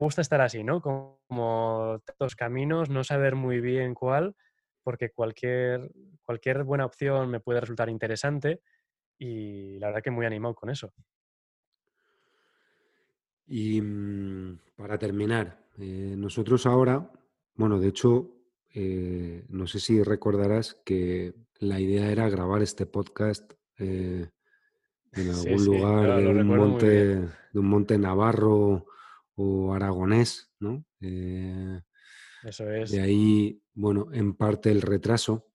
me 0.00 0.06
gusta 0.06 0.22
estar 0.22 0.40
así, 0.40 0.64
¿no? 0.64 0.80
Como 0.80 2.00
tantos 2.04 2.34
caminos, 2.36 2.90
no 2.90 3.04
saber 3.04 3.36
muy 3.36 3.60
bien 3.60 3.94
cuál, 3.94 4.34
porque 4.82 5.10
cualquier, 5.10 5.90
cualquier 6.24 6.64
buena 6.64 6.86
opción 6.86 7.30
me 7.30 7.40
puede 7.40 7.60
resultar 7.60 7.88
interesante 7.90 8.62
y 9.18 9.78
la 9.78 9.88
verdad 9.88 10.02
que 10.02 10.10
muy 10.10 10.26
animado 10.26 10.54
con 10.54 10.70
eso. 10.70 10.92
Y 13.46 13.80
mm, 13.82 14.58
para 14.76 14.98
terminar, 14.98 15.66
eh, 15.78 16.14
nosotros 16.16 16.66
ahora, 16.66 17.10
bueno, 17.56 17.78
de 17.78 17.88
hecho, 17.88 18.39
eh, 18.72 19.44
no 19.48 19.66
sé 19.66 19.80
si 19.80 20.02
recordarás 20.02 20.80
que 20.84 21.34
la 21.58 21.80
idea 21.80 22.10
era 22.10 22.28
grabar 22.28 22.62
este 22.62 22.86
podcast 22.86 23.52
eh, 23.78 24.28
en 25.12 25.30
algún 25.30 25.58
sí, 25.58 25.64
lugar 25.66 26.22
de 26.22 26.28
un 26.28 26.46
monte, 26.46 26.86
de 27.16 27.58
un 27.58 27.66
monte 27.66 27.98
navarro 27.98 28.86
o 29.34 29.74
aragonés, 29.74 30.50
¿no? 30.60 30.84
Eso 31.00 32.64
de 32.64 32.82
es. 32.82 32.92
ahí, 32.92 33.62
bueno, 33.74 34.08
en 34.12 34.34
parte 34.34 34.70
el 34.70 34.82
retraso, 34.82 35.50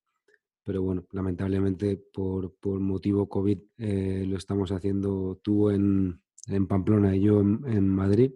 pero 0.63 0.81
bueno, 0.81 1.05
lamentablemente 1.11 1.97
por, 2.13 2.55
por 2.55 2.79
motivo 2.79 3.29
COVID 3.29 3.59
lo 3.77 4.37
estamos 4.37 4.71
haciendo 4.71 5.39
tú 5.41 5.69
en, 5.69 6.21
en 6.47 6.67
Pamplona 6.67 7.15
y 7.15 7.21
yo 7.21 7.39
en, 7.41 7.61
en 7.65 7.87
Madrid. 7.87 8.33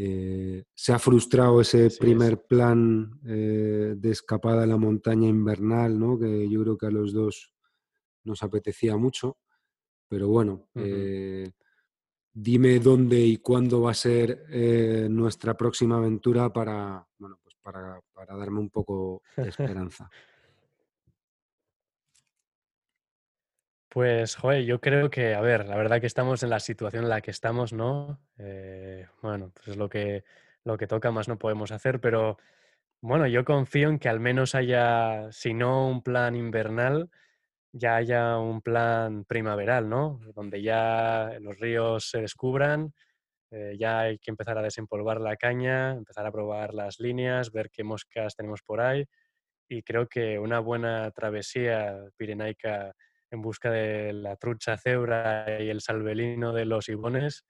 Eh, 0.00 0.62
se 0.76 0.92
ha 0.92 0.98
frustrado 1.00 1.60
ese 1.60 1.86
es. 1.86 1.98
primer 1.98 2.42
plan 2.42 3.18
eh, 3.26 3.94
de 3.96 4.10
escapada 4.10 4.62
a 4.62 4.66
la 4.66 4.76
montaña 4.76 5.28
invernal, 5.28 5.98
¿no? 5.98 6.16
que 6.16 6.48
yo 6.48 6.62
creo 6.62 6.78
que 6.78 6.86
a 6.86 6.90
los 6.90 7.12
dos 7.12 7.52
nos 8.22 8.44
apetecía 8.44 8.96
mucho. 8.96 9.38
Pero 10.08 10.28
bueno, 10.28 10.68
eh, 10.76 11.50
dime 12.32 12.78
dónde 12.78 13.18
y 13.18 13.38
cuándo 13.38 13.82
va 13.82 13.90
a 13.90 13.94
ser 13.94 14.46
nuestra 15.10 15.54
próxima 15.56 15.96
aventura 15.96 16.50
para, 16.52 17.04
bueno, 17.18 17.38
pues 17.42 17.56
para, 17.60 18.00
para 18.14 18.36
darme 18.36 18.60
un 18.60 18.70
poco 18.70 19.22
de 19.36 19.48
esperanza. 19.48 20.08
Pues, 23.90 24.36
joder, 24.36 24.64
yo 24.64 24.80
creo 24.80 25.08
que, 25.10 25.34
a 25.34 25.40
ver, 25.40 25.66
la 25.66 25.76
verdad 25.76 26.00
que 26.00 26.06
estamos 26.06 26.42
en 26.42 26.50
la 26.50 26.60
situación 26.60 27.04
en 27.04 27.08
la 27.10 27.22
que 27.22 27.30
estamos, 27.30 27.72
¿no? 27.72 28.20
Eh, 28.36 29.06
bueno, 29.22 29.50
pues 29.54 29.68
es 29.68 29.76
lo 29.78 29.88
que, 29.88 30.24
lo 30.64 30.76
que 30.76 30.86
toca, 30.86 31.10
más 31.10 31.26
no 31.28 31.38
podemos 31.38 31.72
hacer, 31.72 31.98
pero 32.00 32.36
bueno, 33.02 33.26
yo 33.28 33.44
confío 33.44 33.88
en 33.90 33.98
que 33.98 34.08
al 34.08 34.20
menos 34.20 34.54
haya, 34.54 35.32
si 35.32 35.54
no 35.54 35.88
un 35.88 36.02
plan 36.02 36.36
invernal, 36.36 37.10
ya 37.72 37.96
haya 37.96 38.38
un 38.38 38.62
plan 38.62 39.24
primaveral, 39.26 39.88
¿no? 39.90 40.20
Donde 40.34 40.62
ya 40.62 41.32
los 41.40 41.58
ríos 41.60 42.10
se 42.10 42.20
descubran, 42.22 42.94
eh, 43.52 43.76
ya 43.78 44.00
hay 44.00 44.18
que 44.18 44.30
empezar 44.32 44.58
a 44.58 44.62
desempolvar 44.62 45.20
la 45.20 45.36
caña, 45.36 45.92
empezar 45.92 46.26
a 46.26 46.32
probar 46.32 46.74
las 46.74 47.00
líneas, 47.00 47.52
ver 47.52 47.70
qué 47.70 47.84
moscas 47.84 48.36
tenemos 48.36 48.62
por 48.62 48.80
ahí 48.80 49.06
y 49.68 49.82
creo 49.82 50.08
que 50.08 50.38
una 50.38 50.60
buena 50.60 51.10
travesía 51.10 51.96
pirenaica 52.16 52.94
en 53.30 53.42
busca 53.42 53.70
de 53.70 54.12
la 54.12 54.36
trucha 54.36 54.76
cebra 54.78 55.46
y 55.62 55.68
el 55.70 55.80
salvelino 55.80 56.52
de 56.52 56.64
los 56.64 56.88
ibones, 56.88 57.44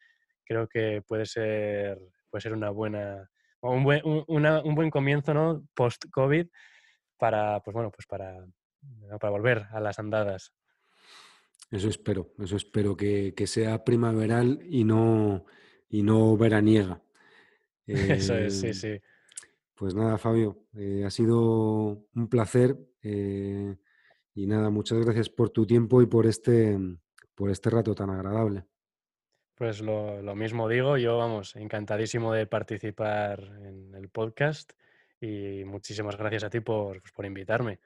creo 0.44 0.66
que 0.68 1.02
puede 1.06 1.26
ser, 1.26 1.98
puede 2.30 2.42
ser 2.42 2.52
una 2.52 2.70
buena, 2.70 3.30
un 3.60 3.84
buen, 3.84 4.00
un, 4.04 4.24
una- 4.28 4.62
un 4.62 4.74
buen 4.74 4.90
comienzo, 4.90 5.34
¿no? 5.34 5.66
Post-COVID 5.74 6.46
para, 7.18 7.60
pues 7.60 7.74
bueno, 7.74 7.90
pues 7.90 8.06
para, 8.06 8.36
para 9.20 9.30
volver 9.30 9.66
a 9.72 9.80
las 9.80 9.98
andadas. 9.98 10.52
Eso 11.70 11.88
espero, 11.88 12.32
eso 12.38 12.56
espero 12.56 12.96
que, 12.96 13.34
que 13.34 13.46
sea 13.46 13.84
primaveral 13.84 14.60
y 14.64 14.84
no, 14.84 15.44
y 15.88 16.02
no 16.02 16.36
veraniega. 16.36 17.02
Eso 17.86 18.36
es, 18.36 18.54
Eh, 18.54 18.72
sí, 18.72 18.74
sí. 18.74 19.00
pues 19.74 19.94
nada, 19.94 20.18
Fabio, 20.18 20.66
eh, 20.76 21.04
ha 21.06 21.10
sido 21.10 22.06
un 22.14 22.28
placer 22.28 22.76
eh, 23.02 23.76
y 24.38 24.46
nada, 24.46 24.70
muchas 24.70 25.00
gracias 25.00 25.28
por 25.28 25.50
tu 25.50 25.66
tiempo 25.66 26.00
y 26.00 26.06
por 26.06 26.24
este, 26.24 26.78
por 27.34 27.50
este 27.50 27.70
rato 27.70 27.92
tan 27.92 28.10
agradable. 28.10 28.64
Pues 29.56 29.80
lo, 29.80 30.22
lo 30.22 30.36
mismo 30.36 30.68
digo, 30.68 30.96
yo 30.96 31.18
vamos, 31.18 31.56
encantadísimo 31.56 32.32
de 32.32 32.46
participar 32.46 33.42
en 33.64 33.92
el 33.96 34.08
podcast 34.10 34.70
y 35.20 35.64
muchísimas 35.64 36.16
gracias 36.16 36.44
a 36.44 36.50
ti 36.50 36.60
por, 36.60 37.00
pues, 37.00 37.12
por 37.12 37.26
invitarme. 37.26 37.80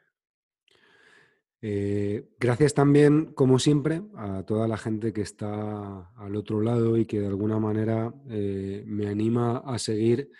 Eh, 1.62 2.28
gracias 2.38 2.74
también, 2.74 3.32
como 3.32 3.58
siempre, 3.58 4.02
a 4.14 4.42
toda 4.42 4.68
la 4.68 4.76
gente 4.76 5.14
que 5.14 5.22
está 5.22 6.10
al 6.16 6.36
otro 6.36 6.60
lado 6.60 6.98
y 6.98 7.06
que 7.06 7.20
de 7.20 7.28
alguna 7.28 7.58
manera 7.58 8.12
eh, 8.28 8.82
me 8.86 9.06
anima 9.06 9.62
a 9.64 9.78
seguir 9.78 10.30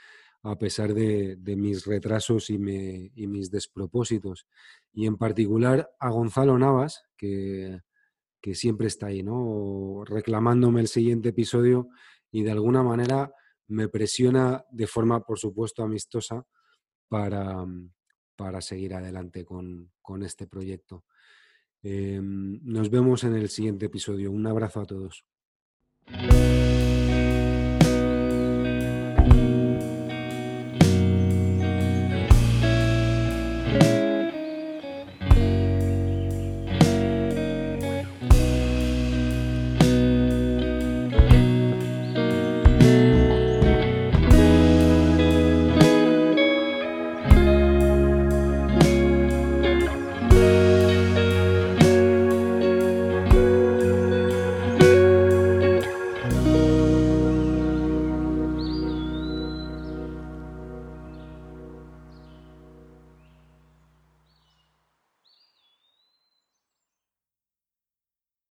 a 0.43 0.59
pesar 0.59 0.93
de, 0.95 1.39
mis 1.57 1.87
retrasos 1.87 2.51
y, 2.51 2.59
mis 2.59 3.51
despropósitos. 3.51 4.47
Y 4.93 5.07
en 5.07 5.17
particular 5.17 5.91
a 5.99 6.11
Gonzalo 6.11 6.59
Navas, 6.59 7.05
que, 7.17 7.81
que 8.41 8.55
siempre 8.55 8.89
está 8.89 9.07
ahí, 9.07 9.23
¿no? 9.23 10.05
Reclamándome 10.05 10.81
el 10.81 10.89
siguiente 10.89 11.31
episodio 11.31 11.89
y 12.31 12.43
de 12.43 12.51
alguna 12.51 12.83
manera 12.83 13.33
me 13.69 13.89
presiona 13.89 14.65
de 14.71 14.87
forma, 14.87 15.25
por 15.25 15.39
supuesto, 15.39 15.83
amistosa 15.83 16.45
para, 17.09 17.65
para 18.37 18.61
seguir 18.61 18.95
adelante 18.95 19.45
con, 19.45 19.93
con 20.03 20.23
este 20.23 20.47
proyecto. 20.47 21.05
Eh, 21.83 22.21
nos 22.23 22.91
vemos 22.91 23.25
en 23.25 23.35
el 23.35 23.49
siguiente 23.49 23.87
episodio. 23.87 24.31
Un 24.31 24.47
abrazo 24.47 24.81
a 24.81 24.87
todos. 24.87 25.25